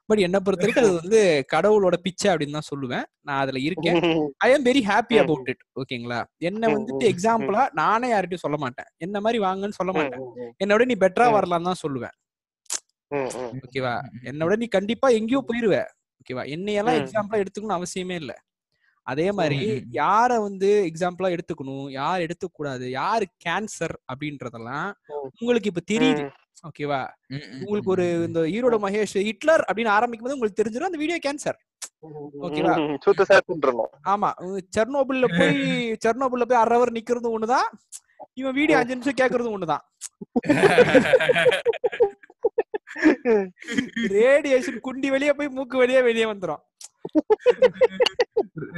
பட் 0.08 0.22
என்ன 0.26 0.36
பொறுத்த 0.44 0.64
வரைக்கும் 0.64 0.84
அது 0.84 1.00
வந்து 1.00 1.18
கடவுளோட 1.52 1.96
பிச்சை 2.04 2.28
அப்படின்னு 2.32 2.56
தான் 2.58 2.70
சொல்லுவேன். 2.70 3.04
நான் 3.26 3.40
அதுல 3.42 3.58
இருக்கேன். 3.68 3.98
I 4.46 4.48
am 4.54 4.64
very 4.68 4.82
happy 4.90 5.16
about 5.22 5.50
it 5.52 5.62
ஓகேங்களா? 5.80 6.20
என்ன 6.50 6.70
வந்துட்டு 6.76 7.04
எக்ஸாம்பிளா 7.12 7.64
நானே 7.80 8.08
யார்கிட்டயும் 8.12 8.44
சொல்ல 8.44 8.58
மாட்டேன். 8.64 8.88
என்ன 9.06 9.20
மாதிரி 9.26 9.38
வாங்கன்னு 9.46 9.78
சொல்ல 9.80 9.92
மாட்டேன். 9.98 10.24
என்னோட 10.64 10.84
நீ 10.90 10.96
பெட்டரா. 11.04 11.26
வரலாம் 11.36 11.68
தான் 11.70 11.82
சொல்லுவேன். 11.84 12.16
ஓகேவா? 13.64 13.94
என்னோட 14.30 14.56
நீ 14.62 14.68
கண்டிப்பா 14.76 15.08
எங்கேயோ 15.18 15.42
போயிருவ. 15.50 15.76
ஓகேவா 16.28 16.42
என்னையெல்லாம். 16.54 16.96
எக்ஸாம்பிளா 17.00 17.38
எடுத்துக்கணும் 17.42 17.76
அவசியமே 17.76 18.16
இல்ல 18.22 18.32
அதே 19.06 19.26
மாதிரி. 19.36 19.58
யார 19.98 20.30
வந்து 20.46 20.70
எக்ஸாம்பிளா 20.88 21.28
எடுத்துக்கணும் 21.34 21.86
யார் 21.98 22.24
எடுத்துக்க 22.24 22.58
கூடாது 22.58 22.86
யாரு 22.96 23.26
கேன்சர் 23.44 23.94
அப்படின்றதெல்லாம். 24.10 24.88
உங்களுக்கு 25.40 25.70
இப்ப 25.72 25.82
தெரியுது. 25.92 26.24
ஓகேவா 26.68 27.00
உங்களுக்கு 27.60 27.92
ஒரு. 27.94 28.06
இந்த 28.28 28.40
ஈரோட 28.56 28.78
மகேஷ் 28.84 29.16
ஹிட்லர் 29.28 29.64
அப்படின்னு 29.68 29.94
ஆரம்பிக்கும் 29.96 30.26
போது 30.26 30.36
உங்களுக்கு 30.36 30.60
தெரிஞ்சிடும் 30.60 30.90
அந்த 30.90 31.00
வீடியோ 31.04 31.18
கேன்சர் 31.26 31.58
ஓகேவா? 32.46 32.74
ஆமா 34.12 34.28
உம் 34.46 34.60
செர்னோபில்ல 34.76 35.26
போய் 35.38 35.56
செர்னோபில்ல 36.04 36.46
போய் 36.50 36.62
அரை 36.62 36.76
ஹவர் 36.76 36.96
நிக்கிறதும் 36.98 37.36
ஒண்ணுதான் 37.36 37.68
இவன் 38.40 38.56
வீடியோ 38.60 38.78
அஞ்சு 38.80 38.96
நிமிஷம் 38.96 39.20
கேக்குறதும் 39.22 39.56
ஒண்ணுதான் 39.56 39.84
ரேடியேஷன் 44.08 44.80
குண்டி 44.82 45.06
வெளியே 45.06 45.32
போய் 45.32 45.48
மூக்கு 45.48 45.78
வெளியே 45.78 46.02
வெளியே 46.02 46.24
வந்துரும். 46.24 46.62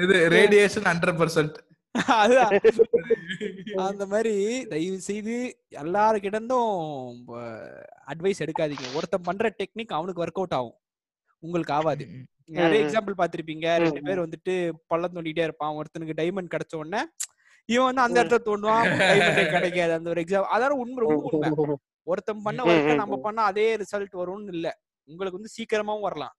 இது 0.03 0.29
ரேடியேஷன் 0.31 0.85
ஹண்ட்ரட் 0.85 1.19
பர்சன்ட் 1.21 1.55
அதுதான். 2.07 2.61
அந்த 3.77 4.07
மாதிரி 4.07 4.67
தயவு 4.67 5.01
செய்து 5.01 5.59
எல்லாருக்கிட்டந்தும் 5.71 7.23
அட்வைஸ் 8.07 8.43
எடுக்காதீங்க. 8.45 8.95
ஒருத்தன் 8.95 9.23
பண்ற 9.23 9.55
டெக்னிக் 9.59 9.87
அவனுக்கு 9.87 10.25
ஒர்க் 10.25 10.33
அவுட் 10.33 10.53
ஆகும். 10.53 10.77
உங்களுக்கு 11.39 11.73
ஆகாது. 11.73 12.07
நிறைய. 12.45 12.85
எக்ஸாம்பிள் 12.85 13.19
பாத்திருப்பீங்க 13.19 13.77
ரெண்டு. 13.77 14.03
பேர் 14.03 14.21
வந்துட்டு 14.21 14.73
பள்ளம் 14.87 15.15
தோண்டிட்டே 15.15 15.43
இருப்பான். 15.43 15.75
ஒருத்தனுக்கு 15.75 16.13
டைமண்ட் 16.17 16.51
கிடைச்ச 16.55 16.77
உடனே 16.77 17.05
இவன் 17.65 17.95
வந்து 17.95 18.21
அந்த. 18.21 18.25
இடத்துல 18.25 18.49
தோண்டுவான். 18.49 18.99
டைமண்டே 18.99 19.51
கிடைக்காது. 19.51 19.93
அந்த 19.93 20.11
ஒரு 20.11 20.21
எக்ஸாம் 20.21 20.45
அதான 20.55 20.69
உண்மை 20.69 21.07
ரொம்ப 21.07 21.29
உண்மை. 21.33 21.77
ஒருத்தன் 22.11 22.45
பண்ண 22.45 22.61
ஒர்க்க 22.69 23.01
நம்ம. 23.01 23.17
பண்ணா 23.25 23.43
அதே 23.51 23.67
ரிசல்ட் 23.83 24.21
வரும்னு 24.21 24.55
இல்ல 24.57 24.69
உங்களுக்கு 25.09 25.39
வந்து 25.39 25.57
சீக்கிரமாவும் 25.57 26.07
வரலாம் 26.07 26.35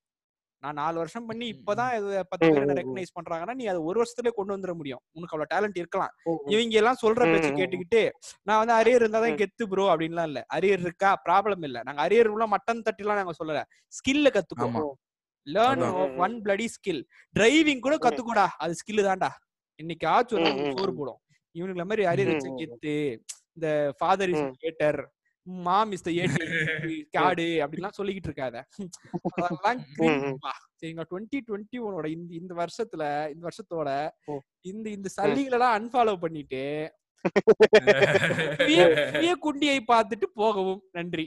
நான் 0.63 0.77
நாலு 0.79 0.97
வருஷம் 1.01 1.27
பண்ணி 1.27 1.45
இப்பதான் 1.53 1.91
இது 1.97 2.09
பத்து 2.31 2.47
பேர். 2.47 2.75
ரெக்கனைஸ் 2.79 3.13
பண்றாங்கன்னா 3.15 3.53
நீ 3.59 3.65
அதை 3.71 3.79
ஒரு 3.87 3.97
வருஷத்துலயே 4.01 4.33
கொண்டு 4.35 4.53
வந்துட 4.53 4.73
முடியும் 4.79 5.01
உனக்கு 5.15 5.33
அவ்வளவு 5.33 5.51
டேலண்ட் 5.53 5.77
இருக்கலாம் 5.81 6.11
இவங்க 6.53 6.75
எல்லாம் 6.81 6.99
சொல்ற 7.01 7.21
பேச்சு. 7.25 7.49
கேட்டுக்கிட்டு 7.59 8.01
நான் 8.47 8.59
வந்து 8.61 8.75
அரியர் 8.77 9.01
இருந்தாதான். 9.01 9.39
கெத்து 9.41 9.65
ப்ரோ 9.71 9.85
அப்படின்லாம் 9.93 10.29
இல்ல 10.31 10.41
அரியர் 10.57 10.83
இருக்கா 10.85 11.11
ப்ராப்ளம் 11.25 11.65
இல்ல 11.69 11.81
நாங்க 11.87 12.01
அரியர் 12.05 12.31
உள்ள 12.33 12.47
மட்டன் 12.53 12.85
தட்டிலாம் 12.87 13.19
நாங்க 13.21 13.35
சொல்லல 13.39 13.63
ஸ்கில்ல 13.93 14.31
கத்துக்கோ 14.37 14.67
ஆமா 14.67 14.83
learn. 15.47 15.83
One 16.23 16.35
bloody 16.43 16.67
skill 16.75 17.01
driving 17.35 17.83
கூட. 17.85 17.95
கத்துக்கூடா 18.05 18.45
அது 18.63 18.75
ஸ்கில் 18.81 19.07
தான்டா 19.07 19.31
இன்னைக்கு 19.79 20.07
ஆச்சு 20.09 20.35
சோறு. 20.75 20.93
போடும் 20.99 21.19
இவனுக்கு 21.55 21.85
மாதிரி 21.85 22.03
அரியர் 22.11 22.31
வச்ச. 22.33 22.47
கெத்து 22.61 22.95
இந்த 23.55 23.67
ஃபாதர் 23.99 24.31
இஸ் 24.33 24.43
ம். 24.43 24.53
மாம் 25.47 25.91
இஸ் 25.95 26.03
காடு 27.15 27.45
அப்படிலாம் 27.63 27.95
சொல்லிக்கிட்டு 27.97 28.29
இருக்காத 28.29 28.57
சரிங்களா? 30.73 31.05
டுவெண்ட்டி 31.11 31.39
டுவெண்ட்டி 31.47 31.77
ஒனோட 31.87 32.05
இந்த 32.15 32.31
இந்த 32.41 32.53
வருஷத்துல 32.61 33.03
இந்த 33.33 33.43
வருஷத்தோட. 33.47 33.89
இந்த 34.71 34.87
இந்த 34.97 35.09
சல்லிகளெல்லாம் 35.17 35.75
அன்ஃபாலோ 35.79 36.15
பண்ணிட்டு 36.23 36.63
குண்டியை 39.43 39.75
பார்த்துட்டு 39.89 40.27
போகவும். 40.39 40.79
நன்றி. 40.97 41.25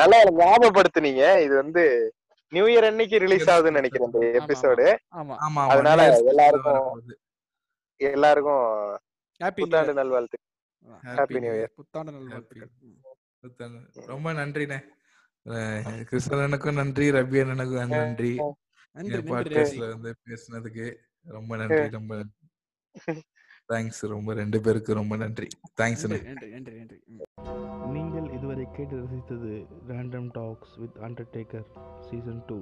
நல்லா 0.00 0.18
ஞாபகப்படுத்துனீங்க. 0.38 1.24
இது 1.44 1.54
வந்து 1.62 1.82
நியூ 2.52 2.64
இயர் 2.72 2.86
அன்னைக்கு 2.88 3.16
ரிலீஸ் 3.24 3.50
ஆகுதுன்னு 3.52 3.80
நினைக்கிறேன் 3.80 4.08
இந்த 4.10 4.22
எபிசோடு 4.40 4.86
ஆமா. 5.20 5.34
ஆமா. 5.46 5.62
அதனால 5.74 6.00
எல்லாருக்கும். 6.32 6.88
எல்லாருக்கும் 8.00 8.64
ஹாப்பி 9.40 9.62
புத்தாண்டு 9.62 9.94
நல்வாழ்த்து. 10.00 10.38
Happy 10.82 11.06
Happy 11.06 11.32
New 11.32 11.40
New 11.40 11.52
Year. 11.52 11.68
புத்தாண்டு 11.74 12.12
நல்வாழ்த்துக்கள். 12.12 12.70
ரொம்ப 13.92 14.32
நன்றிண்ணே. 14.32 14.78
கிருஷ்ணனுக்கும் 16.10 16.72
நன்றி. 16.72 17.10
ரவி 17.10 17.40
அண்ணனுக்கும் 17.42 17.88
நன்றி. 17.88 18.38
பாட்காஸ்ட்ல 18.94 19.88
வந்து 19.88 20.16
பேசுனதுக்கு 20.26 20.94
ரொம்ப 21.22 21.56
நன்றி 21.56 21.90
ரொம்ப 21.90 22.24
தேங்க்ஸ் 23.72 24.00
ரொம்ப 24.00 24.34
ரெண்டு 24.34 24.60
பேருக்கு 24.60 24.94
ரொம்ப 24.94 25.16
நன்றி. 25.16 25.46
தேங்க்ஸ் 25.82 26.08
நன்றி. 26.08 26.98
நீங்கள் 27.92 28.30
இதுவரை 28.36 28.66
கேட்டு 28.72 28.96
ரசித்தது 28.96 29.66
random 29.88 30.28
talks 30.32 30.76
with 30.76 30.96
Undertaker 30.96 32.00
season 32.00 32.42
two 32.46 32.58